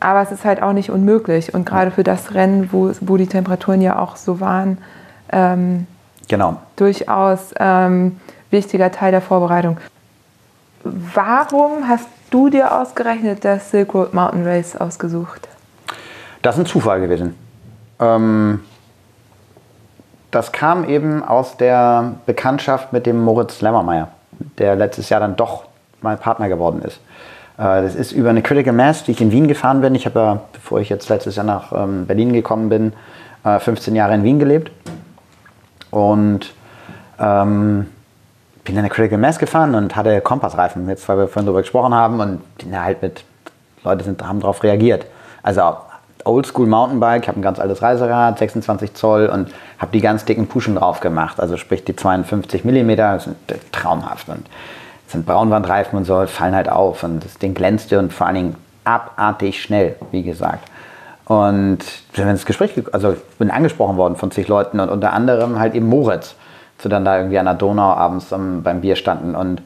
Aber 0.00 0.22
es 0.22 0.32
ist 0.32 0.44
halt 0.44 0.62
auch 0.62 0.72
nicht 0.72 0.90
unmöglich. 0.90 1.54
Und 1.54 1.66
gerade 1.66 1.90
für 1.90 2.02
das 2.02 2.34
Rennen, 2.34 2.70
wo, 2.72 2.90
wo 3.00 3.16
die 3.16 3.26
Temperaturen 3.26 3.82
ja 3.82 3.98
auch 3.98 4.16
so 4.16 4.40
waren, 4.40 4.78
ähm, 5.32 5.86
Genau. 6.28 6.56
durchaus 6.76 7.52
ähm, 7.58 8.18
wichtiger 8.50 8.90
Teil 8.90 9.10
der 9.10 9.20
Vorbereitung. 9.20 9.78
Warum 10.82 11.88
hast 11.88 12.06
du 12.30 12.48
dir 12.48 12.72
ausgerechnet 12.80 13.44
das 13.44 13.70
Silk 13.70 13.92
Road 13.94 14.14
Mountain 14.14 14.46
Race 14.46 14.76
ausgesucht? 14.76 15.48
Das 16.42 16.54
ist 16.56 16.60
ein 16.62 16.66
Zufall 16.66 17.00
gewesen. 17.00 17.34
Ähm, 17.98 18.60
das 20.30 20.52
kam 20.52 20.88
eben 20.88 21.22
aus 21.22 21.56
der 21.56 22.14
Bekanntschaft 22.24 22.92
mit 22.92 23.04
dem 23.04 23.22
Moritz 23.22 23.60
Lemmermeier, 23.60 24.08
der 24.58 24.76
letztes 24.76 25.08
Jahr 25.08 25.20
dann 25.20 25.36
doch 25.36 25.64
mein 26.00 26.18
Partner 26.18 26.48
geworden 26.48 26.80
ist. 26.82 27.00
Äh, 27.60 27.82
das 27.82 27.94
ist 27.94 28.12
über 28.12 28.30
eine 28.30 28.42
Critical 28.42 28.72
Mass, 28.72 29.04
die 29.04 29.12
ich 29.12 29.20
in 29.20 29.30
Wien 29.30 29.46
gefahren 29.46 29.82
bin. 29.82 29.94
Ich 29.94 30.06
habe 30.06 30.18
ja, 30.18 30.40
bevor 30.52 30.80
ich 30.80 30.88
jetzt 30.88 31.08
letztes 31.08 31.36
Jahr 31.36 31.44
nach 31.44 31.72
ähm, 31.72 32.06
Berlin 32.06 32.32
gekommen 32.32 32.70
bin, 32.70 32.94
äh, 33.44 33.58
15 33.58 33.94
Jahre 33.94 34.14
in 34.14 34.24
Wien 34.24 34.38
gelebt. 34.38 34.72
Und 35.90 36.52
ähm, 37.18 37.86
bin 38.64 38.74
dann 38.74 38.84
eine 38.84 38.88
Critical 38.88 39.18
Mass 39.18 39.38
gefahren 39.38 39.74
und 39.74 39.94
hatte 39.94 40.20
Kompassreifen, 40.20 40.88
jetzt 40.88 41.08
weil 41.08 41.18
wir 41.18 41.28
vorhin 41.28 41.46
darüber 41.46 41.60
gesprochen 41.60 41.94
haben 41.94 42.20
und 42.20 42.40
die 42.60 42.76
halt 42.76 43.02
mit 43.02 43.24
Leute 43.84 44.04
sind, 44.04 44.22
haben 44.26 44.40
darauf 44.40 44.62
reagiert. 44.62 45.06
Also 45.42 45.62
Oldschool 46.24 46.66
Mountainbike, 46.66 47.28
habe 47.28 47.40
ein 47.40 47.42
ganz 47.42 47.58
altes 47.58 47.82
Reiserad, 47.82 48.38
26 48.38 48.94
Zoll 48.94 49.26
und 49.26 49.50
habe 49.78 49.90
die 49.92 50.00
ganz 50.00 50.24
dicken 50.26 50.46
Puschen 50.46 50.76
drauf 50.76 51.00
gemacht, 51.00 51.40
also 51.40 51.56
sprich 51.56 51.82
die 51.84 51.96
52 51.96 52.64
Millimeter, 52.64 53.18
sind 53.18 53.36
traumhaft 53.72 54.28
und 54.28 54.46
sind 55.12 55.26
Braunwandreifen 55.26 55.98
und 55.98 56.04
so, 56.04 56.24
fallen 56.26 56.54
halt 56.54 56.68
auf 56.68 57.02
und 57.02 57.24
das 57.24 57.38
Ding 57.38 57.54
glänzte 57.54 57.98
und 57.98 58.12
vor 58.12 58.26
allen 58.26 58.36
Dingen 58.36 58.56
abartig 58.84 59.62
schnell, 59.62 59.96
wie 60.10 60.22
gesagt. 60.22 60.68
Und 61.26 61.78
wir 62.12 62.24
sind 62.24 62.28
ins 62.30 62.46
Gespräch, 62.46 62.74
ge- 62.74 62.84
also 62.92 63.12
ich 63.12 63.20
bin 63.38 63.50
angesprochen 63.50 63.96
worden 63.96 64.16
von 64.16 64.30
zig 64.30 64.48
Leuten 64.48 64.80
und 64.80 64.88
unter 64.88 65.12
anderem 65.12 65.58
halt 65.58 65.74
eben 65.74 65.88
Moritz, 65.88 66.34
zu 66.78 66.88
dann 66.88 67.04
da 67.04 67.18
irgendwie 67.18 67.38
an 67.38 67.44
der 67.44 67.54
Donau 67.54 67.92
abends 67.92 68.32
am- 68.32 68.62
beim 68.62 68.80
Bier 68.80 68.96
standen 68.96 69.34
und 69.34 69.60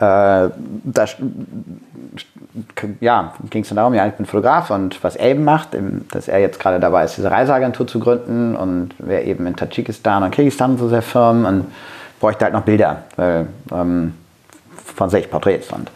da 0.00 1.04
ja, 3.00 3.32
ging 3.50 3.62
es 3.62 3.68
dann 3.68 3.76
darum, 3.76 3.94
ja, 3.94 4.06
ich 4.06 4.14
bin 4.14 4.26
Fotograf 4.26 4.70
und 4.70 5.02
was 5.02 5.16
eben 5.16 5.44
macht, 5.44 5.70
dass 6.12 6.28
er 6.28 6.38
jetzt 6.40 6.60
gerade 6.60 6.80
dabei 6.80 7.04
ist, 7.04 7.16
diese 7.16 7.30
Reiseagentur 7.30 7.86
zu 7.86 7.98
gründen 8.00 8.56
und 8.56 8.90
wäre 8.98 9.22
eben 9.22 9.46
in 9.46 9.56
Tadschikistan 9.56 10.22
und 10.22 10.30
Kirgisistan 10.30 10.72
und 10.72 10.78
so 10.78 10.88
sehr 10.88 11.02
firm 11.02 11.44
und 11.44 11.66
bräuchte 12.20 12.44
halt 12.44 12.54
noch 12.54 12.62
Bilder 12.62 13.02
weil, 13.16 13.46
ähm, 13.72 14.14
von 14.98 15.08
sich, 15.08 15.30
Porträts 15.30 15.72
und 15.72 15.90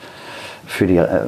für 0.67 0.87
die, 0.87 0.97
äh, 0.97 1.21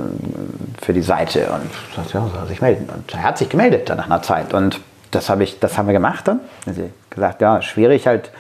für 0.81 0.93
die 0.93 1.03
Seite 1.03 1.49
und 1.53 2.05
ja, 2.13 2.21
soll 2.21 2.47
sich 2.49 2.63
melden. 2.63 2.89
Und 2.95 3.13
er 3.13 3.23
hat 3.23 3.37
sich 3.37 3.49
gemeldet 3.49 3.91
dann 3.91 3.99
nach 3.99 4.07
einer 4.07 4.23
Zeit 4.23 4.55
und 4.55 4.81
das, 5.11 5.29
habe 5.29 5.45
ich, 5.45 5.61
das 5.61 5.77
haben 5.77 5.87
wir 5.87 5.93
gemacht 5.93 6.27
dann. 6.27 6.41
Also 6.67 6.89
gesagt, 7.11 7.43
ja, 7.43 7.61
schwierig 7.61 8.07
halt 8.07 8.31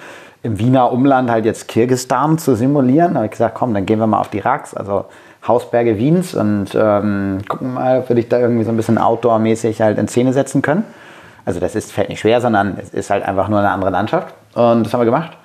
im 0.42 0.58
Wiener 0.58 0.92
Umland 0.92 1.30
halt 1.30 1.44
jetzt 1.44 1.68
Kirgisistan 1.68 2.38
zu 2.38 2.54
simulieren. 2.54 3.14
Da 3.14 3.16
habe 3.16 3.26
ich 3.26 3.32
gesagt, 3.32 3.54
komm, 3.54 3.74
dann 3.74 3.86
gehen 3.86 3.98
wir 3.98 4.06
mal 4.06 4.20
auf 4.20 4.28
die 4.28 4.40
Raks, 4.40 4.74
also 4.74 5.06
Hausberge 5.46 5.98
Wiens 5.98 6.34
und 6.34 6.74
ähm, 6.74 7.40
gucken 7.48 7.74
mal, 7.74 7.98
ob 7.98 8.08
wir 8.08 8.16
dich 8.16 8.28
da 8.28 8.38
irgendwie 8.38 8.64
so 8.64 8.70
ein 8.70 8.76
bisschen 8.76 8.98
outdoor-mäßig 8.98 9.80
halt 9.82 9.98
in 9.98 10.08
Szene 10.08 10.32
setzen 10.32 10.62
können. 10.62 10.84
Also 11.44 11.60
das 11.60 11.74
ist, 11.74 11.92
fällt 11.92 12.08
nicht 12.08 12.20
schwer, 12.20 12.40
sondern 12.40 12.78
es 12.80 12.90
ist 12.90 13.10
halt 13.10 13.24
einfach 13.24 13.48
nur 13.48 13.58
eine 13.58 13.70
andere 13.70 13.90
Landschaft. 13.90 14.34
Und 14.54 14.84
das 14.84 14.92
haben 14.92 15.00
wir 15.00 15.06
gemacht. 15.06 15.36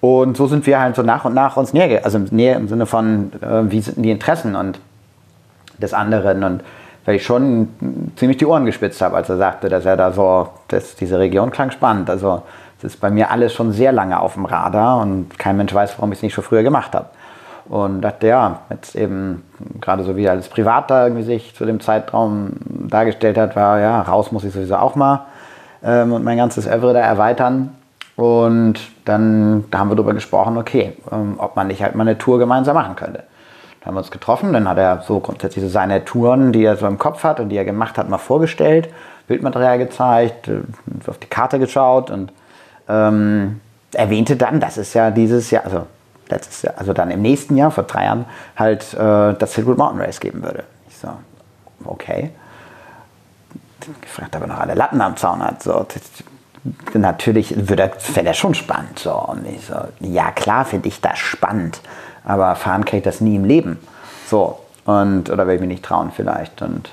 Und 0.00 0.36
so 0.36 0.46
sind 0.46 0.66
wir 0.66 0.80
halt 0.80 0.96
so 0.96 1.02
nach 1.02 1.24
und 1.24 1.34
nach 1.34 1.56
uns 1.56 1.72
näher, 1.72 2.04
also 2.04 2.18
näher 2.18 2.56
im 2.56 2.68
Sinne 2.68 2.86
von, 2.86 3.32
äh, 3.42 3.70
wie 3.70 3.80
sind 3.80 4.02
die 4.02 4.10
Interessen 4.10 4.56
und 4.56 4.80
des 5.78 5.92
anderen. 5.92 6.42
Und 6.42 6.62
weil 7.04 7.16
ich 7.16 7.24
schon 7.24 7.68
ziemlich 8.16 8.38
die 8.38 8.46
Ohren 8.46 8.66
gespitzt 8.66 9.00
habe, 9.02 9.16
als 9.16 9.28
er 9.28 9.36
sagte, 9.36 9.68
dass 9.68 9.84
er 9.84 9.96
da 9.96 10.12
so, 10.12 10.48
dass 10.68 10.96
diese 10.96 11.18
Region 11.18 11.50
klang 11.50 11.70
spannend. 11.70 12.08
Also 12.08 12.42
es 12.78 12.84
ist 12.84 13.00
bei 13.00 13.10
mir 13.10 13.30
alles 13.30 13.52
schon 13.52 13.72
sehr 13.72 13.92
lange 13.92 14.20
auf 14.20 14.34
dem 14.34 14.44
Radar 14.44 15.00
und 15.00 15.38
kein 15.38 15.56
Mensch 15.56 15.74
weiß, 15.74 15.98
warum 15.98 16.12
ich 16.12 16.18
es 16.18 16.22
nicht 16.22 16.34
schon 16.34 16.44
früher 16.44 16.62
gemacht 16.62 16.94
habe. 16.94 17.06
Und 17.68 18.00
dachte, 18.00 18.26
ja, 18.26 18.60
jetzt 18.70 18.96
eben 18.96 19.44
gerade 19.80 20.02
so 20.02 20.16
wie 20.16 20.28
als 20.28 20.48
Privat 20.48 20.90
da 20.90 21.04
irgendwie 21.04 21.22
sich 21.22 21.54
zu 21.54 21.64
dem 21.64 21.80
Zeitraum 21.80 22.52
dargestellt 22.88 23.38
hat, 23.38 23.54
war 23.54 23.78
ja, 23.78 24.00
raus 24.02 24.32
muss 24.32 24.44
ich 24.44 24.52
sowieso 24.52 24.76
auch 24.76 24.96
mal 24.96 25.26
ähm, 25.82 26.12
und 26.12 26.24
mein 26.24 26.36
ganzes 26.36 26.66
Övre 26.66 26.94
da 26.94 27.00
erweitern. 27.00 27.76
Und 28.16 28.80
dann 29.04 29.64
da 29.70 29.78
haben 29.78 29.88
wir 29.88 29.96
darüber 29.96 30.14
gesprochen, 30.14 30.58
okay, 30.58 30.92
ähm, 31.10 31.34
ob 31.38 31.56
man 31.56 31.68
nicht 31.68 31.82
halt 31.82 31.94
mal 31.94 32.02
eine 32.02 32.18
Tour 32.18 32.38
gemeinsam 32.38 32.74
machen 32.74 32.96
könnte. 32.96 33.24
Dann 33.80 33.86
haben 33.86 33.94
wir 33.94 34.00
uns 34.00 34.10
getroffen, 34.10 34.52
dann 34.52 34.68
hat 34.68 34.76
er 34.76 35.02
so 35.06 35.20
grundsätzlich 35.20 35.64
so 35.64 35.70
seine 35.70 36.04
Touren, 36.04 36.52
die 36.52 36.64
er 36.64 36.76
so 36.76 36.86
im 36.86 36.98
Kopf 36.98 37.24
hat 37.24 37.40
und 37.40 37.48
die 37.48 37.56
er 37.56 37.64
gemacht 37.64 37.96
hat, 37.96 38.10
mal 38.10 38.18
vorgestellt, 38.18 38.90
Bildmaterial 39.26 39.78
gezeigt, 39.78 40.48
äh, 40.48 40.60
auf 41.06 41.18
die 41.18 41.28
Karte 41.28 41.58
geschaut 41.58 42.10
und 42.10 42.32
ähm, 42.88 43.60
erwähnte 43.92 44.36
dann, 44.36 44.60
das 44.60 44.76
ist 44.76 44.94
ja 44.94 45.10
dieses 45.10 45.50
Jahr, 45.50 45.64
also 45.64 45.86
letztes 46.28 46.62
Jahr, 46.62 46.74
also 46.76 46.92
dann 46.92 47.10
im 47.10 47.22
nächsten 47.22 47.56
Jahr, 47.56 47.70
vor 47.70 47.84
drei 47.84 48.04
Jahren, 48.04 48.24
halt 48.56 48.92
äh, 48.94 49.34
das 49.34 49.54
Silkwood 49.54 49.78
Mountain 49.78 50.02
Race 50.02 50.20
geben 50.20 50.42
würde. 50.42 50.64
Ich 50.88 50.96
so, 50.96 51.08
okay. 51.84 52.30
Gefragt, 54.02 54.36
ob 54.36 54.42
er 54.42 54.48
noch 54.48 54.60
alle 54.60 54.74
Latten 54.74 55.00
am 55.00 55.16
Zaun 55.16 55.42
hat. 55.42 55.62
So, 55.62 55.86
natürlich 56.94 57.68
würde 57.68 57.90
fände 57.98 58.30
er 58.30 58.34
schon 58.34 58.54
spannend. 58.54 58.98
So. 58.98 59.12
Und 59.12 59.46
ich 59.46 59.66
so, 59.66 59.74
ja 60.00 60.30
klar 60.30 60.64
finde 60.64 60.88
ich 60.88 61.00
das 61.00 61.18
spannend, 61.18 61.80
aber 62.24 62.54
fahren 62.54 62.84
kann 62.84 62.98
ich 62.98 63.04
das 63.04 63.20
nie 63.20 63.36
im 63.36 63.44
Leben. 63.44 63.78
So, 64.26 64.58
und, 64.84 65.30
oder 65.30 65.46
werde 65.46 65.54
ich 65.54 65.60
mich 65.60 65.68
nicht 65.68 65.84
trauen 65.84 66.10
vielleicht. 66.14 66.62
Und 66.62 66.90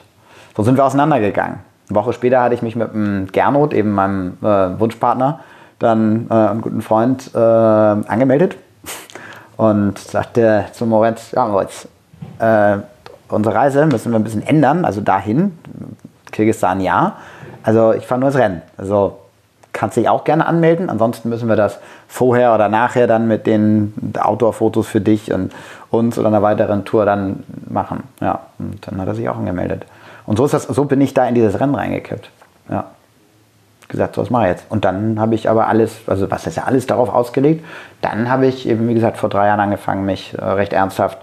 so 0.56 0.64
sind 0.64 0.78
wir 0.78 0.86
auseinandergegangen. 0.86 1.60
Eine 1.90 1.96
Woche 1.96 2.14
später 2.14 2.42
hatte 2.42 2.56
ich 2.56 2.62
mich 2.62 2.76
mit 2.76 2.94
dem 2.94 3.28
Gernot, 3.32 3.74
eben 3.74 3.92
meinem 3.92 4.38
äh, 4.42 4.80
Wunschpartner, 4.80 5.40
dann 5.80 6.28
äh, 6.30 6.34
einem 6.34 6.62
guten 6.62 6.82
Freund, 6.82 7.32
äh, 7.34 7.38
angemeldet 7.38 8.58
und 9.58 9.98
sagte 9.98 10.66
zu 10.74 10.86
Moritz, 10.86 11.32
ja 11.32 11.46
Moritz, 11.46 11.88
äh, 12.40 12.78
unsere 13.30 13.56
Reise 13.56 13.86
müssen 13.86 14.12
wir 14.12 14.20
ein 14.20 14.24
bisschen 14.24 14.46
ändern, 14.46 14.84
also 14.84 15.02
dahin, 15.02 15.58
Kirgisistan 16.32 16.82
ja, 16.82 17.18
also 17.64 17.94
ich 17.94 18.06
fahre 18.06 18.22
nur 18.22 18.32
das 18.32 18.40
Rennen, 18.40 18.62
also 18.78 19.20
kannst 19.78 19.96
dich 19.96 20.10
auch 20.10 20.24
gerne 20.24 20.48
anmelden, 20.48 20.90
ansonsten 20.90 21.30
müssen 21.30 21.48
wir 21.48 21.56
das 21.56 21.78
vorher 22.08 22.56
oder 22.56 22.68
nachher 22.68 23.06
dann 23.06 23.28
mit 23.28 23.46
den 23.46 23.94
Outdoor-Fotos 24.20 24.88
für 24.88 25.02
dich 25.02 25.32
und 25.32 25.54
uns 25.92 26.18
oder 26.18 26.30
einer 26.30 26.42
weiteren 26.42 26.84
Tour 26.84 27.06
dann 27.06 27.44
machen, 27.70 28.04
ja, 28.20 28.40
und 28.58 28.86
dann 28.88 29.00
hat 29.00 29.08
er 29.08 29.14
sich 29.16 29.30
auch 29.30 29.38
angemeldet. 29.38 29.86
Und 30.26 30.38
so, 30.38 30.46
ist 30.46 30.54
das, 30.54 30.64
so 30.64 30.86
bin 30.86 31.00
ich 31.00 31.14
da 31.14 31.28
in 31.28 31.36
dieses 31.36 31.60
Rennen 31.60 31.76
reingekippt, 31.76 32.30
ja. 32.70 32.86
Gesagt, 33.88 34.16
so 34.16 34.22
was 34.22 34.30
mache 34.30 34.46
ich 34.46 34.50
jetzt. 34.50 34.66
Und 34.68 34.84
dann 34.84 35.18
habe 35.18 35.36
ich 35.36 35.50
aber 35.50 35.68
alles, 35.68 36.02
also 36.08 36.30
was 36.30 36.46
ist 36.46 36.58
ja 36.58 36.64
alles 36.64 36.88
darauf 36.88 37.08
ausgelegt, 37.08 37.64
dann 38.02 38.30
habe 38.30 38.48
ich 38.48 38.68
eben, 38.68 38.90
wie 38.90 38.94
gesagt, 38.94 39.18
vor 39.18 39.30
drei 39.30 39.48
Jahren 39.48 39.62
angefangen, 39.62 40.06
mich 40.06 40.34
äh, 40.34 40.44
recht 40.44 40.74
ernsthaft 40.74 41.20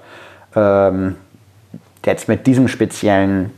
ähm, 0.55 1.17
jetzt 2.07 2.29
mit 2.29 2.47
diesem 2.47 2.69
speziellen 2.69 3.51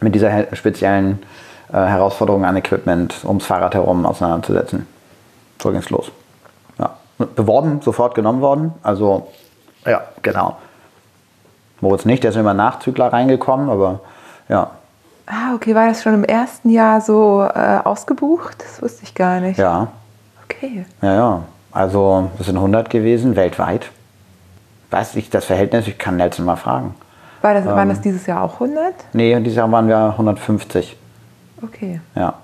mit 0.00 0.14
dieser 0.14 0.54
speziellen 0.54 1.18
äh, 1.72 1.76
Herausforderung 1.76 2.44
an 2.44 2.56
Equipment 2.56 3.24
ums 3.24 3.46
Fahrrad 3.46 3.74
herum 3.74 4.06
auseinanderzusetzen. 4.06 4.86
So 5.62 5.70
ging's 5.70 5.90
los. 5.90 6.10
Ja. 6.78 6.90
Beworben, 7.18 7.80
sofort 7.82 8.14
genommen 8.14 8.40
worden. 8.40 8.72
Also, 8.82 9.28
ja, 9.84 10.02
genau. 10.22 10.56
Moritz 11.80 12.04
nicht, 12.04 12.22
der 12.24 12.30
ist 12.30 12.36
immer 12.36 12.54
Nachzügler 12.54 13.12
reingekommen, 13.12 13.68
aber 13.70 14.00
ja, 14.48 14.70
Ah, 15.30 15.54
okay, 15.54 15.74
war 15.74 15.86
das 15.86 16.02
schon 16.02 16.14
im 16.14 16.24
ersten 16.24 16.70
Jahr 16.70 17.02
so 17.02 17.42
äh, 17.42 17.80
ausgebucht? 17.84 18.56
Das 18.66 18.80
wusste 18.80 19.02
ich 19.04 19.14
gar 19.14 19.40
nicht. 19.40 19.58
ja, 19.58 19.88
Okay. 20.44 20.86
ja, 21.02 21.14
ja. 21.14 21.42
Also, 21.70 22.30
das 22.38 22.46
sind 22.46 22.56
100 22.56 22.88
gewesen, 22.88 23.36
weltweit. 23.36 23.90
Weiß 24.90 25.14
ich 25.16 25.28
das 25.28 25.44
Verhältnis, 25.44 25.86
ich 25.86 25.98
kann 25.98 26.16
Nelson 26.16 26.46
mal 26.46 26.56
fragen. 26.56 26.94
War 27.42 27.52
das, 27.52 27.66
waren 27.66 27.78
Ähm. 27.82 27.88
das 27.90 28.00
dieses 28.00 28.24
Jahr 28.24 28.42
auch 28.42 28.54
100? 28.54 28.94
Nee, 29.12 29.38
dieses 29.40 29.58
Jahr 29.58 29.70
waren 29.70 29.86
wir 29.86 29.98
150. 29.98 30.96
Okay. 31.62 32.00
Ja. 32.14 32.34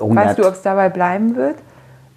100, 0.00 0.24
Weißt 0.26 0.38
du, 0.38 0.46
ob 0.46 0.54
es 0.54 0.62
dabei 0.62 0.88
bleiben 0.88 1.36
wird? 1.36 1.56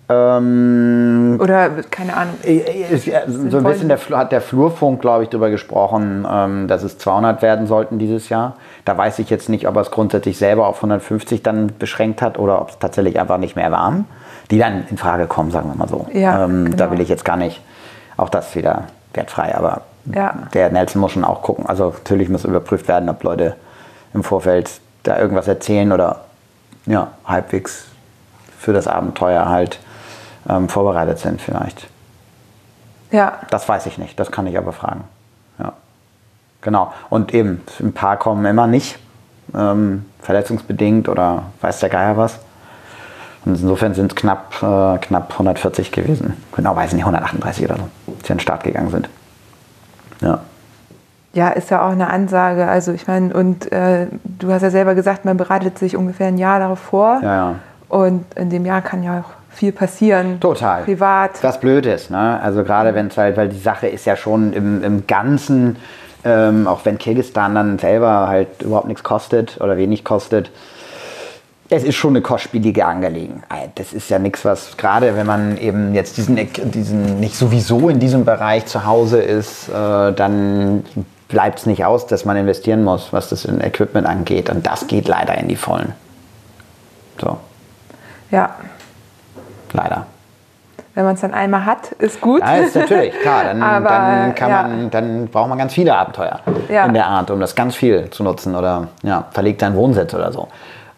ähm, 0.10 1.38
Oder, 1.42 1.70
keine 1.92 2.16
Ahnung. 2.16 2.36
ist, 2.44 3.06
ja, 3.06 3.22
so 3.28 3.58
ein 3.58 3.64
bisschen 3.64 3.90
der, 3.90 4.00
hat 4.12 4.32
der 4.32 4.40
Flurfunk, 4.42 5.02
glaube 5.02 5.24
ich, 5.24 5.30
darüber 5.30 5.50
gesprochen, 5.50 6.26
ähm, 6.30 6.68
dass 6.68 6.84
es 6.84 6.98
200 6.98 7.42
werden 7.42 7.68
sollten 7.68 8.00
dieses 8.00 8.30
Jahr. 8.30 8.56
Da 8.86 8.98
weiß 8.98 9.20
ich 9.20 9.30
jetzt 9.30 9.50
nicht, 9.50 9.68
ob 9.68 9.76
er 9.76 9.82
es 9.82 9.92
grundsätzlich 9.92 10.38
selber 10.38 10.68
auf 10.68 10.78
150 10.78 11.44
dann 11.44 11.72
beschränkt 11.78 12.22
hat 12.22 12.40
oder 12.40 12.62
ob 12.62 12.70
es 12.70 12.80
tatsächlich 12.80 13.20
einfach 13.20 13.38
nicht 13.38 13.56
mehr 13.58 13.72
waren, 13.72 14.06
die 14.50 14.60
dann 14.60 14.86
in 14.90 14.98
Frage 14.98 15.28
kommen, 15.28 15.52
sagen 15.52 15.70
wir 15.70 15.76
mal 15.76 15.90
so. 15.90 16.08
Ja, 16.14 16.46
ähm, 16.46 16.72
Da 16.78 16.86
genau. 16.86 16.92
will 16.92 17.02
ich 17.02 17.10
jetzt 17.10 17.26
gar 17.26 17.38
nicht, 17.38 17.62
auch 18.16 18.30
das 18.30 18.56
wieder 18.56 18.84
wertfrei, 19.14 19.56
aber 19.58 19.82
Ja. 20.06 20.34
der 20.54 20.70
Nelson 20.72 21.02
muss 21.02 21.12
schon 21.12 21.26
auch 21.26 21.42
gucken. 21.42 21.66
Also 21.66 21.90
natürlich 21.90 22.30
muss 22.30 22.46
überprüft 22.46 22.88
werden, 22.88 23.10
ob 23.10 23.22
Leute 23.24 23.56
im 24.14 24.24
Vorfeld 24.24 24.72
da 25.08 25.18
irgendwas 25.20 25.48
erzählen 25.48 25.92
oder 25.92 26.22
ja, 26.86 27.12
halbwegs 27.26 27.86
für 28.60 28.74
das 28.74 28.88
Abenteuer 28.88 29.48
halt 29.48 29.80
ähm, 30.50 30.70
vorbereitet 30.70 31.20
sind 31.20 31.42
vielleicht. 31.42 31.88
Ja, 33.12 33.40
Das 33.50 33.68
weiß 33.70 33.86
ich 33.86 33.98
nicht, 33.98 34.20
das 34.20 34.32
kann 34.32 34.48
ich 34.48 34.58
aber 34.58 34.74
fragen. 34.74 35.04
Ja. 35.60 35.74
Genau. 36.62 36.94
Und 37.10 37.34
eben, 37.34 37.62
ein 37.80 37.94
paar 37.94 38.18
kommen 38.18 38.46
immer 38.46 38.68
nicht, 38.68 39.00
ähm, 39.56 40.06
verletzungsbedingt 40.22 41.08
oder 41.08 41.44
weiß 41.62 41.80
der 41.80 41.90
Geier 41.90 42.18
was. 42.18 42.40
Und 43.46 43.54
insofern 43.54 43.94
sind 43.94 44.12
es 44.12 44.16
knapp, 44.16 44.56
äh, 44.62 44.98
knapp 44.98 45.32
140 45.32 45.92
gewesen. 45.94 46.34
Genau, 46.54 46.76
weiß 46.76 46.92
nicht, 46.94 47.04
138 47.04 47.64
oder 47.64 47.78
so, 47.78 47.88
die 48.08 48.32
an 48.32 48.38
den 48.38 48.40
Start 48.42 48.64
gegangen 48.64 48.90
sind. 48.90 49.10
Ja. 50.22 50.42
Ja, 51.34 51.50
ist 51.50 51.70
ja 51.70 51.86
auch 51.86 51.92
eine 51.92 52.10
Ansage. 52.10 52.68
Also 52.68 52.94
ich 52.94 53.08
meine, 53.08 53.34
und 53.34 53.72
äh, 53.72 54.08
du 54.24 54.52
hast 54.52 54.62
ja 54.62 54.70
selber 54.70 54.96
gesagt, 54.96 55.26
man 55.26 55.38
bereitet 55.38 55.78
sich 55.78 55.96
ungefähr 55.96 56.28
ein 56.28 56.38
Jahr 56.38 56.60
darauf 56.60 56.80
vor. 56.80 57.20
Ja, 57.22 57.36
ja. 57.36 57.56
Und 57.90 58.26
in 58.36 58.50
dem 58.50 58.66
Jahr 58.66 58.82
kann 58.82 59.04
ja 59.04 59.20
auch 59.20 59.38
viel 59.50 59.72
passieren. 59.72 60.40
Total. 60.40 60.84
Privat. 60.84 61.44
Was 61.44 61.60
blöd 61.60 61.86
ist, 61.86 62.12
ne? 62.12 62.40
Also 62.42 62.64
gerade 62.64 62.94
wenn 62.94 63.08
es 63.08 63.18
halt, 63.18 63.38
weil 63.38 63.50
die 63.50 63.60
Sache 63.60 63.88
ist 63.88 64.06
ja 64.06 64.16
schon 64.16 64.54
im, 64.54 64.84
im 64.84 65.08
Ganzen, 65.08 65.78
ähm, 66.24 66.68
auch 66.68 66.82
wenn 66.86 66.98
Kirgisistan 66.98 67.56
dann 67.56 67.80
selber 67.80 68.28
halt 68.28 68.62
überhaupt 68.62 68.88
nichts 68.88 69.04
kostet 69.04 69.60
oder 69.62 69.78
wenig 69.78 70.04
kostet, 70.04 70.52
es 71.70 71.84
ist 71.84 71.96
schon 71.96 72.12
eine 72.12 72.22
kostspielige 72.22 72.86
Angelegenheit. 72.86 73.72
Das 73.76 73.94
ist 73.94 74.10
ja 74.10 74.20
nichts, 74.20 74.46
was 74.46 74.78
gerade 74.78 75.16
wenn 75.16 75.26
man 75.26 75.58
eben 75.58 75.94
jetzt 75.94 76.18
diesen, 76.18 76.38
diesen 76.72 77.20
nicht 77.20 77.36
sowieso 77.36 77.90
in 77.90 78.00
diesem 78.00 78.26
Bereich 78.26 78.66
zu 78.68 78.86
Hause 78.86 79.22
ist, 79.22 79.70
äh, 79.70 80.14
dann 80.14 80.86
bleibt 81.28 81.60
es 81.60 81.66
nicht 81.66 81.84
aus, 81.86 82.08
dass 82.08 82.26
man 82.26 82.38
investieren 82.38 82.84
muss, 82.84 83.12
was 83.14 83.30
das 83.30 83.46
in 83.46 83.60
Equipment 83.62 84.08
angeht. 84.08 84.50
Und 84.50 84.66
das 84.66 84.88
geht 84.88 85.08
leider 85.08 85.38
in 85.38 85.48
die 85.48 85.56
Vollen. 85.56 85.94
So, 87.20 87.38
Ja, 88.32 88.52
leider. 89.74 90.06
wenn 90.94 91.04
man 91.06 91.16
es 91.16 91.22
dann 91.22 91.34
einmal 91.34 91.66
hat, 91.66 91.92
ist 91.94 92.22
gut. 92.22 92.42
Ja, 92.42 92.56
ist 92.58 92.76
natürlich, 92.76 93.14
klar. 93.22 93.44
Dann, 93.46 93.62
Aber, 93.64 93.90
dann, 93.90 94.36
kann 94.36 94.50
ja. 94.50 94.62
man, 94.64 94.90
dann 94.90 95.28
braucht 95.28 95.50
man 95.50 95.58
ganz 95.58 95.74
viele 95.74 95.96
Abenteuer 95.96 96.40
Ja. 96.70 96.86
in 96.86 96.94
der 96.94 97.08
Art, 97.08 97.30
um 97.32 97.40
das 97.40 97.56
ganz 97.56 97.76
viel 97.76 98.10
zu 98.10 98.24
nutzen. 98.24 98.56
Oder 98.56 98.88
ja, 99.04 99.26
verlegt 99.32 99.62
seinen 99.62 99.76
Wohnsitz 99.76 100.14
oder 100.14 100.32
so. 100.32 100.48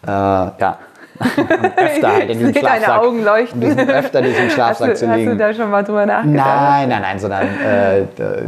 Äh, 0.06 0.10
ja. 0.10 0.78
Öfter 1.20 2.12
halt 2.12 2.30
in 2.30 2.38
diesem 2.38 2.52
sehe 2.54 2.62
deine 2.62 2.84
Schlafsack. 2.84 3.02
Augen 3.02 3.22
leuchten. 3.24 3.60
Diesen, 3.60 3.90
öfter 3.90 4.22
diesen 4.22 4.44
hast, 4.46 4.52
Schlafsack 4.52 4.88
du, 4.90 4.94
zu 4.96 5.08
hast 5.08 5.16
du 5.16 5.20
liegen. 5.20 5.38
da 5.38 5.52
schon 5.52 5.70
mal 5.70 5.84
drüber 5.84 6.06
nachgedacht? 6.06 6.46
Nein, 6.46 6.88
nein, 6.88 7.02
nein, 7.02 7.18
sondern 7.18 7.42
äh, 7.42 8.02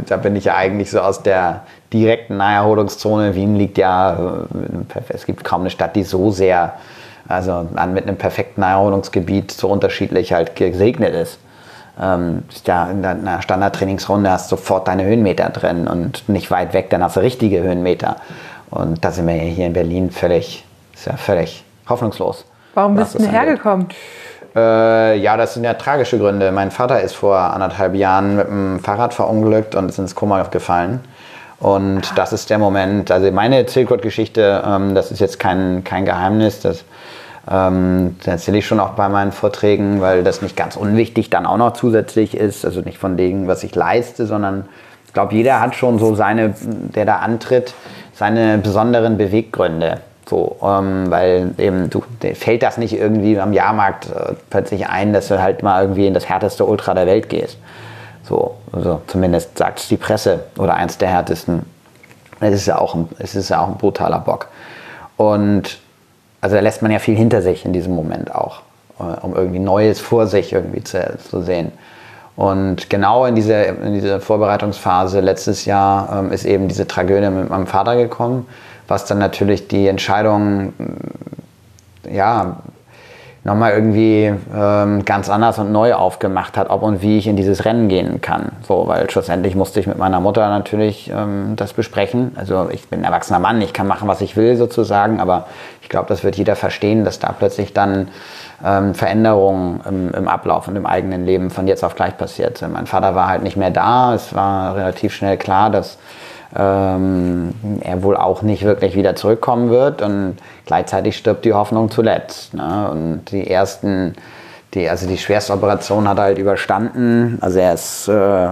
da, 0.07 0.17
bin 0.17 0.35
ich 0.35 0.45
ja 0.45 0.55
eigentlich 0.55 0.89
so 0.89 0.99
aus 0.99 1.21
der 1.21 1.61
direkten 1.91 2.37
Naherholungszone. 2.37 3.35
Wien 3.35 3.55
liegt 3.55 3.77
ja, 3.77 4.13
äh, 4.13 4.99
es 5.09 5.25
gibt 5.25 5.43
kaum 5.43 5.61
eine 5.61 5.69
Stadt, 5.69 5.95
die 5.95 6.03
so 6.03 6.31
sehr, 6.31 6.73
also 7.27 7.67
an, 7.75 7.93
mit 7.93 8.07
einem 8.07 8.17
perfekten 8.17 8.61
Naherholungsgebiet 8.61 9.51
so 9.51 9.67
unterschiedlich 9.67 10.33
halt 10.33 10.55
gesegnet 10.55 11.13
ist. 11.13 11.39
Ähm, 12.01 12.41
ja 12.65 12.89
in 12.89 13.05
einer 13.05 13.43
Standardtrainingsrunde 13.43 14.31
hast 14.31 14.51
du 14.51 14.55
sofort 14.55 14.87
deine 14.87 15.03
Höhenmeter 15.03 15.49
drin 15.49 15.87
und 15.87 16.27
nicht 16.27 16.49
weit 16.49 16.73
weg, 16.73 16.89
dann 16.89 17.03
hast 17.03 17.17
du 17.17 17.19
richtige 17.19 17.61
Höhenmeter. 17.61 18.15
Und 18.71 19.05
da 19.05 19.11
sind 19.11 19.27
wir 19.27 19.35
ja 19.35 19.43
hier 19.43 19.67
in 19.67 19.73
Berlin 19.73 20.09
völlig, 20.09 20.65
ist 20.95 21.05
ja 21.05 21.15
völlig 21.17 21.63
hoffnungslos. 21.87 22.45
Warum 22.73 22.95
bist 22.95 23.19
du 23.19 23.23
hergekommen? 23.23 23.87
Äh, 24.55 25.17
ja, 25.17 25.37
das 25.37 25.55
sind 25.55 25.63
ja 25.63 25.73
tragische 25.73 26.17
Gründe. 26.17 26.51
Mein 26.51 26.71
Vater 26.71 27.01
ist 27.01 27.15
vor 27.15 27.37
anderthalb 27.37 27.95
Jahren 27.95 28.35
mit 28.35 28.47
dem 28.47 28.79
Fahrrad 28.79 29.13
verunglückt 29.13 29.75
und 29.75 29.89
ist 29.89 29.97
ins 29.97 30.15
Koma 30.15 30.43
gefallen. 30.43 30.99
Und 31.59 32.17
das 32.17 32.33
ist 32.33 32.49
der 32.49 32.57
Moment, 32.57 33.09
also 33.09 33.31
meine 33.31 33.67
Silkwood-Geschichte, 33.67 34.63
ähm, 34.65 34.95
das 34.95 35.11
ist 35.11 35.19
jetzt 35.19 35.39
kein, 35.39 35.83
kein 35.85 36.03
Geheimnis, 36.03 36.59
das, 36.59 36.83
ähm, 37.49 38.17
das 38.19 38.27
erzähle 38.27 38.57
ich 38.57 38.67
schon 38.67 38.81
auch 38.81 38.91
bei 38.91 39.07
meinen 39.07 39.31
Vorträgen, 39.31 40.01
weil 40.01 40.23
das 40.23 40.41
nicht 40.41 40.57
ganz 40.57 40.75
unwichtig 40.75 41.29
dann 41.29 41.45
auch 41.45 41.57
noch 41.57 41.71
zusätzlich 41.73 42.35
ist. 42.35 42.65
Also 42.65 42.81
nicht 42.81 42.97
von 42.97 43.15
dem, 43.15 43.47
was 43.47 43.63
ich 43.63 43.73
leiste, 43.75 44.25
sondern 44.25 44.65
ich 45.07 45.13
glaube, 45.13 45.33
jeder 45.35 45.61
hat 45.61 45.75
schon 45.75 45.99
so 45.99 46.15
seine, 46.15 46.53
der 46.59 47.05
da 47.05 47.17
antritt, 47.17 47.73
seine 48.13 48.57
besonderen 48.57 49.17
Beweggründe. 49.17 50.01
So, 50.29 50.57
ähm, 50.63 51.11
weil 51.11 51.51
eben 51.57 51.89
du 51.89 52.01
fällt 52.33 52.63
das 52.63 52.77
nicht 52.77 52.93
irgendwie 52.93 53.39
am 53.39 53.51
Jahrmarkt 53.51 54.07
äh, 54.07 54.33
plötzlich 54.49 54.87
ein, 54.87 55.11
dass 55.11 55.27
du 55.27 55.41
halt 55.41 55.63
mal 55.63 55.81
irgendwie 55.81 56.07
in 56.07 56.13
das 56.13 56.29
härteste 56.29 56.65
Ultra 56.65 56.93
der 56.93 57.05
Welt 57.05 57.29
gehst. 57.29 57.57
So, 58.23 58.55
also 58.71 59.01
zumindest 59.07 59.57
sagt 59.57 59.79
es 59.79 59.87
die 59.89 59.97
Presse 59.97 60.45
oder 60.57 60.75
eins 60.75 60.97
der 60.97 61.09
härtesten. 61.09 61.63
Es 62.39 62.53
ist 62.53 62.65
ja 62.67 62.77
auch 62.77 62.95
ein, 62.95 63.09
es 63.19 63.35
ist 63.35 63.49
ja 63.49 63.61
auch 63.61 63.67
ein 63.67 63.77
brutaler 63.77 64.19
Bock. 64.19 64.47
Und 65.17 65.79
also 66.39 66.55
da 66.55 66.61
lässt 66.61 66.81
man 66.81 66.91
ja 66.91 66.99
viel 66.99 67.15
hinter 67.15 67.41
sich 67.41 67.65
in 67.65 67.73
diesem 67.73 67.93
Moment 67.93 68.33
auch, 68.33 68.61
äh, 68.99 69.03
um 69.21 69.35
irgendwie 69.35 69.59
Neues 69.59 69.99
vor 69.99 70.27
sich 70.27 70.53
irgendwie 70.53 70.83
zu, 70.83 71.17
zu 71.29 71.41
sehen. 71.41 71.71
Und 72.35 72.89
genau 72.89 73.25
in 73.25 73.35
diese, 73.35 73.53
in 73.53 73.93
diese 73.93 74.19
Vorbereitungsphase 74.19 75.19
letztes 75.19 75.65
Jahr 75.65 76.19
ähm, 76.19 76.31
ist 76.31 76.45
eben 76.45 76.67
diese 76.67 76.87
Tragödie 76.87 77.29
mit 77.29 77.49
meinem 77.49 77.67
Vater 77.67 77.95
gekommen, 77.95 78.47
was 78.87 79.05
dann 79.05 79.19
natürlich 79.19 79.67
die 79.67 79.87
Entscheidung, 79.87 80.73
mm, 80.77 82.13
ja, 82.13 82.57
nochmal 83.45 83.73
irgendwie 83.73 84.33
ähm, 84.55 85.03
ganz 85.03 85.29
anders 85.29 85.59
und 85.59 85.71
neu 85.71 85.93
aufgemacht 85.93 86.55
hat, 86.55 86.69
ob 86.69 86.81
und 86.81 87.01
wie 87.01 87.17
ich 87.17 87.27
in 87.27 87.35
dieses 87.35 87.65
Rennen 87.65 87.89
gehen 87.89 88.21
kann. 88.21 88.53
So, 88.65 88.87
weil 88.87 89.09
schlussendlich 89.09 89.55
musste 89.55 89.81
ich 89.81 89.87
mit 89.87 89.97
meiner 89.97 90.21
Mutter 90.21 90.47
natürlich 90.47 91.11
ähm, 91.13 91.55
das 91.57 91.73
besprechen. 91.73 92.31
Also 92.35 92.69
ich 92.71 92.87
bin 92.87 93.01
ein 93.01 93.05
erwachsener 93.05 93.39
Mann, 93.39 93.61
ich 93.61 93.73
kann 93.73 93.85
machen, 93.85 94.07
was 94.07 94.21
ich 94.21 94.37
will 94.37 94.55
sozusagen, 94.55 95.19
aber 95.19 95.47
ich 95.81 95.89
glaube, 95.89 96.07
das 96.07 96.23
wird 96.23 96.37
jeder 96.37 96.55
verstehen, 96.55 97.03
dass 97.03 97.19
da 97.19 97.33
plötzlich 97.37 97.73
dann 97.73 98.07
ähm, 98.65 98.95
Veränderungen 98.95 99.81
im, 99.89 100.11
im 100.13 100.27
Ablauf 100.29 100.69
und 100.69 100.77
im 100.77 100.85
eigenen 100.85 101.25
Leben 101.25 101.49
von 101.49 101.67
jetzt 101.67 101.83
auf 101.83 101.95
gleich 101.95 102.17
passiert 102.17 102.57
sind. 102.57 102.71
Mein 102.71 102.87
Vater 102.87 103.13
war 103.13 103.27
halt 103.27 103.43
nicht 103.43 103.57
mehr 103.57 103.71
da. 103.71 104.13
Es 104.13 104.33
war 104.33 104.75
relativ 104.75 105.13
schnell 105.13 105.35
klar, 105.35 105.69
dass 105.69 105.97
ähm, 106.55 107.53
er 107.81 108.03
wohl 108.03 108.15
auch 108.15 108.41
nicht 108.41 108.63
wirklich 108.63 108.95
wieder 108.95 109.15
zurückkommen 109.15 109.69
wird 109.69 110.01
und 110.01 110.37
gleichzeitig 110.65 111.17
stirbt 111.17 111.45
die 111.45 111.53
Hoffnung 111.53 111.89
zuletzt. 111.89 112.53
Ne? 112.53 112.89
Und 112.91 113.31
die 113.31 113.49
ersten, 113.49 114.13
die, 114.73 114.87
also 114.89 115.07
die 115.07 115.17
Schwerstoperation 115.17 116.07
hat 116.07 116.17
er 116.17 116.23
halt 116.25 116.37
überstanden. 116.37 117.37
Also 117.41 117.59
er 117.59 117.73
ist, 117.73 118.07
äh, 118.07 118.49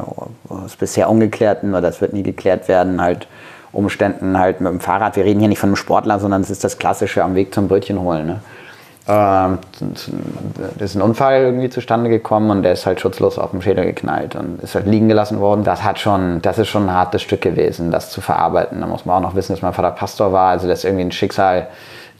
ist 0.66 0.80
bisher 0.80 1.10
ungeklärt, 1.10 1.64
nur 1.64 1.82
das 1.82 2.02
wird 2.02 2.14
nie 2.14 2.24
geklärt 2.24 2.68
werden, 2.68 3.02
halt 3.02 3.28
Umständen 3.72 4.38
halt 4.38 4.62
mit 4.62 4.72
dem 4.72 4.80
Fahrrad. 4.80 5.16
Wir 5.16 5.24
reden 5.24 5.40
hier 5.40 5.50
nicht 5.50 5.60
von 5.60 5.70
einem 5.70 5.76
Sportler, 5.76 6.20
sondern 6.20 6.42
es 6.42 6.50
ist 6.50 6.64
das 6.64 6.78
Klassische 6.78 7.24
am 7.24 7.36
Weg 7.36 7.54
zum 7.54 7.68
Brötchen 7.68 8.00
holen. 8.02 8.26
Ne? 8.26 8.40
Ähm, 9.08 9.58
da 10.78 10.86
ist 10.86 10.96
ein 10.96 11.02
Unfall 11.02 11.42
irgendwie 11.42 11.70
zustande 11.70 12.10
gekommen 12.10 12.52
und 12.52 12.64
der 12.64 12.74
ist 12.74 12.86
halt 12.86 13.02
schutzlos 13.02 13.40
auf 13.40 13.50
dem 13.52 13.62
Schädel 13.62 13.86
geknallt 13.86 14.36
und 14.36 14.62
ist 14.62 14.76
halt 14.76 14.86
liegen 14.86 15.08
gelassen 15.08 15.40
worden. 15.40 15.64
Das 15.64 15.84
hat 15.84 16.00
schon, 16.00 16.42
das 16.42 16.60
ist 16.60 16.68
schon 16.68 16.88
ein 16.88 16.94
hartes 16.94 17.24
Stück 17.24 17.42
gewesen, 17.42 17.90
das 17.90 18.12
zu 18.12 18.22
verarbeiten. 18.22 18.80
Da 18.80 18.88
muss 18.88 19.06
man 19.06 19.18
auch 19.18 19.30
noch 19.30 19.36
wissen, 19.36 19.54
dass 19.54 19.64
mein 19.64 19.74
Vater 19.74 19.92
Pastor 19.92 20.32
war, 20.32 20.50
also 20.50 20.68
das 20.68 20.80
ist 20.80 20.86
irgendwie 20.86 21.06
ein 21.06 21.12
Schicksal, 21.12 21.68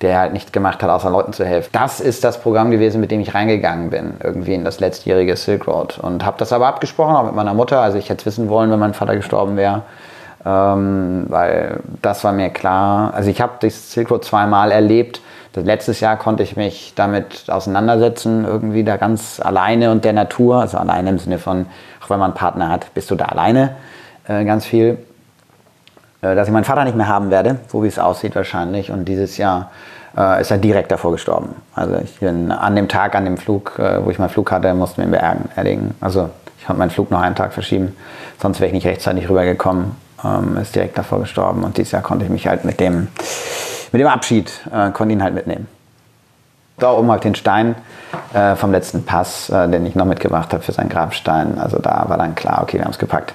der 0.02 0.18
halt 0.18 0.34
nichts 0.34 0.52
gemacht 0.52 0.82
hat, 0.82 0.90
außer 0.90 1.12
Leuten 1.12 1.34
zu 1.34 1.46
helfen. 1.46 1.70
Das 1.72 2.00
ist 2.00 2.24
das 2.24 2.42
Programm 2.42 2.72
gewesen, 2.72 3.00
mit 3.00 3.12
dem 3.12 3.20
ich 3.20 3.36
reingegangen 3.36 3.92
bin, 3.92 4.16
irgendwie 4.24 4.56
in 4.56 4.66
das 4.66 4.80
letztjährige 4.80 5.36
Silk 5.36 5.68
Road 5.68 6.00
und 6.00 6.26
habe 6.26 6.38
das 6.40 6.52
aber 6.52 6.68
abgesprochen, 6.68 7.16
auch 7.16 7.26
mit 7.26 7.36
meiner 7.36 7.54
Mutter. 7.54 7.80
Also 7.80 8.00
ich 8.00 8.10
hätte 8.10 8.26
wissen 8.26 8.50
wollen, 8.50 8.72
wenn 8.72 8.80
mein 8.80 8.96
Vater 8.96 9.16
gestorben 9.16 9.56
wäre. 9.58 9.84
Ähm, 10.44 11.26
weil 11.28 11.82
das 12.02 12.24
war 12.24 12.32
mir 12.32 12.50
klar. 12.50 13.14
Also 13.14 13.30
ich 13.30 13.40
habe 13.40 13.54
das 13.60 13.92
Silk 13.92 14.10
Road 14.10 14.26
zweimal 14.26 14.72
erlebt. 14.72 15.22
Letztes 15.54 16.00
Jahr 16.00 16.18
konnte 16.18 16.44
ich 16.44 16.56
mich 16.56 16.94
damit 16.96 17.50
auseinandersetzen, 17.50 18.46
irgendwie 18.46 18.84
da 18.84 18.98
ganz 18.98 19.40
alleine 19.40 19.92
und 19.92 20.06
der 20.06 20.14
Natur, 20.14 20.62
also 20.62 20.78
alleine 20.78 21.10
im 21.10 21.20
Sinne 21.20 21.40
von, 21.40 21.66
auch 22.04 22.10
wenn 22.10 22.20
man 22.20 22.32
einen 22.32 22.38
Partner 22.38 22.70
hat, 22.70 22.94
bist 22.94 23.12
du 23.12 23.16
da 23.16 23.26
alleine 23.26 23.76
äh, 24.28 24.46
ganz 24.46 24.66
viel. 24.66 24.98
Äh, 26.22 26.36
dass 26.36 26.48
ich 26.48 26.54
meinen 26.54 26.64
Vater 26.64 26.84
nicht 26.84 26.96
mehr 26.96 27.08
haben 27.08 27.32
werde, 27.32 27.58
so 27.68 27.84
wie 27.84 27.88
es 27.88 28.00
aussieht 28.00 28.36
wahrscheinlich. 28.36 28.92
Und 28.92 29.06
dieses 29.06 29.38
Jahr 29.38 29.72
äh, 30.18 30.42
ist 30.42 30.52
er 30.52 30.58
direkt 30.58 30.92
davor 30.92 31.12
gestorben. 31.12 31.56
Also 31.76 31.96
ich 32.04 32.20
bin 32.20 32.52
an 32.52 32.76
dem 32.76 32.88
Tag, 32.88 33.16
an 33.16 33.26
dem 33.26 33.38
Flug, 33.38 33.78
äh, 33.80 34.04
wo 34.04 34.10
ich 34.10 34.20
meinen 34.20 34.30
Flug 34.30 34.52
hatte, 34.52 34.74
mussten 34.74 34.98
wir 34.98 35.06
ihn 35.06 35.12
beerdigen. 35.56 35.96
Also 36.00 36.30
ich 36.60 36.66
konnte 36.66 36.80
meinen 36.80 36.92
Flug 36.92 37.12
noch 37.12 37.22
einen 37.22 37.36
Tag 37.36 37.54
verschieben, 37.54 37.96
sonst 38.40 38.60
wäre 38.60 38.68
ich 38.68 38.74
nicht 38.74 38.86
rechtzeitig 38.86 39.30
rübergekommen. 39.30 39.96
Ähm, 40.24 40.58
ist 40.58 40.76
direkt 40.76 40.98
davor 40.98 41.20
gestorben 41.22 41.64
und 41.64 41.78
dieses 41.78 41.94
Jahr 41.94 42.04
konnte 42.04 42.26
ich 42.26 42.32
mich 42.32 42.48
halt 42.48 42.64
mit 42.64 42.80
dem, 42.80 43.08
mit 43.92 44.02
dem 44.02 44.08
Abschied, 44.08 44.52
äh, 44.72 44.92
konnte 44.92 45.14
ihn 45.14 45.24
halt 45.24 45.34
mitnehmen. 45.34 45.68
Da 46.78 46.92
oben 46.92 47.12
halt 47.12 47.24
den 47.24 47.36
Stein 47.36 47.76
äh, 48.34 48.56
vom 48.56 48.72
letzten 48.72 49.06
Pass, 49.06 49.50
äh, 49.50 49.68
den 49.70 49.86
ich 49.86 49.96
noch 49.96 50.06
mitgebracht 50.06 50.54
habe 50.54 50.64
für 50.64 50.72
seinen 50.72 50.90
Grabstein. 50.90 51.60
Also 51.60 51.78
da 51.80 52.06
war 52.08 52.18
dann 52.18 52.36
klar, 52.36 52.62
okay, 52.64 52.78
wir 52.78 52.86
haben 52.86 52.92
es 52.92 53.00
gepackt. 53.00 53.34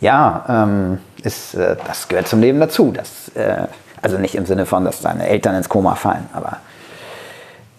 Ja, 0.00 0.44
ähm, 0.48 0.98
ist, 1.22 1.54
äh, 1.54 1.76
das 1.86 2.08
gehört 2.08 2.28
zum 2.28 2.40
Leben 2.40 2.60
dazu. 2.60 2.92
Das, 2.92 3.30
äh, 3.34 3.66
also 4.02 4.18
nicht 4.18 4.34
im 4.34 4.46
Sinne 4.46 4.66
von, 4.66 4.84
dass 4.84 5.00
deine 5.00 5.26
Eltern 5.26 5.54
ins 5.56 5.68
Koma 5.68 5.94
fallen, 5.94 6.28
aber 6.32 6.58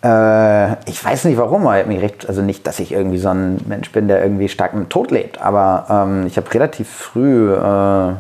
äh, 0.04 0.74
ich 0.86 1.04
weiß 1.04 1.26
nicht 1.26 1.38
warum, 1.38 1.68
also 1.68 2.42
nicht, 2.42 2.68
dass 2.68 2.80
ich 2.80 2.92
irgendwie 2.92 3.18
so 3.18 3.30
ein 3.30 3.60
Mensch 3.68 3.92
bin, 3.92 4.08
der 4.08 4.22
irgendwie 4.22 4.50
stark 4.50 4.74
mit 4.74 4.90
Tod 4.90 5.12
lebt, 5.12 5.42
aber 5.42 5.86
ähm, 5.90 6.28
ich 6.28 6.38
habe 6.38 6.54
relativ 6.54 6.90
früh, 6.90 7.54
äh, 7.54 8.14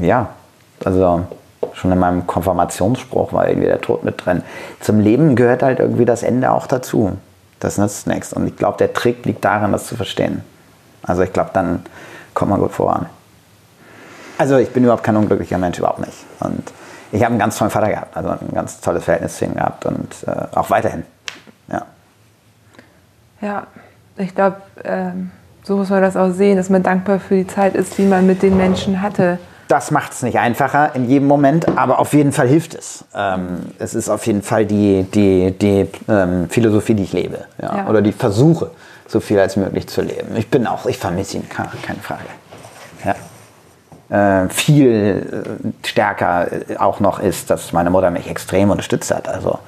ja, 0.00 0.30
also 0.84 1.24
schon 1.74 1.92
in 1.92 1.98
meinem 1.98 2.26
Konfirmationsspruch 2.26 3.32
war 3.32 3.48
irgendwie 3.48 3.68
der 3.68 3.80
Tod 3.80 4.04
mit 4.04 4.24
drin. 4.24 4.42
Zum 4.80 5.00
Leben 5.00 5.36
gehört 5.36 5.62
halt 5.62 5.78
irgendwie 5.78 6.04
das 6.04 6.22
Ende 6.22 6.50
auch 6.50 6.66
dazu. 6.66 7.16
Das 7.60 7.78
nützt 7.78 8.06
nichts. 8.06 8.32
Und 8.32 8.46
ich 8.46 8.56
glaube, 8.56 8.78
der 8.78 8.92
Trick 8.92 9.24
liegt 9.26 9.44
darin, 9.44 9.72
das 9.72 9.86
zu 9.86 9.96
verstehen. 9.96 10.42
Also 11.02 11.22
ich 11.22 11.32
glaube, 11.32 11.50
dann 11.52 11.84
kommt 12.34 12.50
man 12.50 12.60
gut 12.60 12.72
voran. 12.72 13.06
Also 14.38 14.56
ich 14.56 14.70
bin 14.70 14.84
überhaupt 14.84 15.04
kein 15.04 15.16
unglücklicher 15.16 15.58
Mensch, 15.58 15.78
überhaupt 15.78 16.00
nicht. 16.00 16.24
Und 16.40 16.72
ich 17.12 17.22
habe 17.22 17.32
einen 17.32 17.38
ganz 17.38 17.58
tollen 17.58 17.70
Vater 17.70 17.88
gehabt, 17.88 18.16
also 18.16 18.30
ein 18.30 18.54
ganz 18.54 18.80
tolles 18.80 19.04
Verhältnis 19.04 19.36
zu 19.36 19.44
ihm 19.44 19.54
gehabt 19.54 19.84
und 19.84 20.08
äh, 20.26 20.56
auch 20.56 20.70
weiterhin. 20.70 21.04
Ja, 21.70 21.82
ja 23.42 23.66
ich 24.16 24.34
glaube, 24.34 24.56
ähm, 24.84 25.30
so 25.62 25.76
muss 25.76 25.90
man 25.90 26.00
das 26.00 26.16
auch 26.16 26.30
sehen, 26.30 26.56
dass 26.56 26.70
man 26.70 26.82
dankbar 26.82 27.20
für 27.20 27.36
die 27.36 27.46
Zeit 27.46 27.74
ist, 27.74 27.98
die 27.98 28.06
man 28.06 28.26
mit 28.26 28.42
den 28.42 28.56
Menschen 28.56 29.02
hatte. 29.02 29.38
Das 29.70 29.90
macht 29.90 30.12
es 30.12 30.22
nicht 30.22 30.38
einfacher 30.38 30.94
in 30.94 31.08
jedem 31.08 31.28
Moment, 31.28 31.66
aber 31.78 32.00
auf 32.00 32.12
jeden 32.12 32.32
Fall 32.32 32.48
hilft 32.48 32.74
es. 32.74 33.04
Ähm, 33.14 33.60
es 33.78 33.94
ist 33.94 34.08
auf 34.08 34.26
jeden 34.26 34.42
Fall 34.42 34.66
die, 34.66 35.04
die, 35.04 35.52
die 35.52 35.86
ähm, 36.08 36.48
Philosophie, 36.48 36.94
die 36.94 37.04
ich 37.04 37.12
lebe. 37.12 37.44
Ja? 37.62 37.76
Ja. 37.76 37.86
Oder 37.88 38.02
die 38.02 38.12
versuche, 38.12 38.72
so 39.06 39.20
viel 39.20 39.38
als 39.38 39.56
möglich 39.56 39.86
zu 39.86 40.02
leben. 40.02 40.34
Ich 40.36 40.50
bin 40.50 40.66
auch, 40.66 40.86
ich 40.86 40.98
vermisse 40.98 41.36
ihn, 41.36 41.48
keine 41.48 42.00
Frage. 42.00 42.22
Ja 43.04 43.14
äh, 44.10 44.48
viel 44.48 45.72
äh, 45.82 45.86
stärker 45.86 46.48
äh, 46.52 46.76
auch 46.76 47.00
noch 47.00 47.20
ist, 47.20 47.48
dass 47.50 47.72
meine 47.72 47.90
Mutter 47.90 48.10
mich 48.10 48.28
extrem 48.28 48.70
unterstützt 48.70 49.14
hat. 49.14 49.28
Also 49.28 49.58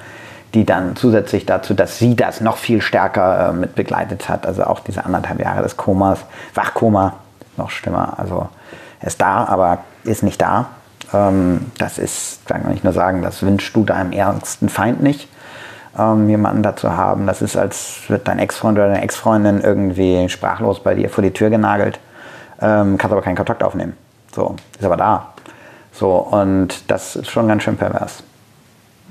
die 0.55 0.67
dann 0.67 0.97
zusätzlich 0.97 1.47
dazu, 1.47 1.73
dass 1.73 1.99
sie 1.99 2.15
das 2.15 2.41
noch 2.43 2.59
viel 2.59 2.83
stärker 2.83 3.51
äh, 3.51 3.53
mit 3.53 3.75
begleitet 3.75 4.29
hat. 4.29 4.47
Also 4.47 4.65
auch 4.65 4.81
diese 4.81 5.05
anderthalb 5.05 5.41
Jahre 5.41 5.63
des 5.63 5.77
Komas, 5.77 6.19
Wachkoma, 6.55 7.15
noch 7.57 7.71
schlimmer. 7.71 8.19
Also 8.19 8.49
ist 9.03 9.21
da, 9.21 9.45
aber 9.45 9.79
ist 10.05 10.23
nicht 10.23 10.41
da. 10.41 10.67
Ähm, 11.13 11.73
das 11.79 11.99
ist, 11.99 12.47
kann 12.47 12.63
man 12.63 12.73
nicht 12.73 12.85
nur 12.85 12.93
sagen, 12.93 13.23
das 13.23 13.43
wünschst 13.43 13.75
du 13.75 13.85
deinem 13.85 14.13
ärgsten 14.13 14.69
Feind 14.69 15.03
nicht, 15.03 15.29
ähm, 15.99 16.29
jemanden 16.29 16.63
dazu 16.63 16.97
haben. 16.97 17.27
Das 17.27 17.43
ist, 17.43 17.57
als 17.57 18.03
wird 18.09 18.29
dein 18.29 18.39
Ex-Freund 18.39 18.79
oder 18.79 18.89
deine 18.89 19.03
Ex-Freundin 19.03 19.61
irgendwie 19.61 20.29
sprachlos 20.29 20.83
bei 20.83 20.95
dir 20.95 21.09
vor 21.09 21.23
die 21.23 21.33
Tür 21.33 21.51
genagelt, 21.51 22.01
ähm, 22.61 22.99
kannst 22.99 23.13
aber 23.13 23.23
keinen 23.23 23.37
Kontakt 23.37 23.63
aufnehmen. 23.63 23.97
So, 24.35 24.57
ist 24.79 24.85
aber 24.85 24.97
da. 24.97 25.33
So, 25.93 26.17
und 26.17 26.91
das 26.91 27.17
ist 27.17 27.31
schon 27.31 27.49
ganz 27.49 27.63
schön 27.63 27.77
pervers. 27.77 28.23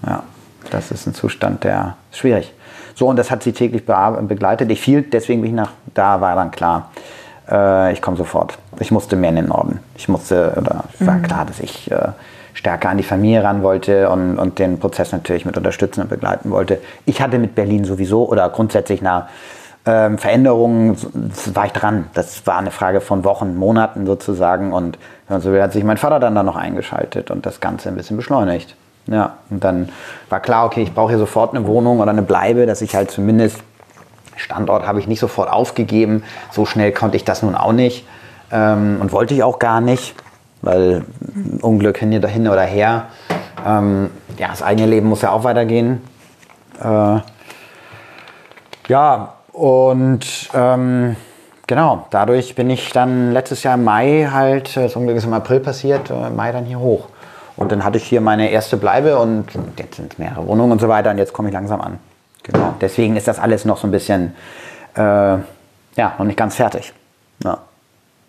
Ja, 0.06 0.24
das 0.72 0.90
ist 0.90 1.06
ein 1.06 1.14
Zustand, 1.14 1.64
der 1.64 1.96
ist 2.12 2.18
schwierig. 2.18 2.54
So, 2.96 3.08
und 3.08 3.18
das 3.18 3.30
hat 3.30 3.44
sie 3.44 3.54
täglich 3.54 3.86
begleitet. 3.86 4.70
Ich 4.72 4.82
fiel, 4.82 5.04
deswegen 5.04 5.42
bin 5.42 5.52
ich 5.52 5.56
nach, 5.56 5.72
da 5.94 6.22
war 6.22 6.36
dann 6.36 6.52
klar, 6.52 6.90
äh, 7.52 7.94
ich 7.94 8.02
komme 8.02 8.18
sofort. 8.18 8.58
Ich 8.80 8.92
musste 8.92 9.16
mehr 9.16 9.30
in 9.30 9.36
den 9.36 9.48
Norden. 9.48 9.80
Ich 9.96 10.08
musste, 10.08 10.54
oder 10.58 10.86
war 11.00 11.16
mhm. 11.16 11.24
klar, 11.24 11.46
dass 11.46 11.60
ich 11.60 11.92
äh, 11.92 12.10
stärker 12.54 12.90
an 12.90 12.98
die 12.98 13.04
Familie 13.04 13.44
ran 13.44 13.64
wollte 13.64 14.10
und, 14.10 14.38
und 14.38 14.60
den 14.60 14.80
Prozess 14.80 15.12
natürlich 15.12 15.46
mit 15.46 15.58
unterstützen 15.58 16.02
und 16.02 16.10
begleiten 16.10 16.52
wollte. 16.52 16.80
Ich 17.06 17.22
hatte 17.22 17.38
mit 17.38 17.56
Berlin 17.56 17.86
sowieso 17.86 18.28
oder 18.28 18.50
grundsätzlich 18.50 19.02
nach 19.02 19.28
ähm, 19.86 20.18
Veränderungen 20.18 20.96
war 21.54 21.66
ich 21.66 21.72
dran. 21.72 22.06
Das 22.14 22.46
war 22.46 22.58
eine 22.58 22.72
Frage 22.72 23.02
von 23.02 23.24
Wochen, 23.24 23.56
Monaten 23.56 24.06
sozusagen. 24.06 24.74
Und 24.74 25.00
so 25.40 25.60
hat 25.60 25.74
sich 25.74 25.84
mein 25.84 25.98
Vater 25.98 26.20
dann 26.20 26.36
da 26.36 26.44
noch 26.44 26.56
eingeschaltet 26.56 27.32
und 27.32 27.46
das 27.46 27.60
Ganze 27.60 27.90
ein 27.90 27.96
bisschen 27.96 28.18
beschleunigt. 28.18 28.76
Ja, 29.08 29.38
und 29.50 29.64
dann 29.64 29.90
war 30.30 30.40
klar, 30.40 30.66
okay, 30.66 30.84
ich 30.84 30.94
brauche 30.94 31.10
hier 31.10 31.18
sofort 31.18 31.56
eine 31.56 31.66
Wohnung 31.66 32.00
oder 32.00 32.12
eine 32.12 32.22
Bleibe, 32.22 32.68
dass 32.68 32.84
ich 32.84 32.96
halt 32.96 33.10
zumindest 33.10 33.58
Standort 34.36 34.88
habe 34.88 35.00
ich 35.00 35.08
nicht 35.08 35.20
sofort 35.20 35.50
aufgegeben. 35.52 36.24
So 36.52 36.66
schnell 36.66 36.92
konnte 36.92 37.18
ich 37.18 37.26
das 37.26 37.44
nun 37.44 37.56
auch 37.56 37.74
nicht 37.74 38.06
ähm, 38.52 38.98
und 39.00 39.12
wollte 39.12 39.34
ich 39.34 39.44
auch 39.44 39.60
gar 39.60 39.82
nicht, 39.82 40.16
weil 40.62 41.06
Unglück 41.62 41.98
hin 41.98 42.48
oder 42.48 42.64
her. 42.64 43.08
Ähm, 43.66 44.10
ja, 44.38 44.48
das 44.50 44.64
eigene 44.64 44.88
Leben 44.88 45.08
muss 45.08 45.22
ja 45.22 45.32
auch 45.32 45.44
weitergehen. 45.44 46.02
Äh, 46.84 47.20
ja, 48.88 49.34
und 49.54 50.50
ähm, 50.54 51.16
genau, 51.68 52.08
dadurch 52.10 52.56
bin 52.56 52.70
ich 52.70 52.92
dann 52.92 53.32
letztes 53.34 53.64
Jahr 53.64 53.76
im 53.76 53.84
Mai 53.84 54.28
halt, 54.32 54.76
das 54.76 54.96
Unglück 54.96 55.18
ist 55.18 55.26
im 55.26 55.34
April 55.34 55.60
passiert, 55.60 56.10
äh, 56.10 56.28
im 56.28 56.36
Mai 56.36 56.52
dann 56.52 56.66
hier 56.66 56.80
hoch. 56.80 57.08
Und 57.58 57.72
dann 57.72 57.84
hatte 57.84 57.98
ich 57.98 58.06
hier 58.06 58.22
meine 58.22 58.50
erste 58.50 58.78
Bleibe 58.78 59.20
und 59.20 59.46
jetzt 59.78 59.98
sind 59.98 60.18
mehrere 60.18 60.48
Wohnungen 60.48 60.72
und 60.72 60.82
so 60.82 60.88
weiter 60.88 61.12
und 61.12 61.18
jetzt 61.18 61.34
komme 61.34 61.50
ich 61.50 61.54
langsam 61.54 61.82
an. 61.82 62.00
Genau. 62.44 62.76
Deswegen 62.82 63.16
ist 63.16 63.28
das 63.28 63.40
alles 63.40 63.66
noch 63.66 63.78
so 63.78 63.88
ein 63.88 63.92
bisschen, 63.92 64.34
äh, 64.96 65.02
ja, 65.02 66.14
noch 66.18 66.26
nicht 66.26 66.38
ganz 66.38 66.56
fertig. 66.56 66.94
Ja. 67.44 67.60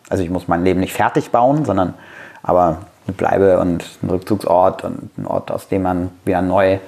Also 0.08 0.22
ich 0.22 0.30
muss 0.30 0.48
mein 0.48 0.64
Leben 0.64 0.80
nicht 0.80 0.92
fertig 0.92 1.30
bauen, 1.30 1.64
sondern 1.64 1.94
aber 2.42 2.78
eine 3.06 3.16
Bleibe 3.16 3.58
und 3.58 3.84
ein 4.02 4.10
Rückzugsort 4.10 4.84
und 4.84 5.16
ein 5.16 5.26
Ort, 5.26 5.50
aus 5.50 5.68
dem 5.68 5.82
man 5.82 6.10
wieder 6.24 6.42
neu 6.42 6.78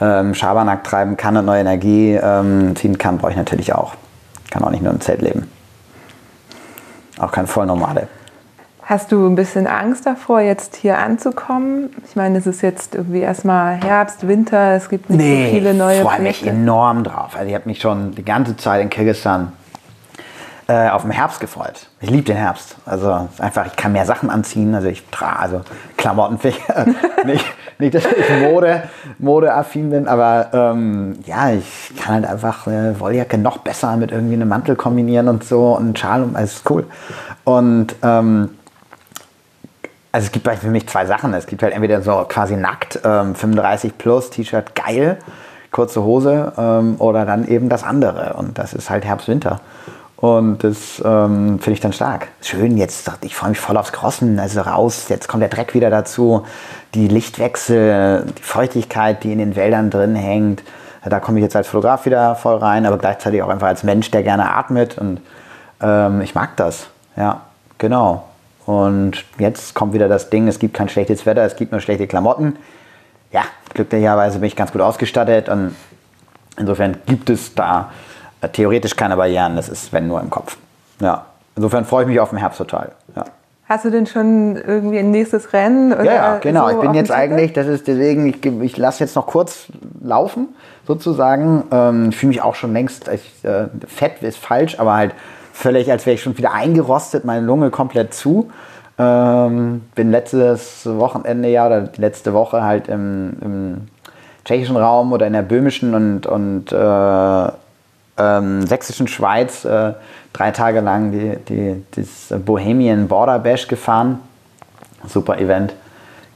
ähm, 0.00 0.34
Schabernack 0.34 0.84
treiben 0.84 1.16
kann 1.16 1.36
und 1.36 1.44
neue 1.44 1.60
Energie 1.60 2.14
ähm, 2.14 2.74
ziehen 2.76 2.96
kann, 2.98 3.18
brauche 3.18 3.32
ich 3.32 3.36
natürlich 3.36 3.74
auch. 3.74 3.94
Kann 4.50 4.62
auch 4.62 4.70
nicht 4.70 4.82
nur 4.82 4.92
im 4.92 5.00
Zelt 5.00 5.22
leben. 5.22 5.50
Auch 7.18 7.32
kein 7.32 7.46
Vollnomade. 7.46 8.08
Hast 8.90 9.12
du 9.12 9.24
ein 9.24 9.36
bisschen 9.36 9.68
Angst 9.68 10.04
davor, 10.04 10.40
jetzt 10.40 10.74
hier 10.74 10.98
anzukommen? 10.98 11.90
Ich 12.08 12.16
meine, 12.16 12.38
es 12.38 12.48
ist 12.48 12.60
jetzt 12.60 12.96
irgendwie 12.96 13.20
erstmal 13.20 13.76
Herbst, 13.76 14.26
Winter, 14.26 14.74
es 14.74 14.88
gibt 14.88 15.08
nicht 15.10 15.20
nee, 15.20 15.44
so 15.44 15.50
viele 15.52 15.74
neue 15.74 15.98
ich 15.98 16.02
freue 16.02 16.18
mich 16.18 16.44
enorm 16.44 17.04
drauf. 17.04 17.36
Also 17.36 17.46
ich 17.46 17.54
habe 17.54 17.68
mich 17.68 17.80
schon 17.80 18.16
die 18.16 18.24
ganze 18.24 18.56
Zeit 18.56 18.82
in 18.82 18.90
Kirgisistan 18.90 19.52
äh, 20.66 20.88
auf 20.88 21.02
den 21.02 21.12
Herbst 21.12 21.38
gefreut. 21.38 21.86
Ich 22.00 22.10
liebe 22.10 22.24
den 22.24 22.36
Herbst. 22.36 22.74
Also 22.84 23.28
einfach, 23.38 23.64
ich 23.66 23.76
kann 23.76 23.92
mehr 23.92 24.06
Sachen 24.06 24.28
anziehen. 24.28 24.74
Also 24.74 24.88
ich 24.88 25.06
trage, 25.12 25.38
also 25.38 25.60
Klamotten, 25.96 26.40
nicht, 27.24 27.44
nicht, 27.78 27.94
dass 27.94 28.06
ich 28.06 28.42
Mode, 28.42 28.82
modeaffin 29.20 29.90
bin, 29.90 30.08
aber 30.08 30.48
ähm, 30.52 31.20
ja, 31.26 31.50
ich 31.50 31.92
kann 31.96 32.14
halt 32.16 32.26
einfach 32.26 32.66
eine 32.66 32.98
Wolljacke 32.98 33.38
noch 33.38 33.58
besser 33.58 33.96
mit 33.96 34.10
irgendwie 34.10 34.34
einem 34.34 34.48
Mantel 34.48 34.74
kombinieren 34.74 35.28
und 35.28 35.44
so 35.44 35.76
und 35.76 35.84
einen 35.84 35.96
Schal 35.96 36.28
alles 36.34 36.54
ist 36.54 36.68
cool. 36.68 36.88
Und 37.44 37.94
ähm, 38.02 38.50
also 40.12 40.26
es 40.26 40.32
gibt 40.32 40.48
für 40.48 40.68
mich 40.68 40.88
zwei 40.88 41.06
Sachen. 41.06 41.34
Es 41.34 41.46
gibt 41.46 41.62
halt 41.62 41.72
entweder 41.72 42.02
so 42.02 42.24
quasi 42.28 42.56
nackt, 42.56 43.00
ähm, 43.04 43.34
35 43.34 43.96
plus, 43.96 44.30
T-Shirt, 44.30 44.74
geil, 44.74 45.18
kurze 45.70 46.02
Hose 46.02 46.52
ähm, 46.56 46.96
oder 46.98 47.24
dann 47.24 47.46
eben 47.46 47.68
das 47.68 47.84
andere. 47.84 48.34
Und 48.34 48.58
das 48.58 48.72
ist 48.74 48.90
halt 48.90 49.04
Herbst, 49.04 49.28
Winter. 49.28 49.60
Und 50.16 50.62
das 50.64 51.00
ähm, 51.02 51.58
finde 51.60 51.72
ich 51.72 51.80
dann 51.80 51.94
stark. 51.94 52.28
Schön, 52.42 52.76
jetzt, 52.76 53.10
ich 53.22 53.34
freue 53.34 53.50
mich 53.50 53.60
voll 53.60 53.78
aufs 53.78 53.92
Crossen, 53.92 54.38
also 54.38 54.60
raus, 54.60 55.08
jetzt 55.08 55.28
kommt 55.28 55.42
der 55.42 55.48
Dreck 55.48 55.72
wieder 55.72 55.88
dazu, 55.88 56.44
die 56.92 57.08
Lichtwechsel, 57.08 58.26
die 58.36 58.42
Feuchtigkeit, 58.42 59.24
die 59.24 59.32
in 59.32 59.38
den 59.38 59.56
Wäldern 59.56 59.88
drin 59.88 60.14
hängt. 60.14 60.62
Da 61.02 61.20
komme 61.20 61.38
ich 61.38 61.42
jetzt 61.42 61.56
als 61.56 61.68
Fotograf 61.68 62.04
wieder 62.04 62.34
voll 62.34 62.56
rein, 62.56 62.84
aber 62.84 62.98
gleichzeitig 62.98 63.42
auch 63.42 63.48
einfach 63.48 63.68
als 63.68 63.82
Mensch, 63.82 64.10
der 64.10 64.22
gerne 64.22 64.50
atmet 64.50 64.98
und 64.98 65.22
ähm, 65.80 66.20
ich 66.20 66.34
mag 66.34 66.54
das. 66.56 66.88
Ja, 67.16 67.40
genau. 67.78 68.29
Und 68.70 69.24
jetzt 69.38 69.74
kommt 69.74 69.94
wieder 69.94 70.08
das 70.08 70.30
Ding, 70.30 70.46
es 70.48 70.58
gibt 70.58 70.74
kein 70.74 70.88
schlechtes 70.88 71.26
Wetter, 71.26 71.42
es 71.42 71.56
gibt 71.56 71.72
nur 71.72 71.80
schlechte 71.80 72.06
Klamotten. 72.06 72.56
Ja, 73.32 73.42
glücklicherweise 73.74 74.38
bin 74.38 74.48
ich 74.48 74.56
ganz 74.56 74.72
gut 74.72 74.80
ausgestattet 74.80 75.48
und 75.48 75.74
insofern 76.58 76.96
gibt 77.06 77.30
es 77.30 77.54
da 77.54 77.92
äh, 78.40 78.48
theoretisch 78.48 78.96
keine 78.96 79.16
Barrieren, 79.16 79.56
das 79.56 79.68
ist, 79.68 79.92
wenn 79.92 80.06
nur 80.06 80.20
im 80.20 80.30
Kopf. 80.30 80.56
Ja, 81.00 81.26
Insofern 81.56 81.84
freue 81.84 82.04
ich 82.04 82.08
mich 82.08 82.20
auf 82.20 82.30
den 82.30 82.38
Herbst 82.38 82.56
total. 82.56 82.92
Ja. 83.14 83.24
Hast 83.68 83.84
du 83.84 83.90
denn 83.90 84.06
schon 84.06 84.56
irgendwie 84.56 84.98
ein 84.98 85.10
nächstes 85.10 85.52
Rennen? 85.52 85.90
ja, 85.90 86.04
ja, 86.04 86.38
genau. 86.38 86.68
So 86.68 86.76
ich 86.76 86.80
bin 86.80 86.94
jetzt 86.94 87.12
eigentlich, 87.12 87.52
das 87.52 87.66
ist 87.66 87.86
deswegen, 87.86 88.26
ich, 88.26 88.44
ich 88.44 88.76
lasse 88.78 89.00
jetzt 89.00 89.14
noch 89.14 89.26
kurz 89.26 89.66
laufen, 90.02 90.48
sozusagen. 90.86 91.64
Ähm, 91.70 92.08
ich 92.08 92.16
fühle 92.16 92.28
mich 92.28 92.40
auch 92.40 92.54
schon 92.54 92.72
längst, 92.72 93.08
ich, 93.08 93.44
äh, 93.44 93.66
fett 93.86 94.22
ist 94.22 94.38
falsch, 94.38 94.80
aber 94.80 94.94
halt 94.94 95.12
völlig, 95.60 95.90
als 95.90 96.06
wäre 96.06 96.14
ich 96.14 96.22
schon 96.22 96.36
wieder 96.38 96.52
eingerostet, 96.52 97.24
meine 97.24 97.44
Lunge 97.44 97.70
komplett 97.70 98.14
zu. 98.14 98.50
Ähm, 98.98 99.82
bin 99.94 100.10
letztes 100.10 100.86
Wochenende 100.86 101.48
ja 101.48 101.66
oder 101.66 101.90
letzte 101.96 102.32
Woche 102.32 102.62
halt 102.62 102.88
im, 102.88 103.36
im 103.40 103.88
tschechischen 104.44 104.76
Raum 104.76 105.12
oder 105.12 105.26
in 105.26 105.32
der 105.32 105.42
böhmischen 105.42 105.94
und, 105.94 106.26
und 106.26 106.72
äh, 106.72 107.52
ähm, 108.18 108.66
sächsischen 108.66 109.06
Schweiz 109.06 109.64
äh, 109.64 109.92
drei 110.32 110.50
Tage 110.50 110.80
lang 110.80 111.12
die, 111.12 111.36
die, 111.48 111.84
das 111.92 112.40
Bohemian 112.40 113.08
Border 113.08 113.38
Bash 113.38 113.68
gefahren. 113.68 114.18
Super 115.06 115.38
Event, 115.38 115.74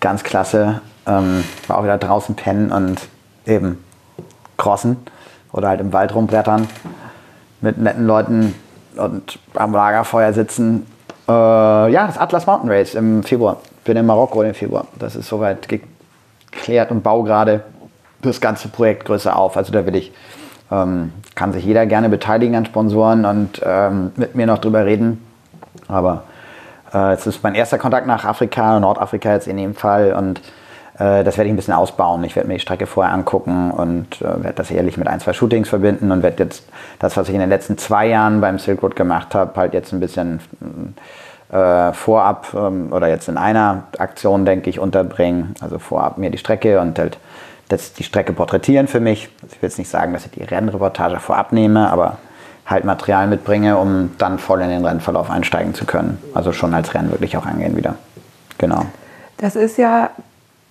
ganz 0.00 0.22
klasse. 0.22 0.80
Ähm, 1.06 1.44
war 1.66 1.78
auch 1.78 1.84
wieder 1.84 1.98
draußen 1.98 2.34
pennen 2.34 2.72
und 2.72 3.00
eben 3.46 3.84
crossen 4.56 4.96
oder 5.52 5.68
halt 5.68 5.80
im 5.80 5.92
Wald 5.92 6.14
rumbrettern 6.14 6.66
mit 7.60 7.78
netten 7.78 8.06
Leuten 8.06 8.54
und 8.96 9.38
am 9.54 9.72
Lagerfeuer 9.72 10.32
sitzen. 10.32 10.86
Äh, 11.28 11.32
ja, 11.32 12.06
das 12.06 12.18
Atlas 12.18 12.46
Mountain 12.46 12.70
Race 12.70 12.94
im 12.94 13.22
Februar. 13.22 13.58
Bin 13.84 13.96
in 13.96 14.06
Marokko 14.06 14.42
im 14.42 14.54
Februar. 14.54 14.86
Das 14.98 15.16
ist 15.16 15.28
soweit 15.28 15.68
geklärt 15.68 16.90
und 16.90 17.02
baue 17.02 17.24
gerade 17.24 17.64
das 18.22 18.40
ganze 18.40 18.68
Projekt 18.68 19.04
größer 19.04 19.36
auf. 19.36 19.56
Also 19.56 19.72
da 19.72 19.84
will 19.86 19.96
ich 19.96 20.12
ähm, 20.70 21.12
kann 21.34 21.52
sich 21.52 21.64
jeder 21.64 21.86
gerne 21.86 22.08
beteiligen 22.08 22.56
an 22.56 22.64
Sponsoren 22.64 23.24
und 23.24 23.60
ähm, 23.64 24.12
mit 24.16 24.34
mir 24.34 24.46
noch 24.46 24.58
drüber 24.58 24.84
reden. 24.84 25.24
Aber 25.88 26.24
äh, 26.92 27.12
es 27.12 27.26
ist 27.26 27.42
mein 27.42 27.54
erster 27.54 27.78
Kontakt 27.78 28.06
nach 28.06 28.24
Afrika, 28.24 28.78
Nordafrika 28.80 29.32
jetzt 29.32 29.48
in 29.48 29.56
dem 29.56 29.74
Fall. 29.74 30.12
Und 30.14 30.40
das 30.98 31.36
werde 31.36 31.44
ich 31.44 31.52
ein 31.52 31.56
bisschen 31.56 31.74
ausbauen. 31.74 32.22
Ich 32.22 32.36
werde 32.36 32.46
mir 32.46 32.54
die 32.54 32.60
Strecke 32.60 32.86
vorher 32.86 33.12
angucken 33.12 33.72
und 33.72 34.22
äh, 34.22 34.44
werde 34.44 34.54
das 34.54 34.70
ehrlich 34.70 34.96
mit 34.96 35.08
ein, 35.08 35.18
zwei 35.18 35.32
Shootings 35.32 35.68
verbinden 35.68 36.12
und 36.12 36.22
werde 36.22 36.44
jetzt 36.44 36.68
das, 37.00 37.16
was 37.16 37.28
ich 37.28 37.34
in 37.34 37.40
den 37.40 37.48
letzten 37.48 37.76
zwei 37.78 38.06
Jahren 38.06 38.40
beim 38.40 38.58
Silk 38.58 38.82
Road 38.82 38.94
gemacht 38.94 39.34
habe, 39.34 39.58
halt 39.60 39.74
jetzt 39.74 39.92
ein 39.92 39.98
bisschen 39.98 40.40
äh, 41.50 41.92
vorab 41.92 42.48
ähm, 42.54 42.92
oder 42.92 43.08
jetzt 43.08 43.28
in 43.28 43.36
einer 43.36 43.84
Aktion, 43.98 44.44
denke 44.44 44.70
ich, 44.70 44.78
unterbringen. 44.78 45.54
Also 45.60 45.80
vorab 45.80 46.16
mir 46.18 46.30
die 46.30 46.38
Strecke 46.38 46.80
und 46.80 46.96
halt 46.98 47.18
das, 47.68 47.92
die 47.92 48.04
Strecke 48.04 48.32
porträtieren 48.32 48.86
für 48.86 49.00
mich. 49.00 49.30
Also 49.42 49.56
ich 49.56 49.62
will 49.62 49.68
jetzt 49.68 49.78
nicht 49.78 49.90
sagen, 49.90 50.12
dass 50.12 50.26
ich 50.26 50.30
die 50.30 50.44
Rennreportage 50.44 51.18
vorab 51.18 51.52
nehme, 51.52 51.90
aber 51.90 52.18
halt 52.66 52.84
Material 52.84 53.26
mitbringe, 53.26 53.76
um 53.78 54.12
dann 54.18 54.38
voll 54.38 54.60
in 54.62 54.68
den 54.68 54.84
Rennverlauf 54.84 55.28
einsteigen 55.28 55.74
zu 55.74 55.86
können. 55.86 56.22
Also 56.34 56.52
schon 56.52 56.72
als 56.72 56.94
Rennen 56.94 57.10
wirklich 57.10 57.36
auch 57.36 57.46
angehen 57.46 57.76
wieder. 57.76 57.96
Genau. 58.58 58.86
Das 59.38 59.56
ist 59.56 59.76
ja 59.76 60.10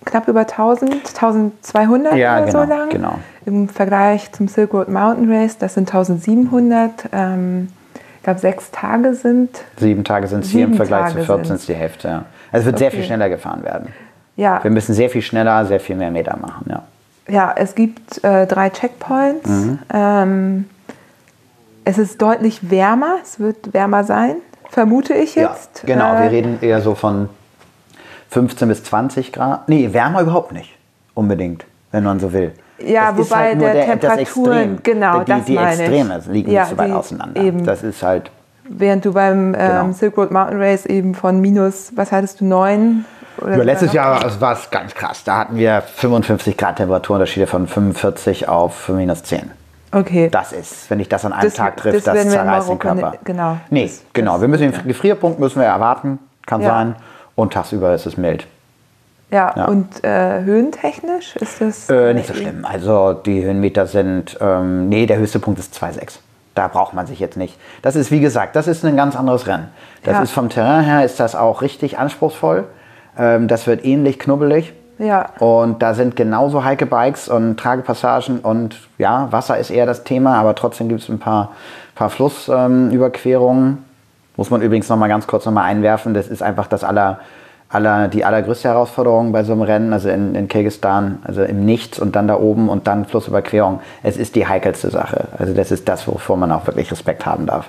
knapp 0.04 0.28
über 0.28 0.40
1000, 0.40 0.92
1200 0.94 2.14
ja, 2.14 2.36
oder 2.36 2.46
genau, 2.46 2.62
so 2.62 2.68
lang. 2.68 2.88
Genau. 2.90 3.18
Im 3.46 3.68
Vergleich 3.68 4.32
zum 4.32 4.48
Silk 4.48 4.72
Road 4.72 4.88
Mountain 4.88 5.32
Race, 5.32 5.58
das 5.58 5.74
sind 5.74 5.88
1700. 5.88 6.90
Ähm, 7.12 7.68
ich 8.16 8.22
glaube, 8.22 8.40
sechs 8.40 8.70
Tage 8.70 9.14
sind. 9.14 9.50
Sieben 9.76 10.02
Tage 10.02 10.26
sind 10.26 10.44
es 10.44 10.50
hier 10.50 10.64
im 10.64 10.74
Vergleich 10.74 11.12
Tage 11.12 11.20
zu 11.20 11.26
14 11.26 11.56
ist 11.56 11.68
die 11.68 11.74
Hälfte. 11.74 12.08
Ja. 12.08 12.24
Also 12.50 12.60
es 12.60 12.64
wird 12.66 12.76
okay. 12.76 12.84
sehr 12.84 12.90
viel 12.90 13.04
schneller 13.04 13.28
gefahren 13.28 13.62
werden. 13.64 13.88
Ja. 14.36 14.62
Wir 14.62 14.70
müssen 14.70 14.94
sehr 14.94 15.10
viel 15.10 15.22
schneller, 15.22 15.66
sehr 15.66 15.80
viel 15.80 15.96
mehr 15.96 16.10
Meter 16.10 16.36
machen. 16.36 16.66
Ja, 16.70 16.82
ja 17.28 17.54
es 17.56 17.74
gibt 17.74 18.24
äh, 18.24 18.46
drei 18.46 18.70
Checkpoints. 18.70 19.48
Mhm. 19.48 19.78
Ähm, 19.92 20.64
es 21.84 21.98
ist 21.98 22.20
deutlich 22.20 22.70
wärmer, 22.70 23.16
es 23.22 23.38
wird 23.38 23.74
wärmer 23.74 24.04
sein, 24.04 24.36
vermute 24.70 25.14
ich 25.14 25.34
jetzt. 25.34 25.84
Ja, 25.86 25.94
genau, 25.94 26.14
äh, 26.14 26.22
wir 26.22 26.30
reden 26.30 26.58
eher 26.62 26.80
so 26.80 26.94
von 26.94 27.28
15 28.34 28.68
bis 28.68 28.82
20 28.82 29.32
Grad. 29.32 29.68
Nee, 29.68 29.92
wärmer 29.92 30.22
überhaupt 30.22 30.50
nicht 30.50 30.76
unbedingt, 31.14 31.64
wenn 31.92 32.02
man 32.02 32.18
so 32.18 32.32
will. 32.32 32.52
Ja, 32.84 33.12
es 33.12 33.18
wobei 33.30 33.50
halt 33.50 33.60
der, 33.60 33.74
der 33.74 34.00
Temperaturen, 34.00 34.80
genau, 34.82 35.20
die, 35.20 35.30
das 35.30 35.44
die 35.44 35.54
meine 35.54 35.82
Extreme 35.82 36.18
ich. 36.18 36.26
liegen 36.26 36.50
ja, 36.50 36.62
nicht 36.62 36.70
so 36.70 36.78
weit 36.78 36.90
auseinander. 36.90 37.40
Eben. 37.40 37.64
Das 37.64 37.84
ist 37.84 38.02
halt. 38.02 38.32
Während 38.68 39.04
du 39.04 39.12
beim 39.12 39.54
ähm, 39.54 39.60
genau. 39.60 39.92
Silk 39.92 40.16
Road 40.16 40.32
Mountain 40.32 40.60
Race 40.60 40.84
eben 40.84 41.14
von 41.14 41.40
minus, 41.40 41.92
was 41.94 42.10
hattest 42.10 42.40
du, 42.40 42.46
9 42.46 43.04
oder 43.38 43.54
Über 43.54 43.64
letztes 43.64 43.92
Jahr 43.92 44.24
also 44.24 44.40
war 44.40 44.54
es 44.54 44.68
ganz 44.68 44.94
krass. 44.96 45.22
Da 45.22 45.38
hatten 45.38 45.56
wir 45.56 45.82
55 45.82 46.56
Grad 46.56 46.76
Temperaturunterschiede 46.76 47.46
von 47.46 47.68
45 47.68 48.48
auf 48.48 48.88
minus 48.88 49.22
10. 49.22 49.52
Okay. 49.92 50.28
Das 50.28 50.50
ist, 50.50 50.90
wenn 50.90 50.98
ich 50.98 51.08
das 51.08 51.24
an 51.24 51.32
einem 51.32 51.44
das, 51.44 51.54
Tag 51.54 51.76
trifft, 51.76 52.04
das, 52.04 52.14
das 52.14 52.30
zerreißt 52.30 52.68
den 52.68 52.78
Körper. 52.80 53.10
Ne, 53.12 53.18
genau. 53.22 53.58
Nee, 53.70 53.84
das, 53.84 54.02
genau. 54.12 54.40
Wir 54.40 54.48
müssen 54.48 54.72
den 54.72 54.88
Gefrierpunkt 54.88 55.38
müssen 55.38 55.60
wir 55.60 55.66
erwarten, 55.66 56.18
kann 56.46 56.62
ja. 56.62 56.70
sein. 56.70 56.96
Und 57.36 57.52
tagsüber 57.52 57.94
ist 57.94 58.06
es 58.06 58.16
mild. 58.16 58.46
Ja, 59.30 59.52
ja. 59.56 59.64
und 59.66 60.04
äh, 60.04 60.42
höhentechnisch 60.42 61.36
ist 61.36 61.60
das? 61.60 61.90
Äh, 61.90 62.14
nicht 62.14 62.28
so 62.28 62.34
schlimm. 62.34 62.64
Also 62.64 63.14
die 63.14 63.42
Höhenmeter 63.42 63.86
sind, 63.86 64.36
ähm, 64.40 64.88
nee, 64.88 65.06
der 65.06 65.18
höchste 65.18 65.40
Punkt 65.40 65.58
ist 65.58 65.74
2,6. 65.74 66.18
Da 66.54 66.68
braucht 66.68 66.94
man 66.94 67.06
sich 67.06 67.18
jetzt 67.18 67.36
nicht. 67.36 67.58
Das 67.82 67.96
ist, 67.96 68.12
wie 68.12 68.20
gesagt, 68.20 68.54
das 68.54 68.68
ist 68.68 68.84
ein 68.84 68.96
ganz 68.96 69.16
anderes 69.16 69.48
Rennen. 69.48 69.68
Das 70.04 70.14
ja. 70.14 70.22
ist 70.22 70.30
vom 70.30 70.50
Terrain 70.50 70.84
her, 70.84 71.04
ist 71.04 71.18
das 71.18 71.34
auch 71.34 71.62
richtig 71.62 71.98
anspruchsvoll. 71.98 72.64
Ähm, 73.18 73.48
das 73.48 73.66
wird 73.66 73.84
ähnlich 73.84 74.20
knubbelig. 74.20 74.72
Ja. 74.98 75.30
Und 75.40 75.82
da 75.82 75.94
sind 75.94 76.14
genauso 76.14 76.62
heike 76.62 76.86
Bikes 76.86 77.28
und 77.28 77.56
Tragepassagen 77.56 78.38
und 78.38 78.76
ja, 78.98 79.26
Wasser 79.32 79.58
ist 79.58 79.70
eher 79.70 79.86
das 79.86 80.04
Thema, 80.04 80.36
aber 80.36 80.54
trotzdem 80.54 80.88
gibt 80.88 81.02
es 81.02 81.08
ein 81.08 81.18
paar, 81.18 81.50
paar 81.96 82.10
Flussüberquerungen. 82.10 83.66
Ähm, 83.66 83.78
Muss 84.36 84.50
man 84.50 84.62
übrigens 84.62 84.88
noch 84.88 84.96
mal 84.96 85.08
ganz 85.08 85.26
kurz 85.26 85.46
noch 85.46 85.52
mal 85.52 85.64
einwerfen. 85.64 86.14
Das 86.14 86.28
ist 86.28 86.42
einfach 86.42 86.66
das 86.66 86.82
aller, 86.84 87.20
aller, 87.68 88.08
die 88.08 88.24
allergrößte 88.24 88.68
Herausforderung 88.68 89.32
bei 89.32 89.44
so 89.44 89.52
einem 89.52 89.62
Rennen, 89.62 89.92
also 89.92 90.08
in, 90.08 90.34
in 90.34 90.48
Kirgisistan, 90.48 91.18
also 91.24 91.42
im 91.42 91.64
Nichts 91.64 91.98
und 91.98 92.16
dann 92.16 92.26
da 92.26 92.36
oben 92.36 92.68
und 92.68 92.86
dann 92.86 93.04
Flussüberquerung. 93.04 93.80
Es 94.02 94.16
ist 94.16 94.34
die 94.34 94.46
heikelste 94.46 94.90
Sache. 94.90 95.28
Also 95.38 95.54
das 95.54 95.70
ist 95.70 95.88
das, 95.88 96.06
wovor 96.08 96.36
man 96.36 96.50
auch 96.52 96.66
wirklich 96.66 96.90
Respekt 96.90 97.26
haben 97.26 97.46
darf. 97.46 97.68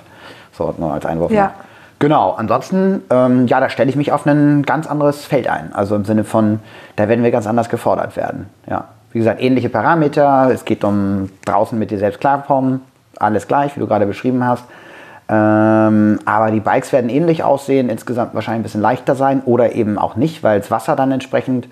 So, 0.52 0.74
nur 0.78 0.92
als 0.92 1.06
Einwurf. 1.06 1.30
Ja. 1.30 1.52
Genau, 1.98 2.32
ansonsten, 2.32 3.02
ähm, 3.08 3.46
ja, 3.46 3.58
da 3.58 3.70
stelle 3.70 3.88
ich 3.88 3.96
mich 3.96 4.12
auf 4.12 4.26
ein 4.26 4.64
ganz 4.64 4.86
anderes 4.86 5.24
Feld 5.24 5.48
ein. 5.48 5.72
Also 5.72 5.96
im 5.96 6.04
Sinne 6.04 6.24
von, 6.24 6.60
da 6.96 7.08
werden 7.08 7.24
wir 7.24 7.30
ganz 7.30 7.46
anders 7.46 7.70
gefordert 7.70 8.16
werden. 8.16 8.50
Ja. 8.68 8.84
Wie 9.12 9.18
gesagt, 9.18 9.40
ähnliche 9.40 9.70
Parameter. 9.70 10.50
Es 10.52 10.66
geht 10.66 10.84
um 10.84 11.30
draußen 11.46 11.78
mit 11.78 11.90
dir 11.90 11.98
selbst 11.98 12.20
klarkommen. 12.20 12.82
Alles 13.18 13.48
gleich, 13.48 13.74
wie 13.76 13.80
du 13.80 13.86
gerade 13.86 14.04
beschrieben 14.04 14.44
hast. 14.44 14.64
Ähm, 15.28 16.20
aber 16.24 16.50
die 16.50 16.60
Bikes 16.60 16.92
werden 16.92 17.10
ähnlich 17.10 17.42
aussehen, 17.42 17.88
insgesamt 17.88 18.34
wahrscheinlich 18.34 18.60
ein 18.60 18.62
bisschen 18.62 18.80
leichter 18.80 19.14
sein 19.14 19.42
oder 19.44 19.72
eben 19.72 19.98
auch 19.98 20.16
nicht, 20.16 20.42
weil 20.42 20.60
das 20.60 20.70
Wasser 20.70 20.94
dann 20.94 21.10
entsprechend 21.10 21.68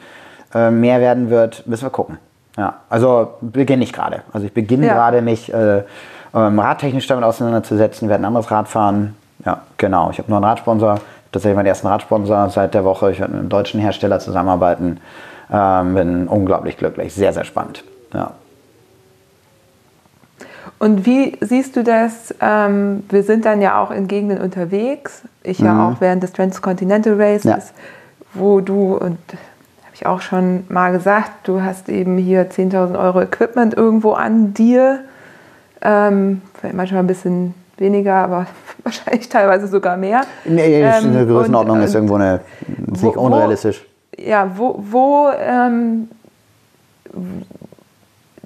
äh, 0.54 0.70
mehr 0.70 1.00
werden 1.00 1.30
wird. 1.30 1.66
Müssen 1.66 1.84
wir 1.84 1.90
gucken. 1.90 2.18
Ja, 2.56 2.74
also 2.88 3.34
beginne 3.40 3.84
ich 3.84 3.92
gerade. 3.92 4.22
Also 4.32 4.46
ich 4.46 4.52
beginne 4.52 4.86
ja. 4.86 4.94
gerade 4.94 5.22
mich 5.22 5.52
äh, 5.52 5.82
ähm, 6.34 6.58
radtechnisch 6.58 7.06
damit 7.06 7.24
auseinanderzusetzen, 7.24 8.08
werde 8.08 8.22
ein 8.22 8.26
anderes 8.26 8.50
Rad 8.50 8.68
fahren 8.68 9.14
ja, 9.44 9.62
genau. 9.76 10.10
Ich 10.10 10.18
habe 10.18 10.28
nur 10.28 10.38
einen 10.38 10.44
Radsponsor. 10.44 11.00
Tatsächlich 11.32 11.56
meinen 11.56 11.66
ersten 11.66 11.86
Radsponsor 11.86 12.48
seit 12.50 12.74
der 12.74 12.84
Woche. 12.84 13.10
Ich 13.10 13.18
werde 13.18 13.32
mit 13.32 13.40
einem 13.40 13.48
deutschen 13.48 13.80
Hersteller 13.80 14.20
zusammenarbeiten. 14.20 15.00
Ähm, 15.52 15.94
bin 15.94 16.28
unglaublich 16.28 16.76
glücklich. 16.76 17.14
Sehr, 17.14 17.32
sehr 17.32 17.44
spannend. 17.44 17.84
Ja. 18.12 18.32
Und 20.78 21.06
wie 21.06 21.36
siehst 21.40 21.76
du 21.76 21.84
das? 21.84 22.34
Ähm, 22.40 23.04
wir 23.08 23.22
sind 23.22 23.44
dann 23.44 23.62
ja 23.62 23.82
auch 23.82 23.90
in 23.90 24.08
Gegenden 24.08 24.40
unterwegs. 24.40 25.22
Ich 25.42 25.58
ja 25.58 25.72
mhm. 25.72 25.80
auch 25.80 26.00
während 26.00 26.22
des 26.22 26.32
Transcontinental 26.32 27.14
Races, 27.20 27.44
ja. 27.44 27.58
wo 28.34 28.60
du, 28.60 28.94
und 28.96 29.18
habe 29.84 29.94
ich 29.94 30.06
auch 30.06 30.20
schon 30.20 30.64
mal 30.68 30.92
gesagt, 30.92 31.30
du 31.44 31.62
hast 31.62 31.88
eben 31.88 32.18
hier 32.18 32.50
10.000 32.50 32.98
Euro 32.98 33.22
Equipment 33.22 33.74
irgendwo 33.74 34.12
an 34.12 34.52
dir. 34.54 35.00
Ähm, 35.80 36.42
manchmal 36.72 37.00
ein 37.00 37.06
bisschen 37.06 37.54
weniger, 37.76 38.14
aber 38.14 38.46
wahrscheinlich 38.82 39.28
teilweise 39.28 39.68
sogar 39.68 39.96
mehr. 39.96 40.22
Nee, 40.44 40.82
ähm, 40.82 41.04
eine 41.10 41.26
Größenordnung 41.26 41.78
und, 41.78 41.84
ist 41.84 41.94
irgendwo 41.94 42.16
eine, 42.16 42.40
wo, 42.66 43.06
nicht 43.06 43.16
unrealistisch. 43.16 43.84
Wo, 44.16 44.22
ja, 44.22 44.50
wo, 44.56 44.82
wo 44.90 45.28
ähm, 45.38 46.08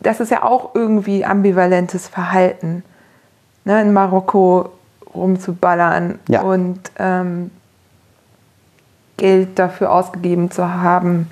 das 0.03 0.20
ist 0.20 0.31
ja 0.31 0.43
auch 0.43 0.75
irgendwie 0.75 1.25
ambivalentes 1.25 2.09
Verhalten, 2.09 2.83
ne, 3.65 3.83
in 3.83 3.93
Marokko 3.93 4.70
rumzuballern 5.15 6.19
ja. 6.29 6.43
und 6.43 6.81
ähm, 6.99 7.51
Geld 9.16 9.59
dafür 9.59 9.93
ausgegeben 9.93 10.51
zu 10.51 10.73
haben, 10.81 11.29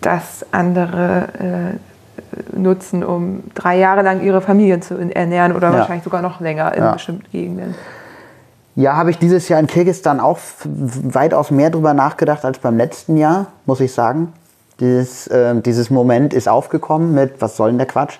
dass 0.00 0.46
andere 0.52 1.28
äh, 1.38 2.56
nutzen, 2.56 3.04
um 3.04 3.44
drei 3.54 3.78
Jahre 3.78 4.02
lang 4.02 4.22
ihre 4.22 4.40
Familien 4.40 4.82
zu 4.82 4.96
ernähren 4.96 5.54
oder 5.54 5.70
ja. 5.70 5.78
wahrscheinlich 5.78 6.04
sogar 6.04 6.22
noch 6.22 6.40
länger 6.40 6.74
in 6.74 6.82
ja. 6.82 6.92
bestimmten 6.92 7.30
Gegenden. 7.30 7.74
Ja, 8.74 8.94
habe 8.96 9.10
ich 9.10 9.18
dieses 9.18 9.48
Jahr 9.48 9.58
in 9.58 9.66
Kirgisistan 9.66 10.20
auch 10.20 10.38
weitaus 10.64 11.50
mehr 11.50 11.70
drüber 11.70 11.94
nachgedacht 11.94 12.44
als 12.44 12.58
beim 12.58 12.76
letzten 12.76 13.16
Jahr, 13.16 13.46
muss 13.64 13.80
ich 13.80 13.92
sagen. 13.92 14.32
Dieses, 14.80 15.26
äh, 15.28 15.60
dieses 15.62 15.90
Moment 15.90 16.34
ist 16.34 16.48
aufgekommen 16.48 17.14
mit, 17.14 17.40
was 17.40 17.56
soll 17.56 17.70
denn 17.70 17.78
der 17.78 17.86
Quatsch? 17.86 18.18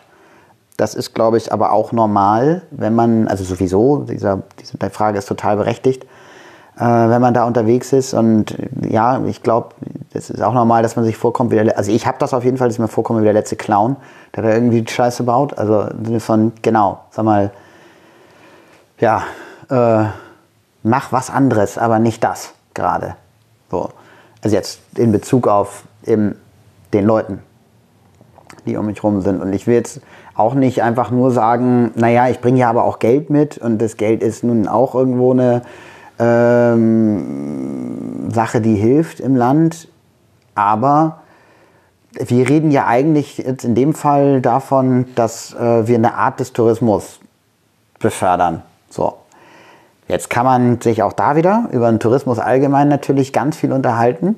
Das 0.76 0.94
ist, 0.94 1.14
glaube 1.14 1.36
ich, 1.38 1.52
aber 1.52 1.72
auch 1.72 1.92
normal, 1.92 2.62
wenn 2.70 2.94
man, 2.94 3.28
also 3.28 3.44
sowieso, 3.44 4.04
dieser, 4.04 4.42
diese 4.60 4.76
Frage 4.90 5.18
ist 5.18 5.26
total 5.26 5.56
berechtigt, 5.56 6.04
äh, 6.76 6.80
wenn 6.84 7.20
man 7.20 7.32
da 7.34 7.44
unterwegs 7.44 7.92
ist. 7.92 8.14
Und 8.14 8.56
ja, 8.88 9.22
ich 9.24 9.42
glaube, 9.42 9.70
es 10.12 10.30
ist 10.30 10.42
auch 10.42 10.52
normal, 10.52 10.82
dass 10.82 10.96
man 10.96 11.04
sich 11.04 11.16
vorkommt 11.16 11.50
wie 11.50 11.56
der, 11.56 11.76
also 11.76 11.90
ich 11.90 12.06
habe 12.06 12.18
das 12.18 12.34
auf 12.34 12.44
jeden 12.44 12.58
Fall, 12.58 12.68
dass 12.68 12.76
ich 12.76 12.80
mir 12.80 12.88
vorkomme 12.88 13.20
wie 13.20 13.24
der 13.24 13.32
letzte 13.32 13.56
Clown, 13.56 13.96
der 14.34 14.42
da 14.42 14.50
irgendwie 14.50 14.86
Scheiße 14.86 15.22
baut. 15.22 15.56
Also 15.58 15.82
im 15.82 16.04
Sinne 16.04 16.20
von, 16.20 16.52
genau, 16.62 17.00
sag 17.10 17.24
mal, 17.24 17.50
ja, 18.98 19.22
äh, 19.70 20.04
mach 20.82 21.12
was 21.12 21.30
anderes, 21.30 21.78
aber 21.78 21.98
nicht 21.98 22.22
das 22.22 22.52
gerade. 22.74 23.16
So. 23.70 23.90
Also 24.42 24.54
jetzt 24.54 24.80
in 24.96 25.12
Bezug 25.12 25.48
auf 25.48 25.84
eben 26.04 26.36
den 26.92 27.04
Leuten, 27.04 27.40
die 28.66 28.76
um 28.76 28.86
mich 28.86 29.02
rum 29.02 29.22
sind. 29.22 29.40
Und 29.40 29.52
ich 29.52 29.66
will 29.66 29.74
jetzt 29.74 30.00
auch 30.34 30.54
nicht 30.54 30.82
einfach 30.82 31.10
nur 31.10 31.30
sagen, 31.30 31.92
naja, 31.94 32.28
ich 32.28 32.40
bringe 32.40 32.60
ja 32.60 32.70
aber 32.70 32.84
auch 32.84 32.98
Geld 32.98 33.30
mit 33.30 33.58
und 33.58 33.80
das 33.80 33.96
Geld 33.96 34.22
ist 34.22 34.44
nun 34.44 34.68
auch 34.68 34.94
irgendwo 34.94 35.32
eine 35.32 35.62
ähm, 36.18 38.30
Sache, 38.32 38.60
die 38.60 38.74
hilft 38.74 39.20
im 39.20 39.36
Land. 39.36 39.88
Aber 40.54 41.20
wir 42.12 42.48
reden 42.48 42.70
ja 42.70 42.86
eigentlich 42.86 43.38
jetzt 43.38 43.64
in 43.64 43.74
dem 43.74 43.94
Fall 43.94 44.40
davon, 44.40 45.06
dass 45.14 45.54
äh, 45.54 45.86
wir 45.86 45.96
eine 45.96 46.14
Art 46.14 46.40
des 46.40 46.52
Tourismus 46.52 47.20
befördern. 47.98 48.62
So. 48.90 49.14
Jetzt 50.08 50.30
kann 50.30 50.46
man 50.46 50.80
sich 50.80 51.02
auch 51.02 51.12
da 51.12 51.34
wieder 51.34 51.68
über 51.72 51.90
den 51.90 51.98
Tourismus 51.98 52.38
allgemein 52.38 52.88
natürlich 52.88 53.32
ganz 53.32 53.56
viel 53.56 53.72
unterhalten, 53.72 54.36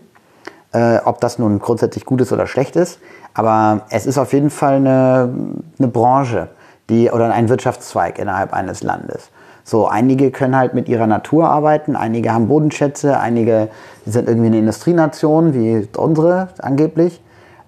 äh, 0.72 0.98
ob 1.04 1.20
das 1.20 1.38
nun 1.38 1.58
grundsätzlich 1.58 2.04
gut 2.04 2.20
ist 2.20 2.32
oder 2.32 2.46
schlecht 2.46 2.76
ist. 2.76 3.00
Aber 3.34 3.82
es 3.90 4.06
ist 4.06 4.18
auf 4.18 4.32
jeden 4.32 4.50
Fall 4.50 4.74
eine, 4.74 5.32
eine 5.78 5.88
Branche 5.88 6.48
die, 6.90 7.10
oder 7.10 7.32
ein 7.32 7.48
Wirtschaftszweig 7.48 8.18
innerhalb 8.18 8.52
eines 8.52 8.82
Landes. 8.82 9.30
So, 9.64 9.86
einige 9.86 10.30
können 10.30 10.56
halt 10.56 10.72
mit 10.72 10.88
ihrer 10.88 11.06
Natur 11.06 11.48
arbeiten, 11.48 11.94
einige 11.94 12.32
haben 12.32 12.48
Bodenschätze, 12.48 13.20
einige 13.20 13.68
sind 14.06 14.26
irgendwie 14.26 14.46
eine 14.46 14.58
Industrienation, 14.58 15.52
wie 15.52 15.86
unsere 15.96 16.48
angeblich. 16.58 17.20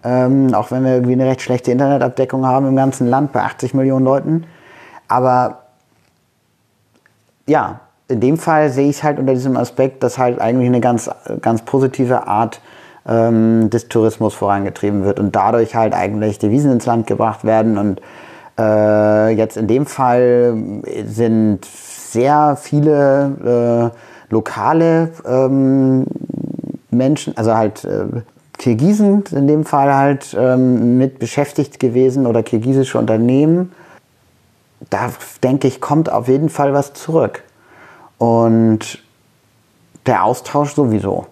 Ähm, 0.02 0.55
auch 0.55 0.70
wenn 0.70 0.82
wir 0.82 0.93
irgendwie 0.93 1.12
eine 1.12 1.27
recht 1.27 1.43
schlechte 1.43 1.70
Internetabdeckung 1.70 2.47
haben 2.47 2.66
im 2.66 2.77
ganzen 2.77 3.06
Land 3.06 3.32
bei 3.32 3.43
80 3.43 3.74
Millionen 3.74 4.06
Leuten. 4.06 4.47
Aber 5.09 5.59
ja, 7.47 7.81
in 8.09 8.20
dem 8.20 8.39
Fall 8.39 8.70
sehe 8.70 8.89
ich 8.89 8.97
es 8.97 9.02
halt 9.02 9.18
unter 9.18 9.35
diesem 9.35 9.59
Aspekt, 9.59 10.02
dass 10.02 10.16
halt 10.16 10.40
eigentlich 10.40 10.68
eine 10.68 10.81
ganz, 10.81 11.10
ganz 11.43 11.62
positive 11.62 12.27
Art 12.27 12.62
ähm, 13.06 13.70
des 13.70 13.89
Tourismus 13.89 14.35
vorangetrieben 14.35 15.05
wird 15.05 15.18
und 15.20 15.35
dadurch 15.35 15.74
halt 15.74 15.94
eigentlich 15.94 16.39
Devisen 16.39 16.72
ins 16.72 16.86
Land 16.86 17.06
gebracht 17.06 17.44
werden. 17.44 17.78
Und 17.78 18.01
äh, 18.59 19.31
jetzt 19.31 19.56
in 19.56 19.66
dem 19.66 19.86
Fall 19.86 20.82
sind 21.06 21.64
sehr 21.64 22.56
viele 22.60 23.93
äh, 23.93 24.32
lokale 24.32 25.10
ähm, 25.27 26.06
Menschen, 26.90 27.36
also 27.36 27.55
halt 27.55 27.85
äh, 27.85 28.22
Kirgisen 28.59 29.24
in 29.31 29.47
dem 29.47 29.64
Fall 29.64 29.94
halt 29.94 30.36
ähm, 30.39 30.98
mit 30.98 31.18
beschäftigt 31.18 31.81
gewesen 31.81 32.27
oder 32.27 32.43
kirgisische 32.43 32.98
Unternehmen. 32.98 33.72
Da 34.90 35.10
denke 35.43 35.66
ich, 35.66 35.81
kommt 35.81 36.12
auf 36.12 36.28
jeden 36.28 36.51
Fall 36.51 36.74
was 36.74 36.93
zurück. 36.93 37.43
Und 38.18 39.02
der 40.05 40.24
Austausch 40.24 40.74
sowieso. 40.74 41.27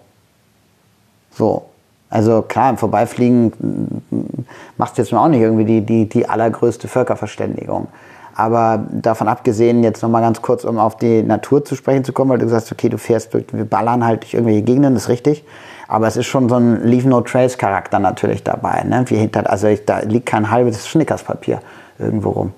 So. 1.39 1.63
Also 2.09 2.41
klar, 2.41 2.69
im 2.71 2.77
Vorbeifliegen 2.77 3.53
macht 4.77 4.93
es 4.93 4.97
jetzt 4.97 5.13
auch 5.13 5.27
nicht 5.27 5.41
irgendwie 5.41 5.65
die, 5.65 5.81
die, 5.81 6.09
die 6.09 6.27
allergrößte 6.27 6.87
Völkerverständigung. 6.87 7.87
Aber 8.35 8.83
davon 8.91 9.27
abgesehen, 9.27 9.83
jetzt 9.83 10.01
nochmal 10.01 10.21
ganz 10.21 10.41
kurz, 10.41 10.63
um 10.63 10.79
auf 10.79 10.97
die 10.97 11.23
Natur 11.23 11.63
zu 11.63 11.75
sprechen 11.75 12.03
zu 12.03 12.13
kommen, 12.13 12.31
weil 12.31 12.39
du 12.39 12.47
sagst, 12.47 12.71
okay, 12.71 12.89
du 12.89 12.97
fährst, 12.97 13.33
wir 13.33 13.65
ballern 13.65 14.05
halt 14.05 14.23
durch 14.23 14.33
irgendwelche 14.33 14.63
Gegenden, 14.63 14.95
das 14.95 15.03
ist 15.03 15.09
richtig. 15.09 15.43
Aber 15.87 16.07
es 16.07 16.17
ist 16.17 16.25
schon 16.25 16.49
so 16.49 16.55
ein 16.55 16.83
Leave 16.83 17.07
No 17.07 17.21
Trace 17.21 17.57
Charakter 17.57 17.99
natürlich 17.99 18.43
dabei. 18.43 18.83
Ne? 18.83 19.03
Wie 19.07 19.15
hinter, 19.15 19.49
also 19.49 19.67
ich, 19.67 19.85
da 19.85 19.99
liegt 19.99 20.25
kein 20.25 20.49
halbes 20.49 20.87
Schnickerspapier 20.87 21.61
irgendwo 21.99 22.29
rum. 22.31 22.53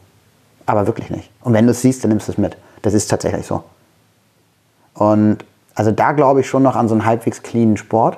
Aber 0.65 0.87
wirklich 0.87 1.09
nicht. 1.09 1.29
Und 1.41 1.53
wenn 1.53 1.65
du 1.65 1.71
es 1.71 1.81
siehst, 1.81 2.03
dann 2.03 2.09
nimmst 2.09 2.27
du 2.27 2.33
es 2.33 2.37
mit. 2.37 2.57
Das 2.81 2.93
ist 2.93 3.07
tatsächlich 3.07 3.45
so. 3.45 3.63
Und 4.93 5.37
also 5.75 5.91
da 5.91 6.11
glaube 6.13 6.41
ich 6.41 6.47
schon 6.47 6.63
noch 6.63 6.75
an 6.75 6.87
so 6.87 6.95
einen 6.95 7.05
halbwegs 7.05 7.41
cleanen 7.41 7.77
Sport, 7.77 8.17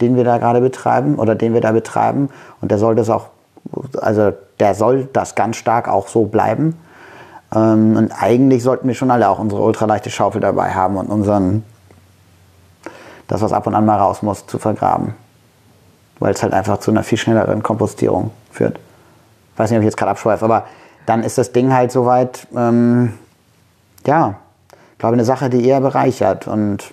den 0.00 0.16
wir 0.16 0.24
da 0.24 0.38
gerade 0.38 0.60
betreiben 0.60 1.16
oder 1.16 1.34
den 1.34 1.54
wir 1.54 1.60
da 1.60 1.72
betreiben. 1.72 2.30
Und 2.60 2.70
der 2.70 2.78
soll 2.78 2.94
das 2.94 3.10
auch, 3.10 3.26
also 4.00 4.32
der 4.60 4.74
soll 4.74 5.08
das 5.12 5.34
ganz 5.34 5.56
stark 5.56 5.88
auch 5.88 6.08
so 6.08 6.24
bleiben. 6.24 6.78
Ähm, 7.54 7.96
und 7.96 8.12
eigentlich 8.12 8.62
sollten 8.62 8.88
wir 8.88 8.94
schon 8.94 9.10
alle 9.10 9.28
auch 9.28 9.38
unsere 9.38 9.62
ultraleichte 9.62 10.10
Schaufel 10.10 10.40
dabei 10.40 10.72
haben 10.74 10.96
und 10.96 11.08
unseren, 11.08 11.64
das, 13.26 13.40
was 13.42 13.52
ab 13.52 13.66
und 13.66 13.74
an 13.74 13.86
mal 13.86 13.98
raus 13.98 14.22
muss, 14.22 14.46
zu 14.46 14.58
vergraben. 14.58 15.14
Weil 16.18 16.34
es 16.34 16.42
halt 16.42 16.52
einfach 16.52 16.78
zu 16.78 16.90
einer 16.90 17.02
viel 17.02 17.18
schnelleren 17.18 17.62
Kompostierung 17.62 18.30
führt. 18.50 18.78
Ich 19.52 19.58
weiß 19.58 19.70
nicht, 19.70 19.78
ob 19.78 19.82
ich 19.82 19.86
jetzt 19.86 19.96
gerade 19.96 20.12
abschweife, 20.12 20.44
aber 20.44 20.64
dann 21.06 21.22
ist 21.22 21.38
das 21.38 21.52
Ding 21.52 21.72
halt 21.72 21.90
soweit, 21.90 22.46
ähm, 22.54 23.14
ja, 24.06 24.34
ich 24.98 25.04
eine 25.04 25.24
Sache, 25.24 25.48
die 25.48 25.64
eher 25.64 25.80
bereichert. 25.80 26.48
Und 26.48 26.92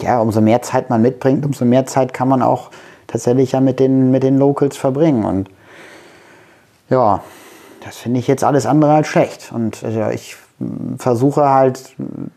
ja, 0.00 0.20
umso 0.20 0.40
mehr 0.40 0.62
Zeit 0.62 0.90
man 0.90 1.02
mitbringt, 1.02 1.44
umso 1.44 1.64
mehr 1.64 1.86
Zeit 1.86 2.14
kann 2.14 2.28
man 2.28 2.42
auch 2.42 2.70
tatsächlich 3.06 3.52
ja 3.52 3.60
mit 3.60 3.80
den, 3.80 4.10
mit 4.10 4.22
den 4.22 4.38
Locals 4.38 4.76
verbringen. 4.76 5.24
Und 5.24 5.48
ja, 6.88 7.22
das 7.84 7.96
finde 7.96 8.20
ich 8.20 8.26
jetzt 8.26 8.44
alles 8.44 8.66
andere 8.66 8.94
als 8.94 9.08
schlecht. 9.08 9.50
Und 9.52 9.82
also 9.82 10.08
ich 10.08 10.36
versuche 10.98 11.48
halt 11.48 11.94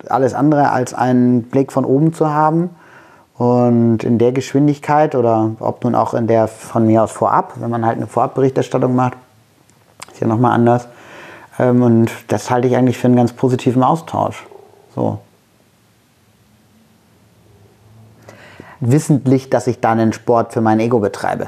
alles 0.09 0.33
andere 0.33 0.71
als 0.71 0.93
einen 0.93 1.43
Blick 1.43 1.71
von 1.71 1.85
oben 1.85 2.13
zu 2.13 2.29
haben. 2.33 2.69
Und 3.38 4.03
in 4.03 4.19
der 4.19 4.31
Geschwindigkeit 4.33 5.15
oder 5.15 5.51
ob 5.59 5.83
nun 5.83 5.95
auch 5.95 6.13
in 6.13 6.27
der 6.27 6.47
von 6.47 6.85
mir 6.85 7.03
aus 7.03 7.11
vorab, 7.11 7.53
wenn 7.55 7.71
man 7.71 7.85
halt 7.85 7.97
eine 7.97 8.05
Vorabberichterstattung 8.05 8.95
macht, 8.95 9.13
ist 10.11 10.21
ja 10.21 10.27
nochmal 10.27 10.51
anders. 10.51 10.88
Ähm, 11.57 11.81
und 11.81 12.11
das 12.27 12.51
halte 12.51 12.67
ich 12.67 12.75
eigentlich 12.75 12.99
für 12.99 13.07
einen 13.07 13.15
ganz 13.15 13.33
positiven 13.33 13.83
Austausch. 13.83 14.45
So. 14.95 15.19
Wissentlich, 18.81 19.49
dass 19.49 19.67
ich 19.67 19.79
da 19.79 19.91
einen 19.91 20.11
Sport 20.11 20.53
für 20.53 20.61
mein 20.61 20.79
Ego 20.79 20.99
betreibe. 20.99 21.47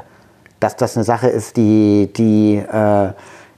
Dass 0.60 0.76
das 0.76 0.96
eine 0.96 1.04
Sache 1.04 1.28
ist, 1.28 1.56
die, 1.56 2.10
die 2.16 2.56
äh, 2.56 3.08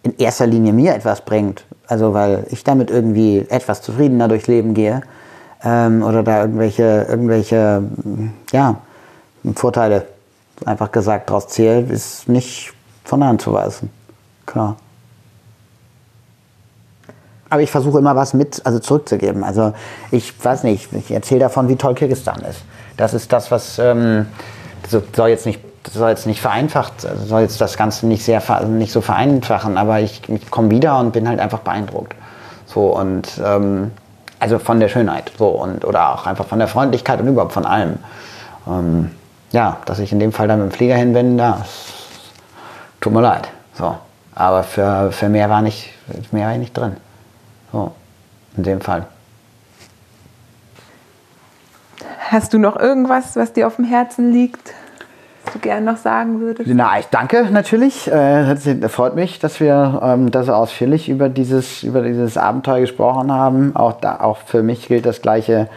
in 0.03 0.17
erster 0.19 0.47
Linie 0.47 0.73
mir 0.73 0.95
etwas 0.95 1.21
bringt. 1.21 1.65
Also 1.87 2.15
weil 2.15 2.47
ich 2.51 2.65
damit 2.65 2.91
irgendwie 2.91 3.47
etwas 3.49 3.83
zufriedener 3.83 4.29
durchs 4.29 4.47
Leben 4.47 4.75
gehe 4.75 5.03
ähm, 5.63 6.03
oder 6.03 6.23
da 6.23 6.41
irgendwelche, 6.41 7.07
irgendwelche 7.09 7.83
ja, 8.53 8.77
Vorteile, 9.55 10.07
einfach 10.65 10.91
gesagt, 10.91 11.29
daraus 11.29 11.49
zähle, 11.49 11.81
ist 11.93 12.29
nicht 12.29 12.73
von 13.05 13.21
der 13.21 13.29
Hand 13.29 13.43
zu 13.43 13.53
weisen. 13.53 13.91
Klar. 14.47 14.77
Aber 17.49 17.63
ich 17.63 17.71
versuche 17.71 17.99
immer 17.99 18.17
was 18.17 18.35
mit, 18.35 18.65
also 18.65 18.79
zurückzugeben. 18.79 19.45
Also 19.45 19.73
ich 20.11 20.33
weiß 20.43 20.65
nicht, 20.65 20.93
ich 20.93 21.11
erzähle 21.11 21.41
davon, 21.41 21.69
wie 21.69 21.77
toll 21.77 21.95
Kirgisistan 21.95 22.41
ist. 22.43 22.63
Das 22.97 23.15
ist 23.15 23.33
das, 23.33 23.51
was 23.51 23.79
ähm, 23.79 24.27
soll 24.89 25.29
jetzt 25.29 25.47
nicht 25.47 25.61
soll 25.93 26.11
jetzt 26.11 26.27
nicht 26.27 26.41
vereinfacht, 26.41 27.07
soll 27.27 27.43
jetzt 27.43 27.61
das 27.61 27.77
Ganze 27.77 28.07
nicht 28.07 28.25
sehr 28.25 28.43
nicht 28.67 28.93
so 28.93 29.01
vereinfachen, 29.01 29.79
aber 29.79 30.01
ich, 30.01 30.29
ich 30.29 30.51
komme 30.51 30.71
wieder 30.71 30.99
und 30.99 31.13
bin 31.13 31.29
halt 31.29 31.39
einfach 31.39 31.61
beeindruckt. 31.61 32.15
So 32.67 32.89
und 32.97 33.41
ähm, 33.45 33.93
also 34.41 34.59
von 34.59 34.81
der 34.81 34.89
Schönheit 34.89 35.31
so 35.39 35.49
und 35.49 35.85
oder 35.85 36.13
auch 36.13 36.27
einfach 36.27 36.47
von 36.47 36.59
der 36.59 36.69
Freundlichkeit 36.69 37.21
und 37.21 37.29
überhaupt 37.29 37.53
von 37.53 37.65
allem. 37.65 37.99
Ähm, 38.67 39.13
ja, 39.53 39.79
dass 39.87 40.01
ich 40.01 40.13
in 40.13 40.19
dem 40.19 40.33
Fall 40.33 40.49
dann 40.49 40.61
mit 40.61 40.73
dem 40.73 40.77
Flieger 40.77 40.97
hin 40.97 41.13
bin, 41.13 41.39
ja, 41.39 41.65
tut 43.01 43.13
mir 43.13 43.23
leid. 43.23 43.49
So. 43.75 43.97
Aber 44.35 44.63
für, 44.65 45.13
für 45.13 45.29
mehr 45.31 45.49
war 45.49 45.63
nicht, 45.63 45.91
mehr 46.31 46.47
war 46.47 46.53
ich 46.53 46.59
nicht 46.59 46.77
drin. 46.77 46.97
So, 47.73 47.93
in 48.57 48.65
dem 48.65 48.81
Fall. 48.81 49.07
Hast 52.31 52.53
du 52.55 52.59
noch 52.59 52.77
irgendwas, 52.77 53.37
was 53.37 53.53
dir 53.53 53.67
auf 53.67 53.77
dem 53.77 53.85
Herzen 53.85 54.33
liegt? 54.33 54.75
du 55.53 55.59
gerne 55.61 55.87
noch 55.93 55.97
sagen 55.97 56.41
würdest? 56.41 56.69
Na, 56.73 56.99
ich 56.99 57.07
danke 57.07 57.49
natürlich. 57.51 58.11
Äh, 58.11 58.57
freut 58.89 59.15
mich, 59.15 59.39
dass 59.39 59.61
wir 59.61 60.01
ähm, 60.03 60.31
da 60.31 60.43
so 60.43 60.53
ausführlich 60.53 61.09
über 61.09 61.29
dieses, 61.29 61.83
über 61.83 62.03
dieses 62.03 62.37
Abenteuer 62.37 62.81
gesprochen 62.81 63.33
haben. 63.33 63.75
Auch, 63.75 63.93
da, 63.93 64.21
auch 64.21 64.39
für 64.39 64.63
mich 64.63 64.89
gilt 64.89 65.07
das 65.07 65.23
Gleiche 65.23 65.69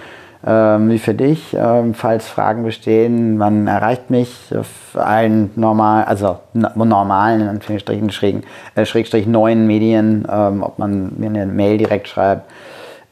ähm, 0.45 0.89
wie 0.89 0.99
für 0.99 1.13
dich. 1.13 1.55
Ähm, 1.57 1.93
falls 1.93 2.27
Fragen 2.27 2.63
bestehen, 2.63 3.37
man 3.37 3.67
erreicht 3.67 4.09
mich 4.09 4.53
auf 4.57 4.67
allen 4.95 5.51
normal, 5.55 6.05
also 6.05 6.39
normalen, 6.53 7.41
in 7.41 7.47
Anführungsstrichen, 7.47 8.09
schrägen, 8.11 8.43
äh, 8.75 8.85
Schrägstrich 8.85 9.27
neuen 9.27 9.67
Medien, 9.67 10.27
ähm, 10.31 10.63
ob 10.63 10.79
man 10.79 11.13
mir 11.17 11.29
eine 11.29 11.45
Mail 11.45 11.77
direkt 11.77 12.07
schreibt 12.07 12.49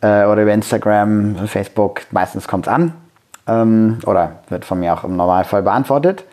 äh, 0.02 0.26
oder 0.26 0.44
über 0.44 0.54
Instagram, 0.54 1.36
Facebook, 1.48 2.02
meistens 2.12 2.48
kommt 2.48 2.68
es 2.68 2.74
an. 2.74 2.94
Ähm, 3.48 4.00
oder 4.06 4.34
wird 4.50 4.66
von 4.66 4.80
mir 4.80 4.94
auch 4.94 5.04
im 5.04 5.16
Normalfall 5.16 5.64
beantwortet 5.64 6.26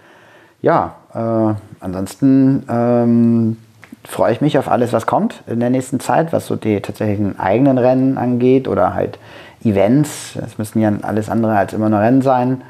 ja, 0.64 0.94
äh, 1.12 1.54
ansonsten 1.80 2.64
ähm, 2.70 3.58
freue 4.02 4.32
ich 4.32 4.40
mich 4.40 4.56
auf 4.56 4.70
alles, 4.70 4.94
was 4.94 5.04
kommt 5.04 5.42
in 5.46 5.60
der 5.60 5.68
nächsten 5.68 6.00
Zeit, 6.00 6.32
was 6.32 6.46
so 6.46 6.56
die 6.56 6.80
tatsächlichen 6.80 7.38
eigenen 7.38 7.76
Rennen 7.76 8.16
angeht 8.16 8.66
oder 8.66 8.94
halt 8.94 9.18
Events. 9.62 10.36
Es 10.42 10.56
müssen 10.56 10.80
ja 10.80 10.90
alles 11.02 11.28
andere 11.28 11.54
als 11.54 11.74
immer 11.74 11.90
nur 11.90 12.00
Rennen 12.00 12.22
sein. 12.22 12.62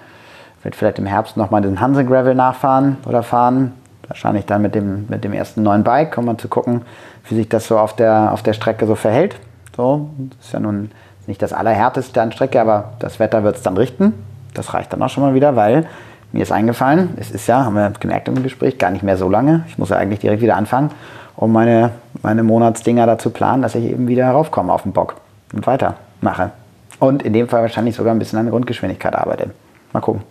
Werde 0.64 0.76
vielleicht 0.76 0.98
im 0.98 1.06
Herbst 1.06 1.36
nochmal 1.36 1.62
den 1.62 1.80
Hansen 1.80 2.04
Gravel 2.08 2.34
nachfahren 2.34 2.96
oder 3.06 3.22
fahren. 3.22 3.74
Wahrscheinlich 4.08 4.44
dann 4.44 4.60
mit 4.60 4.74
dem, 4.74 5.06
mit 5.08 5.22
dem 5.22 5.32
ersten 5.32 5.62
neuen 5.62 5.84
Bike, 5.84 6.18
um 6.18 6.24
mal 6.24 6.36
zu 6.36 6.48
gucken, 6.48 6.82
wie 7.28 7.36
sich 7.36 7.48
das 7.48 7.68
so 7.68 7.78
auf 7.78 7.94
der, 7.94 8.32
auf 8.32 8.42
der 8.42 8.54
Strecke 8.54 8.86
so 8.86 8.96
verhält. 8.96 9.36
So, 9.76 10.10
das 10.30 10.46
ist 10.46 10.52
ja 10.52 10.58
nun 10.58 10.90
nicht 11.28 11.40
das 11.40 11.52
Allerhärteste 11.52 12.20
an 12.20 12.32
Strecke, 12.32 12.60
aber 12.60 12.94
das 12.98 13.20
Wetter 13.20 13.44
wird 13.44 13.54
es 13.54 13.62
dann 13.62 13.76
richten. 13.76 14.14
Das 14.54 14.72
reicht 14.74 14.92
dann 14.92 15.02
auch 15.02 15.08
schon 15.08 15.22
mal 15.22 15.34
wieder, 15.34 15.56
weil 15.56 15.86
mir 16.32 16.42
ist 16.42 16.52
eingefallen, 16.52 17.10
es 17.16 17.30
ist 17.30 17.46
ja, 17.46 17.64
haben 17.64 17.74
wir 17.74 17.92
gemerkt 18.00 18.28
im 18.28 18.42
Gespräch, 18.42 18.78
gar 18.78 18.90
nicht 18.90 19.02
mehr 19.02 19.16
so 19.16 19.28
lange. 19.28 19.64
Ich 19.68 19.78
muss 19.78 19.90
ja 19.90 19.96
eigentlich 19.96 20.20
direkt 20.20 20.42
wieder 20.42 20.56
anfangen, 20.56 20.90
um 21.36 21.52
meine, 21.52 21.90
meine 22.22 22.42
Monatsdinger 22.42 23.06
da 23.06 23.18
zu 23.18 23.30
planen, 23.30 23.62
dass 23.62 23.74
ich 23.74 23.84
eben 23.84 24.08
wieder 24.08 24.30
raufkomme 24.30 24.72
auf 24.72 24.82
den 24.82 24.92
Bock 24.92 25.16
und 25.52 25.66
weitermache. 25.66 26.50
Und 26.98 27.22
in 27.22 27.32
dem 27.32 27.48
Fall 27.48 27.62
wahrscheinlich 27.62 27.94
sogar 27.94 28.14
ein 28.14 28.18
bisschen 28.18 28.38
an 28.38 28.46
der 28.46 28.52
Grundgeschwindigkeit 28.52 29.14
arbeite. 29.14 29.50
Mal 29.92 30.00
gucken. 30.00 30.22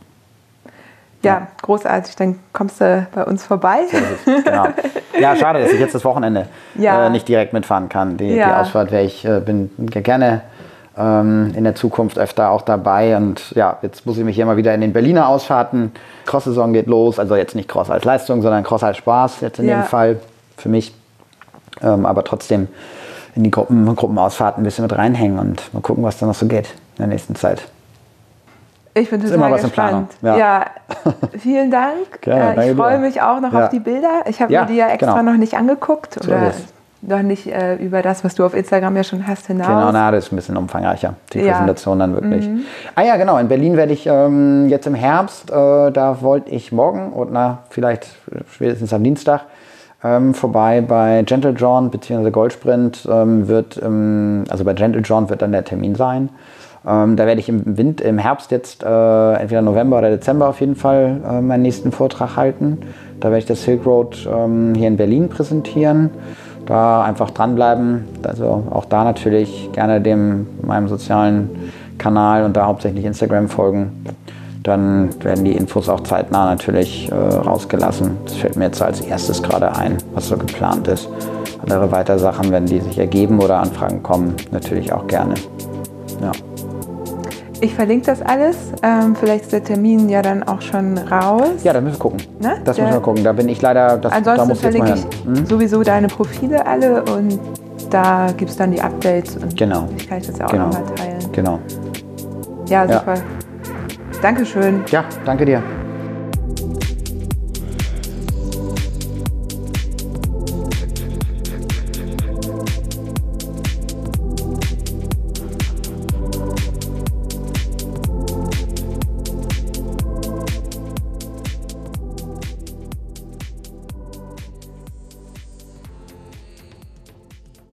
Ja, 1.22 1.48
großartig. 1.62 2.16
Dann 2.18 2.40
kommst 2.52 2.82
du 2.82 3.08
bei 3.16 3.24
uns 3.24 3.46
vorbei. 3.46 3.80
So 4.26 4.32
genau. 4.44 4.68
Ja, 5.20 5.36
schade, 5.38 5.62
dass 5.62 5.72
ich 5.72 5.80
jetzt 5.80 5.96
das 5.96 6.04
Wochenende 6.04 6.48
Ja. 6.76 7.06
äh, 7.08 7.10
nicht 7.10 7.28
direkt 7.28 7.54
mitfahren 7.54 7.88
kann. 7.88 8.18
Die, 8.18 8.28
die 8.28 8.36
Ja. 8.36 8.60
Ausfahrt 8.60 8.92
wäre 8.92 9.04
ich, 9.04 9.24
äh, 9.24 9.40
bin 9.40 9.70
gerne 9.78 10.42
in 10.96 11.64
der 11.64 11.74
Zukunft 11.74 12.20
öfter 12.20 12.52
auch 12.52 12.62
dabei. 12.62 13.18
Und 13.18 13.52
ja, 13.56 13.78
jetzt 13.82 14.06
muss 14.06 14.18
ich 14.20 14.24
mich 14.24 14.36
hier 14.36 14.46
mal 14.46 14.58
wieder 14.58 14.76
in 14.76 14.82
den 14.82 14.94
Berliner 14.94 15.28
Ausfahrten. 15.28 15.92
Cross-Saison 16.28 16.72
geht 16.72 16.86
los. 16.86 17.18
Also 17.18 17.36
jetzt 17.36 17.56
nicht 17.56 17.68
Cross 17.68 17.90
als 17.90 18.04
Leistung, 18.06 18.44
sondern 18.44 18.64
Cross 18.64 18.84
als 18.84 18.98
Spaß 18.98 19.42
jetzt 19.42 19.58
in 19.58 19.68
Ja. 19.68 19.82
dem 19.82 19.84
Fall 19.86 20.20
für 20.56 20.70
mich. 20.70 20.94
Ähm, 21.82 22.06
aber 22.06 22.24
trotzdem 22.24 22.68
in 23.36 23.44
die 23.44 23.50
Gruppen, 23.50 23.96
Gruppenausfahrten 23.96 24.62
ein 24.62 24.66
bisschen 24.66 24.84
mit 24.84 24.96
reinhängen 24.96 25.40
und 25.40 25.74
mal 25.74 25.82
gucken, 25.82 26.04
was 26.04 26.20
da 26.20 26.28
noch 26.28 26.36
so 26.36 26.46
geht 26.46 26.68
in 26.68 27.00
der 27.00 27.08
nächsten 27.08 27.34
Zeit. 27.34 27.64
Ich 28.94 29.10
bin 29.10 29.20
total 29.20 29.36
immer 29.36 29.58
gespannt. 29.58 30.12
ja. 30.22 30.68
vielen 31.40 31.72
Dank. 31.72 32.22
Gerne, 32.22 32.62
Äh, 32.64 32.70
ich 32.72 32.78
freue 32.78 33.00
mich 33.00 33.20
auch 33.24 33.40
noch 33.40 33.52
Ja. 33.52 33.64
auf 33.64 33.70
die 33.70 33.80
Bilder. 33.80 34.22
Ich 34.28 34.40
habe 34.40 34.54
Ja, 34.54 34.62
mir 34.62 34.68
die 34.68 34.76
ja 34.76 34.90
extra 34.90 35.18
genau. 35.18 35.32
noch 35.32 35.40
nicht 35.40 35.56
angeguckt 35.56 36.20
So 36.22 36.30
oder. 36.32 36.52
Noch 37.08 37.22
nicht 37.22 37.48
äh, 37.48 37.76
über 37.76 38.02
das, 38.02 38.24
was 38.24 38.36
du 38.36 38.46
auf 38.46 38.54
Instagram 38.54 38.96
ja 38.96 39.04
schon 39.04 39.28
hast, 39.28 39.48
hinaus. 39.48 39.68
Genau, 39.68 39.92
na, 39.92 40.12
das 40.12 40.26
ist 40.26 40.32
ein 40.32 40.36
bisschen 40.38 40.58
umfangreicher, 40.58 41.16
die 41.34 41.40
Ja. 41.40 41.44
Mhm. 41.44 41.50
Präsentation 41.50 42.00
dann 42.00 42.14
wirklich. 42.14 42.50
Ah 42.96 43.04
ja, 43.04 43.18
genau, 43.18 43.38
in 43.38 43.48
Berlin 43.48 43.76
werde 43.78 43.94
ich 43.94 44.08
ähm, 44.08 44.68
jetzt 44.70 44.88
im 44.88 44.96
Herbst, 44.96 45.52
äh, 45.52 45.54
da 45.92 46.18
wollte 46.22 46.50
ich 46.52 46.72
morgen 46.72 47.12
und 47.14 47.32
na, 47.32 47.60
vielleicht 47.70 48.08
spätestens 48.52 48.94
am 48.94 49.04
Dienstag 49.04 49.42
ähm, 50.04 50.34
vorbei 50.34 50.82
bei 50.82 51.24
Gentle 51.24 51.52
John 51.52 51.90
bzw. 51.90 52.30
Goldsprint 52.30 53.08
ähm, 53.10 53.48
wird, 53.48 53.82
ähm, 53.84 54.44
also 54.50 54.64
bei 54.64 54.74
Gentle 54.74 55.02
John 55.02 55.30
wird 55.30 55.42
dann 55.42 55.52
der 55.52 55.64
Termin 55.64 55.96
sein. 55.96 56.30
Ähm, 56.86 57.16
da 57.16 57.26
werde 57.26 57.40
ich 57.40 57.48
im, 57.48 57.78
Wind, 57.78 58.02
im 58.02 58.18
Herbst 58.18 58.52
jetzt, 58.52 58.84
äh, 58.84 59.34
entweder 59.36 59.62
November 59.62 60.00
oder 60.00 60.10
Dezember 60.10 60.50
auf 60.50 60.60
jeden 60.60 60.76
Fall, 60.76 61.22
äh, 61.26 61.42
meinen 61.42 61.62
nächsten 61.62 61.94
Vortrag 61.94 62.36
halten. 62.36 62.80
Da 63.22 63.30
werde 63.30 63.40
ich 63.40 63.46
das 63.46 63.64
Silk 63.64 63.86
Road 63.86 64.28
ähm, 64.30 64.74
hier 64.76 64.90
in 64.90 64.98
Berlin 64.98 65.30
präsentieren. 65.30 66.10
Da 66.66 67.04
einfach 67.04 67.32
dranbleiben. 67.32 68.06
Also 68.24 68.64
auch 68.72 68.86
da 68.86 69.04
natürlich 69.04 69.70
gerne 69.74 70.02
dem 70.02 70.48
meinem 70.62 70.88
sozialen 70.88 71.72
Kanal 71.98 72.46
und 72.46 72.56
da 72.56 72.66
hauptsächlich 72.66 73.06
Instagram 73.06 73.50
folgen. 73.50 74.06
Dann 74.64 75.10
werden 75.22 75.44
die 75.44 75.52
Infos 75.52 75.90
auch 75.90 76.02
zeitnah 76.02 76.46
natürlich 76.46 77.12
äh, 77.12 77.16
rausgelassen. 77.16 78.18
Das 78.24 78.36
fällt 78.36 78.56
mir 78.56 78.66
jetzt 78.66 78.82
als 78.82 79.02
erstes 79.02 79.44
gerade 79.44 79.76
ein, 79.76 79.98
was 80.14 80.30
so 80.30 80.38
geplant 80.38 80.88
ist. 80.88 81.10
Andere 81.62 81.92
weitere 81.92 82.18
Sachen, 82.18 82.52
wenn 82.52 82.66
die 82.66 82.80
sich 82.80 82.98
ergeben 82.98 83.40
oder 83.40 83.60
Anfragen 83.60 84.02
kommen, 84.04 84.36
natürlich 84.52 84.94
auch 84.94 85.08
gerne. 85.08 85.36
Ja. 86.22 86.32
Ich 87.64 87.74
verlinke 87.76 88.06
das 88.08 88.22
alles. 88.22 88.58
Ähm, 88.84 89.16
vielleicht 89.16 89.44
ist 89.46 89.54
der 89.54 89.64
Termin 89.64 90.10
ja 90.10 90.22
dann 90.22 90.44
auch 90.44 90.60
schon 90.62 90.98
raus. 90.98 91.64
Ja, 91.64 91.72
da 91.72 91.80
müssen 91.80 91.96
wir 91.96 92.00
gucken. 92.00 92.22
Ne? 92.42 92.58
Das 92.66 92.76
Der- 92.76 92.84
müssen 92.86 92.98
wir 92.98 93.02
gucken. 93.02 93.24
Da 93.24 93.32
bin 93.32 93.48
ich 93.48 93.62
leider, 93.62 93.98
das, 93.98 94.12
da 94.12 94.18
Ansonsten 94.18 94.48
muss 94.50 94.58
ich 94.58 94.64
jetzt 94.66 94.78
mal 94.80 94.86
verlinke 94.88 95.10
ich 95.10 95.26
Hm? 95.40 95.46
sowieso 95.46 95.82
deine 95.82 96.08
Profile 96.08 96.66
alle 96.68 97.04
und 97.04 97.40
da 97.90 98.28
gibt 98.36 98.52
es 98.52 98.58
dann 98.58 98.72
die 98.72 98.82
Updates 98.82 99.38
und 99.38 99.56
Genau. 99.56 99.88
ich 99.96 100.10
kann 100.10 100.18
ich 100.18 100.28
das 100.28 100.38
ja 100.40 100.46
auch 100.46 100.52
Genau. 100.52 100.66
nochmal 100.68 100.84
teilen. 100.96 101.20
Genau. 101.32 101.60
Ja, 102.68 102.84
Ja. 102.84 103.00
super. 103.00 103.14
Dankeschön. 104.22 104.84
Ja, 104.92 105.06
danke 105.24 105.46
dir. 105.46 105.64